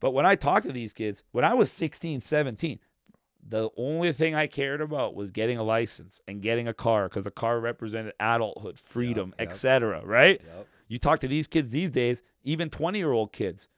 But 0.00 0.12
when 0.12 0.26
I 0.26 0.34
talk 0.34 0.64
to 0.64 0.72
these 0.72 0.92
kids, 0.92 1.22
when 1.32 1.44
I 1.44 1.54
was 1.54 1.72
16, 1.72 2.20
17, 2.20 2.78
the 3.46 3.70
only 3.78 4.12
thing 4.12 4.34
I 4.34 4.46
cared 4.46 4.82
about 4.82 5.14
was 5.14 5.30
getting 5.30 5.56
a 5.56 5.62
license 5.62 6.20
and 6.28 6.42
getting 6.42 6.68
a 6.68 6.74
car 6.74 7.08
because 7.08 7.26
a 7.26 7.30
car 7.30 7.60
represented 7.60 8.12
adulthood, 8.20 8.78
freedom, 8.78 9.34
yep. 9.38 9.48
etc. 9.48 10.02
Right? 10.04 10.42
Yep. 10.44 10.66
You 10.88 10.98
talk 10.98 11.20
to 11.20 11.28
these 11.28 11.46
kids 11.46 11.70
these 11.70 11.90
days, 11.90 12.22
even 12.42 12.68
20 12.68 12.98
year 12.98 13.12
old 13.12 13.32
kids, 13.32 13.68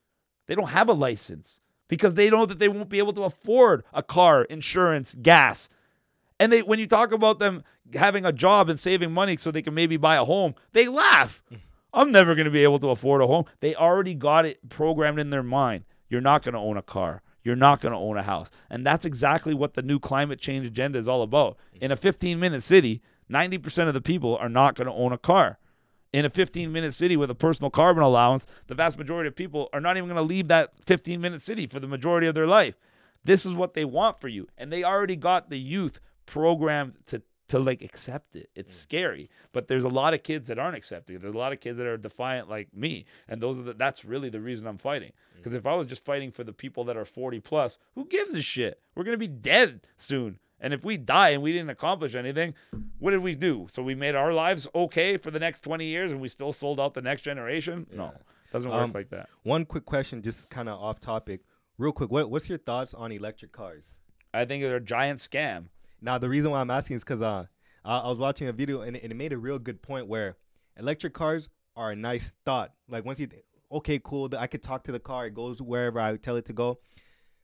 they 0.47 0.57
don't 0.57 0.69
have 0.69 0.89
a 0.89 0.93
license 0.93 1.61
because 1.89 2.15
they 2.15 2.31
know 2.31 2.47
that 2.47 2.59
they 2.59 2.69
won't 2.69 2.89
be 2.89 2.99
able 2.99 3.13
to 3.15 3.23
afford 3.23 3.85
a 3.93 4.03
car, 4.03 4.45
insurance, 4.45 5.15
gas. 5.23 5.69
And 6.39 6.53
they 6.53 6.63
when 6.63 6.79
you 6.79 6.87
talk 6.87 7.13
about 7.13 7.39
them 7.39 7.63
having 7.95 8.25
a 8.25 8.33
job 8.33 8.69
and 8.69 8.79
saving 8.79 9.13
money 9.13 9.37
so 9.37 9.51
they 9.51 9.63
can 9.63 9.75
maybe 9.75 9.97
buy 9.97 10.17
a 10.17 10.25
home, 10.25 10.55
they 10.73 10.89
laugh. 10.89 11.43
Mm. 11.53 11.61
I'm 11.95 12.13
never 12.13 12.35
going 12.35 12.45
to 12.45 12.51
be 12.51 12.63
able 12.63 12.79
to 12.81 12.91
afford 12.91 13.23
a 13.23 13.27
home. 13.27 13.47
They 13.61 13.75
already 13.75 14.15
got 14.15 14.45
it 14.45 14.69
programmed 14.69 15.19
in 15.19 15.31
their 15.31 15.43
mind. 15.43 15.85
You're 16.09 16.21
not 16.21 16.43
going 16.43 16.55
to 16.55 16.61
own 16.61 16.77
a 16.77 16.83
car. 16.83 17.23
You're 17.43 17.57
not 17.57 17.81
going 17.81 17.93
to 17.93 17.99
own 17.99 18.19
a 18.19 18.23
house. 18.23 18.51
And 18.69 18.85
that's 18.85 19.05
exactly 19.05 19.55
what 19.55 19.75
the 19.75 19.83
new 19.83 19.99
climate 19.99 20.41
change 20.41 20.67
agenda 20.67 20.99
is 20.99 21.09
all 21.09 21.23
about. 21.23 21.57
Mm. 21.77 21.83
In 21.83 21.93
a 21.93 21.97
15 21.97 22.39
minute 22.39 22.63
city, 22.63 23.03
90% 23.31 23.89
of 23.89 23.95
the 23.95 24.01
people 24.01 24.37
are 24.37 24.49
not 24.49 24.75
going 24.75 24.89
to 24.89 24.93
own 24.93 25.13
a 25.13 25.19
car 25.19 25.59
in 26.17 26.25
a 26.25 26.31
15 26.31 26.73
minute 26.73 26.95
city 26.95 27.15
with 27.15 27.31
a 27.31 27.35
personal 27.35 27.69
carbon 27.69 28.03
allowance, 28.03 28.47
the 28.69 28.75
vast 28.75 28.97
majority 28.97 29.29
of 29.29 29.37
people 29.37 29.69
are 29.75 29.83
not 29.83 29.99
even 29.99 30.09
going 30.09 30.17
to 30.17 30.23
leave 30.23 30.49
that 30.49 30.73
15 30.87 31.21
minute 31.21 31.43
city 31.43 31.67
for 31.67 31.79
the 31.79 31.87
majority 31.87 32.27
of 32.27 32.35
their 32.35 32.47
life. 32.47 32.75
This 33.25 33.45
is 33.45 33.55
what 33.55 33.75
they 33.75 33.85
want 33.85 34.19
for 34.19 34.29
you. 34.29 34.49
And 34.57 34.73
they 34.73 34.83
already 34.83 35.17
got 35.17 35.51
the 35.51 35.59
youth 35.59 36.01
programmed 36.25 36.95
to 37.09 37.23
to 37.49 37.59
like 37.59 37.83
accept 37.83 38.35
it. 38.35 38.49
It's 38.57 38.75
mm. 38.75 38.79
scary, 38.79 39.31
but 39.53 39.69
there's 39.69 39.85
a 39.85 39.89
lot 39.89 40.15
of 40.15 40.23
kids 40.23 40.49
that 40.49 40.59
aren't 40.59 40.77
accepting. 40.77 41.19
There's 41.19 41.35
a 41.35 41.39
lot 41.39 41.53
of 41.53 41.61
kids 41.61 41.79
that 41.79 41.87
are 41.87 41.97
defiant 41.97 42.49
like 42.49 42.75
me, 42.75 43.05
and 43.29 43.41
those 43.41 43.59
are 43.59 43.63
the, 43.63 43.75
that's 43.75 44.05
really 44.05 44.31
the 44.31 44.41
reason 44.41 44.67
I'm 44.67 44.79
fighting. 44.79 45.11
Mm. 45.11 45.37
Because 45.37 45.55
if 45.55 45.65
I 45.65 45.77
was 45.77 45.87
just 45.87 46.05
fighting 46.05 46.33
for 46.33 46.43
the 46.43 46.53
people 46.53 46.83
that 46.85 46.97
are 46.97 47.05
40 47.05 47.39
plus, 47.41 47.79
who 47.95 48.07
gives 48.07 48.35
a 48.35 48.43
shit? 48.43 48.81
We're 48.95 49.05
gonna 49.05 49.17
be 49.17 49.29
dead 49.29 49.83
soon. 49.97 50.39
And 50.67 50.75
if 50.75 50.85
we 50.85 50.97
die 50.97 51.29
and 51.29 51.45
we 51.45 51.53
didn't 51.53 51.71
accomplish 51.71 52.17
anything, 52.17 52.53
what 52.99 53.13
did 53.13 53.21
we 53.23 53.37
do? 53.37 53.69
So 53.71 53.85
we 53.85 53.95
made 53.95 54.17
our 54.17 54.33
lives 54.33 54.67
okay 54.75 55.17
for 55.17 55.31
the 55.31 55.39
next 55.39 55.61
20 55.61 55.85
years 55.85 56.11
and 56.11 56.21
we 56.21 56.29
still 56.29 56.53
sold 56.53 56.81
out 56.81 56.93
the 56.93 57.03
next 57.03 57.23
generation? 57.23 57.87
No, 57.93 58.13
doesn't 58.53 58.69
work 58.73 58.81
Um, 58.81 58.91
like 58.93 59.11
that. 59.11 59.29
One 59.45 59.65
quick 59.65 59.85
question, 59.85 60.23
just 60.23 60.51
kind 60.51 60.69
of 60.69 60.77
off 60.81 60.99
topic, 60.99 61.43
real 61.79 61.93
quick. 61.93 62.11
What, 62.11 62.33
what's 62.33 62.49
your 62.49 62.59
thoughts 62.59 62.95
on 62.95 63.13
electric 63.13 63.53
cars? 63.53 63.99
I 64.35 64.45
think 64.45 64.65
they're 64.65 64.79
a 64.79 64.81
giant 64.81 65.21
scam. 65.21 65.67
Now, 66.01 66.19
the 66.19 66.29
reason 66.29 66.51
why 66.51 66.61
I'm 66.61 66.71
asking 66.73 66.97
is 66.97 67.05
because 67.05 67.23
uh, 67.23 67.47
I, 67.85 67.99
I 68.01 68.09
was 68.09 68.19
watching 68.19 68.49
a 68.49 68.53
video 68.53 68.81
and, 68.81 68.97
it- 68.97 69.05
and 69.05 69.13
it 69.13 69.15
made 69.15 69.33
a 69.33 69.39
real 69.39 69.61
good 69.61 69.81
point 69.83 70.09
where 70.09 70.37
electric 70.77 71.15
cars 71.15 71.49
are 71.77 71.93
a 71.93 71.97
nice 71.97 72.33
thought. 72.45 72.73
Like 72.89 73.05
once 73.05 73.21
you, 73.21 73.29
th- 73.29 73.45
okay, 73.71 74.01
cool, 74.03 74.29
I 74.37 74.49
could 74.49 74.65
talk 74.65 74.83
to 74.85 74.91
the 74.91 74.99
car, 74.99 75.27
it 75.27 75.35
goes 75.35 75.63
wherever 75.63 76.01
I 76.01 76.17
tell 76.17 76.35
it 76.35 76.47
to 76.47 76.53
go. 76.53 76.81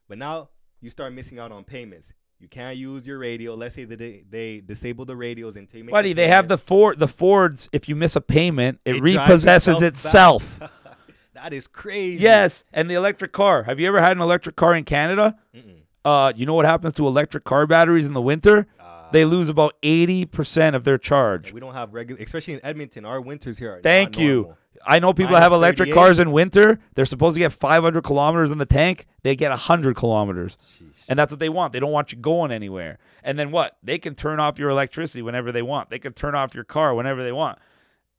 But 0.08 0.18
now 0.18 0.48
you 0.80 0.90
start 0.90 1.12
missing 1.12 1.38
out 1.38 1.52
on 1.52 1.62
payments. 1.62 2.12
You 2.43 2.49
can't 2.49 2.76
use 2.76 3.07
your 3.07 3.18
radio. 3.18 3.55
Let's 3.55 3.76
say 3.76 3.84
that 3.84 4.01
they, 4.01 4.24
they 4.28 4.61
disable 4.61 5.05
the 5.05 5.14
radios 5.14 5.57
and 5.57 5.72
make. 5.72 5.90
Buddy, 5.90 6.12
they 6.12 6.26
have 6.26 6.49
the 6.49 6.59
Ford 6.59 6.99
the 6.99 7.07
Fords, 7.07 7.68
if 7.72 7.88
you 7.88 7.95
miss 7.95 8.16
a 8.16 8.20
payment, 8.20 8.80
it, 8.84 8.97
It 8.97 9.03
repossesses 9.03 9.80
itself 9.80 10.59
that 11.35 11.52
is 11.52 11.69
crazy. 11.69 12.20
yes, 12.20 12.64
and 12.73 12.90
the 12.90 12.94
electric 12.94 13.31
car. 13.31 13.62
Have 13.62 13.78
you 13.78 13.86
ever 13.86 14.01
had 14.01 14.16
an 14.16 14.20
electric 14.20 14.56
car 14.56 14.74
in 14.74 14.82
Canada? 14.82 15.39
Mm-mm. 15.55 15.82
Uh, 16.05 16.32
you 16.35 16.44
know 16.47 16.55
what 16.55 16.66
happens 16.66 16.94
to 16.94 17.06
electric 17.06 17.44
car 17.44 17.69
batteries 17.69 18.06
in 18.06 18.12
the 18.12 18.20
winter? 18.20 18.66
Uh, 18.81 19.09
They 19.12 19.24
lose 19.24 19.48
about 19.48 19.81
80% 19.82 20.74
of 20.74 20.82
their 20.82 20.98
charge. 20.98 21.52
we 21.52 21.60
don't 21.60 21.74
have 21.74 21.94
regular, 21.94 22.20
especially 22.20 22.55
in 22.55 22.60
Edmonton. 22.64 23.05
Our 23.05 23.20
winters 23.20 23.56
here 23.56 23.74
are. 23.77 23.81
Thank 23.81 24.19
you. 24.19 24.35
normal. 24.35 24.59
I 24.85 24.98
know 24.98 25.12
people 25.12 25.35
Minus 25.35 25.44
have 25.44 25.52
electric 25.52 25.93
cars 25.93 26.19
in 26.19 26.32
winter. 26.32 26.81
They're 26.97 27.05
supposed 27.05 27.35
to 27.35 27.39
get 27.39 27.52
500 27.52 28.02
kilometers 28.02 28.51
in 28.51 28.59
the 28.59 28.66
tank. 28.66 29.06
They 29.23 29.36
get 29.36 29.51
100 29.51 29.94
kilometers. 29.94 30.56
Sheesh. 30.81 30.91
And 31.08 31.18
that's 31.18 31.32
what 31.32 31.40
they 31.40 31.48
want. 31.48 31.72
They 31.72 31.80
don't 31.80 31.92
want 31.92 32.12
you 32.12 32.18
going 32.18 32.50
anywhere. 32.50 32.98
And 33.22 33.38
then 33.38 33.50
what? 33.50 33.76
They 33.82 33.98
can 33.98 34.14
turn 34.14 34.40
off 34.40 34.58
your 34.58 34.70
electricity 34.70 35.22
whenever 35.22 35.52
they 35.52 35.62
want. 35.62 35.90
They 35.90 35.98
can 35.98 36.12
turn 36.12 36.34
off 36.34 36.54
your 36.54 36.64
car 36.64 36.94
whenever 36.94 37.22
they 37.22 37.32
want. 37.32 37.58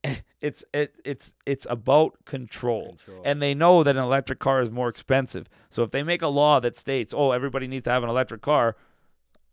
it's 0.42 0.64
it 0.74 0.96
it's 1.06 1.34
it's 1.46 1.66
about 1.70 2.26
control. 2.26 2.98
Control. 3.06 3.22
and 3.24 3.42
they 3.42 3.54
know 3.54 3.84
that 3.84 3.96
an 3.96 4.04
electric 4.04 4.40
car 4.40 4.62
is 4.62 4.70
more 4.70 4.90
expensive. 4.90 5.48
So 5.70 5.84
if 5.84 5.92
they 5.92 6.04
make 6.04 6.22
a 6.22 6.28
law 6.28 6.60
that 6.60 6.78
states, 6.78 7.14
"Oh, 7.16 7.32
everybody 7.32 7.68
needs 7.68 7.84
to 7.84 7.90
have 7.92 8.04
an 8.04 8.10
electric 8.10 8.42
car," 8.42 8.76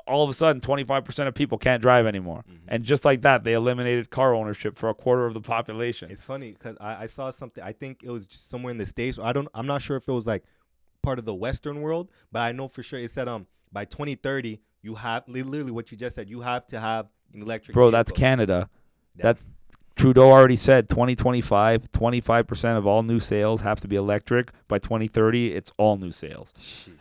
all 0.06 0.24
of 0.24 0.30
a 0.30 0.34
sudden 0.34 0.60
25% 0.60 1.28
of 1.28 1.34
people 1.34 1.56
can't 1.56 1.80
drive 1.80 2.06
anymore. 2.06 2.44
Mm-hmm. 2.48 2.66
And 2.68 2.84
just 2.84 3.04
like 3.04 3.22
that, 3.22 3.44
they 3.44 3.52
eliminated 3.52 4.10
car 4.10 4.34
ownership 4.34 4.76
for 4.76 4.88
a 4.88 4.94
quarter 4.94 5.26
of 5.26 5.34
the 5.34 5.40
population. 5.40 6.10
It's 6.10 6.22
funny 6.22 6.52
because 6.52 6.76
I, 6.80 7.04
I 7.04 7.06
saw 7.06 7.30
something. 7.30 7.62
I 7.62 7.72
think 7.72 8.02
it 8.02 8.10
was 8.10 8.26
just 8.26 8.50
somewhere 8.50 8.72
in 8.72 8.78
the 8.78 8.86
states. 8.86 9.18
I 9.18 9.32
don't. 9.32 9.48
I'm 9.54 9.66
not 9.66 9.82
sure 9.82 9.96
if 9.96 10.08
it 10.08 10.12
was 10.12 10.26
like 10.26 10.42
part 11.02 11.18
of 11.18 11.24
the 11.24 11.34
Western 11.34 11.80
world, 11.80 12.10
but 12.32 12.40
I 12.40 12.52
know 12.52 12.68
for 12.68 12.82
sure 12.82 12.98
it 12.98 13.10
said 13.10 13.28
um 13.28 13.46
by 13.72 13.84
2030 13.84 14.60
you 14.82 14.94
have 14.94 15.24
literally 15.28 15.70
what 15.70 15.90
you 15.92 15.96
just 15.98 16.16
said. 16.16 16.28
You 16.30 16.40
have 16.40 16.66
to 16.68 16.80
have 16.80 17.06
an 17.34 17.42
electric. 17.42 17.74
Bro, 17.74 17.90
that's 17.90 18.10
vehicle. 18.10 18.20
Canada. 18.20 18.70
That's 19.16 19.46
Trudeau 19.96 20.30
already 20.30 20.56
said 20.56 20.88
2025, 20.88 21.90
25% 21.92 22.78
of 22.78 22.86
all 22.86 23.02
new 23.02 23.18
sales 23.18 23.60
have 23.60 23.80
to 23.82 23.88
be 23.88 23.96
electric. 23.96 24.50
By 24.66 24.78
2030, 24.78 25.52
it's 25.52 25.70
all 25.76 25.98
new 25.98 26.10
sales. 26.10 26.54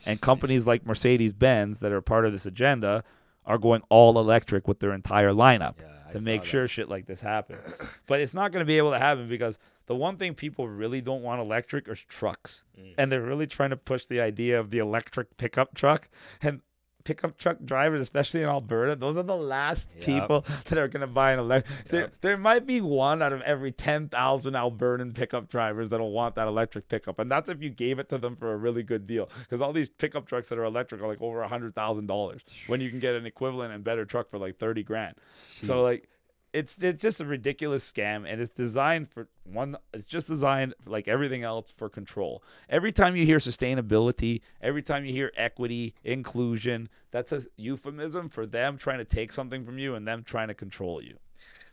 And 0.06 0.20
companies 0.20 0.68
like 0.68 0.86
Mercedes 0.86 1.32
Benz 1.32 1.80
that 1.80 1.94
are 1.94 2.02
part 2.02 2.26
of 2.26 2.34
this 2.34 2.46
agenda 2.46 3.06
are 3.46 3.58
going 3.58 3.82
all 3.88 4.20
electric 4.20 4.68
with 4.68 4.80
their 4.82 4.92
entire 4.92 5.32
lineup 5.32 5.76
Yeah, 5.80 6.12
to 6.12 6.20
make 6.20 6.42
that. 6.42 6.48
sure 6.48 6.68
shit 6.68 6.90
like 6.90 7.06
this 7.06 7.22
happens. 7.22 7.62
but 8.06 8.20
it's 8.20 8.34
not 8.34 8.52
going 8.52 8.62
to 8.62 8.68
be 8.68 8.78
able 8.78 8.92
to 8.92 9.00
happen 9.00 9.30
because 9.30 9.58
the 9.90 9.96
one 9.96 10.18
thing 10.18 10.36
people 10.36 10.70
really 10.70 11.02
don't 11.02 11.24
want 11.24 11.42
electric 11.42 11.88
is 11.90 12.00
trucks. 12.00 12.64
Mm. 12.80 12.94
And 13.00 13.12
they're 13.12 13.24
really 13.24 13.48
trying 13.48 13.72
to 13.72 13.76
push 13.76 14.06
the 14.06 14.22
idea 14.22 14.60
of 14.60 14.70
the 14.70 14.78
electric 14.78 15.36
pickup 15.38 15.74
truck. 15.74 16.10
And 16.44 16.62
pickup 17.06 17.40
truck 17.40 17.58
drivers, 17.66 18.00
especially 18.00 18.44
in 18.44 18.50
Alberta, 18.50 18.96
those 18.96 19.18
are 19.18 19.24
the 19.24 19.36
last 19.36 19.88
Yep. 19.96 20.06
people 20.06 20.46
that 20.66 20.78
are 20.78 20.88
going 20.88 21.02
to 21.02 21.08
buy 21.08 21.32
an 21.32 21.40
electric. 21.40 21.86
There, 21.86 22.02
Yep. 22.02 22.14
there 22.22 22.38
might 22.38 22.68
be 22.68 22.82
one 22.82 23.24
out 23.24 23.34
of 23.34 23.42
every 23.42 23.72
10,000 23.72 24.54
Albertan 24.54 25.16
pickup 25.16 25.50
drivers 25.50 25.90
that'll 25.90 26.12
want 26.12 26.36
that 26.36 26.48
electric 26.48 26.88
pickup. 26.88 27.18
And 27.18 27.32
that's 27.32 27.50
if 27.50 27.64
you 27.64 27.72
gave 27.72 27.98
it 27.98 28.10
to 28.10 28.20
them 28.20 28.36
for 28.36 28.54
a 28.54 28.58
really 28.58 28.84
good 28.84 29.08
deal. 29.08 29.28
Because 29.40 29.60
all 29.60 29.74
these 29.74 29.90
pickup 29.90 30.28
trucks 30.28 30.50
that 30.50 30.60
are 30.60 30.66
electric 30.66 31.02
are 31.02 31.08
like 31.08 31.20
over 31.20 31.42
$100,000 31.42 32.42
when 32.68 32.80
you 32.80 32.92
can 32.92 33.00
get 33.00 33.16
an 33.16 33.26
equivalent 33.26 33.74
and 33.74 33.84
better 33.84 34.06
truck 34.06 34.30
for 34.30 34.38
like 34.38 34.60
30 34.60 34.84
grand. 34.84 35.16
So, 35.64 35.82
like, 35.82 36.08
it's 36.54 36.82
it's 36.82 37.02
just 37.02 37.22
a 37.22 37.26
ridiculous 37.26 37.90
scam 37.90 38.26
and 38.28 38.42
it's 38.42 38.54
designed 38.54 39.10
for 39.10 39.28
one 39.44 39.76
it's 39.94 40.08
just 40.08 40.28
designed 40.28 40.74
like 40.86 41.08
everything 41.08 41.44
else 41.44 41.72
for 41.72 41.90
control 41.90 42.44
every 42.70 42.92
time 42.92 43.16
you 43.16 43.26
hear 43.26 43.38
sustainability 43.38 44.42
every 44.62 44.82
time 44.82 45.06
you 45.06 45.12
hear 45.12 45.32
equity 45.36 45.94
inclusion 46.04 46.90
that's 47.12 47.32
a 47.32 47.44
euphemism 47.58 48.30
for 48.30 48.46
them 48.46 48.78
trying 48.78 48.98
to 48.98 49.06
take 49.06 49.32
something 49.32 49.66
from 49.66 49.78
you 49.78 49.96
and 49.96 50.08
them 50.08 50.24
trying 50.24 50.48
to 50.48 50.54
control 50.54 51.02
you 51.02 51.18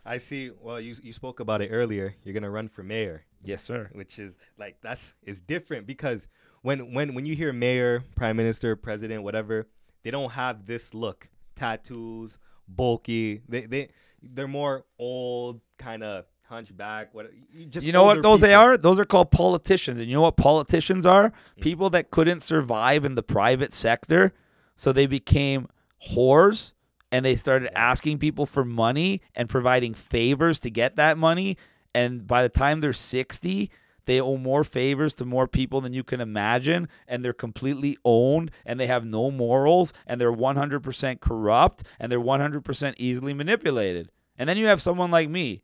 I 0.05 0.19
see. 0.19 0.51
Well, 0.61 0.79
you 0.79 0.95
you 1.03 1.11
spoke 1.11 1.41
about 1.41 1.61
it 1.61 1.67
earlier. 1.69 2.15
You're 2.23 2.33
gonna 2.33 2.49
run 2.49 2.69
for 2.69 2.81
mayor, 2.81 3.25
yes 3.43 3.61
sir 3.63 3.89
which 3.91 4.17
is 4.17 4.33
like 4.57 4.77
that's 4.81 5.13
is 5.23 5.41
different 5.41 5.85
because 5.85 6.29
when 6.61 6.93
when 6.93 7.13
when 7.13 7.25
you 7.25 7.35
hear 7.35 7.51
mayor, 7.51 8.03
prime 8.15 8.37
minister, 8.37 8.75
president, 8.75 9.23
whatever, 9.23 9.67
they 10.03 10.11
don't 10.11 10.31
have 10.31 10.65
this 10.65 10.93
look. 10.93 11.27
Tattoos, 11.55 12.37
bulky. 12.67 13.41
They 13.47 13.65
they 13.65 13.89
they're 14.21 14.47
more 14.47 14.85
old, 14.99 15.61
kind 15.77 16.03
of 16.03 16.25
hunchback. 16.47 17.13
What 17.13 17.31
you 17.51 17.65
just 17.65 17.85
you 17.85 17.91
know 17.91 18.03
what 18.03 18.21
those 18.21 18.41
they 18.41 18.53
are? 18.53 18.77
Those 18.77 18.99
are 18.99 19.05
called 19.05 19.31
politicians 19.31 19.99
and 19.99 20.07
you 20.07 20.15
know 20.15 20.21
what 20.21 20.37
politicians 20.37 21.05
are? 21.05 21.33
Hmm. 21.55 21.61
People 21.61 21.89
that 21.91 22.11
couldn't 22.11 22.41
survive 22.41 23.05
in 23.05 23.15
the 23.15 23.23
private 23.23 23.73
sector 23.73 24.33
so 24.75 24.91
they 24.91 25.07
became 25.07 25.67
whores 26.11 26.73
and 27.11 27.25
they 27.25 27.35
started 27.35 27.77
asking 27.77 28.19
people 28.19 28.45
for 28.45 28.63
money 28.63 29.21
and 29.35 29.49
providing 29.49 29.93
favors 29.93 30.59
to 30.59 30.69
get 30.69 30.95
that 30.95 31.17
money 31.17 31.57
and 31.93 32.27
by 32.27 32.43
the 32.43 32.49
time 32.49 32.79
they're 32.79 32.93
60 32.93 33.71
they 34.07 34.21
owe 34.21 34.37
more 34.37 34.63
favors 34.63 35.13
to 35.15 35.25
more 35.25 35.47
people 35.47 35.81
than 35.81 35.93
you 35.93 36.03
can 36.03 36.21
imagine 36.21 36.87
and 37.07 37.23
they're 37.23 37.33
completely 37.33 37.97
owned 38.03 38.49
and 38.65 38.79
they 38.79 38.87
have 38.87 39.05
no 39.05 39.29
morals 39.29 39.93
and 40.07 40.19
they're 40.19 40.33
100% 40.33 41.19
corrupt 41.19 41.83
and 41.99 42.11
they're 42.11 42.19
100% 42.19 42.93
easily 42.97 43.33
manipulated. 43.33 44.09
And 44.37 44.47
then 44.47 44.57
you 44.57 44.65
have 44.67 44.81
someone 44.81 45.11
like 45.11 45.29
me 45.29 45.61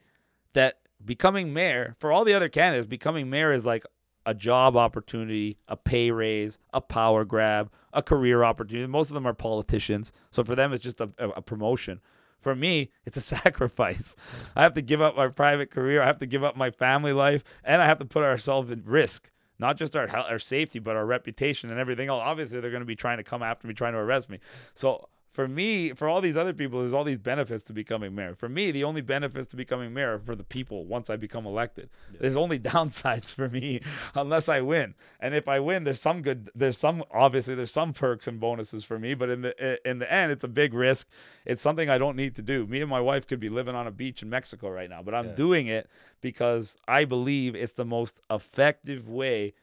that 0.51 0.79
becoming 1.03 1.53
mayor 1.53 1.95
for 1.99 2.11
all 2.11 2.25
the 2.25 2.33
other 2.33 2.49
candidates 2.49 2.85
becoming 2.85 3.29
mayor 3.29 3.53
is 3.53 3.65
like 3.65 3.85
a 4.25 4.33
job 4.33 4.77
opportunity 4.77 5.57
a 5.67 5.75
pay 5.75 6.11
raise 6.11 6.57
a 6.73 6.79
power 6.79 7.25
grab 7.25 7.71
a 7.93 8.03
career 8.03 8.43
opportunity. 8.43 8.87
Most 8.87 9.09
of 9.09 9.13
them 9.13 9.27
are 9.27 9.33
politicians. 9.33 10.11
So 10.31 10.43
for 10.43 10.55
them 10.55 10.73
it's 10.73 10.83
just 10.83 10.99
a, 10.99 11.09
a, 11.17 11.41
promotion 11.41 12.01
for 12.43 12.55
me 12.55 12.91
it's 13.05 13.17
a 13.17 13.21
sacrifice. 13.35 14.15
I 14.55 14.63
have 14.63 14.73
to 14.75 14.81
give 14.81 15.01
up 15.01 15.15
my 15.15 15.27
private 15.29 15.71
career 15.71 16.01
i 16.01 16.05
have 16.05 16.19
to 16.19 16.25
give 16.25 16.43
up 16.43 16.55
my 16.55 16.69
family 16.71 17.13
life 17.13 17.43
and 17.63 17.81
i 17.81 17.85
have 17.85 17.99
to 17.99 18.05
put 18.05 18.23
ourselves 18.23 18.71
at 18.71 18.85
risk. 18.85 19.31
Not 19.59 19.77
just 19.77 19.95
our 19.95 20.09
our 20.09 20.39
safety 20.39 20.79
but 20.79 20.95
our 20.95 21.05
reputation 21.05 21.69
and 21.69 21.79
everything 21.79 22.09
else. 22.09 22.21
Obviously 22.23 22.59
they're 22.59 22.71
going 22.71 22.81
to 22.81 22.85
be 22.85 22.95
trying 22.95 23.17
to 23.17 23.23
come 23.23 23.41
after 23.41 23.67
me 23.67 23.73
trying 23.73 23.93
to 23.93 23.99
arrest 23.99 24.29
me. 24.29 24.39
So 24.73 25.07
for 25.33 25.47
me, 25.47 25.93
for 25.93 26.07
all 26.07 26.21
these 26.21 26.37
other 26.37 26.53
people, 26.53 26.79
there's 26.79 26.93
all 26.93 27.03
these 27.03 27.17
benefits 27.17 27.63
to 27.65 27.73
becoming 27.73 28.13
mayor. 28.13 28.35
For 28.35 28.47
me, 28.47 28.69
the 28.69 28.83
only 28.83 29.01
benefits 29.01 29.47
to 29.49 29.55
becoming 29.55 29.91
mayor 29.91 30.13
are 30.13 30.19
for 30.19 30.35
the 30.35 30.43
people 30.43 30.85
once 30.85 31.09
I 31.09 31.15
become 31.15 31.47
elected. 31.47 31.89
There's 32.19 32.35
only 32.35 32.59
downsides 32.73 33.33
for 33.33 33.49
me 33.49 33.81
unless 34.13 34.47
I 34.47 34.61
win. 34.61 34.93
And 35.19 35.33
if 35.33 35.47
I 35.47 35.59
win, 35.59 35.85
there's 35.85 35.99
some 35.99 36.21
good 36.21 36.51
there's 36.53 36.77
some 36.77 37.03
obviously 37.11 37.55
there's 37.55 37.71
some 37.71 37.93
perks 37.93 38.27
and 38.27 38.39
bonuses 38.39 38.83
for 38.83 38.99
me, 38.99 39.15
but 39.15 39.31
in 39.31 39.41
the 39.41 39.89
in 39.89 39.97
the 39.97 40.13
end 40.13 40.31
it's 40.31 40.43
a 40.43 40.47
big 40.47 40.73
risk. 40.75 41.09
It's 41.45 41.63
something 41.63 41.89
I 41.89 41.97
don't 41.97 42.15
need 42.15 42.35
to 42.35 42.43
do. 42.43 42.67
Me 42.67 42.81
and 42.81 42.89
my 42.89 43.01
wife 43.01 43.25
could 43.25 43.39
be 43.39 43.49
living 43.49 43.73
on 43.73 43.87
a 43.87 43.91
beach 43.91 44.21
in 44.21 44.29
Mexico 44.29 44.69
right 44.69 44.89
now, 44.89 45.01
but 45.01 45.15
I'm 45.15 45.29
Yeah. 45.29 45.35
doing 45.35 45.65
it 45.65 45.89
because 46.21 46.77
I 46.87 47.05
believe 47.05 47.55
it's 47.55 47.73
the 47.73 47.85
most 47.85 48.21
effective 48.29 49.09
way 49.09 49.55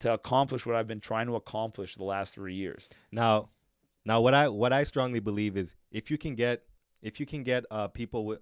to 0.00 0.12
accomplish 0.12 0.64
what 0.66 0.76
I've 0.76 0.88
been 0.88 1.00
trying 1.00 1.26
to 1.26 1.36
accomplish 1.36 1.94
the 1.94 2.04
last 2.04 2.34
3 2.34 2.54
years. 2.54 2.88
Now, 3.12 3.50
now 4.04 4.20
what 4.20 4.34
I 4.34 4.48
what 4.48 4.72
I 4.72 4.84
strongly 4.84 5.20
believe 5.20 5.56
is 5.56 5.74
if 5.90 6.10
you 6.10 6.18
can 6.18 6.34
get 6.34 6.62
if 7.02 7.20
you 7.20 7.26
can 7.26 7.42
get 7.42 7.64
uh 7.70 7.88
people 7.88 8.24
with 8.24 8.40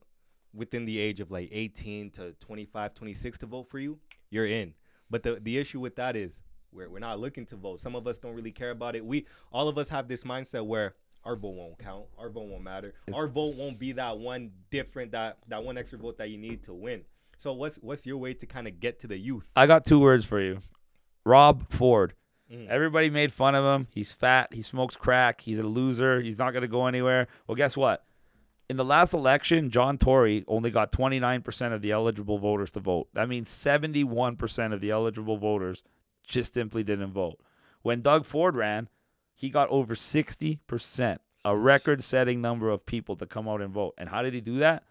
within 0.55 0.85
the 0.85 0.99
age 0.99 1.21
of 1.21 1.31
like 1.31 1.49
18 1.51 2.11
to 2.11 2.33
25, 2.41 2.95
26 2.95 3.39
to 3.39 3.47
vote 3.47 3.71
for 3.71 3.79
you, 3.79 3.99
you're 4.31 4.47
in. 4.47 4.75
But 5.11 5.23
the 5.23 5.39
the 5.41 5.59
issue 5.59 5.81
with 5.81 5.97
that 5.97 6.17
is 6.17 6.41
we're 6.73 6.89
we're 6.89 6.99
not 6.99 7.21
looking 7.21 7.47
to 7.47 7.57
vote. 7.57 7.81
Some 7.81 7.95
of 7.95 8.07
us 8.07 8.19
don't 8.19 8.35
really 8.35 8.53
care 8.53 8.71
about 8.71 8.97
it. 8.97 9.05
We 9.05 9.27
all 9.53 9.69
of 9.69 9.79
us 9.79 9.89
have 9.89 10.09
this 10.09 10.25
mindset 10.25 10.67
where 10.67 10.95
our 11.25 11.37
vote 11.37 11.55
won't 11.55 11.79
count. 11.79 12.07
Our 12.19 12.31
vote 12.31 12.49
won't 12.49 12.65
matter. 12.65 12.95
Our 13.13 13.29
vote 13.29 13.55
won't 13.55 13.79
be 13.79 13.93
that 13.93 14.19
one 14.19 14.51
different 14.71 15.13
that 15.13 15.39
that 15.49 15.63
one 15.63 15.79
extra 15.79 15.99
vote 15.99 16.19
that 16.19 16.31
you 16.31 16.39
need 16.39 16.63
to 16.65 16.75
win. 16.75 17.03
So 17.39 17.53
what's 17.53 17.77
what's 17.77 18.07
your 18.07 18.19
way 18.19 18.35
to 18.35 18.47
kind 18.47 18.67
of 18.67 18.81
get 18.81 18.99
to 19.01 19.07
the 19.07 19.19
youth? 19.19 19.45
I 19.55 19.67
got 19.67 19.85
two 19.85 20.01
words 20.01 20.25
for 20.25 20.41
you. 20.41 20.61
Rob 21.25 21.69
Ford. 21.71 22.15
Mm. 22.53 22.69
Everybody 22.69 23.09
made 23.09 23.33
fun 23.33 23.55
of 23.55 23.65
him. 23.65 23.89
He's 23.91 24.13
fat. 24.13 24.53
He 24.53 24.63
smokes 24.63 24.97
crack. 24.97 25.41
He's 25.41 25.59
a 25.59 25.63
loser. 25.63 26.21
He's 26.21 26.39
not 26.39 26.53
going 26.53 26.63
to 26.63 26.69
go 26.69 26.87
anywhere. 26.87 27.29
Well, 27.47 27.57
guess 27.57 27.77
what? 27.77 28.05
In 28.69 28.77
the 28.77 28.85
last 28.85 29.13
election, 29.13 29.71
John 29.71 29.99
Tory 29.99 30.45
only 30.47 30.71
got 30.71 30.93
29% 30.93 31.73
of 31.73 31.83
the 31.83 31.93
eligible 31.93 32.39
voters 32.39 32.71
to 32.71 32.81
vote. 32.81 33.09
That 33.15 33.29
means 33.29 33.49
71% 33.49 34.73
of 34.73 34.81
the 34.81 34.91
eligible 34.91 35.37
voters 35.37 35.83
just 36.27 36.55
simply 36.55 36.83
didn't 36.83 37.13
vote. 37.13 37.39
When 37.83 38.01
Doug 38.01 38.25
Ford 38.25 38.55
ran, 38.55 38.89
he 39.35 39.51
got 39.51 39.69
over 39.69 39.95
60%, 39.95 41.19
a 41.45 41.57
record 41.57 42.03
setting 42.03 42.41
number 42.41 42.71
of 42.71 42.87
people 42.87 43.17
to 43.17 43.27
come 43.27 43.49
out 43.49 43.61
and 43.61 43.73
vote. 43.73 43.95
And 43.99 44.09
how 44.09 44.23
did 44.23 44.35
he 44.35 44.41
do 44.41 44.57
that? 44.59 44.85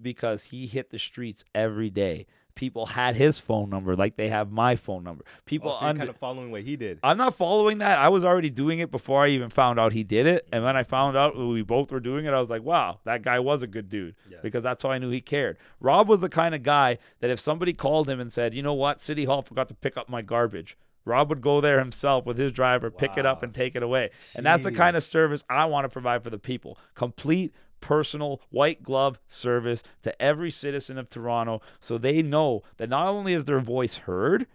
Because 0.00 0.44
he 0.44 0.66
hit 0.66 0.90
the 0.90 0.98
streets 0.98 1.44
every 1.54 1.90
day. 1.90 2.26
People 2.54 2.86
had 2.86 3.16
his 3.16 3.38
phone 3.40 3.70
number 3.70 3.96
like 3.96 4.16
they 4.16 4.28
have 4.28 4.50
my 4.50 4.76
phone 4.76 5.04
number. 5.04 5.24
Oh, 5.26 5.40
people 5.46 5.70
Oh, 5.70 5.78
so 5.80 5.86
under- 5.86 6.00
kind 6.00 6.10
of 6.10 6.16
following 6.16 6.50
what 6.50 6.62
he 6.62 6.76
did. 6.76 6.98
I'm 7.02 7.16
not 7.16 7.34
following 7.34 7.78
that. 7.78 7.98
I 7.98 8.08
was 8.08 8.24
already 8.24 8.50
doing 8.50 8.78
it 8.80 8.90
before 8.90 9.24
I 9.24 9.28
even 9.28 9.48
found 9.48 9.78
out 9.80 9.92
he 9.92 10.04
did 10.04 10.26
it. 10.26 10.46
And 10.52 10.62
when 10.64 10.76
I 10.76 10.82
found 10.82 11.16
out 11.16 11.36
we 11.36 11.62
both 11.62 11.90
were 11.92 12.00
doing 12.00 12.26
it, 12.26 12.32
I 12.34 12.40
was 12.40 12.50
like, 12.50 12.62
wow, 12.62 13.00
that 13.04 13.22
guy 13.22 13.38
was 13.40 13.62
a 13.62 13.66
good 13.66 13.88
dude 13.88 14.14
Yeah. 14.30 14.38
because 14.42 14.62
that's 14.62 14.82
how 14.82 14.90
I 14.90 14.98
knew 14.98 15.10
he 15.10 15.20
cared. 15.20 15.56
Rob 15.80 16.08
was 16.08 16.20
the 16.20 16.28
kind 16.28 16.54
of 16.54 16.62
guy 16.62 16.98
that 17.20 17.30
if 17.30 17.38
somebody 17.40 17.72
called 17.72 18.08
him 18.08 18.20
and 18.20 18.32
said, 18.32 18.54
you 18.54 18.62
know 18.62 18.74
what, 18.74 19.00
City 19.00 19.24
Hall 19.24 19.42
forgot 19.42 19.68
to 19.68 19.74
pick 19.74 19.96
up 19.96 20.08
my 20.08 20.22
garbage, 20.22 20.76
Rob 21.06 21.30
would 21.30 21.40
go 21.40 21.60
there 21.62 21.78
himself 21.78 22.26
with 22.26 22.36
his 22.36 22.52
driver, 22.52 22.90
pick 22.90 23.16
it 23.16 23.24
up, 23.24 23.42
and 23.42 23.54
take 23.54 23.74
it 23.74 23.82
away. 23.82 24.10
And 24.36 24.44
that's 24.44 24.62
the 24.62 24.70
kind 24.70 24.96
of 24.96 25.02
service 25.02 25.42
I 25.48 25.64
want 25.64 25.84
to 25.84 25.88
provide 25.88 26.22
for 26.22 26.28
the 26.30 26.38
people. 26.38 26.78
Complete 26.94 27.54
personal 27.80 28.40
white 28.50 28.82
glove 28.82 29.18
service 29.28 29.82
to 30.02 30.22
every 30.22 30.50
citizen 30.50 30.98
of 30.98 31.08
Toronto 31.08 31.60
so 31.80 31.98
they 31.98 32.22
know 32.22 32.62
that 32.76 32.88
not 32.88 33.08
only 33.08 33.32
is 33.32 33.44
their 33.44 33.60
voice 33.60 33.98
heard, 33.98 34.46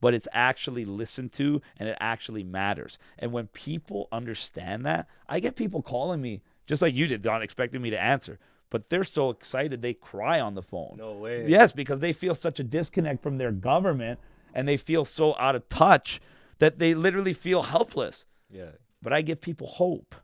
but 0.00 0.14
it's 0.14 0.28
actually 0.32 0.84
listened 0.84 1.32
to 1.32 1.60
and 1.78 1.88
it 1.88 1.96
actually 2.00 2.44
matters. 2.44 2.98
And 3.18 3.32
when 3.32 3.46
people 3.48 4.08
understand 4.12 4.84
that, 4.86 5.08
I 5.28 5.40
get 5.40 5.56
people 5.56 5.82
calling 5.82 6.20
me 6.20 6.42
just 6.66 6.82
like 6.82 6.94
you 6.94 7.06
did, 7.06 7.24
not 7.24 7.42
expecting 7.42 7.82
me 7.82 7.90
to 7.90 8.02
answer. 8.02 8.38
But 8.68 8.90
they're 8.90 9.04
so 9.04 9.30
excited 9.30 9.80
they 9.80 9.94
cry 9.94 10.40
on 10.40 10.54
the 10.54 10.62
phone. 10.62 10.96
No 10.98 11.12
way. 11.14 11.48
Yes, 11.48 11.72
because 11.72 12.00
they 12.00 12.12
feel 12.12 12.34
such 12.34 12.58
a 12.58 12.64
disconnect 12.64 13.22
from 13.22 13.36
their 13.36 13.52
government 13.52 14.18
and 14.52 14.66
they 14.66 14.76
feel 14.76 15.04
so 15.04 15.36
out 15.38 15.54
of 15.54 15.68
touch 15.68 16.20
that 16.58 16.78
they 16.78 16.94
literally 16.94 17.32
feel 17.32 17.62
helpless. 17.62 18.26
Yeah. 18.50 18.70
But 19.00 19.12
I 19.12 19.22
give 19.22 19.40
people 19.40 19.68
hope. 19.68 20.14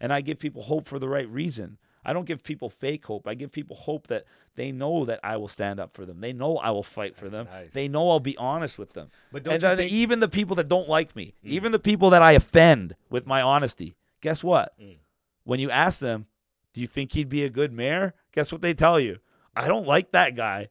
And 0.00 0.12
I 0.12 0.22
give 0.22 0.38
people 0.38 0.62
hope 0.62 0.86
for 0.86 0.98
the 0.98 1.08
right 1.08 1.28
reason. 1.28 1.76
I 2.04 2.12
don't 2.12 2.24
give 2.26 2.42
people 2.42 2.70
fake 2.70 3.04
hope. 3.04 3.26
I 3.28 3.34
give 3.34 3.52
people 3.52 3.76
hope 3.76 4.06
that 4.08 4.24
they 4.56 4.72
know 4.72 5.04
that 5.04 5.20
I 5.22 5.36
will 5.36 5.48
stand 5.48 5.78
up 5.80 5.92
for 5.92 6.06
them. 6.06 6.20
They 6.20 6.32
know 6.32 6.56
I 6.58 6.70
will 6.70 6.82
fight 6.82 7.14
for 7.16 7.28
them. 7.28 7.46
nice. 7.52 7.70
They 7.72 7.88
know 7.88 8.08
I'll 8.10 8.20
be 8.20 8.36
honest 8.36 8.78
with 8.78 8.94
them. 8.94 9.10
But 9.32 9.42
don't 9.42 9.62
and 9.62 9.78
think- 9.78 9.92
even 9.92 10.20
the 10.20 10.28
people 10.28 10.56
that 10.56 10.68
don't 10.68 10.88
like 10.88 11.14
me, 11.14 11.34
Mm. 11.44 11.48
even 11.50 11.72
the 11.72 11.78
people 11.78 12.10
that 12.10 12.22
I 12.22 12.32
offend 12.32 12.96
with 13.10 13.26
my 13.26 13.42
honesty, 13.42 13.96
guess 14.20 14.42
what? 14.42 14.72
Mm. 14.80 14.96
When 15.44 15.60
you 15.60 15.70
ask 15.70 15.98
them, 16.00 16.26
do 16.72 16.80
you 16.80 16.86
think 16.86 17.12
he'd 17.12 17.28
be 17.28 17.44
a 17.44 17.50
good 17.50 17.72
mayor? 17.72 18.14
Guess 18.32 18.52
what 18.52 18.62
they 18.62 18.74
tell 18.74 18.98
you? 19.00 19.18
I 19.54 19.68
don't 19.68 19.86
like 19.86 20.12
that 20.12 20.36
guy, 20.36 20.68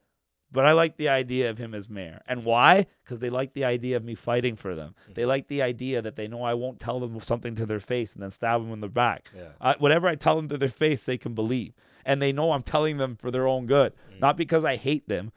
but 0.52 0.66
I 0.66 0.72
like 0.72 0.98
the 0.98 1.10
idea 1.10 1.50
of 1.50 1.58
him 1.58 1.74
as 1.74 1.90
mayor. 1.90 2.22
And 2.28 2.44
why? 2.44 2.88
Because 3.04 3.20
they 3.20 3.30
like 3.30 3.54
the 3.54 3.66
idea 3.66 3.98
of 3.98 4.04
me 4.04 4.16
fighting 4.16 4.56
for 4.56 4.76
them. 4.76 4.96
Mm. 5.10 5.16
They 5.16 5.26
like 5.26 5.48
the 5.48 5.62
idea 5.62 6.02
that 6.02 6.16
they 6.16 6.28
know 6.28 6.42
I 6.44 6.54
won't 6.56 6.80
tell 6.80 7.00
them 7.00 7.20
something 7.22 7.56
to 7.56 7.66
their 7.66 7.80
face 7.80 8.14
and 8.14 8.24
then 8.24 8.32
stab 8.32 8.62
them 8.62 8.74
in 8.74 8.80
the 8.80 8.88
back. 8.90 9.30
Yeah. 9.36 9.50
I, 9.62 9.76
whatever 9.78 10.08
I 10.08 10.16
tell 10.16 10.36
them 10.36 10.50
to 10.50 10.58
their 10.58 10.70
face, 10.70 11.04
they 11.04 11.18
can 11.18 11.34
believe. 11.34 11.74
And 12.06 12.22
they 12.22 12.32
know 12.32 12.52
I'm 12.52 12.64
telling 12.64 12.98
them 12.98 13.16
for 13.16 13.30
their 13.30 13.48
own 13.48 13.68
good, 13.68 13.94
Mm. 14.14 14.20
not 14.22 14.38
because 14.38 14.64
I 14.66 14.76
hate 14.76 15.08
them. 15.08 15.32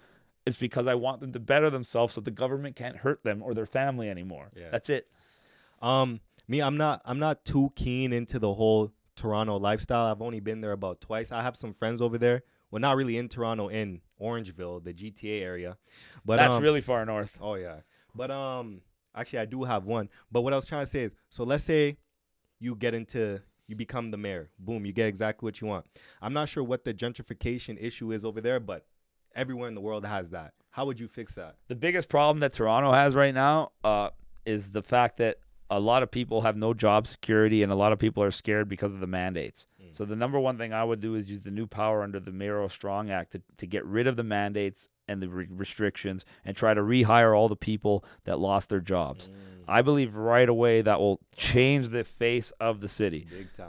It's 0.46 0.56
because 0.58 0.86
I 0.86 0.94
want 0.96 1.20
them 1.20 1.32
to 1.32 1.40
better 1.40 1.70
themselves 1.70 2.14
so 2.14 2.20
the 2.20 2.30
government 2.32 2.74
can't 2.74 2.96
hurt 2.96 3.22
them 3.22 3.42
or 3.42 3.54
their 3.54 3.66
family 3.66 4.08
anymore. 4.10 4.50
Yeah. 4.56 4.70
That's 4.70 4.90
it. 4.90 5.08
Um, 5.80 6.20
me, 6.48 6.60
I'm 6.60 6.76
not, 6.76 7.02
I'm 7.04 7.18
not 7.18 7.44
too 7.44 7.72
keen 7.76 8.12
into 8.12 8.38
the 8.38 8.52
whole 8.54 8.92
Toronto 9.14 9.58
lifestyle. 9.58 10.06
I've 10.10 10.22
only 10.22 10.40
been 10.40 10.60
there 10.60 10.72
about 10.72 11.00
twice. 11.00 11.30
I 11.32 11.42
have 11.42 11.56
some 11.56 11.74
friends 11.74 12.00
over 12.00 12.18
there. 12.18 12.42
Well, 12.70 12.80
not 12.80 12.96
really 12.96 13.18
in 13.18 13.28
Toronto, 13.28 13.68
in 13.68 14.00
Orangeville, 14.22 14.82
the 14.82 14.92
GTA 14.92 15.42
area. 15.42 15.76
But 16.24 16.36
That's 16.36 16.54
um, 16.54 16.62
really 16.62 16.80
far 16.80 17.04
north. 17.04 17.36
Oh 17.40 17.54
yeah. 17.54 17.76
But 18.14 18.30
um, 18.30 18.82
actually, 19.14 19.40
I 19.40 19.44
do 19.46 19.64
have 19.64 19.84
one. 19.84 20.08
But 20.30 20.42
what 20.42 20.52
I 20.52 20.56
was 20.56 20.64
trying 20.64 20.84
to 20.84 20.90
say 20.90 21.02
is, 21.02 21.14
so 21.30 21.44
let's 21.44 21.64
say 21.64 21.96
you 22.60 22.74
get 22.76 22.94
into, 22.94 23.40
you 23.66 23.76
become 23.76 24.10
the 24.10 24.18
mayor. 24.18 24.50
Boom, 24.58 24.84
you 24.86 24.92
get 24.92 25.08
exactly 25.08 25.46
what 25.46 25.60
you 25.60 25.66
want. 25.66 25.86
I'm 26.20 26.32
not 26.32 26.48
sure 26.48 26.62
what 26.62 26.84
the 26.84 26.94
gentrification 26.94 27.76
issue 27.80 28.12
is 28.12 28.24
over 28.24 28.40
there, 28.40 28.60
but 28.60 28.86
everywhere 29.34 29.68
in 29.68 29.74
the 29.74 29.80
world 29.80 30.04
has 30.04 30.30
that. 30.30 30.52
How 30.70 30.86
would 30.86 30.98
you 30.98 31.08
fix 31.08 31.34
that? 31.34 31.56
The 31.68 31.76
biggest 31.76 32.08
problem 32.08 32.40
that 32.40 32.54
Toronto 32.54 32.92
has 32.92 33.14
right 33.14 33.34
now 33.34 33.72
uh, 33.84 34.10
is 34.46 34.70
the 34.70 34.82
fact 34.82 35.18
that 35.18 35.38
a 35.70 35.80
lot 35.80 36.02
of 36.02 36.10
people 36.10 36.42
have 36.42 36.56
no 36.56 36.74
job 36.74 37.06
security 37.06 37.62
and 37.62 37.72
a 37.72 37.74
lot 37.74 37.92
of 37.92 37.98
people 37.98 38.22
are 38.22 38.30
scared 38.30 38.68
because 38.68 38.92
of 38.92 39.00
the 39.00 39.06
mandates. 39.06 39.66
Mm. 39.92 39.96
So 39.96 40.04
the 40.04 40.16
number 40.16 40.38
one 40.40 40.58
thing 40.58 40.72
I 40.72 40.84
would 40.84 41.00
do 41.00 41.14
is 41.14 41.30
use 41.30 41.42
the 41.42 41.50
new 41.50 41.66
power 41.66 42.02
under 42.02 42.20
the 42.20 42.32
Mayoral 42.32 42.68
Strong 42.68 43.10
Act 43.10 43.32
to, 43.32 43.42
to 43.58 43.66
get 43.66 43.84
rid 43.84 44.06
of 44.06 44.16
the 44.16 44.24
mandates 44.24 44.88
and 45.08 45.22
the 45.22 45.28
re- 45.28 45.48
restrictions 45.50 46.24
and 46.44 46.56
try 46.56 46.74
to 46.74 46.80
rehire 46.80 47.36
all 47.36 47.48
the 47.48 47.56
people 47.56 48.04
that 48.24 48.38
lost 48.38 48.68
their 48.68 48.80
jobs. 48.80 49.28
I 49.68 49.82
believe 49.82 50.16
right 50.16 50.48
away 50.48 50.82
that 50.82 50.98
will 50.98 51.20
change 51.36 51.90
the 51.90 52.02
face 52.04 52.50
of 52.58 52.80
the 52.80 52.88
city. 52.88 53.26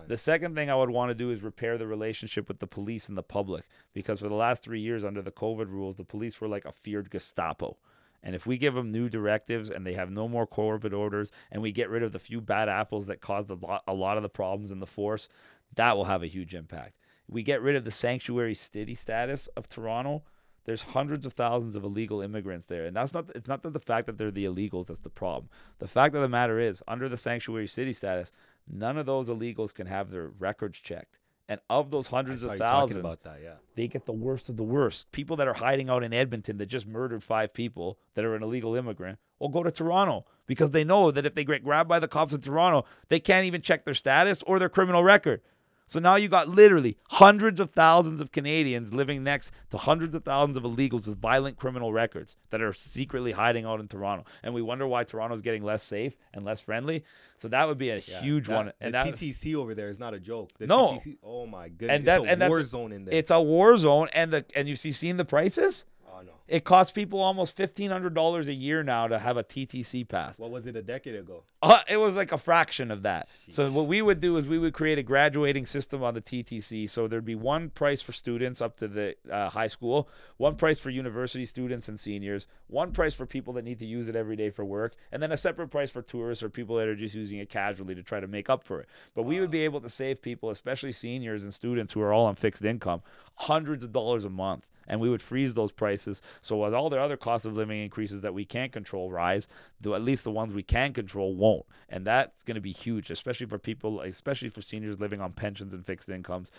The 0.08 0.18
second 0.18 0.56
thing 0.56 0.70
I 0.70 0.76
would 0.76 0.90
want 0.90 1.12
to 1.12 1.16
do 1.16 1.30
is 1.30 1.44
repair 1.44 1.78
the 1.78 1.88
relationship 1.88 2.48
with 2.48 2.60
the 2.60 2.68
police 2.68 3.08
and 3.08 3.18
the 3.18 3.24
public 3.24 3.66
because 3.94 4.20
for 4.20 4.28
the 4.28 4.36
last 4.36 4.64
three 4.64 4.80
years 4.82 5.04
under 5.04 5.22
the 5.22 5.32
COVID 5.32 5.70
rules, 5.70 5.98
the 5.98 6.04
police 6.04 6.42
were 6.42 6.48
like 6.48 6.66
a 6.66 6.72
feared 6.72 7.12
Gestapo. 7.12 7.78
And 8.24 8.36
if 8.36 8.46
we 8.46 8.58
give 8.58 8.74
them 8.74 8.92
new 8.92 9.10
directives 9.10 9.70
and 9.70 9.86
they 9.86 9.94
have 9.94 10.10
no 10.10 10.28
more 10.30 10.48
COVID 10.48 10.94
orders 10.98 11.32
and 11.52 11.62
we 11.62 11.74
get 11.74 11.90
rid 11.90 12.04
of 12.04 12.14
the 12.14 12.20
few 12.20 12.40
bad 12.40 12.70
apples 12.70 13.08
that 13.08 13.20
caused 13.20 13.52
a 13.52 13.56
lot, 13.56 13.84
a 13.86 13.94
lot 13.94 14.18
of 14.18 14.24
the 14.24 14.30
problems 14.30 14.72
in 14.72 14.80
the 14.80 14.88
force, 14.88 15.28
that 15.76 15.98
will 15.98 16.06
have 16.06 16.24
a 16.24 16.28
huge 16.28 16.54
impact. 16.54 16.94
We 17.28 17.44
get 17.44 17.62
rid 17.62 17.76
of 17.76 17.86
the 17.86 17.92
sanctuary 17.92 18.56
city 18.56 18.96
status 18.96 19.48
of 19.56 19.70
Toronto. 19.70 20.24
There's 20.66 20.82
hundreds 20.82 21.26
of 21.26 21.34
thousands 21.34 21.76
of 21.76 21.84
illegal 21.84 22.22
immigrants 22.22 22.66
there, 22.68 22.86
and 22.86 22.96
that's 22.96 23.14
not. 23.14 23.30
It's 23.36 23.48
not 23.48 23.64
that 23.64 23.74
the 23.74 23.80
fact 23.80 24.06
that 24.08 24.18
they're 24.18 24.32
the 24.32 24.46
illegals 24.46 24.88
that's 24.88 25.02
the 25.02 25.10
problem. 25.10 25.50
The 25.80 25.88
fact 25.88 26.16
of 26.16 26.22
the 26.22 26.30
matter 26.30 26.60
is, 26.60 26.82
under 26.88 27.10
the 27.10 27.18
sanctuary 27.18 27.68
city 27.68 27.92
status, 27.92 28.32
none 28.72 28.98
of 28.98 29.06
those 29.06 29.28
illegals 29.28 29.74
can 29.74 29.88
have 29.88 30.10
their 30.10 30.28
records 30.28 30.80
checked. 30.80 31.20
And 31.50 31.60
of 31.70 31.92
those 31.92 32.08
hundreds 32.08 32.44
of 32.44 32.58
thousands, 32.58 33.00
about 33.02 33.24
that. 33.24 33.40
Yeah. 33.44 33.56
they 33.76 33.90
get 33.90 34.06
the 34.06 34.14
worst 34.14 34.48
of 34.48 34.56
the 34.56 34.64
worst. 34.64 35.12
People 35.12 35.36
that 35.38 35.48
are 35.48 35.54
hiding 35.54 35.90
out 35.90 36.02
in 36.02 36.14
Edmonton 36.14 36.58
that 36.58 36.68
just 36.68 36.88
murdered 36.88 37.22
five 37.22 37.54
people 37.54 38.00
that 38.14 38.24
are 38.24 38.34
an 38.34 38.44
illegal 38.44 38.76
immigrant 38.76 39.20
will 39.40 39.50
go 39.50 39.62
to 39.62 39.70
Toronto 39.70 40.26
because 40.48 40.72
they 40.72 40.86
know 40.86 41.12
that 41.12 41.26
if 41.26 41.36
they 41.36 41.44
get 41.44 41.64
grabbed 41.64 41.90
by 41.90 42.00
the 42.00 42.08
cops 42.08 42.32
in 42.32 42.40
Toronto, 42.40 42.86
they 43.10 43.20
can't 43.20 43.46
even 43.46 43.62
check 43.62 43.84
their 43.84 43.94
status 43.94 44.42
or 44.44 44.58
their 44.58 44.70
criminal 44.70 45.04
record. 45.04 45.42
So 45.88 46.00
now 46.00 46.16
you 46.16 46.28
got 46.28 46.48
literally 46.48 46.98
hundreds 47.10 47.60
of 47.60 47.70
thousands 47.72 48.22
of 48.22 48.32
Canadians 48.32 48.94
living 48.94 49.24
next 49.24 49.52
to 49.70 49.78
hundreds 49.78 50.16
of 50.16 50.24
thousands 50.24 50.58
of 50.58 50.64
illegals 50.64 51.06
with 51.08 51.20
violent 51.20 51.58
criminal 51.58 51.92
records 51.94 52.36
that 52.50 52.62
are 52.62 52.74
secretly 52.74 53.32
hiding 53.34 53.66
out 53.66 53.80
in 53.80 53.88
Toronto. 53.88 54.26
And 54.42 54.54
we 54.54 54.62
wonder 54.62 54.88
why 54.88 55.04
Toronto's 55.04 55.42
getting 55.42 55.64
less 55.64 55.84
safe 55.84 56.16
and 56.34 56.46
less 56.46 56.62
friendly. 56.62 57.04
So 57.38 57.48
that 57.50 57.68
would 57.68 57.78
be 57.78 57.90
a 57.90 57.98
Yeah, 57.98 58.22
huge 58.22 58.48
that- 58.48 58.56
one. 58.56 58.68
And 58.80 58.94
the 58.94 58.98
that's- 59.04 59.20
TTC 59.20 59.56
over 59.56 59.76
there 59.76 59.90
is 59.90 60.00
not 60.00 60.14
a 60.14 60.20
joke. 60.20 60.52
The 60.58 60.68
No. 60.68 60.94
TTC, 61.00 61.18
oh 61.24 61.46
my 61.46 61.70
goodness. 61.70 61.98
And 61.98 62.06
that- 62.08 62.22
it's 62.22 62.30
a 62.30 62.32
and 62.32 62.50
war 62.50 62.60
a- 62.60 62.66
zone 62.66 62.92
in 62.92 63.06
there. 63.06 63.14
it's 63.16 63.30
a 63.32 63.42
war 63.42 63.78
zone 63.78 64.08
and 64.14 64.32
the 64.32 64.46
and 64.56 64.68
you 64.68 64.76
see 64.76 64.92
seen 64.94 65.18
the 65.18 65.26
prices? 65.26 65.86
No. 66.24 66.34
It 66.48 66.66
costs 66.66 66.92
people 66.92 67.20
almost 67.20 67.56
fifteen 67.56 67.90
hundred 67.90 68.14
dollars 68.14 68.48
a 68.48 68.54
year 68.54 68.84
now 68.84 69.08
to 69.08 69.18
have 69.18 69.38
a 69.38 69.44
TTC 69.44 70.08
pass. 70.08 70.38
What 70.38 70.52
was 70.52 70.66
it 70.66 70.76
a 70.76 70.82
decade 70.82 71.16
ago? 71.16 71.44
Uh, 71.62 71.80
it 71.88 71.98
was 71.98 72.16
like 72.16 72.32
a 72.32 72.38
fraction 72.38 72.92
of 72.92 73.04
that. 73.04 73.30
So 73.50 73.72
what 73.72 73.88
we 73.88 74.02
would 74.02 74.20
do 74.20 74.36
is 74.36 74.46
we 74.46 74.60
would 74.60 74.74
create 74.74 75.00
a 75.00 75.04
graduating 75.04 75.66
system 75.66 76.04
on 76.04 76.14
the 76.14 76.22
TTC. 76.22 76.90
So 76.90 77.08
there'd 77.08 77.24
be 77.24 77.36
one 77.36 77.70
price 77.70 78.02
for 78.02 78.12
students 78.12 78.62
up 78.62 78.78
to 78.80 78.88
the 78.88 79.16
uh, 79.32 79.50
high 79.50 79.68
school, 79.68 80.10
one 80.38 80.56
price 80.56 80.80
for 80.80 80.90
university 80.90 81.46
students 81.46 81.88
and 81.88 82.00
seniors, 82.00 82.48
one 82.68 82.92
price 82.92 83.14
for 83.14 83.26
people 83.26 83.54
that 83.54 83.64
need 83.64 83.80
to 83.80 83.86
use 83.86 84.10
it 84.10 84.16
every 84.16 84.36
day 84.36 84.50
for 84.50 84.66
work, 84.66 84.96
and 85.12 85.24
then 85.24 85.32
a 85.32 85.38
separate 85.38 85.70
price 85.70 85.92
for 85.92 86.02
tourists 86.02 86.44
or 86.44 86.50
people 86.50 86.76
that 86.76 86.88
are 86.88 86.96
just 86.96 87.16
using 87.16 87.40
it 87.40 87.50
casually 87.50 87.96
to 87.96 88.04
try 88.04 88.20
to 88.20 88.28
make 88.28 88.50
up 88.50 88.64
for 88.64 88.82
it. 88.82 88.90
But 89.16 89.24
we 89.24 89.40
would 89.40 89.52
be 89.52 89.64
able 89.64 89.80
to 89.82 89.90
save 89.90 90.22
people, 90.22 90.50
especially 90.50 90.92
seniors 90.92 91.44
and 91.44 91.54
students 91.54 91.94
who 91.94 92.02
are 92.02 92.12
all 92.12 92.26
on 92.26 92.36
fixed 92.36 92.64
income, 92.64 93.02
hundreds 93.36 93.84
of 93.84 93.94
dollars 93.94 94.26
a 94.26 94.30
month 94.30 94.68
and 94.88 95.00
we 95.00 95.10
would 95.10 95.22
freeze 95.22 95.54
those 95.54 95.72
prices. 95.72 96.22
So 96.42 96.64
as 96.66 96.74
all 96.74 96.90
the 96.90 97.00
other 97.00 97.18
cost 97.18 97.46
of 97.46 97.56
living 97.56 97.82
increases 97.82 98.22
that 98.22 98.34
we 98.34 98.46
can't 98.46 98.72
control 98.72 99.12
rise, 99.12 99.48
though 99.82 99.96
at 99.96 100.02
least 100.02 100.24
the 100.24 100.32
ones 100.32 100.54
we 100.54 100.64
can 100.64 100.94
control 100.94 101.36
won't, 101.36 101.66
and 101.90 102.06
that's 102.06 102.44
going 102.44 102.56
to 102.56 102.62
be 102.62 102.72
huge, 102.72 103.10
especially 103.10 103.48
for 103.48 103.58
people, 103.58 104.02
especially 104.02 104.50
for 104.50 104.62
seniors 104.62 105.00
living 105.00 105.22
on 105.22 105.34
pensions 105.34 105.74
and 105.74 105.86
fixed 105.86 106.10
incomes. 106.10 106.52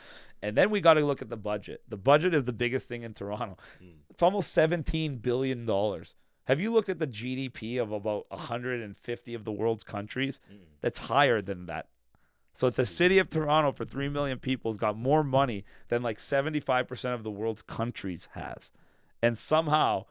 And 0.42 0.56
then 0.56 0.70
we 0.70 0.80
got 0.80 0.94
to 0.94 1.04
look 1.04 1.22
at 1.22 1.30
the 1.30 1.36
budget. 1.36 1.82
The 1.88 1.96
budget 1.96 2.34
is 2.34 2.44
the 2.44 2.52
biggest 2.52 2.88
thing 2.88 3.02
in 3.02 3.14
Toronto. 3.14 3.56
Hmm. 3.78 3.88
It's 4.10 4.22
almost 4.22 4.52
seventeen 4.52 5.16
billion 5.16 5.66
dollars. 5.66 6.14
Have 6.44 6.60
you 6.60 6.70
looked 6.70 6.90
at 6.90 6.98
the 6.98 7.06
GDP 7.06 7.80
of 7.80 7.90
about 7.90 8.26
150 8.28 9.34
of 9.34 9.44
the 9.44 9.52
world's 9.52 9.82
countries? 9.82 10.40
Hmm. 10.46 10.56
That's 10.82 10.98
higher 10.98 11.40
than 11.40 11.66
that. 11.66 11.88
So 12.54 12.70
the 12.70 12.86
city 12.86 13.18
of 13.18 13.28
Toronto 13.28 13.72
for 13.72 13.84
3 13.84 14.08
million 14.08 14.38
people 14.38 14.70
has 14.70 14.78
got 14.78 14.96
more 14.96 15.24
money 15.24 15.64
than 15.88 16.02
like 16.02 16.18
75% 16.18 17.14
of 17.14 17.24
the 17.24 17.30
world's 17.30 17.62
countries 17.62 18.28
has. 18.32 18.70
And 19.20 19.36
somehow 19.36 20.06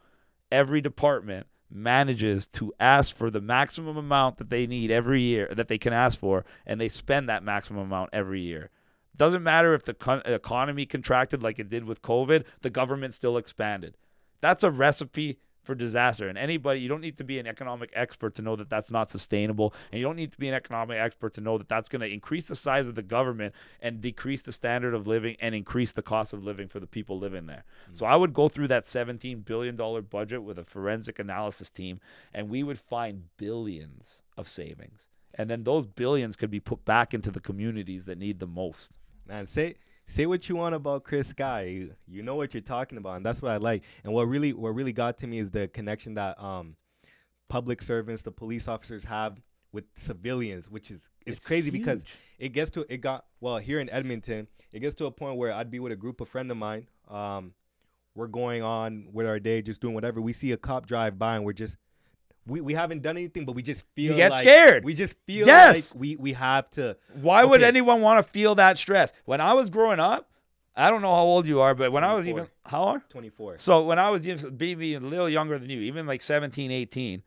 every 0.52 0.82
department 0.82 1.48
manages 1.72 2.48
to 2.48 2.74
ask 2.80 3.15
for 3.15 3.32
the 3.32 3.41
maximum 3.41 3.98
amount 3.98 4.38
that 4.38 4.49
they 4.49 4.68
need 4.68 4.91
every 4.91 5.22
year 5.22 5.48
that 5.52 5.70
they 5.70 5.78
can 5.78 5.94
ask 5.94 6.20
for 6.20 6.45
and 6.65 6.80
they 6.80 6.90
spend 6.90 7.30
that 7.30 7.44
maximum 7.44 7.84
amount 7.84 8.10
every 8.14 8.41
year. 8.41 8.70
Doesn't 9.15 9.44
matter 9.44 9.74
if 9.74 9.86
the 9.86 9.94
con- 9.94 10.22
economy 10.26 10.86
contracted 10.86 11.41
like 11.41 11.60
it 11.60 11.70
did 11.70 11.86
with 11.86 12.02
COVID, 12.02 12.45
the 12.61 12.70
government 12.70 13.14
still 13.14 13.38
expanded. 13.38 13.95
That's 14.41 14.64
a 14.64 14.72
recipe 14.72 15.40
for 15.64 15.76
disaster. 15.76 16.27
And 16.27 16.38
anybody, 16.38 16.80
you 16.80 16.90
don't 16.90 17.02
need 17.02 17.18
to 17.18 17.23
be 17.23 17.40
an 17.40 17.48
economic 17.48 17.90
expert 17.94 18.35
to 18.35 18.41
know 18.41 18.56
that 18.56 18.69
that's 18.69 18.91
not 18.91 19.10
sustainable. 19.10 19.73
And 19.91 19.99
you 19.99 20.06
don't 20.06 20.15
need 20.15 20.31
to 20.31 20.38
be 20.38 20.48
an 20.48 20.53
economic 20.53 20.98
expert 20.98 21.34
to 21.35 21.41
know 21.41 21.57
that 21.57 21.69
that's 21.69 21.90
going 21.90 22.02
to 22.02 22.11
increase 22.11 22.48
the 22.48 22.56
size 22.56 22.88
of 22.88 22.95
the 22.95 23.02
government 23.02 23.56
and 23.81 24.02
decrease 24.02 24.41
the 24.41 24.52
standard 24.52 24.94
of 24.94 25.07
living 25.07 25.35
and 25.40 25.56
increase 25.56 25.91
the 25.91 26.02
cost 26.02 26.34
of 26.34 26.44
living 26.44 26.68
for 26.68 26.80
the 26.80 26.88
people 26.88 27.18
living 27.18 27.48
there. 27.48 27.64
Mm. 27.91 27.98
So 27.98 28.06
I 28.06 28.15
would 28.15 28.34
go 28.34 28.49
through 28.49 28.68
that 28.68 28.85
$17 28.85 29.45
billion 29.45 29.76
budget 29.76 30.44
with 30.44 30.60
a 30.60 30.64
forensic 30.64 31.19
analysis 31.19 31.69
team, 31.69 31.99
and 32.34 32.49
we 32.49 32.64
would 32.64 32.80
find 32.80 33.23
billions 33.38 34.22
of 34.38 34.48
savings. 34.48 35.07
And 35.35 35.49
then 35.49 35.64
those 35.64 35.85
billions 35.85 36.35
could 36.35 36.52
be 36.52 36.60
put 36.60 36.85
back 36.85 37.14
into 37.14 37.31
the 37.31 37.40
communities 37.40 38.06
that 38.06 38.18
need 38.18 38.40
the 38.40 38.48
most. 38.48 38.95
Man, 39.27 39.48
say 39.48 39.76
say 40.05 40.25
what 40.25 40.47
you 40.49 40.55
want 40.55 40.75
about 40.75 41.03
Chris 41.03 41.30
Sky. 41.30 41.63
You, 41.63 41.95
you 42.07 42.23
know 42.23 42.35
what 42.35 42.53
you're 42.53 42.61
talking 42.61 42.97
about, 42.97 43.17
and 43.17 43.25
that's 43.25 43.41
what 43.41 43.51
I 43.51 43.57
like. 43.57 43.84
And 44.03 44.13
what 44.13 44.27
really 44.27 44.53
what 44.53 44.69
really 44.69 44.93
got 44.93 45.17
to 45.19 45.27
me 45.27 45.39
is 45.39 45.51
the 45.51 45.67
connection 45.67 46.15
that 46.15 46.41
um 46.41 46.75
public 47.49 47.81
servants, 47.81 48.21
the 48.21 48.31
police 48.31 48.67
officers 48.67 49.03
have 49.05 49.39
with 49.71 49.85
civilians, 49.95 50.69
which 50.69 50.91
is 50.91 51.01
it's, 51.25 51.38
It's 51.38 51.45
crazy 51.45 51.69
because 51.69 52.03
it 52.39 52.49
gets 52.49 52.71
to 52.71 52.85
it 52.89 53.01
got 53.01 53.25
well 53.41 53.57
here 53.57 53.80
in 53.80 53.89
Edmonton, 53.89 54.47
it 54.71 54.80
gets 54.80 54.95
to 54.95 55.05
a 55.05 55.11
point 55.11 55.38
where 55.38 55.51
I'd 55.53 55.71
be 55.71 55.80
with 55.80 55.91
a 55.91 55.95
group 55.95 56.21
of 56.21 56.30
friend 56.30 56.49
of 56.51 56.57
mine. 56.57 56.88
Um, 57.09 57.53
we're 58.15 58.27
going 58.27 58.61
on 58.61 59.07
with 59.11 59.25
our 59.27 59.39
day, 59.39 59.61
just 59.61 59.81
doing 59.81 59.95
whatever. 59.95 60.21
We 60.21 60.34
see 60.34 60.51
a 60.51 60.57
cop 60.57 60.85
drive 60.85 61.17
by, 61.17 61.35
and 61.35 61.45
we're 61.45 61.53
just 61.53 61.77
we, 62.45 62.61
we 62.61 62.74
haven't 62.74 63.02
done 63.02 63.18
anything, 63.18 63.45
but 63.45 63.53
we 63.56 63.61
just 63.64 63.84
feel 63.95 64.15
get 64.15 64.32
like- 64.32 64.44
scared. 64.44 64.84
We 64.84 64.94
just 64.94 65.15
feel 65.26 65.48
Yes. 65.48 65.94
like 65.94 65.99
we 66.02 66.15
we 66.18 66.34
have 66.34 66.70
to. 66.72 66.98
Why 67.14 67.44
would 67.44 67.64
anyone 67.64 68.02
want 68.02 68.26
to 68.26 68.32
feel 68.32 68.56
that 68.56 68.78
stress? 68.78 69.14
When 69.26 69.40
I 69.41 69.53
was 69.53 69.70
growing 69.70 69.99
up, 69.99 70.30
I 70.76 70.90
don't 70.90 71.02
know 71.02 71.14
how 71.14 71.22
old 71.24 71.45
you 71.45 71.61
are, 71.61 71.76
but 71.76 71.91
when 71.91 72.03
I 72.03 72.14
was 72.14 72.28
even 72.28 72.48
how 72.65 72.84
old? 72.84 73.02
24. 73.10 73.60
So 73.60 73.84
when 73.84 73.99
I 73.99 74.10
was 74.10 74.26
maybe 74.60 74.95
a 74.95 74.99
little 74.99 75.30
younger 75.30 75.57
than 75.60 75.70
you, 75.70 75.82
even 75.82 76.07
like 76.07 76.22
17, 76.22 76.72
18, 76.72 77.22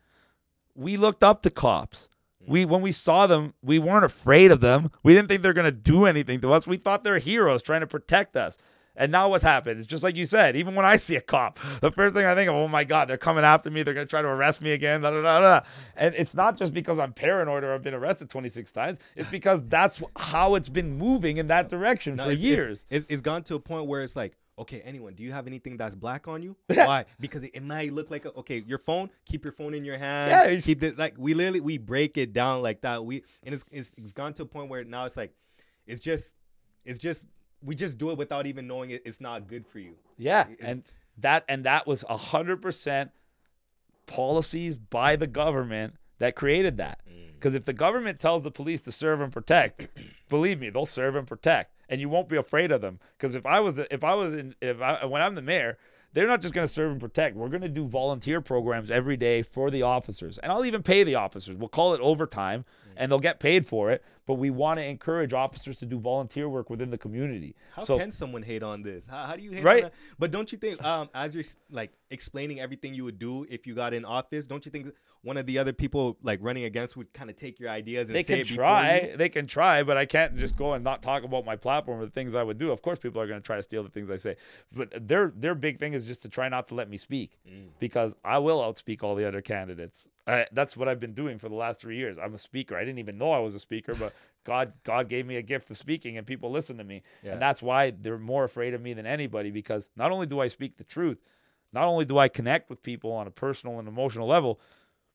we 0.74 0.97
looked 0.97 1.22
up 1.22 1.43
to 1.43 1.51
cops. 1.51 2.09
Mm. 2.44 2.48
We 2.48 2.64
when 2.64 2.82
we 2.82 2.93
saw 2.93 3.26
them, 3.26 3.55
we 3.62 3.78
weren't 3.78 4.05
afraid 4.05 4.51
of 4.51 4.60
them. 4.60 4.90
We 5.02 5.14
didn't 5.14 5.28
think 5.28 5.43
they're 5.43 5.52
gonna 5.52 5.70
do 5.72 6.05
anything 6.06 6.40
to 6.43 6.52
us. 6.52 6.66
We 6.66 6.76
thought 6.76 7.05
they're 7.05 7.18
heroes 7.18 7.62
trying 7.62 7.80
to 7.80 7.86
protect 7.86 8.36
us. 8.36 8.59
And 8.97 9.12
now 9.12 9.28
what's 9.28 9.44
happened? 9.44 9.78
It's 9.78 9.86
just 9.86 10.02
like 10.02 10.16
you 10.16 10.24
said. 10.27 10.56
Even 10.56 10.74
when 10.74 10.86
I 10.86 10.97
see 10.97 11.16
a 11.16 11.20
cop, 11.20 11.59
the 11.81 11.93
first 11.93 12.14
thing 12.14 12.24
I 12.24 12.35
think 12.35 12.48
of, 12.48 12.56
oh 12.56 12.66
my 12.68 12.82
God, 12.85 13.09
they're 13.09 13.18
coming 13.18 13.44
after 13.44 13.70
me. 13.70 13.82
They're 13.82 13.93
gonna 13.94 14.06
try 14.06 14.23
to 14.23 14.28
arrest 14.28 14.62
me 14.62 14.73
again. 14.73 15.02
Da, 15.02 15.10
da, 15.10 15.23
da, 15.23 15.40
da. 15.40 15.60
And 15.97 16.14
it's 16.14 16.35
not 16.35 16.56
just 16.56 16.73
because 16.73 16.98
I'm 16.98 17.12
paranoid 17.12 17.62
or 17.62 17.74
I've 17.74 17.82
been 17.82 17.94
arrested 17.94 18.31
26 18.31 18.73
times. 18.73 18.98
It's 19.14 19.28
because 19.31 19.62
that's 19.68 20.02
how 20.16 20.55
it's 20.55 20.68
been 20.70 20.97
moving 20.97 21.36
in 21.36 21.48
that 21.48 21.68
direction 21.68 22.16
No, 22.16 22.24
for 22.24 22.31
it's- 22.31 22.43
years. 22.43 22.86
It's, 22.90 23.06
it's 23.09 23.23
gone 23.23 23.43
to 23.44 23.55
a 23.56 23.60
point 23.60 23.86
where 23.86 24.02
it's 24.02 24.16
like, 24.16 24.32
okay, 24.59 24.81
anyone, 24.86 25.12
do 25.12 25.23
you 25.23 25.32
have 25.32 25.47
anything 25.47 25.77
that's 25.77 25.94
black 25.94 26.27
on 26.28 26.43
you? 26.43 26.56
Why? 26.68 27.05
Because 27.20 27.43
it, 27.43 27.51
it 27.52 27.62
might 27.62 27.93
look 27.93 28.10
like 28.10 28.24
a, 28.24 28.32
okay, 28.32 28.64
your 28.66 28.78
phone. 28.78 29.10
Keep 29.27 29.44
your 29.44 29.52
phone 29.52 29.74
in 29.74 29.85
your 29.85 29.98
hand. 29.98 30.31
Yeah, 30.31 30.44
it's- 30.47 30.64
keep 30.64 30.82
it 30.82 30.97
like 30.97 31.14
we 31.18 31.35
literally 31.35 31.60
we 31.60 31.77
break 31.77 32.16
it 32.16 32.32
down 32.32 32.62
like 32.62 32.81
that. 32.81 33.05
We 33.05 33.23
and 33.43 33.55
it's, 33.55 33.64
it's 33.70 33.93
it's 33.98 34.12
gone 34.12 34.32
to 34.35 34.43
a 34.44 34.47
point 34.47 34.70
where 34.70 34.82
now 34.85 35.05
it's 35.05 35.18
like, 35.18 35.35
it's 35.86 36.01
just, 36.01 36.32
it's 36.86 36.98
just 36.98 37.24
we 37.66 37.74
just 37.74 37.98
do 37.98 38.10
it 38.10 38.16
without 38.16 38.47
even 38.47 38.66
knowing 38.66 38.90
it, 38.90 39.02
it's 39.05 39.20
not 39.20 39.48
good 39.48 39.66
for 39.66 39.78
you. 39.78 39.94
Yeah, 40.16 40.43
It's- 40.48 40.59
and 40.62 40.82
that 41.18 41.44
and 41.48 41.64
that 41.64 41.86
was 41.86 42.05
a 42.09 42.16
hundred 42.16 42.62
percent 42.62 43.10
policies 44.06 44.76
by 44.76 45.16
the 45.16 45.26
government 45.26 45.94
that 46.18 46.34
created 46.34 46.76
that. 46.78 47.01
Mm. 47.10 47.34
Because 47.34 47.55
if 47.55 47.64
the 47.64 47.72
government 47.72 48.18
tells 48.20 48.43
the 48.43 48.51
police 48.51 48.80
to 48.82 48.93
serve 48.93 49.20
and 49.20 49.32
protect, 49.32 49.88
believe 50.28 50.60
me, 50.60 50.70
they'll 50.70 50.86
serve 50.86 51.16
and 51.16 51.26
protect, 51.26 51.72
and 51.88 52.01
you 52.01 52.09
won't 52.09 52.28
be 52.28 52.36
afraid 52.36 52.72
of 52.72 52.80
them. 52.80 52.98
Because 53.18 53.34
if 53.34 53.44
I 53.44 53.60
was 53.60 53.74
the, 53.74 53.93
if 53.93 54.02
I 54.05 54.14
was 54.14 54.34
in 54.34 54.55
if 54.60 54.80
I 54.80 55.05
when 55.05 55.20
I'm 55.22 55.34
the 55.34 55.43
mayor, 55.43 55.76
they're 56.12 56.26
not 56.26 56.40
just 56.40 56.55
going 56.55 56.66
to 56.66 56.72
serve 56.72 56.93
and 56.93 57.01
protect. 57.01 57.36
We're 57.36 57.48
going 57.51 57.62
to 57.62 57.68
do 57.68 57.86
volunteer 57.86 58.40
programs 58.40 58.90
every 58.90 59.16
day 59.16 59.43
for 59.43 59.70
the 59.70 59.82
officers, 59.82 60.38
and 60.38 60.51
I'll 60.51 60.64
even 60.64 60.82
pay 60.82 61.05
the 61.05 61.16
officers. 61.16 61.56
We'll 61.56 61.68
call 61.68 61.93
it 61.94 62.01
overtime, 62.01 62.64
and 62.97 63.10
they'll 63.10 63.18
get 63.20 63.39
paid 63.40 63.66
for 63.66 63.90
it. 63.90 64.02
But 64.27 64.35
we 64.35 64.51
want 64.51 64.78
to 64.78 64.85
encourage 64.85 65.32
officers 65.32 65.77
to 65.78 65.86
do 65.86 66.01
volunteer 66.01 66.48
work 66.48 66.68
within 66.68 66.90
the 66.90 66.98
community. 66.98 67.55
How 67.74 67.82
so 67.82 67.98
can 67.98 68.10
someone 68.10 68.43
hate 68.43 68.62
on 68.64 68.82
this? 68.82 69.06
How, 69.06 69.24
how 69.27 69.36
do 69.36 69.43
you 69.43 69.52
hate 69.52 69.62
Right. 69.62 69.85
on 69.85 69.90
that? 69.90 69.94
But 70.18 70.32
don't 70.32 70.51
you 70.51 70.59
think, 70.59 70.82
um, 70.85 71.09
as 71.14 71.35
you're 71.35 71.44
like 71.70 71.93
explaining 72.10 72.59
everything 72.60 72.93
you 72.93 73.05
would 73.05 73.18
do 73.20 73.47
if 73.48 73.66
you 73.66 73.74
got 73.74 73.94
in 73.94 74.05
office, 74.05 74.44
don't 74.44 74.64
you 74.66 74.73
think 74.73 74.93
one 75.23 75.36
of 75.36 75.47
the 75.47 75.59
other 75.59 75.73
people 75.73 76.16
like 76.23 76.39
running 76.43 76.64
against 76.64 76.97
would 76.97 77.12
kind 77.12 77.31
of 77.31 77.36
take 77.36 77.59
your 77.60 77.68
ideas 77.68 78.09
and 78.09 78.16
they 78.16 78.23
say 78.23 78.44
can 78.44 78.56
try 78.56 79.12
they 79.16 79.28
can 79.28 79.44
try 79.48 79.82
but 79.82 79.97
i 79.97 80.06
can't 80.06 80.36
just 80.36 80.55
go 80.56 80.74
and 80.74 80.85
not 80.85 81.02
talk 81.02 81.24
about 81.24 81.44
my 81.44 81.56
platform 81.56 82.01
or 82.01 82.05
the 82.05 82.10
things 82.12 82.32
i 82.36 82.44
would 82.44 82.59
do 82.59 82.70
of 82.70 82.81
course 82.81 83.01
people 83.01 83.20
are 83.20 83.27
going 83.27 83.40
to 83.40 83.44
try 83.44 83.56
to 83.56 83.62
steal 83.62 83.82
the 83.82 83.89
things 83.89 84.09
i 84.09 84.16
say 84.16 84.36
but 84.77 85.09
their 85.09 85.32
their 85.35 85.56
big 85.56 85.81
thing 85.81 85.94
is 85.94 86.06
just 86.06 86.23
to 86.23 86.28
try 86.28 86.48
not 86.48 86.68
to 86.68 86.74
let 86.77 86.89
me 86.89 86.97
speak 86.97 87.39
Mm. 87.51 87.70
because 87.81 88.14
i 88.24 88.39
will 88.39 88.60
outspeak 88.60 89.02
all 89.02 89.16
the 89.16 89.27
other 89.27 89.40
candidates 89.40 90.06
I, 90.28 90.46
that's 90.52 90.76
what 90.76 90.88
i've 90.88 90.98
been 91.00 91.12
doing 91.14 91.38
for 91.38 91.48
the 91.48 91.54
last 91.54 91.80
three 91.80 91.96
years 91.96 92.18
i'm 92.18 92.34
a 92.34 92.38
speaker 92.38 92.76
i 92.76 92.80
didn't 92.80 92.98
even 92.98 93.16
know 93.18 93.30
i 93.32 93.38
was 93.38 93.54
a 93.54 93.60
speaker 93.60 93.94
but 93.94 94.12
god 94.44 94.72
god 94.84 95.08
gave 95.08 95.24
me 95.26 95.36
a 95.36 95.42
gift 95.42 95.70
of 95.70 95.76
speaking 95.76 96.18
and 96.18 96.26
people 96.26 96.50
listen 96.50 96.76
to 96.78 96.84
me 96.84 97.02
Yeah. 97.22 97.32
and 97.34 97.42
that's 97.42 97.62
why 97.62 97.90
they're 97.92 98.18
more 98.18 98.44
afraid 98.44 98.74
of 98.74 98.80
me 98.82 98.92
than 98.92 99.06
anybody 99.06 99.50
because 99.50 99.88
not 99.96 100.10
only 100.10 100.26
do 100.26 100.40
i 100.40 100.48
speak 100.48 100.76
the 100.78 100.84
truth 100.84 101.18
not 101.72 101.86
only 101.86 102.04
do 102.04 102.18
i 102.18 102.28
connect 102.28 102.70
with 102.70 102.82
people 102.82 103.12
on 103.12 103.26
a 103.26 103.30
personal 103.30 103.78
and 103.78 103.86
emotional 103.88 104.26
level 104.26 104.60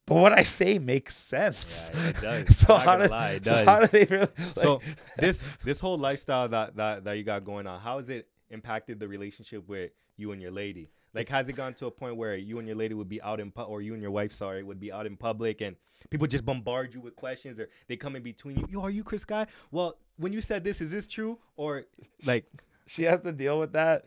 but 0.07 0.15
what 0.15 0.33
I 0.33 0.41
say 0.41 0.79
makes 0.79 1.15
sense. 1.15 1.91
Yeah, 1.93 2.07
it 2.09 2.21
does. 2.47 2.57
so 2.67 2.75
how 2.75 2.97
do, 2.97 3.07
lie, 3.07 3.33
it 3.33 3.45
so 3.45 3.63
how 3.63 3.81
do 3.81 3.87
they 3.87 4.05
really? 4.09 4.27
So 4.55 4.81
this 5.17 5.43
this 5.63 5.79
whole 5.79 5.97
lifestyle 5.97 6.49
that, 6.49 6.75
that 6.75 7.03
that 7.03 7.13
you 7.17 7.23
got 7.23 7.45
going 7.45 7.67
on, 7.67 7.79
how 7.79 7.99
has 7.99 8.09
it 8.09 8.27
impacted 8.49 8.99
the 8.99 9.07
relationship 9.07 9.65
with 9.69 9.91
you 10.17 10.31
and 10.31 10.41
your 10.41 10.49
lady? 10.51 10.89
Like, 11.13 11.27
has 11.29 11.49
it 11.49 11.53
gone 11.53 11.73
to 11.75 11.87
a 11.87 11.91
point 11.91 12.15
where 12.15 12.35
you 12.35 12.59
and 12.59 12.67
your 12.67 12.77
lady 12.77 12.93
would 12.93 13.09
be 13.09 13.21
out 13.21 13.39
in 13.39 13.51
pu- 13.51 13.63
or 13.63 13.81
you 13.81 13.93
and 13.93 14.01
your 14.01 14.11
wife, 14.11 14.31
sorry, 14.33 14.63
would 14.63 14.79
be 14.79 14.91
out 14.93 15.05
in 15.05 15.17
public 15.17 15.61
and 15.61 15.75
people 16.09 16.25
just 16.27 16.45
bombard 16.45 16.93
you 16.93 17.01
with 17.01 17.15
questions 17.15 17.59
or 17.59 17.69
they 17.87 17.97
come 17.97 18.15
in 18.15 18.23
between 18.23 18.57
you? 18.57 18.67
Yo, 18.69 18.81
are 18.81 18.89
you 18.89 19.03
Chris 19.03 19.23
Sky? 19.23 19.45
Well, 19.71 19.97
when 20.17 20.31
you 20.31 20.39
said 20.41 20.63
this, 20.63 20.79
is 20.81 20.89
this 20.89 21.07
true? 21.07 21.37
Or 21.57 21.83
like, 22.25 22.45
she 22.87 23.03
has 23.03 23.19
to 23.21 23.31
deal 23.31 23.59
with 23.59 23.73
that 23.73 24.05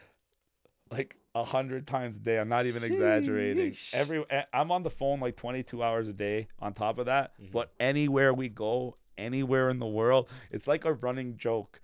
like 0.90 1.16
a 1.34 1.44
hundred 1.44 1.86
times 1.86 2.14
a 2.16 2.18
day. 2.18 2.38
I'm 2.38 2.48
not 2.48 2.66
even 2.66 2.84
exaggerating. 2.84 3.74
Every 3.92 4.24
eh, 4.30 4.42
I'm 4.52 4.70
on 4.70 4.82
the 4.82 4.90
phone 4.90 5.20
like 5.20 5.36
22 5.36 5.82
hours 5.82 6.08
a 6.08 6.12
day. 6.12 6.48
On 6.60 6.72
top 6.72 6.98
of 6.98 7.06
that, 7.06 7.32
Mhm. 7.40 7.50
but 7.52 7.72
anywhere 7.80 8.32
we 8.32 8.48
go, 8.48 8.96
anywhere 9.18 9.70
in 9.70 9.78
the 9.78 9.86
world, 9.86 10.28
it's 10.50 10.68
like 10.68 10.84
a 10.84 10.92
running 10.92 11.36
joke. 11.36 11.80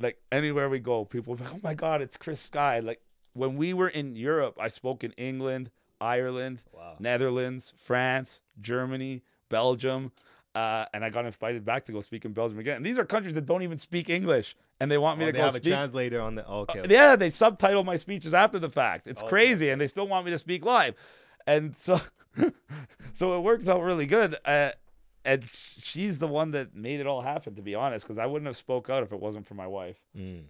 Like 0.00 0.18
anywhere 0.32 0.68
we 0.68 0.78
go, 0.78 1.04
people 1.04 1.36
like, 1.36 1.52
"Oh 1.54 1.60
my 1.62 1.74
God, 1.74 2.00
it's 2.02 2.16
Chris 2.16 2.40
Sky!" 2.40 2.80
Like 2.80 3.00
when 3.36 3.56
we 3.56 3.72
were 3.74 3.88
in 3.88 4.16
Europe, 4.16 4.56
I 4.60 4.68
spoke 4.68 5.04
in 5.04 5.12
England, 5.12 5.70
Ireland, 6.00 6.62
wow. 6.72 6.96
Netherlands, 6.98 7.72
France, 7.76 8.40
Germany, 8.60 9.22
Belgium, 9.48 10.12
uh, 10.54 10.86
and 10.94 11.04
I 11.04 11.10
got 11.10 11.26
invited 11.26 11.64
back 11.64 11.84
to 11.84 11.92
go 11.92 12.00
speak 12.00 12.24
in 12.24 12.32
Belgium 12.32 12.58
again. 12.58 12.76
And 12.78 12.86
these 12.86 12.98
are 12.98 13.04
countries 13.04 13.34
that 13.34 13.44
don't 13.46 13.62
even 13.62 13.78
speak 13.78 14.08
English, 14.08 14.56
and 14.80 14.90
they 14.90 14.98
want 14.98 15.18
me 15.18 15.24
Oh, 15.24 15.28
to 15.28 15.32
they 15.32 15.38
go 15.38 15.44
have 15.44 15.52
speak. 15.54 15.66
a 15.66 15.70
translator 15.70 16.20
on 16.20 16.34
the. 16.34 16.46
Oh, 16.46 16.60
Okay. 16.60 16.80
Uh, 16.80 16.86
yeah, 16.88 17.14
they 17.16 17.30
subtitle 17.30 17.84
my 17.84 17.96
speeches 17.98 18.32
after 18.34 18.58
the 18.58 18.70
fact. 18.70 19.06
It's 19.06 19.20
Okay, 19.20 19.28
crazy, 19.28 19.70
and 19.70 19.80
they 19.80 19.86
still 19.86 20.08
want 20.08 20.24
me 20.26 20.32
to 20.32 20.38
speak 20.38 20.64
live, 20.64 20.94
and 21.46 21.76
so 21.76 22.00
so 23.12 23.36
it 23.36 23.40
works 23.40 23.68
out 23.68 23.82
really 23.82 24.06
good. 24.06 24.36
Uh, 24.44 24.70
and 25.24 25.44
she's 25.44 26.18
the 26.18 26.28
one 26.28 26.52
that 26.52 26.74
made 26.74 27.00
it 27.00 27.06
all 27.06 27.20
happen, 27.20 27.54
to 27.56 27.62
be 27.62 27.74
honest, 27.74 28.04
because 28.04 28.16
I 28.18 28.26
wouldn't 28.26 28.46
have 28.46 28.56
spoke 28.56 28.88
out 28.88 29.02
if 29.02 29.12
it 29.12 29.18
wasn't 29.20 29.46
for 29.46 29.54
my 29.54 29.66
wife. 29.66 29.98
Mm. 30.16 30.44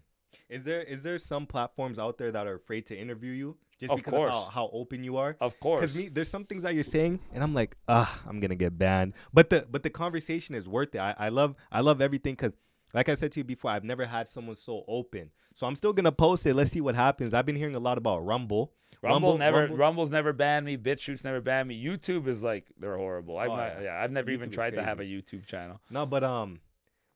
Is 0.48 0.62
there 0.64 0.82
is 0.82 1.02
there 1.02 1.18
some 1.18 1.46
platforms 1.46 1.98
out 1.98 2.18
there 2.18 2.30
that 2.30 2.46
are 2.46 2.54
afraid 2.54 2.86
to 2.86 2.96
interview 2.98 3.32
you 3.32 3.56
just 3.80 3.92
Of 3.92 3.98
because 3.98 4.12
course. 4.14 4.30
of 4.32 4.44
how, 4.44 4.50
how 4.50 4.70
open 4.72 5.02
you 5.04 5.16
are? 5.16 5.36
Of 5.40 5.58
course, 5.60 5.80
Because 5.80 5.96
me, 5.96 6.08
there's 6.08 6.30
some 6.30 6.44
things 6.44 6.62
that 6.62 6.74
you're 6.74 6.84
saying, 6.84 7.18
and 7.34 7.42
I'm 7.42 7.52
like, 7.52 7.76
ah, 7.88 8.20
I'm 8.26 8.40
gonna 8.40 8.54
get 8.54 8.78
banned. 8.78 9.14
But 9.34 9.50
the 9.50 9.66
but 9.70 9.82
the 9.82 9.90
conversation 9.90 10.54
is 10.54 10.66
worth 10.68 10.94
it. 10.94 10.98
I, 10.98 11.14
I 11.18 11.28
love 11.30 11.56
I 11.70 11.80
love 11.80 12.00
everything 12.00 12.34
because, 12.34 12.52
like 12.94 13.08
I 13.08 13.14
said 13.16 13.32
to 13.32 13.40
you 13.40 13.44
before, 13.44 13.70
I've 13.72 13.84
never 13.84 14.06
had 14.06 14.28
someone 14.28 14.56
so 14.56 14.84
open. 14.88 15.30
So 15.54 15.66
I'm 15.66 15.74
still 15.76 15.92
gonna 15.92 16.12
post 16.12 16.46
it. 16.46 16.54
Let's 16.54 16.70
see 16.70 16.80
what 16.80 16.94
happens. 16.94 17.34
I've 17.34 17.46
been 17.46 17.56
hearing 17.56 17.74
a 17.74 17.80
lot 17.80 17.98
about 17.98 18.24
Rumble. 18.24 18.72
Rumble, 19.02 19.36
never, 19.38 19.60
Rumble- 19.62 19.76
Rumble's 19.76 20.10
never 20.10 20.32
banned 20.32 20.64
me. 20.64 20.76
BitChute's 20.78 21.22
never 21.22 21.40
banned 21.40 21.68
me. 21.68 21.82
YouTube 21.84 22.26
is 22.26 22.42
like 22.42 22.64
they're 22.78 22.96
horrible. 22.96 23.38
I've 23.38 23.50
Oh, 23.50 23.56
not, 23.56 23.82
yeah. 23.82 24.00
I've 24.02 24.10
never 24.10 24.30
even 24.30 24.48
YouTube 24.48 24.52
is 24.52 24.54
tried 24.56 24.74
to 24.74 24.82
have 24.82 25.00
a. 25.00 25.04
YouTube 25.04 25.46
channel. 25.46 25.80
No, 25.90 26.06
but 26.06 26.24
um, 26.24 26.60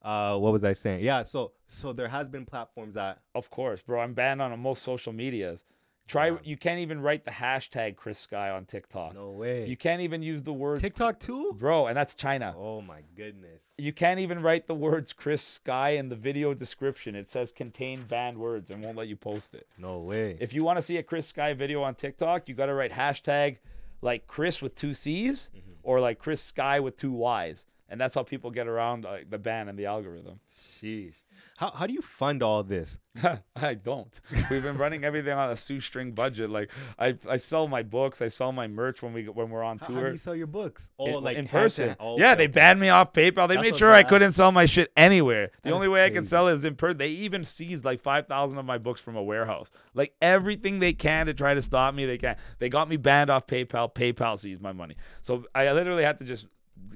uh, 0.03 0.37
what 0.39 0.53
was 0.53 0.65
I 0.65 0.73
saying? 0.73 1.05
Yeah. 1.05 1.23
So 1.23 1.53
so 1.67 1.93
there 1.93 2.09
has 2.09 2.29
been 2.29 2.47
platforms 2.47 2.95
that 2.95 3.21
Of 3.35 3.51
course, 3.51 3.83
bro. 3.83 4.01
I'm 4.01 4.15
banned 4.15 4.41
on 4.43 4.59
most 4.61 4.83
social 4.83 5.13
medias. 5.13 5.65
Try. 6.09 6.37
You 6.43 6.57
can't 6.57 6.81
even 6.81 7.01
write 7.01 7.25
the 7.25 7.31
hashtag 7.31 7.95
Chris 7.95 8.19
Sky 8.19 8.51
on 8.51 8.65
TikTok. 8.65 9.15
no 9.15 9.31
way. 9.31 9.67
You 9.69 9.77
can't 9.77 10.03
even 10.03 10.23
use 10.23 10.43
the 10.43 10.53
words 10.53 10.81
TikTok 10.83 11.21
too. 11.21 11.53
bro, 11.57 11.87
and 11.87 11.97
that's 11.97 12.17
China. 12.17 12.53
Oh 12.59 12.81
my 12.81 13.03
goodness. 13.15 13.63
You 13.79 13.93
can't 13.93 14.19
even 14.19 14.43
write 14.43 14.67
the 14.67 14.75
words 14.75 15.13
Chris 15.13 15.41
Sky 15.43 15.91
in 15.91 16.09
the 16.09 16.17
video 16.17 16.53
description. 16.53 17.15
It 17.15 17.31
says 17.31 17.53
contain 17.53 18.03
banned 18.09 18.39
words 18.39 18.71
and 18.73 18.83
won't 18.83 18.97
let 18.97 19.07
you 19.07 19.15
post 19.15 19.55
it. 19.55 19.69
No 19.79 19.99
way. 20.01 20.37
If 20.41 20.53
you 20.53 20.65
want 20.65 20.79
to 20.79 20.83
see 20.83 20.97
a 20.97 21.03
Chris 21.05 21.27
Sky 21.29 21.55
video 21.55 21.83
on 21.85 21.95
TikTok, 21.95 22.49
you 22.49 22.57
got 22.57 22.67
to 22.67 22.75
write 22.75 22.91
hashtag 22.91 23.59
like 24.03 24.27
Chris 24.27 24.61
with 24.61 24.75
two 24.75 24.95
C's 24.95 25.51
Mhm. 25.55 25.61
or 25.85 26.01
like 26.01 26.19
Chris 26.19 26.41
Sky 26.41 26.81
with 26.81 26.97
two 26.97 27.13
Y's. 27.13 27.67
And 27.91 28.01
that's 28.01 28.15
how 28.15 28.23
people 28.23 28.51
get 28.51 28.69
around 28.69 29.05
uh, 29.05 29.19
the 29.29 29.39
ban 29.39 29.69
and 29.69 29.79
the 29.79 29.87
algorithm. 29.87 30.41
Sheesh. 30.57 31.17
How 31.57 31.71
how 31.71 31.87
do 31.87 31.93
you 31.93 32.01
fund 32.01 32.43
all 32.43 32.63
this? 32.63 32.99
I 33.57 33.75
don't. 33.75 34.19
We've 34.51 34.63
been 34.63 34.79
running 34.79 35.05
everything 35.05 35.33
on 35.33 35.51
a 35.51 35.57
shoestring 35.57 36.13
budget. 36.13 36.49
Like 36.49 36.71
I, 36.99 37.17
I 37.29 37.37
sell 37.37 37.69
my 37.69 37.83
books, 37.83 38.23
I 38.23 38.29
sell 38.29 38.53
my 38.53 38.69
merch 38.69 39.03
when 39.03 39.13
we 39.13 39.29
when 39.29 39.51
we're 39.51 39.63
on 39.63 39.79
How, 39.79 39.93
how 39.93 40.01
do 40.01 40.11
you 40.13 40.17
sell 40.17 40.35
your 40.35 40.47
books? 40.47 40.89
Oh, 40.99 41.19
in, 41.19 41.25
like 41.25 41.37
in 41.37 41.49
person. 41.49 41.97
Oh, 42.01 42.19
yeah, 42.19 42.33
okay, 42.33 42.37
they 42.37 42.47
banned 42.47 42.81
me 42.81 42.89
off 42.89 43.13
PayPal. 43.13 43.49
They 43.49 43.57
That's 43.57 43.63
made 43.63 43.77
sure 43.77 43.93
I 43.93 44.05
couldn't 44.05 44.33
sell 44.33 44.53
my 44.53 44.67
shit 44.67 44.93
anywhere. 44.97 45.51
The 45.63 45.71
That 45.71 45.75
only 45.75 45.89
way 45.89 46.05
I 46.05 46.11
can 46.11 46.25
sell 46.25 46.49
it 46.49 46.55
is 46.55 46.65
in 46.65 46.77
person. 46.77 46.99
They 46.99 47.11
even 47.11 47.45
seized 47.45 47.85
like 47.85 48.01
five 48.01 48.27
thousand 48.27 48.59
of 48.59 48.65
my 48.65 48.79
books 48.79 49.01
from 49.01 49.17
a 49.17 49.23
warehouse. 49.23 49.71
Like 49.93 50.15
everything 50.23 50.79
they 50.79 50.93
can 50.93 51.27
to 51.27 51.35
try 51.35 51.55
to 51.55 51.63
stop 51.63 51.95
me, 51.95 52.07
they 52.07 52.19
can. 52.19 52.37
They 52.59 52.69
got 52.69 52.89
me 52.89 52.97
banned 52.97 53.29
off 53.29 53.47
PayPal. 53.47 53.93
PayPal 53.93 54.39
seized 54.39 54.63
my 54.63 54.73
money. 54.73 54.97
So 55.21 55.45
I 55.55 55.71
literally 55.73 56.05
had 56.05 56.19
to 56.19 56.25
just. 56.25 56.49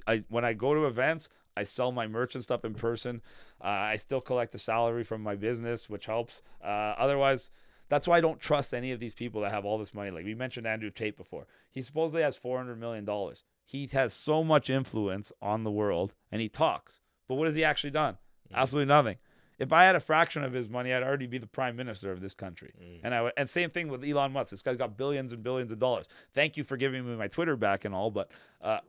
I 0.07 0.25
when 0.29 0.45
I 0.45 0.53
go 0.53 0.75
to 0.75 0.87
events, 0.87 1.29
I 1.57 1.65
sell 1.65 1.93
my 1.93 2.07
merch 2.07 2.35
and 2.35 2.43
stuff 2.43 2.65
in 2.65 2.75
person. 2.75 3.23
Uh, 3.61 3.67
I 3.67 3.97
still 3.97 4.21
collect 4.21 4.53
the 4.53 4.59
salary 4.59 5.05
from 5.05 5.23
my 5.23 5.37
business, 5.37 5.89
which 5.89 6.07
helps. 6.07 6.43
Uh, 6.63 6.95
otherwise, 6.99 7.51
that's 7.89 8.09
why 8.09 8.19
I 8.19 8.21
don't 8.21 8.41
trust 8.41 8.75
any 8.75 8.93
of 8.93 9.01
these 9.01 9.15
people 9.15 9.41
that 9.43 9.53
have 9.53 9.65
all 9.65 9.79
this 9.79 9.95
money. 9.95 10.11
Like 10.11 10.25
we 10.25 10.35
mentioned 10.35 10.67
Andrew 10.67 10.91
Tate 10.91 11.17
before. 11.17 11.47
He 11.71 11.83
supposedly 11.83 12.23
has 12.23 12.37
four 12.37 12.59
hundred 12.59 12.81
million 12.81 13.05
dollars. 13.05 13.45
He 13.65 13.89
has 13.93 14.13
so 14.13 14.45
much 14.45 14.69
influence 14.69 15.33
on 15.41 15.65
the 15.65 15.71
world, 15.71 16.15
and 16.31 16.41
he 16.41 16.49
talks. 16.49 17.01
But 17.29 17.37
what 17.37 17.47
has 17.47 17.57
he 17.57 17.65
actually 17.65 17.93
done? 17.93 18.19
Absolutely 18.53 18.89
nothing. 18.89 19.17
If 19.59 19.73
I 19.73 19.85
had 19.85 19.95
a 19.95 20.01
fraction 20.01 20.43
of 20.43 20.53
his 20.53 20.69
money, 20.69 20.93
I'd 20.93 21.05
already 21.05 21.29
be 21.29 21.39
the 21.39 21.47
prime 21.47 21.77
minister 21.77 22.11
of 22.11 22.21
this 22.21 22.35
country. 22.35 22.73
Mm. 22.83 23.01
And 23.05 23.15
I 23.15 23.23
would, 23.23 23.33
and 23.37 23.49
same 23.49 23.71
thing 23.71 23.89
with 23.89 24.05
Elon 24.05 24.33
Musk. 24.33 24.51
This 24.51 24.63
guy's 24.63 24.77
got 24.77 24.97
billions 24.97 25.33
and 25.33 25.43
billions 25.43 25.71
of 25.71 25.79
dollars. 25.79 26.09
Thank 26.33 26.57
you 26.57 26.65
for 26.65 26.77
giving 26.77 27.07
me 27.07 27.17
my 27.17 27.29
Twitter 27.29 27.57
back 27.57 27.85
and 27.85 27.95
all, 27.95 28.11
but 28.11 28.31
uh, 28.61 28.81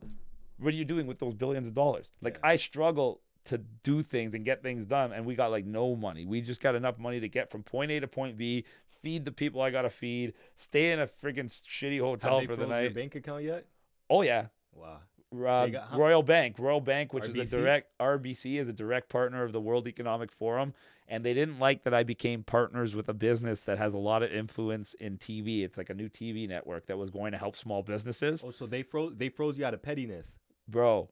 what 0.58 0.74
are 0.74 0.78
you 0.78 0.86
doing 0.86 1.08
with 1.08 1.20
those 1.20 1.34
billions 1.34 1.68
of 1.68 1.74
dollars? 1.74 2.12
Like 2.22 2.36
Yeah. 2.36 2.50
I 2.52 2.56
struggle 2.56 3.22
to 3.46 3.60
do 3.84 4.02
things 4.02 4.34
and 4.34 4.44
get 4.44 4.64
things 4.64 4.86
done, 4.86 5.12
and 5.14 5.26
we 5.26 5.36
got 5.36 5.52
like 5.52 5.66
no 5.66 5.96
money. 5.96 6.26
We 6.26 6.42
just 6.42 6.62
got 6.62 6.74
enough 6.76 6.98
money 6.98 7.20
to 7.20 7.30
get 7.30 7.52
from 7.52 7.62
point 7.64 7.92
A 7.92 8.00
to 8.00 8.08
point 8.08 8.38
B, 8.38 8.66
feed 9.04 9.24
the 9.26 9.32
people 9.32 9.62
I 9.62 9.70
gotta 9.70 9.90
feed, 9.90 10.34
stay 10.56 10.92
in 10.92 11.00
a 11.00 11.06
freaking 11.08 11.46
shitty 11.50 12.00
hotel 12.00 12.42
for 12.42 12.56
the 12.56 12.66
froze 12.66 12.70
your 12.70 12.82
night. 12.90 12.96
bank 12.96 13.16
account 13.16 13.44
yet? 13.44 13.66
Oh 14.10 14.24
yeah, 14.24 14.48
Wow. 14.74 15.00
uh, 15.32 15.66
you 15.66 15.74
got 15.74 15.96
Royal 15.96 16.24
Bank. 16.24 16.58
Royal 16.58 16.82
Bank, 16.82 17.14
which 17.14 17.26
is 17.26 17.36
a 17.38 17.46
direct 17.46 17.92
RBC, 18.00 18.58
is 18.58 18.68
a 18.68 18.74
direct 18.74 19.10
partner 19.10 19.44
of 19.44 19.52
the 19.52 19.62
World 19.62 19.88
Economic 19.88 20.32
Forum, 20.32 20.74
and 21.08 21.24
they 21.24 21.36
didn't 21.36 21.60
like 21.60 21.84
that 21.84 21.94
I 21.94 22.02
became 22.04 22.44
partners 22.44 22.96
with 22.96 23.10
a 23.10 23.14
business 23.14 23.62
that 23.62 23.78
has 23.78 23.94
a 23.94 23.98
lot 24.00 24.24
of 24.24 24.32
influence 24.32 24.96
in 24.96 25.18
TV. 25.20 25.64
It's 25.64 25.78
like 25.78 25.92
a 25.92 25.94
new 25.94 26.10
TV 26.10 26.48
network 26.50 26.88
that 26.88 26.98
was 26.98 27.12
going 27.12 27.32
to 27.34 27.38
help 27.38 27.56
small 27.56 27.84
businesses. 27.84 28.44
Oh, 28.44 28.50
so 28.52 28.66
they 28.66 28.82
froze 28.82 29.14
they 29.18 29.30
froze 29.30 29.58
you 29.58 29.66
out 29.66 29.74
of 29.76 29.84
pettiness. 29.84 30.40
Bro, 30.68 31.10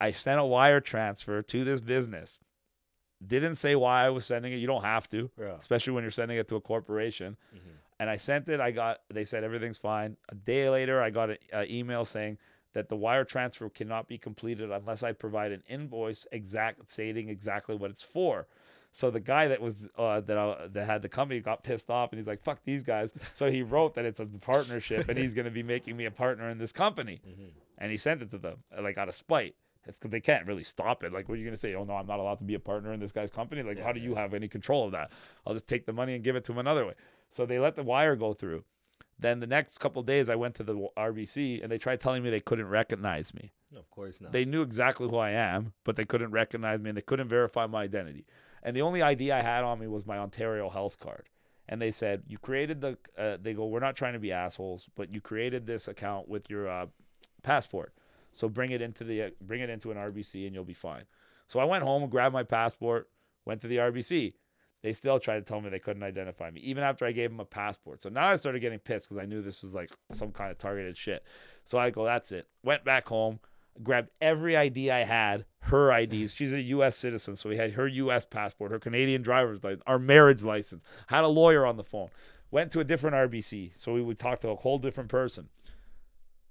I 0.00 0.12
sent 0.12 0.40
a 0.40 0.44
wire 0.44 0.80
transfer 0.80 1.42
to 1.42 1.64
this 1.64 1.80
business. 1.80 2.40
Didn't 3.26 3.56
say 3.56 3.74
why 3.74 4.04
I 4.04 4.10
was 4.10 4.24
sending 4.24 4.52
it. 4.52 4.56
You 4.56 4.66
don't 4.68 4.84
have 4.84 5.08
to, 5.08 5.30
Yeah. 5.38 5.56
especially 5.58 5.92
when 5.92 6.04
you're 6.04 6.10
sending 6.12 6.38
it 6.38 6.48
to 6.48 6.56
a 6.56 6.60
corporation. 6.60 7.36
and 8.00 8.08
I 8.08 8.16
sent 8.16 8.48
it. 8.48 8.60
I 8.60 8.70
got 8.70 9.00
they 9.10 9.24
said 9.24 9.42
everything's 9.42 9.76
fine. 9.78 10.16
A 10.28 10.34
day 10.36 10.68
later, 10.70 11.02
I 11.02 11.10
got 11.10 11.30
an 11.30 11.68
email 11.68 12.04
saying 12.04 12.38
that 12.74 12.88
the 12.88 12.96
wire 12.96 13.24
transfer 13.24 13.68
cannot 13.68 14.06
be 14.06 14.18
completed 14.18 14.70
unless 14.70 15.02
I 15.02 15.10
provide 15.12 15.50
an 15.50 15.64
invoice 15.68 16.24
exact 16.30 16.92
stating 16.92 17.28
exactly 17.28 17.74
what 17.74 17.90
it's 17.90 18.04
for. 18.04 18.46
So 18.92 19.10
the 19.10 19.18
guy 19.18 19.48
that 19.48 19.60
was 19.60 19.88
uh, 19.98 20.20
that 20.20 20.38
I, 20.38 20.68
that 20.68 20.86
had 20.86 21.02
the 21.02 21.08
company 21.08 21.40
got 21.40 21.64
pissed 21.64 21.90
off, 21.90 22.12
and 22.12 22.20
he's 22.20 22.26
like, 22.28 22.40
"Fuck 22.44 22.60
these 22.64 22.84
guys." 22.84 23.12
So 23.34 23.50
he 23.50 23.62
wrote 23.62 23.94
that 23.96 24.04
it's 24.04 24.20
a 24.20 24.26
partnership, 24.26 25.08
and 25.08 25.18
he's 25.18 25.34
going 25.38 25.46
to 25.46 25.50
be 25.50 25.64
making 25.64 25.96
me 25.96 26.04
a 26.04 26.10
partner 26.12 26.48
in 26.50 26.58
this 26.58 26.70
company, 26.72 27.20
and 27.78 27.90
he 27.90 27.96
sent 27.96 28.22
it 28.22 28.30
to 28.32 28.38
them 28.38 28.58
like 28.80 28.98
out 28.98 29.08
of 29.08 29.14
spite. 29.14 29.54
It's 29.86 29.98
because 29.98 30.10
they 30.10 30.20
can't 30.20 30.46
really 30.46 30.64
stop 30.64 31.02
it. 31.02 31.12
Like, 31.12 31.28
what 31.28 31.36
are 31.36 31.38
you 31.38 31.44
going 31.44 31.54
to 31.54 31.60
say? 31.60 31.74
Oh 31.74 31.84
no, 31.84 31.94
I'm 31.94 32.06
not 32.06 32.20
allowed 32.20 32.38
to 32.40 32.44
be 32.44 32.54
a 32.54 32.60
partner 32.60 32.92
in 32.92 33.00
this 33.00 33.12
guy's 33.12 33.30
company. 33.30 33.62
Like, 33.62 33.78
Yeah, 33.78 33.84
how 33.84 33.92
do 33.92 34.00
you 34.00 34.14
have 34.14 34.34
any 34.34 34.46
control 34.46 34.84
of 34.84 34.92
that? 34.92 35.10
I'll 35.46 35.54
just 35.54 35.66
take 35.66 35.86
the 35.86 35.94
money 35.94 36.14
and 36.14 36.22
give 36.22 36.36
it 36.36 36.44
to 36.44 36.52
him 36.52 36.58
another 36.58 36.84
way. 36.84 36.94
So 37.30 37.46
they 37.46 37.58
let 37.58 37.74
the 37.74 37.82
wire 37.82 38.14
go 38.14 38.34
through. 38.34 38.64
Then 39.18 39.40
the 39.40 39.46
next 39.46 39.78
couple 39.78 40.02
days, 40.02 40.28
I 40.28 40.36
went 40.36 40.54
to 40.56 40.62
the 40.62 40.88
RBC 40.96 41.62
and 41.62 41.72
they 41.72 41.78
tried 41.78 42.00
telling 42.00 42.22
me 42.22 42.30
they 42.30 42.40
couldn't 42.40 42.68
recognize 42.68 43.32
me. 43.34 43.52
Of 43.76 43.90
course 43.90 44.20
not. 44.20 44.32
They 44.32 44.44
knew 44.44 44.62
exactly 44.62 45.08
who 45.08 45.16
I 45.16 45.30
am, 45.30 45.72
but 45.84 45.96
they 45.96 46.04
couldn't 46.04 46.30
recognize 46.30 46.80
me 46.80 46.90
and 46.90 46.96
they 46.96 47.02
couldn't 47.02 47.28
verify 47.28 47.66
my 47.66 47.82
identity. 47.82 48.26
And 48.62 48.76
the 48.76 48.82
only 48.82 49.02
ID 49.02 49.32
I 49.32 49.42
had 49.42 49.64
on 49.64 49.78
me 49.78 49.86
was 49.86 50.06
my 50.06 50.18
Ontario 50.18 50.68
health 50.68 50.98
card. 50.98 51.28
And 51.68 51.82
they 51.82 51.90
said, 51.90 52.22
You 52.26 52.38
created 52.38 52.80
the, 52.80 52.98
uh, 53.16 53.38
they 53.40 53.54
go, 53.54 53.66
We're 53.66 53.80
not 53.80 53.96
trying 53.96 54.14
to 54.14 54.18
be 54.18 54.32
assholes, 54.32 54.88
but 54.94 55.12
you 55.12 55.20
created 55.20 55.66
this 55.66 55.88
account 55.88 56.28
with 56.28 56.48
your 56.48 56.68
uh, 56.68 56.86
passport. 57.48 57.94
So 58.32 58.48
bring 58.48 58.72
it 58.72 58.82
into 58.82 59.04
the, 59.04 59.22
uh, 59.22 59.30
bring 59.40 59.62
it 59.62 59.70
into 59.70 59.90
an 59.90 59.96
RBC 59.96 60.46
and 60.46 60.54
you'll 60.54 60.64
be 60.64 60.74
fine. 60.74 61.04
So 61.46 61.58
I 61.58 61.64
went 61.64 61.82
home 61.82 62.08
grabbed 62.10 62.34
my 62.34 62.42
passport, 62.42 63.08
went 63.46 63.62
to 63.62 63.68
the 63.68 63.78
RBC. 63.78 64.34
They 64.82 64.92
still 64.92 65.18
tried 65.18 65.38
to 65.38 65.42
tell 65.42 65.60
me 65.60 65.70
they 65.70 65.78
couldn't 65.78 66.02
identify 66.02 66.50
me, 66.50 66.60
even 66.60 66.84
after 66.84 67.04
I 67.04 67.12
gave 67.12 67.30
them 67.30 67.40
a 67.40 67.44
passport. 67.44 68.02
So 68.02 68.10
now 68.10 68.28
I 68.28 68.36
started 68.36 68.60
getting 68.60 68.78
pissed 68.78 69.08
because 69.08 69.20
I 69.20 69.26
knew 69.26 69.42
this 69.42 69.62
was 69.62 69.74
like 69.74 69.90
some 70.12 70.30
kind 70.30 70.50
of 70.52 70.58
targeted 70.58 70.96
shit. 70.96 71.24
So 71.64 71.78
I 71.78 71.90
go, 71.90 72.04
that's 72.04 72.30
it. 72.30 72.46
Went 72.62 72.84
back 72.84 73.08
home, 73.08 73.40
grabbed 73.82 74.10
every 74.20 74.56
ID 74.56 74.90
I 74.90 75.00
had, 75.00 75.46
her 75.62 75.90
IDs. 75.90 76.34
She's 76.34 76.52
a 76.52 76.60
U.S. 76.60 76.96
citizen, 76.96 77.34
so 77.34 77.48
we 77.48 77.56
had 77.56 77.72
her 77.72 77.88
U.S. 77.88 78.24
passport, 78.24 78.70
her 78.70 78.78
Canadian 78.78 79.22
driver's 79.22 79.64
license, 79.64 79.82
our 79.86 79.98
marriage 79.98 80.44
license. 80.44 80.84
Had 81.08 81.24
a 81.24 81.28
lawyer 81.28 81.66
on 81.66 81.76
the 81.76 81.84
phone. 81.84 82.10
Went 82.50 82.70
to 82.72 82.80
a 82.80 82.84
different 82.84 83.16
RBC, 83.16 83.76
so 83.76 83.92
we 83.94 84.02
would 84.02 84.18
talk 84.18 84.40
to 84.40 84.50
a 84.50 84.54
whole 84.54 84.78
different 84.78 85.10
person. 85.10 85.48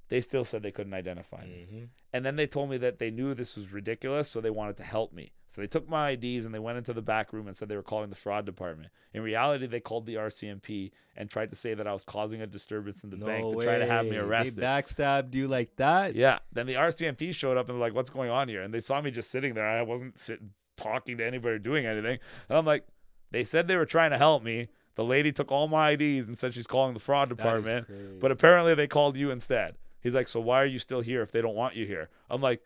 They 0.09 0.21
still 0.21 0.45
said 0.45 0.63
they 0.63 0.71
couldn't 0.71 0.93
identify 0.93 1.45
me. 1.45 1.67
Mhm. 1.71 1.87
And 2.13 2.25
then 2.25 2.37
they 2.37 2.47
told 2.47 2.69
me 2.69 2.77
that 2.77 2.97
they 2.99 3.11
knew 3.11 3.33
this 3.33 3.55
was 3.57 3.71
ridiculous, 3.73 4.29
so 4.29 4.39
they 4.39 4.49
wanted 4.49 4.77
to 4.77 4.83
help 4.83 5.11
me. 5.11 5.31
So 5.47 5.59
they 5.61 5.67
took 5.67 5.87
my 5.89 6.11
IDs 6.11 6.45
and 6.45 6.53
they 6.55 6.59
went 6.59 6.77
into 6.77 6.93
the 6.93 7.01
back 7.01 7.33
room 7.33 7.47
and 7.47 7.55
said 7.57 7.67
they 7.67 7.75
were 7.75 7.83
calling 7.83 8.09
the 8.09 8.15
fraud 8.15 8.45
department. 8.45 8.89
In 9.13 9.21
reality, 9.21 9.67
they 9.67 9.79
called 9.81 10.05
the 10.05 10.15
RCMP 10.17 10.91
and 11.15 11.29
tried 11.29 11.49
to 11.49 11.55
say 11.55 11.73
that 11.73 11.87
I 11.87 11.93
was 11.93 12.03
causing 12.03 12.41
a 12.41 12.47
disturbance 12.47 13.03
in 13.03 13.09
the 13.09 13.17
No 13.17 13.25
bank 13.25 13.43
to 13.51 13.57
way. 13.57 13.65
try 13.65 13.77
to 13.79 13.85
have 13.85 14.05
me 14.05 14.17
arrested. 14.17 14.57
They 14.57 14.61
backstabbed 14.61 15.33
you 15.35 15.47
like 15.47 15.75
that. 15.75 16.15
Yeah. 16.15 16.39
Then 16.53 16.67
the 16.67 16.75
RCMP 16.75 17.33
showed 17.33 17.57
up 17.57 17.67
and 17.69 17.75
they're 17.77 17.81
like, 17.87 17.93
"What's 17.93 18.09
going 18.09 18.29
on 18.29 18.47
here?" 18.47 18.61
And 18.61 18.73
they 18.73 18.79
saw 18.79 19.01
me 19.01 19.11
just 19.11 19.29
sitting 19.29 19.53
there. 19.55 19.67
I 19.67 19.81
wasn't 19.81 20.17
sitting 20.19 20.51
talking 20.77 21.17
to 21.17 21.25
anybody 21.25 21.55
or 21.55 21.59
doing 21.59 21.85
anything. 21.85 22.19
And 22.49 22.57
I'm 22.57 22.65
like, 22.65 22.85
"They 23.31 23.43
said 23.43 23.67
they 23.67 23.75
were 23.77 23.85
trying 23.85 24.11
to 24.11 24.17
help 24.17 24.43
me." 24.43 24.67
The 24.95 25.03
lady 25.03 25.31
took 25.31 25.51
all 25.51 25.67
my 25.67 25.91
IDs 25.91 26.27
and 26.27 26.37
said 26.37 26.53
she's 26.53 26.65
calling 26.67 26.93
the 26.93 26.99
fraud 26.99 27.29
department, 27.29 28.19
but 28.19 28.31
apparently 28.31 28.73
they 28.73 28.87
called 28.87 29.15
you 29.17 29.29
instead. 29.31 29.75
He's 30.01 30.13
like, 30.13 30.27
"So 30.27 30.39
why 30.39 30.61
are 30.61 30.65
you 30.65 30.79
still 30.79 31.01
here 31.01 31.21
if 31.21 31.31
they 31.31 31.41
don't 31.41 31.55
want 31.55 31.75
you 31.75 31.85
here?" 31.85 32.09
I'm 32.29 32.41
like, 32.41 32.61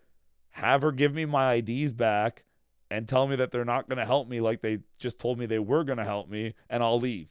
"Have 0.52 0.82
her 0.82 0.91
give 0.91 1.14
me 1.14 1.26
my 1.26 1.56
IDs 1.56 1.91
back 1.91 2.44
and 2.90 3.08
tell 3.08 3.28
me 3.28 3.36
that 3.38 3.52
they're 3.52 3.66
not 3.66 3.88
going 3.88 3.98
to 3.98 4.06
help 4.06 4.28
me 4.28 4.41
like 4.41 4.62
they 4.62 4.80
just 4.99 5.18
told 5.18 5.40
me 5.40 5.45
they 5.45 5.60
were 5.60 5.84
going 5.84 5.98
to 5.98 6.03
help 6.03 6.30
me 6.30 6.53
and 6.70 6.84
I'll 6.84 6.99
leave." 6.99 7.30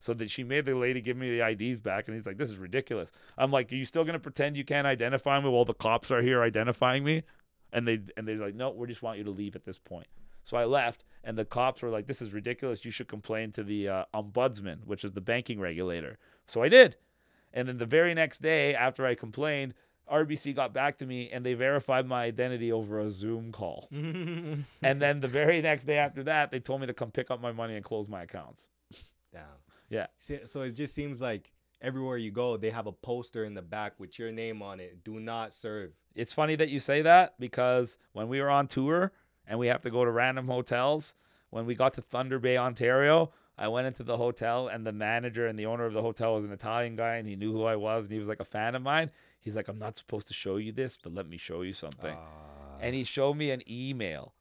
So 0.00 0.14
that 0.14 0.30
she 0.30 0.44
made 0.44 0.64
the 0.64 0.76
lady 0.76 1.00
give 1.00 1.16
me 1.16 1.36
the 1.36 1.46
IDs 1.48 1.80
back, 1.80 2.06
and 2.06 2.16
he's 2.16 2.26
like, 2.26 2.38
"This 2.38 2.50
is 2.50 2.58
ridiculous." 2.58 3.10
I'm 3.36 3.50
like, 3.50 3.72
"Are 3.72 3.76
you 3.76 3.84
still 3.84 4.04
gonna 4.04 4.20
pretend 4.20 4.56
you 4.56 4.64
can't 4.64 4.86
identify 4.86 5.40
me 5.40 5.48
while 5.48 5.64
the 5.64 5.74
cops 5.74 6.10
are 6.10 6.22
here 6.22 6.42
identifying 6.42 7.02
me?" 7.04 7.24
And 7.72 7.86
they 7.86 8.00
and 8.16 8.26
they're 8.26 8.36
like, 8.36 8.54
"No, 8.54 8.70
we 8.70 8.86
just 8.86 9.02
want 9.02 9.18
you 9.18 9.24
to 9.24 9.30
leave 9.30 9.56
at 9.56 9.64
this 9.64 9.78
point." 9.78 10.06
So 10.44 10.56
I 10.56 10.64
left, 10.64 11.04
and 11.24 11.36
the 11.36 11.44
cops 11.44 11.82
were 11.82 11.90
like, 11.90 12.06
"This 12.06 12.22
is 12.22 12.32
ridiculous. 12.32 12.84
You 12.84 12.90
should 12.90 13.08
complain 13.08 13.50
to 13.52 13.64
the 13.64 13.88
uh, 13.88 14.04
ombudsman, 14.14 14.86
which 14.86 15.04
is 15.04 15.12
the 15.12 15.20
banking 15.20 15.58
regulator." 15.58 16.16
So 16.46 16.62
I 16.62 16.68
did, 16.68 16.96
and 17.52 17.68
then 17.68 17.78
the 17.78 17.86
very 17.86 18.14
next 18.14 18.42
day 18.42 18.74
after 18.74 19.06
I 19.06 19.14
complained, 19.14 19.74
RBC 20.10 20.54
got 20.54 20.72
back 20.72 20.98
to 20.98 21.06
me 21.06 21.30
and 21.30 21.44
they 21.44 21.54
verified 21.54 22.06
my 22.06 22.24
identity 22.24 22.72
over 22.72 22.98
a 22.98 23.10
Zoom 23.10 23.52
call. 23.52 23.88
and 23.92 24.64
then 24.80 25.20
the 25.20 25.28
very 25.28 25.60
next 25.60 25.84
day 25.84 25.98
after 25.98 26.22
that, 26.24 26.50
they 26.50 26.60
told 26.60 26.80
me 26.80 26.86
to 26.86 26.94
come 26.94 27.10
pick 27.10 27.30
up 27.30 27.40
my 27.40 27.52
money 27.52 27.76
and 27.76 27.84
close 27.84 28.08
my 28.08 28.22
accounts. 28.22 28.70
Damn. 29.32 29.42
Yeah. 29.90 30.06
So 30.46 30.62
it 30.62 30.72
just 30.72 30.94
seems 30.94 31.20
like 31.20 31.52
everywhere 31.80 32.16
you 32.16 32.30
go, 32.30 32.56
they 32.56 32.70
have 32.70 32.86
a 32.86 32.92
poster 32.92 33.44
in 33.44 33.54
the 33.54 33.62
back 33.62 33.94
with 33.98 34.18
your 34.18 34.32
name 34.32 34.62
on 34.62 34.80
it. 34.80 35.04
Do 35.04 35.20
not 35.20 35.54
serve. 35.54 35.92
It's 36.14 36.32
funny 36.32 36.56
that 36.56 36.68
you 36.68 36.80
say 36.80 37.02
that 37.02 37.38
because 37.38 37.96
when 38.12 38.28
we 38.28 38.40
were 38.40 38.50
on 38.50 38.66
tour 38.66 39.12
and 39.46 39.58
we 39.58 39.68
have 39.68 39.82
to 39.82 39.90
go 39.90 40.04
to 40.04 40.10
random 40.10 40.46
hotels, 40.48 41.14
when 41.50 41.64
we 41.64 41.74
got 41.74 41.94
to 41.94 42.02
Thunder 42.02 42.38
Bay, 42.38 42.56
Ontario, 42.56 43.30
I 43.58 43.68
went 43.68 43.88
into 43.88 44.04
the 44.04 44.16
hotel 44.16 44.68
and 44.68 44.86
the 44.86 44.92
manager 44.92 45.46
and 45.46 45.58
the 45.58 45.66
owner 45.66 45.84
of 45.84 45.92
the 45.92 46.02
hotel 46.02 46.34
was 46.34 46.44
an 46.44 46.52
Italian 46.52 46.94
guy 46.96 47.16
and 47.16 47.26
he 47.26 47.34
knew 47.36 47.52
who 47.52 47.64
I 47.64 47.76
was 47.76 48.04
and 48.04 48.12
he 48.12 48.18
was 48.18 48.28
like 48.28 48.40
a 48.40 48.44
fan 48.44 48.74
of 48.74 48.82
mine. 48.82 49.10
He's 49.40 49.56
like, 49.56 49.68
I'm 49.68 49.78
not 49.78 49.96
supposed 49.96 50.28
to 50.28 50.34
show 50.34 50.56
you 50.56 50.72
this, 50.72 50.96
but 50.96 51.14
let 51.14 51.28
me 51.28 51.36
show 51.36 51.62
you 51.62 51.72
something. 51.72 52.16
Ah. 52.16 52.78
and 52.80 52.94
he 52.94 53.02
showed 53.04 53.34
me 53.34 53.50
an 53.50 53.62
email 53.68 54.32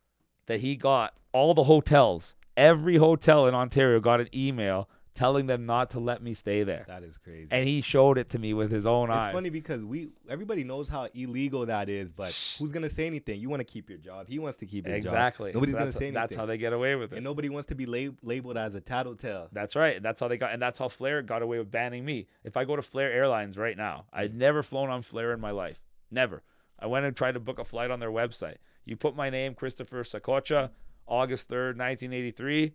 that 0.46 0.62
he 0.62 0.76
got 0.76 1.14
all 1.32 1.54
the 1.54 1.64
hotels, 1.64 2.36
every 2.56 2.98
hotel 2.98 3.48
in 3.48 3.56
Ontario 3.56 4.00
got 4.00 4.22
an 4.22 4.30
email 4.34 4.90
telling 5.18 5.48
them 5.48 5.66
not 5.66 5.90
to 5.92 6.00
let 6.00 6.22
me 6.22 6.36
stay 6.36 6.64
there. 6.64 6.86
that 6.88 7.04
is 7.04 7.18
crazy. 7.18 7.48
And 7.50 7.68
he 7.68 7.82
showed 7.82 8.20
it 8.20 8.30
to 8.30 8.40
me 8.40 8.54
with 8.54 8.72
his 8.72 8.86
own 8.86 9.10
it's 9.10 9.18
eyes. 9.18 9.28
It's 9.30 9.36
funny 9.36 9.50
because 9.50 9.84
we 9.84 10.10
everybody 10.30 10.64
knows 10.64 10.88
how 10.88 11.08
illegal 11.16 11.66
that 11.66 11.90
is, 11.90 12.12
but 12.14 12.30
who's 12.60 12.72
gonna 12.72 12.90
say 12.90 13.08
anything? 13.08 13.42
You 13.42 13.50
want 13.50 13.62
to 13.62 13.66
keep 13.66 13.90
your 13.90 13.98
job. 13.98 14.28
He 14.28 14.38
wants 14.38 14.58
to 14.58 14.68
keep 14.68 14.86
his 14.86 14.96
exactly. 14.96 15.50
job. 15.50 15.56
Nobody's 15.56 15.74
So 15.74 15.80
gonna 15.80 15.92
say 15.92 15.98
anything. 16.08 16.14
That's 16.14 16.36
how 16.36 16.46
they 16.46 16.60
get 16.60 16.72
away 16.72 16.96
with 16.96 17.14
it. 17.14 17.16
and 17.16 17.24
nobody 17.24 17.50
wants 17.50 17.66
to 17.68 17.76
be 17.76 17.88
lab- 17.88 18.20
labeled 18.22 18.58
as 18.58 18.76
a 18.76 18.82
tattletale. 18.82 19.50
That's 19.52 19.76
right. 19.76 20.02
That's 20.02 20.20
how 20.20 20.28
they 20.28 20.38
got, 20.38 20.54
and 20.54 20.62
that's 20.62 20.78
how 20.78 20.88
Flair 20.88 21.24
got 21.24 21.42
away 21.42 21.58
with 21.58 21.72
banning 21.72 22.06
me. 22.06 22.28
If 22.44 22.56
I 22.56 22.64
go 22.64 22.76
to 22.76 22.84
Flair 22.84 23.12
Airlines 23.12 23.58
right 23.58 23.76
now, 23.76 24.06
I'd 24.14 24.34
mm. 24.34 24.38
never 24.38 24.62
flown 24.62 24.90
on 24.90 25.02
Flair 25.02 25.34
in 25.34 25.40
my 25.40 25.52
life. 25.52 25.80
Never. 26.12 26.44
I 26.80 26.86
went 26.86 27.06
and 27.06 27.16
tried 27.16 27.34
to 27.34 27.40
book 27.40 27.58
a 27.58 27.64
flight 27.64 27.90
on 27.90 28.00
their 28.00 28.12
website. 28.12 28.58
You 28.86 28.96
put 28.96 29.16
my 29.16 29.32
name, 29.32 29.56
Christopher 29.56 30.04
Saccoccia, 30.04 30.70
August 31.08 31.50
3rd, 31.50 31.76
1983, 31.78 32.74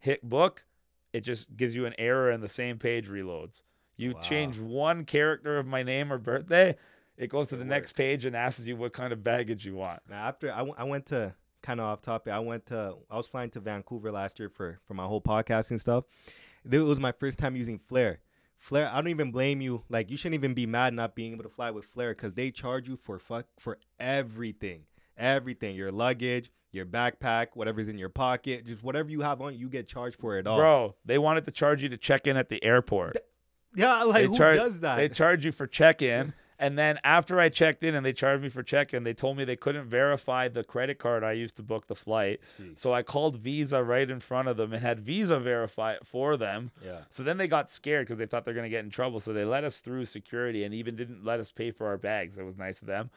hit 0.00 0.28
book. 0.28 0.64
It 1.12 1.20
just 1.22 1.56
gives 1.56 1.74
you 1.74 1.86
an 1.86 1.94
error 1.98 2.30
and 2.30 2.42
the 2.42 2.48
same 2.48 2.78
page 2.78 3.08
reloads. 3.08 3.62
You 3.96 4.12
Wow. 4.12 4.20
change 4.20 4.58
one 4.58 5.04
character 5.04 5.58
of 5.58 5.66
my 5.66 5.82
name 5.82 6.12
or 6.12 6.18
birthday, 6.18 6.76
it 7.16 7.28
goes 7.28 7.48
to 7.48 7.56
It 7.56 7.58
the 7.58 7.64
next 7.64 7.92
page 7.92 8.24
and 8.24 8.36
asks 8.36 8.66
you 8.66 8.76
what 8.76 8.92
kind 8.92 9.12
of 9.12 9.24
baggage 9.24 9.66
you 9.66 9.74
want. 9.74 10.02
Now 10.08 10.26
after 10.28 10.52
I, 10.52 10.58
w- 10.58 10.74
I 10.78 10.84
went 10.84 11.06
to 11.06 11.34
kind 11.62 11.80
of 11.80 11.86
off 11.86 12.02
topic. 12.02 12.32
I 12.32 12.38
went 12.38 12.66
to 12.66 12.94
I 13.10 13.16
was 13.16 13.26
flying 13.26 13.50
to 13.50 13.60
Vancouver 13.60 14.12
last 14.12 14.38
year 14.38 14.48
for 14.48 14.78
for 14.86 14.94
my 14.94 15.04
whole 15.04 15.20
podcasting 15.20 15.80
stuff. 15.80 16.04
It 16.70 16.78
was 16.80 17.00
my 17.00 17.12
first 17.12 17.38
time 17.38 17.56
using 17.56 17.78
Flair. 17.78 18.20
Flair, 18.58 18.88
I 18.92 18.96
don't 18.96 19.08
even 19.08 19.30
blame 19.32 19.60
you. 19.60 19.82
Like 19.88 20.10
you 20.10 20.16
shouldn't 20.16 20.34
even 20.34 20.54
be 20.54 20.66
mad 20.66 20.92
not 20.94 21.14
being 21.16 21.32
able 21.32 21.44
to 21.44 21.48
fly 21.48 21.70
with 21.70 21.84
Flair 21.84 22.10
because 22.14 22.34
they 22.34 22.50
charge 22.50 22.88
you 22.88 22.96
for 22.96 23.18
fuck 23.18 23.46
for 23.58 23.78
everything, 23.98 24.82
everything. 25.16 25.74
Your 25.74 25.90
luggage, 25.90 26.50
your 26.72 26.86
backpack, 26.86 27.48
whatever's 27.54 27.88
in 27.88 27.98
your 27.98 28.08
pocket, 28.08 28.66
just 28.66 28.82
whatever 28.82 29.10
you 29.10 29.20
have 29.22 29.40
on, 29.40 29.56
you 29.58 29.68
get 29.68 29.86
charged 29.86 30.18
for 30.20 30.38
it 30.38 30.46
all. 30.46 30.58
Bro, 30.58 30.94
they 31.04 31.18
wanted 31.18 31.44
to 31.46 31.50
charge 31.50 31.82
you 31.82 31.88
to 31.90 31.96
check 31.96 32.26
in 32.26 32.36
at 32.36 32.48
the 32.48 32.62
airport. 32.62 33.16
yeah, 33.74 34.02
like 34.02 34.16
They 34.22 34.26
who 34.26 34.36
char- 34.36 34.54
does 34.54 34.80
that? 34.80 34.96
They 34.96 35.08
charge 35.08 35.44
you 35.44 35.52
for 35.52 35.66
check 35.66 36.02
in. 36.02 36.32
And 36.60 36.76
then 36.76 36.98
after 37.04 37.38
I 37.38 37.50
checked 37.50 37.84
in 37.84 37.94
and 37.94 38.04
they 38.04 38.12
charged 38.12 38.42
me 38.42 38.48
for 38.48 38.64
check 38.64 38.92
in, 38.92 39.04
they 39.04 39.14
told 39.14 39.36
me 39.36 39.44
they 39.44 39.54
couldn't 39.54 39.84
verify 39.86 40.48
the 40.48 40.64
credit 40.64 40.98
card 40.98 41.22
I 41.22 41.30
used 41.30 41.54
to 41.58 41.62
book 41.62 41.86
the 41.86 41.94
flight. 41.94 42.40
Sheesh. 42.60 42.76
So 42.80 42.92
I 42.92 43.04
called 43.04 43.36
Visa 43.36 43.80
right 43.84 44.10
in 44.10 44.18
front 44.18 44.48
of 44.48 44.56
them 44.56 44.72
and 44.72 44.82
had 44.82 44.98
Visa 44.98 45.38
verify 45.38 45.92
it 45.92 46.04
for 46.04 46.36
them. 46.36 46.72
yeah. 46.84 47.02
So 47.10 47.22
then 47.22 47.36
they 47.38 47.46
got 47.46 47.70
scared 47.70 48.06
because 48.08 48.18
they 48.18 48.26
thought 48.26 48.44
they're 48.44 48.54
going 48.54 48.64
to 48.64 48.70
get 48.70 48.82
in 48.84 48.90
trouble. 48.90 49.20
So 49.20 49.32
they 49.32 49.44
let 49.44 49.62
us 49.62 49.78
through 49.78 50.06
security 50.06 50.64
and 50.64 50.74
even 50.74 50.96
didn't 50.96 51.24
let 51.24 51.38
us 51.38 51.52
pay 51.52 51.70
for 51.70 51.86
our 51.86 51.96
bags. 51.96 52.34
That 52.34 52.44
was 52.44 52.56
nice 52.56 52.80
of 52.80 52.88
them. 52.88 53.10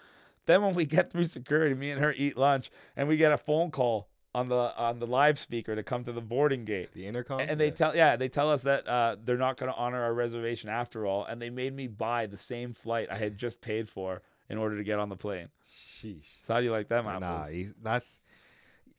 Then 0.45 0.63
when 0.63 0.73
we 0.73 0.85
get 0.85 1.11
through 1.11 1.26
security, 1.26 1.76
me 1.76 1.91
and 1.91 2.01
her 2.01 2.13
eat 2.15 2.38
lunch 2.38 2.72
and 2.95 3.07
we 3.07 3.18
get 3.18 3.31
a 3.31 3.38
phone 3.38 3.72
call 3.72 4.09
on 4.34 4.47
the 4.47 4.73
on 4.77 4.99
the 4.99 5.07
live 5.07 5.38
speaker 5.38 5.76
to 5.76 5.84
come 5.84 6.03
to 6.05 6.11
the 6.11 6.22
boarding 6.22 6.65
gate. 6.65 6.93
The 6.93 7.05
intercom. 7.05 7.41
And 7.41 7.59
they 7.59 7.65
Yeah. 7.68 7.72
tell 7.72 7.95
yeah, 7.95 8.15
they 8.15 8.30
tell 8.30 8.49
us 8.49 8.61
that 8.61 8.88
uh, 8.88 9.18
they're 9.22 9.38
not 9.38 9.57
going 9.57 9.72
to 9.72 9.77
honor 9.77 10.01
our 10.01 10.13
reservation 10.13 10.69
after 10.69 11.05
all, 11.05 11.26
and 11.26 11.41
they 11.41 11.49
made 11.49 11.76
me 11.76 11.88
buy 11.88 12.26
the 12.27 12.38
same 12.38 12.73
flight 12.73 13.09
I 13.11 13.15
had 13.15 13.38
just 13.38 13.61
paid 13.61 13.89
for 13.89 14.22
in 14.49 14.57
order 14.57 14.77
to 14.77 14.84
get 14.84 14.99
on 14.99 15.09
the 15.09 15.18
plane. 15.18 15.49
Sheesh. 15.69 16.26
So 16.45 16.53
how 16.53 16.59
do 16.59 16.65
you 16.65 16.72
like 16.72 16.88
them 16.88 17.07
apples? 17.07 17.22
Nah, 17.22 17.45
he's, 17.47 17.73
that's 17.81 18.19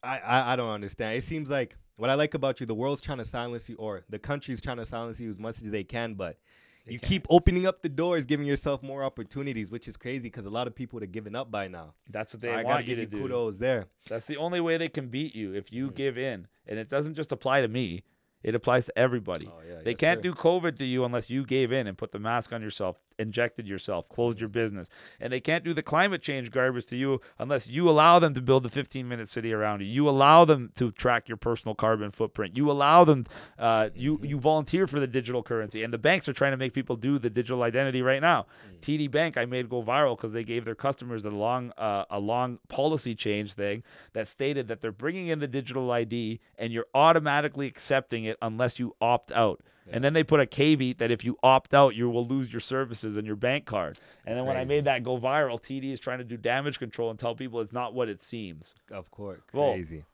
I, 0.02 0.18
I 0.18 0.52
I 0.52 0.56
don't 0.56 0.70
understand. 0.70 1.16
It 1.16 1.24
seems 1.24 1.48
like 1.48 1.76
what 1.96 2.10
I 2.10 2.14
like 2.14 2.34
about 2.34 2.60
you, 2.60 2.66
the 2.66 2.74
world's 2.74 3.00
trying 3.00 3.18
to 3.18 3.24
silence 3.24 3.68
you, 3.68 3.76
or 3.76 4.02
the 4.10 4.18
country's 4.18 4.60
trying 4.60 4.78
to 4.78 4.84
silence 4.84 5.18
you 5.20 5.30
as 5.30 5.38
much 5.38 5.62
as 5.62 5.70
they 5.70 5.84
can, 5.84 6.14
but 6.14 6.38
They 6.84 6.94
you 6.94 6.98
can't. 6.98 7.08
keep 7.08 7.26
opening 7.30 7.66
up 7.66 7.80
the 7.82 7.88
doors, 7.88 8.24
giving 8.24 8.46
yourself 8.46 8.82
more 8.82 9.04
opportunities, 9.04 9.70
which 9.70 9.86
is 9.86 9.96
crazy 9.96 10.22
because 10.24 10.46
a 10.46 10.50
lot 10.50 10.66
of 10.66 10.74
people 10.74 10.96
would 10.96 11.02
have 11.04 11.12
given 11.12 11.36
up 11.36 11.50
by 11.50 11.68
now. 11.68 11.94
That's 12.10 12.34
what 12.34 12.40
they 12.42 12.52
I 12.52 12.62
gotta 12.62 12.82
give 12.82 12.96
to 12.96 13.00
you 13.02 13.06
do. 13.06 13.18
kudos 13.22 13.58
there. 13.58 13.86
That's 14.08 14.26
the 14.26 14.36
only 14.36 14.60
way 14.60 14.76
they 14.78 14.88
can 14.88 15.08
beat 15.08 15.34
you 15.34 15.54
if 15.54 15.72
you 15.72 15.90
Mhm. 15.90 15.94
give 15.94 16.18
in. 16.18 16.48
And 16.66 16.78
it 16.78 16.88
doesn't 16.88 17.14
just 17.14 17.30
apply 17.32 17.60
to 17.60 17.68
me. 17.68 18.02
It 18.42 18.54
applies 18.54 18.86
to 18.86 18.98
everybody. 18.98 19.48
Oh, 19.50 19.60
yeah, 19.66 19.80
They 19.84 19.90
yes, 19.92 20.00
can't 20.00 20.18
sir. 20.18 20.22
do 20.30 20.34
COVID 20.34 20.78
to 20.78 20.84
you 20.84 21.04
unless 21.04 21.30
you 21.30 21.44
gave 21.44 21.72
in 21.72 21.86
and 21.86 21.96
put 21.96 22.12
the 22.12 22.18
mask 22.18 22.52
on 22.52 22.62
yourself, 22.62 22.98
injected 23.18 23.66
yourself, 23.68 24.08
closed 24.08 24.40
your 24.40 24.48
business. 24.48 24.88
And 25.20 25.32
they 25.32 25.40
can't 25.40 25.62
do 25.64 25.72
the 25.74 25.82
climate 25.82 26.22
change 26.22 26.50
garbage 26.50 26.86
to 26.86 26.96
you 26.96 27.20
unless 27.38 27.68
you 27.68 27.88
allow 27.88 28.18
them 28.18 28.34
to 28.34 28.40
build 28.40 28.62
the 28.64 28.68
15 28.68 29.08
minute 29.08 29.28
city 29.28 29.52
around 29.52 29.80
you. 29.80 29.86
You 29.86 30.08
allow 30.08 30.44
them 30.44 30.70
to 30.76 30.90
track 30.92 31.28
your 31.28 31.36
personal 31.36 31.74
carbon 31.74 32.10
footprint. 32.10 32.56
You 32.56 32.70
allow 32.70 33.04
them, 33.04 33.26
uh, 33.58 33.90
you, 33.94 34.12
Mm-hmm. 34.12 34.24
you 34.26 34.38
volunteer 34.38 34.86
for 34.86 35.00
the 35.00 35.06
digital 35.06 35.42
currency. 35.42 35.82
And 35.82 35.92
the 35.92 35.98
banks 35.98 36.28
are 36.28 36.32
trying 36.32 36.52
to 36.52 36.56
make 36.56 36.72
people 36.74 36.96
do 36.96 37.18
the 37.18 37.30
digital 37.30 37.62
identity 37.62 38.02
right 38.02 38.20
now. 38.20 38.46
Mm. 38.70 38.80
TD 38.80 39.10
Bank, 39.10 39.36
I 39.38 39.44
made 39.46 39.68
go 39.70 39.82
viral 39.82 40.16
because 40.16 40.32
they 40.32 40.44
gave 40.44 40.64
their 40.64 40.74
customers 40.74 41.24
a 41.24 41.30
long, 41.30 41.72
uh, 41.78 42.04
a 42.10 42.18
long 42.20 42.58
policy 42.68 43.14
change 43.14 43.54
thing 43.54 43.82
that 44.12 44.28
stated 44.28 44.68
that 44.68 44.80
they're 44.80 44.92
bringing 44.92 45.28
in 45.28 45.38
the 45.38 45.46
digital 45.48 45.90
ID 45.90 46.40
and 46.58 46.72
you're 46.72 46.86
automatically 46.94 47.66
accepting 47.66 48.24
it 48.24 48.31
unless 48.40 48.78
you 48.78 48.94
opt 49.00 49.32
out. 49.32 49.60
And 49.90 50.02
then 50.04 50.12
they 50.12 50.22
put 50.22 50.38
a 50.40 50.46
caveat 50.46 50.98
that 50.98 51.10
if 51.10 51.24
you 51.24 51.36
opt 51.42 51.74
out, 51.74 51.96
you 51.96 52.08
will 52.08 52.24
lose 52.24 52.52
your 52.52 52.60
services 52.60 53.16
and 53.16 53.26
your 53.26 53.34
bank 53.36 53.64
card. 53.66 53.98
And 54.24 54.38
then 54.38 54.46
when 54.46 54.56
I 54.56 54.64
made 54.64 54.84
that 54.84 55.02
go 55.02 55.18
viral, 55.18 55.60
TD 55.60 55.92
is 55.92 55.98
trying 56.00 56.18
to 56.18 56.24
do 56.24 56.36
damage 56.36 56.78
control 56.78 57.10
and 57.10 57.18
tell 57.18 57.34
people 57.34 57.60
it's 57.60 57.72
not 57.72 57.92
what 57.92 58.08
it 58.08 58.22
seems. 58.22 58.74
Of 58.92 59.10
course, 59.10 59.40
Well- 59.52 59.72
crazy. 59.72 60.04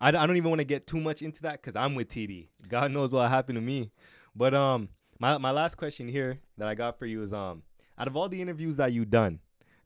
I, 0.00 0.08
I 0.08 0.26
don't 0.26 0.36
even 0.36 0.50
want 0.50 0.60
to 0.60 0.64
get 0.66 0.86
too 0.86 1.00
much 1.00 1.22
into 1.22 1.42
that 1.42 1.60
because 1.62 1.74
I'm 1.76 1.94
with 1.96 2.08
TD. 2.08 2.48
God 2.68 2.90
knows 2.92 3.10
what 3.10 3.28
happened 3.30 3.56
to 3.56 3.62
me. 3.62 3.90
But 4.34 4.54
um, 4.54 4.88
my 5.18 5.38
my 5.38 5.50
last 5.50 5.76
question 5.76 6.06
here 6.08 6.38
that 6.58 6.68
I 6.68 6.74
got 6.74 6.98
for 6.98 7.06
you 7.06 7.22
is 7.22 7.32
um, 7.32 7.62
out 7.98 8.06
of 8.06 8.16
all 8.16 8.28
the 8.28 8.40
interviews 8.40 8.76
that 8.76 8.92
you've 8.92 9.10
done, 9.10 9.40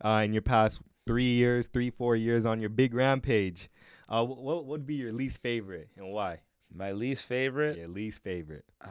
uh, 0.04 0.20
in 0.24 0.32
your 0.34 0.42
past 0.42 0.80
three 1.06 1.24
years, 1.34 1.66
three 1.66 1.90
four 1.90 2.14
years 2.14 2.44
on 2.44 2.60
your 2.60 2.68
big 2.68 2.92
rampage, 2.94 3.70
uh, 4.08 4.22
wh- 4.24 4.38
what 4.42 4.66
would 4.66 4.86
be 4.86 4.94
your 4.96 5.12
least 5.12 5.38
favorite 5.42 5.88
and 5.96 6.10
why? 6.12 6.40
My 6.74 6.92
least 6.92 7.26
favorite, 7.26 7.78
Your 7.78 7.88
least 7.88 8.22
favorite. 8.22 8.64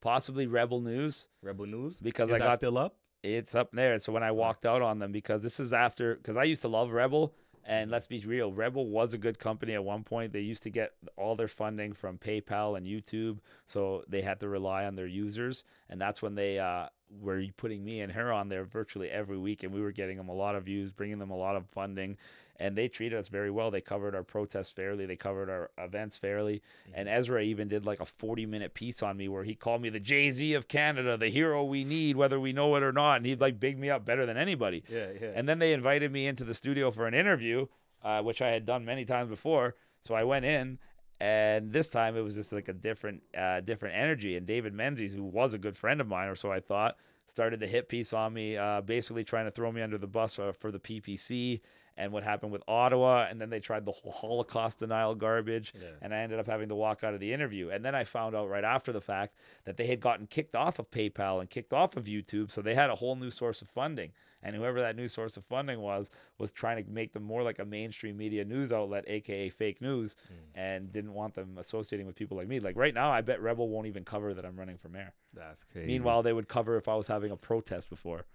possibly 0.00 0.46
Rebel 0.46 0.80
News. 0.80 1.28
Rebel 1.42 1.66
News 1.66 1.96
Because 1.96 2.28
is 2.28 2.34
I 2.34 2.38
got- 2.38 2.56
still 2.56 2.78
up. 2.78 2.96
It's 3.22 3.54
up 3.54 3.70
there. 3.72 3.98
So 4.00 4.12
when 4.12 4.22
I 4.22 4.32
walked 4.32 4.66
out 4.66 4.82
on 4.82 4.98
them, 4.98 5.10
because 5.10 5.42
this 5.42 5.58
is 5.58 5.72
after, 5.72 6.16
because 6.16 6.36
I 6.36 6.44
used 6.44 6.60
to 6.60 6.68
love 6.68 6.90
Rebel, 6.90 7.32
and 7.64 7.90
let's 7.90 8.06
be 8.06 8.20
real, 8.20 8.52
Rebel 8.52 8.86
was 8.86 9.14
a 9.14 9.18
good 9.18 9.38
company 9.38 9.72
at 9.72 9.82
one 9.82 10.04
point. 10.04 10.34
They 10.34 10.40
used 10.40 10.62
to 10.64 10.70
get 10.70 10.92
all 11.16 11.34
their 11.34 11.48
funding 11.48 11.94
from 11.94 12.18
PayPal 12.18 12.76
and 12.76 12.86
YouTube, 12.86 13.38
so 13.66 14.04
they 14.08 14.20
had 14.20 14.40
to 14.40 14.48
rely 14.50 14.84
on 14.84 14.94
their 14.94 15.06
users, 15.06 15.64
and 15.88 15.98
that's 15.98 16.20
when 16.20 16.34
they 16.34 16.58
uh, 16.58 16.88
were 17.18 17.44
putting 17.56 17.82
me 17.82 18.02
and 18.02 18.12
her 18.12 18.30
on 18.30 18.50
there 18.50 18.64
virtually 18.66 19.08
every 19.08 19.38
week, 19.38 19.62
and 19.62 19.72
we 19.72 19.80
were 19.80 19.92
getting 19.92 20.18
them 20.18 20.28
a 20.28 20.34
lot 20.34 20.54
of 20.54 20.64
views, 20.64 20.92
bringing 20.92 21.18
them 21.18 21.30
a 21.30 21.36
lot 21.38 21.56
of 21.56 21.64
funding, 21.70 22.18
and 22.56 22.76
they 22.76 22.88
treated 22.88 23.18
us 23.18 23.28
very 23.28 23.50
well. 23.50 23.70
They 23.70 23.80
covered 23.80 24.14
our 24.14 24.22
protests 24.22 24.70
fairly, 24.70 25.06
they 25.06 25.16
covered 25.16 25.50
our 25.50 25.70
events 25.78 26.18
fairly, 26.18 26.62
and 26.92 27.08
Ezra 27.08 27.42
even 27.42 27.68
did 27.68 27.84
like 27.84 28.00
a 28.00 28.06
40 28.06 28.46
minute 28.46 28.74
piece 28.74 29.02
on 29.02 29.16
me 29.16 29.28
where 29.28 29.44
he 29.44 29.54
called 29.54 29.82
me 29.82 29.88
the 29.88 30.00
Jay 30.00 30.30
Z 30.30 30.54
of 30.54 30.68
Canada, 30.68 31.16
the 31.16 31.28
hero 31.28 31.64
we 31.64 31.84
need, 31.84 32.16
whether 32.16 32.38
we 32.38 32.52
know 32.52 32.74
it 32.76 32.82
or 32.82 32.92
not. 32.92 33.18
And 33.18 33.26
he'd 33.26 33.40
like 33.40 33.58
big 33.58 33.78
me 33.78 33.90
up 33.90 34.04
better 34.04 34.26
than 34.26 34.36
anybody. 34.36 34.84
Yeah, 34.88 35.08
yeah. 35.20 35.32
And 35.34 35.48
then 35.48 35.58
they 35.58 35.72
invited 35.72 36.12
me 36.12 36.26
into 36.26 36.44
the 36.44 36.54
studio 36.54 36.90
for 36.90 37.06
an 37.06 37.14
interview, 37.14 37.66
uh, 38.02 38.22
which 38.22 38.40
I 38.40 38.50
had 38.50 38.66
done 38.66 38.84
many 38.84 39.04
times 39.04 39.30
before. 39.30 39.74
So 40.00 40.14
I 40.14 40.24
went 40.24 40.44
in, 40.44 40.78
and 41.18 41.72
this 41.72 41.88
time 41.88 42.16
it 42.16 42.20
was 42.20 42.34
just 42.34 42.52
like 42.52 42.68
a 42.68 42.72
different, 42.72 43.22
uh, 43.36 43.60
different 43.60 43.96
energy. 43.96 44.36
And 44.36 44.46
David 44.46 44.74
Menzies, 44.74 45.14
who 45.14 45.24
was 45.24 45.54
a 45.54 45.58
good 45.58 45.76
friend 45.76 46.00
of 46.00 46.06
mine, 46.06 46.28
or 46.28 46.34
so 46.34 46.52
I 46.52 46.60
thought, 46.60 46.96
started 47.26 47.58
the 47.60 47.66
hit 47.66 47.88
piece 47.88 48.12
on 48.12 48.34
me, 48.34 48.56
uh, 48.56 48.82
basically 48.82 49.24
trying 49.24 49.46
to 49.46 49.50
throw 49.50 49.72
me 49.72 49.80
under 49.80 49.98
the 49.98 50.06
bus 50.06 50.38
uh, 50.38 50.52
for 50.52 50.70
the 50.70 50.78
PPC 50.78 51.60
and 51.96 52.12
what 52.12 52.24
happened 52.24 52.52
with 52.52 52.62
Ottawa. 52.66 53.26
And 53.28 53.40
then 53.40 53.50
they 53.50 53.60
tried 53.60 53.84
the 53.84 53.92
whole 53.92 54.12
Holocaust 54.24 54.80
denial 54.80 55.14
garbage. 55.14 55.72
Yeah. 55.74 55.88
And 56.02 56.14
I 56.14 56.18
ended 56.18 56.38
up 56.38 56.46
having 56.46 56.68
to 56.68 56.74
walk 56.74 57.04
out 57.04 57.14
of 57.14 57.20
the 57.20 57.32
interview. 57.32 57.70
And 57.70 57.84
then 57.84 57.94
I 57.94 58.04
found 58.04 58.34
out 58.34 58.48
right 58.48 58.64
after 58.64 58.92
the 58.92 59.00
fact 59.00 59.36
that 59.64 59.76
they 59.76 59.86
had 59.86 60.00
gotten 60.00 60.26
kicked 60.26 60.56
off 60.56 60.78
of 60.78 60.90
PayPal 60.90 61.40
and 61.40 61.48
kicked 61.48 61.72
off 61.72 61.96
of 61.96 62.04
YouTube. 62.04 62.50
So 62.50 62.62
they 62.62 62.74
had 62.74 62.90
a 62.90 62.94
whole 62.94 63.16
new 63.16 63.30
source 63.30 63.62
of 63.62 63.68
funding. 63.68 64.12
And 64.44 64.54
whoever 64.54 64.80
that 64.82 64.94
new 64.94 65.08
source 65.08 65.38
of 65.38 65.44
funding 65.46 65.80
was, 65.80 66.10
was 66.38 66.52
trying 66.52 66.84
to 66.84 66.90
make 66.90 67.14
them 67.14 67.22
more 67.22 67.42
like 67.42 67.60
a 67.60 67.64
mainstream 67.64 68.18
media 68.18 68.44
news 68.44 68.72
outlet, 68.72 69.04
aka 69.06 69.48
fake 69.48 69.80
news, 69.80 70.16
and 70.54 70.92
didn't 70.92 71.14
want 71.14 71.32
them 71.32 71.56
associating 71.56 72.06
with 72.06 72.14
people 72.14 72.36
like 72.36 72.46
me. 72.46 72.60
Like 72.60 72.76
right 72.76 72.92
now, 72.92 73.10
I 73.10 73.22
bet 73.22 73.40
Rebel 73.40 73.70
won't 73.70 73.86
even 73.86 74.04
cover 74.04 74.34
that 74.34 74.44
I'm 74.44 74.56
running 74.56 74.76
for 74.76 74.90
mayor. 74.90 75.14
That's 75.32 75.64
crazy. 75.64 75.86
Meanwhile, 75.86 76.22
they 76.24 76.34
would 76.34 76.46
cover 76.46 76.76
if 76.76 76.88
I 76.88 76.94
was 76.94 77.06
having 77.06 77.30
a 77.30 77.36
protest 77.36 77.88
before. 77.88 78.26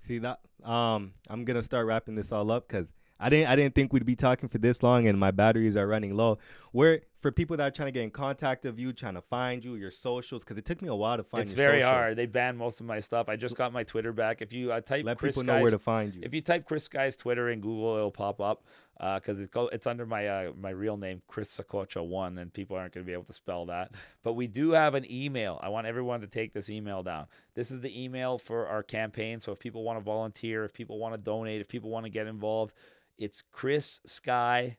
See 0.00 0.18
that? 0.18 0.38
Um, 0.62 1.14
I'm 1.28 1.44
gonna 1.44 1.62
start 1.62 1.86
wrapping 1.86 2.14
this 2.14 2.30
all 2.30 2.52
up 2.52 2.68
because 2.68 2.92
I 3.18 3.28
didn't 3.30 3.48
I 3.48 3.56
didn't 3.56 3.74
think 3.74 3.92
we'd 3.92 4.04
be 4.04 4.16
talking 4.16 4.48
for 4.48 4.58
this 4.58 4.82
long, 4.82 5.06
and 5.06 5.18
my 5.18 5.30
batteries 5.30 5.76
are 5.76 5.86
running 5.86 6.14
low. 6.14 6.38
Where 6.76 7.00
for 7.22 7.32
people 7.32 7.56
that 7.56 7.66
are 7.66 7.70
trying 7.70 7.88
to 7.88 7.92
get 7.92 8.02
in 8.02 8.10
contact 8.10 8.66
of 8.66 8.78
you, 8.78 8.92
trying 8.92 9.14
to 9.14 9.22
find 9.22 9.64
you, 9.64 9.76
your 9.76 9.90
socials, 9.90 10.44
because 10.44 10.58
it 10.58 10.66
took 10.66 10.82
me 10.82 10.90
a 10.90 10.94
while 10.94 11.16
to 11.16 11.22
find. 11.22 11.42
it's 11.42 11.54
very 11.54 11.80
socials. 11.80 11.90
hard. 11.90 12.16
They 12.16 12.26
banned 12.26 12.58
most 12.58 12.80
of 12.80 12.86
my 12.86 13.00
stuff. 13.00 13.30
I 13.30 13.36
just 13.36 13.56
got 13.56 13.72
my 13.72 13.82
Twitter 13.82 14.12
back. 14.12 14.42
If 14.42 14.52
you 14.52 14.72
uh, 14.72 14.82
type 14.82 15.06
Let 15.06 15.16
Chris 15.16 15.36
people 15.36 15.46
know 15.46 15.62
where 15.62 15.70
to 15.70 15.78
find 15.78 16.14
you. 16.14 16.20
If 16.22 16.34
you 16.34 16.42
type 16.42 16.66
Chris 16.66 16.84
Sky's 16.84 17.16
Twitter 17.16 17.48
in 17.48 17.62
Google, 17.62 17.96
it'll 17.96 18.10
pop 18.10 18.42
up 18.42 18.66
because 18.98 19.40
it's 19.40 19.48
go, 19.48 19.68
it's 19.68 19.86
under 19.86 20.04
my 20.04 20.28
uh, 20.28 20.52
my 20.60 20.68
real 20.68 20.98
name, 20.98 21.22
Chris 21.28 21.48
Saccoccia 21.56 22.06
one, 22.06 22.36
and 22.36 22.52
people 22.52 22.76
aren't 22.76 22.92
going 22.92 23.06
to 23.06 23.08
be 23.08 23.14
able 23.14 23.24
to 23.24 23.32
spell 23.32 23.64
that. 23.66 23.92
But 24.22 24.34
we 24.34 24.46
do 24.46 24.72
have 24.72 24.94
an 24.94 25.10
email. 25.10 25.58
I 25.62 25.70
want 25.70 25.86
everyone 25.86 26.20
to 26.20 26.26
take 26.26 26.52
this 26.52 26.68
email 26.68 27.02
down. 27.02 27.28
This 27.54 27.70
is 27.70 27.80
the 27.80 28.04
email 28.04 28.36
for 28.36 28.66
our 28.66 28.82
campaign. 28.82 29.40
So 29.40 29.50
if 29.50 29.58
people 29.58 29.82
want 29.82 29.98
to 29.98 30.04
volunteer, 30.04 30.66
if 30.66 30.74
people 30.74 30.98
want 30.98 31.14
to 31.14 31.18
donate, 31.18 31.62
if 31.62 31.68
people 31.68 31.88
want 31.88 32.04
to 32.04 32.10
get 32.10 32.26
involved, 32.26 32.74
it's 33.16 33.42
Chris 33.50 34.02
Sky 34.04 34.76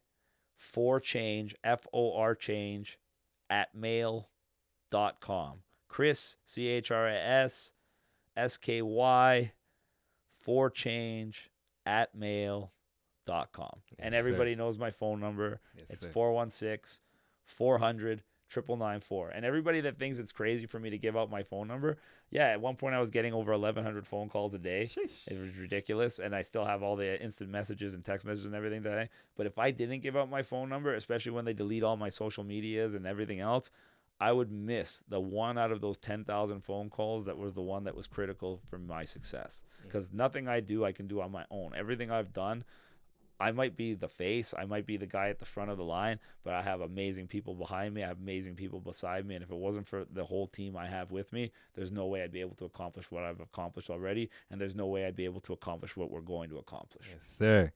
for 0.57 0.99
change 0.99 1.55
F 1.63 1.85
O 1.93 2.13
R 2.17 2.35
change 2.35 2.97
at 3.49 3.73
mail.com. 3.73 5.59
Chris 5.87 6.37
C 6.45 6.67
H 6.67 6.91
R 6.91 7.07
S 7.07 7.71
S 8.35 8.57
K 8.57 8.81
Y 8.81 9.53
for 10.37 10.69
change 10.69 11.49
at 11.85 12.13
mail.com. 12.13 12.69
and 13.27 13.81
Yes, 13.99 14.11
sir. 14.13 14.17
everybody 14.17 14.55
knows 14.55 14.77
my 14.77 14.91
phone 14.91 15.19
number. 15.19 15.61
Yes, 15.75 15.89
it's 15.91 16.01
sir. 16.01 16.09
416 16.09 16.99
400 17.45 18.23
9994. 18.49 19.29
And 19.29 19.45
everybody 19.45 19.81
that 19.81 19.99
thinks 19.99 20.19
it's 20.19 20.31
crazy 20.31 20.65
for 20.65 20.79
me 20.79 20.89
to 20.89 20.97
give 20.97 21.17
out 21.17 21.29
my 21.29 21.43
phone 21.43 21.67
number, 21.67 21.97
yeah, 22.29 22.47
at 22.47 22.61
one 22.61 22.75
point 22.75 22.95
I 22.95 22.99
was 22.99 23.11
getting 23.11 23.33
over 23.33 23.51
1,100 23.51 24.07
phone 24.07 24.29
calls 24.29 24.53
a 24.53 24.59
day. 24.59 24.89
It 25.27 25.39
was 25.39 25.55
ridiculous. 25.57 26.19
And 26.19 26.35
I 26.35 26.41
still 26.41 26.65
have 26.65 26.83
all 26.83 26.95
the 26.95 27.21
instant 27.21 27.49
messages 27.49 27.93
and 27.93 28.03
text 28.03 28.25
messages 28.25 28.45
and 28.45 28.55
everything 28.55 28.83
today. 28.83 29.09
But 29.35 29.45
if 29.45 29.57
I 29.57 29.71
didn't 29.71 30.01
give 30.01 30.15
out 30.15 30.29
my 30.29 30.43
phone 30.43 30.69
number, 30.69 30.93
especially 30.93 31.33
when 31.33 31.45
they 31.45 31.53
delete 31.53 31.83
all 31.83 31.97
my 31.97 32.09
social 32.09 32.43
medias 32.43 32.95
and 32.95 33.05
everything 33.05 33.39
else, 33.39 33.69
I 34.19 34.31
would 34.31 34.51
miss 34.51 35.03
the 35.07 35.19
one 35.19 35.57
out 35.57 35.71
of 35.71 35.81
those 35.81 35.97
10,000 35.99 36.61
phone 36.61 36.89
calls 36.89 37.25
that 37.25 37.37
was 37.37 37.53
the 37.53 37.61
one 37.61 37.83
that 37.83 37.95
was 37.95 38.07
critical 38.07 38.61
for 38.67 38.79
my 38.79 39.03
success. 39.03 39.63
Mm. 39.81 39.83
Because 39.83 40.11
nothing 40.11 40.47
I 40.47 40.59
do, 40.59 40.83
I 40.83 40.91
can 40.91 41.07
do 41.07 41.21
on 41.21 41.31
my 41.31 41.45
own. 41.51 41.73
Everything 41.75 42.09
I've 42.09 42.31
done, 42.31 42.63
I 43.39 43.51
might 43.51 43.75
be 43.75 43.93
the 43.93 44.07
face, 44.07 44.53
I 44.57 44.65
might 44.65 44.85
be 44.85 44.97
the 44.97 45.05
guy 45.05 45.29
at 45.29 45.39
the 45.39 45.45
front 45.45 45.69
of 45.69 45.77
the 45.77 45.83
line, 45.83 46.19
but 46.43 46.53
I 46.53 46.61
have 46.61 46.81
amazing 46.81 47.27
people 47.27 47.53
behind 47.53 47.93
me. 47.93 48.03
I 48.03 48.07
have 48.07 48.19
amazing 48.19 48.55
people 48.55 48.79
beside 48.79 49.25
me. 49.25 49.35
And 49.35 49.43
if 49.43 49.51
it 49.51 49.57
wasn't 49.57 49.87
for 49.87 50.05
the 50.11 50.25
whole 50.25 50.47
team 50.47 50.75
I 50.75 50.87
have 50.87 51.11
with 51.11 51.31
me, 51.31 51.51
there's 51.75 51.91
no 51.91 52.07
way 52.07 52.23
I'd 52.23 52.31
be 52.31 52.41
able 52.41 52.55
to 52.55 52.65
accomplish 52.65 53.11
what 53.11 53.23
I've 53.23 53.39
accomplished 53.39 53.89
already. 53.89 54.29
And 54.49 54.59
there's 54.59 54.75
no 54.75 54.87
way 54.87 55.05
I'd 55.05 55.15
be 55.15 55.25
able 55.25 55.41
to 55.41 55.53
accomplish 55.53 55.95
what 55.95 56.09
we're 56.09 56.21
going 56.21 56.49
to 56.49 56.57
accomplish. 56.57 57.07
Yes, 57.11 57.23
sir. 57.23 57.71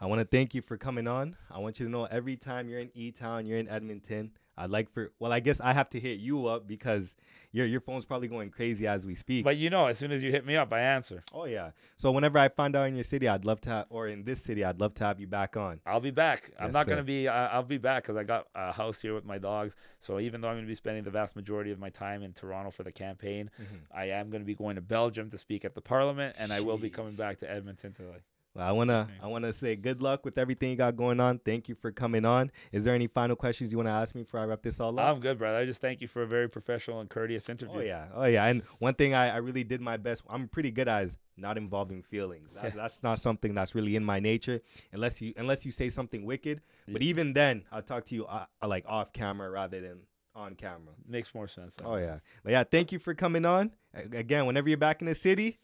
I 0.00 0.06
want 0.06 0.20
to 0.20 0.26
thank 0.26 0.54
you 0.54 0.60
for 0.60 0.76
coming 0.76 1.08
on. 1.08 1.36
I 1.50 1.58
want 1.58 1.80
you 1.80 1.86
to 1.86 1.92
know 1.92 2.04
every 2.04 2.36
time 2.36 2.68
you're 2.68 2.80
in 2.80 2.90
E 2.94 3.10
Town, 3.10 3.46
you're 3.46 3.58
in 3.58 3.68
Edmonton. 3.68 4.32
I'd 4.58 4.70
like 4.70 4.90
for 4.90 5.12
well, 5.18 5.32
I 5.32 5.40
guess 5.40 5.60
I 5.60 5.72
have 5.72 5.90
to 5.90 6.00
hit 6.00 6.18
you 6.18 6.46
up 6.46 6.66
because 6.66 7.14
your 7.52 7.66
your 7.66 7.80
phone's 7.80 8.04
probably 8.04 8.28
going 8.28 8.50
crazy 8.50 8.86
as 8.86 9.04
we 9.04 9.14
speak. 9.14 9.44
But 9.44 9.56
you 9.56 9.70
know, 9.70 9.86
as 9.86 9.98
soon 9.98 10.12
as 10.12 10.22
you 10.22 10.30
hit 10.30 10.46
me 10.46 10.56
up, 10.56 10.72
I 10.72 10.80
answer. 10.80 11.22
oh 11.32 11.44
yeah. 11.44 11.70
So 11.98 12.10
whenever 12.10 12.38
I 12.38 12.48
find 12.48 12.74
out 12.74 12.88
in 12.88 12.94
your 12.94 13.04
city, 13.04 13.28
I'd 13.28 13.44
love 13.44 13.60
to 13.62 13.70
have, 13.70 13.86
or 13.90 14.06
in 14.08 14.24
this 14.24 14.42
city, 14.42 14.64
I'd 14.64 14.80
love 14.80 14.94
to 14.94 15.04
have 15.04 15.20
you 15.20 15.26
back 15.26 15.56
on. 15.56 15.80
I'll 15.86 16.00
be 16.00 16.10
back. 16.10 16.50
I'm 16.58 16.72
not 16.72 16.86
sir. 16.86 16.92
going 16.92 16.98
to 16.98 17.04
be. 17.04 17.28
I'll 17.28 17.62
be 17.62 17.78
back 17.78 18.02
because 18.04 18.16
I 18.16 18.24
got 18.24 18.46
a 18.54 18.72
house 18.72 19.00
here 19.00 19.14
with 19.14 19.24
my 19.24 19.38
dogs. 19.38 19.76
So 20.00 20.20
even 20.20 20.40
though 20.40 20.48
I'm 20.48 20.54
going 20.56 20.64
to 20.66 20.70
be 20.70 20.74
spending 20.74 21.04
the 21.04 21.10
vast 21.10 21.36
majority 21.36 21.70
of 21.70 21.78
my 21.78 21.90
time 21.90 22.22
in 22.22 22.32
Toronto 22.32 22.70
for 22.70 22.82
the 22.82 22.92
campaign, 22.92 23.50
Mm-hmm. 23.60 23.76
I 23.98 24.06
am 24.06 24.30
going 24.30 24.42
to 24.42 24.46
be 24.46 24.54
going 24.54 24.76
to 24.76 24.80
Belgium 24.82 25.30
to 25.30 25.38
speak 25.38 25.64
at 25.64 25.74
the 25.74 25.80
Parliament, 25.80 26.36
and 26.38 26.52
I 26.52 26.60
will 26.60 26.78
be 26.78 26.90
coming 26.90 27.14
back 27.14 27.38
to 27.38 27.50
Edmonton 27.50 27.92
to 27.94 28.02
like. 28.02 28.22
Well, 28.56 28.66
I 28.66 28.72
wanna. 28.72 29.08
I 29.22 29.26
wanna 29.26 29.52
say 29.52 29.76
good 29.76 30.00
luck 30.00 30.24
with 30.24 30.38
everything 30.38 30.70
you 30.70 30.76
got 30.76 30.96
going 30.96 31.20
on. 31.20 31.38
Thank 31.40 31.68
you 31.68 31.74
for 31.74 31.92
coming 31.92 32.24
on. 32.24 32.50
Is 32.72 32.84
there 32.84 32.94
any 32.94 33.06
final 33.06 33.36
questions 33.36 33.70
you 33.70 33.76
want 33.76 33.88
to 33.88 33.92
ask 33.92 34.14
me 34.14 34.22
before 34.22 34.40
I 34.40 34.46
wrap 34.46 34.62
this 34.62 34.80
all 34.80 34.98
up? 34.98 35.06
I'm 35.06 35.20
good, 35.20 35.38
brother. 35.38 35.58
I 35.58 35.66
just 35.66 35.80
thank 35.80 36.00
you 36.00 36.08
for 36.08 36.22
a 36.22 36.26
very 36.26 36.48
professional 36.48 37.00
and 37.00 37.10
courteous 37.10 37.48
interview. 37.50 37.80
Oh 37.80 37.82
yeah, 37.82 38.06
oh 38.14 38.24
yeah. 38.24 38.46
And 38.46 38.62
one 38.78 38.94
thing 38.94 39.12
I, 39.12 39.34
I 39.34 39.36
really 39.36 39.64
did 39.64 39.80
my 39.80 39.98
best. 39.98 40.22
I'm 40.28 40.48
pretty 40.48 40.70
good 40.70 40.88
at 40.88 41.04
is 41.04 41.18
not 41.36 41.58
involving 41.58 42.02
feelings. 42.02 42.48
That's, 42.54 42.74
that's 42.82 43.02
not 43.02 43.20
something 43.20 43.54
that's 43.54 43.74
really 43.74 43.94
in 43.94 44.04
my 44.04 44.20
nature, 44.20 44.62
unless 44.92 45.20
you 45.20 45.34
unless 45.36 45.66
you 45.66 45.70
say 45.70 45.90
something 45.90 46.24
wicked. 46.24 46.62
But 46.88 47.02
even 47.02 47.34
then, 47.34 47.64
I'll 47.70 47.82
talk 47.82 48.06
to 48.06 48.14
you 48.14 48.24
uh, 48.26 48.46
uh, 48.62 48.68
like 48.68 48.84
off 48.88 49.12
camera 49.12 49.50
rather 49.50 49.80
than 49.80 49.98
on 50.34 50.54
camera. 50.54 50.94
Makes 51.06 51.34
more 51.34 51.48
sense. 51.48 51.76
Oh 51.84 51.96
yeah, 51.96 52.20
but 52.42 52.52
yeah. 52.52 52.64
Thank 52.64 52.90
you 52.90 52.98
for 52.98 53.14
coming 53.14 53.44
on. 53.44 53.72
Again, 54.12 54.46
whenever 54.46 54.68
you're 54.68 54.78
back 54.78 55.00
in 55.00 55.06
the 55.06 55.14
city, 55.14 55.58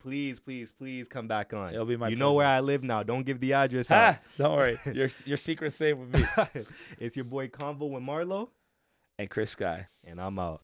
please, 0.00 0.40
please, 0.40 0.70
please 0.70 1.08
come 1.08 1.26
back 1.28 1.52
on. 1.52 1.72
It'll 1.74 1.84
be 1.86 1.96
my 1.96 2.08
You 2.08 2.16
know 2.16 2.32
where 2.34 2.46
I 2.46 2.60
live 2.60 2.82
now. 2.82 3.02
Don't 3.02 3.24
give 3.24 3.40
the 3.40 3.52
address 3.54 3.90
out. 3.92 4.16
Don't 4.36 4.56
worry. 4.56 4.78
Your 4.92 5.10
your 5.24 5.36
secret's 5.36 5.76
safe 5.76 5.96
with 5.96 6.12
me 6.14 6.24
it's 6.98 7.16
your 7.16 7.24
boy 7.24 7.48
Convo 7.48 7.90
with 7.90 8.02
Marlo, 8.02 8.48
and 9.18 9.28
Chris 9.28 9.50
Sky. 9.50 9.86
and 10.04 10.20
I'm 10.20 10.38
out. 10.38 10.62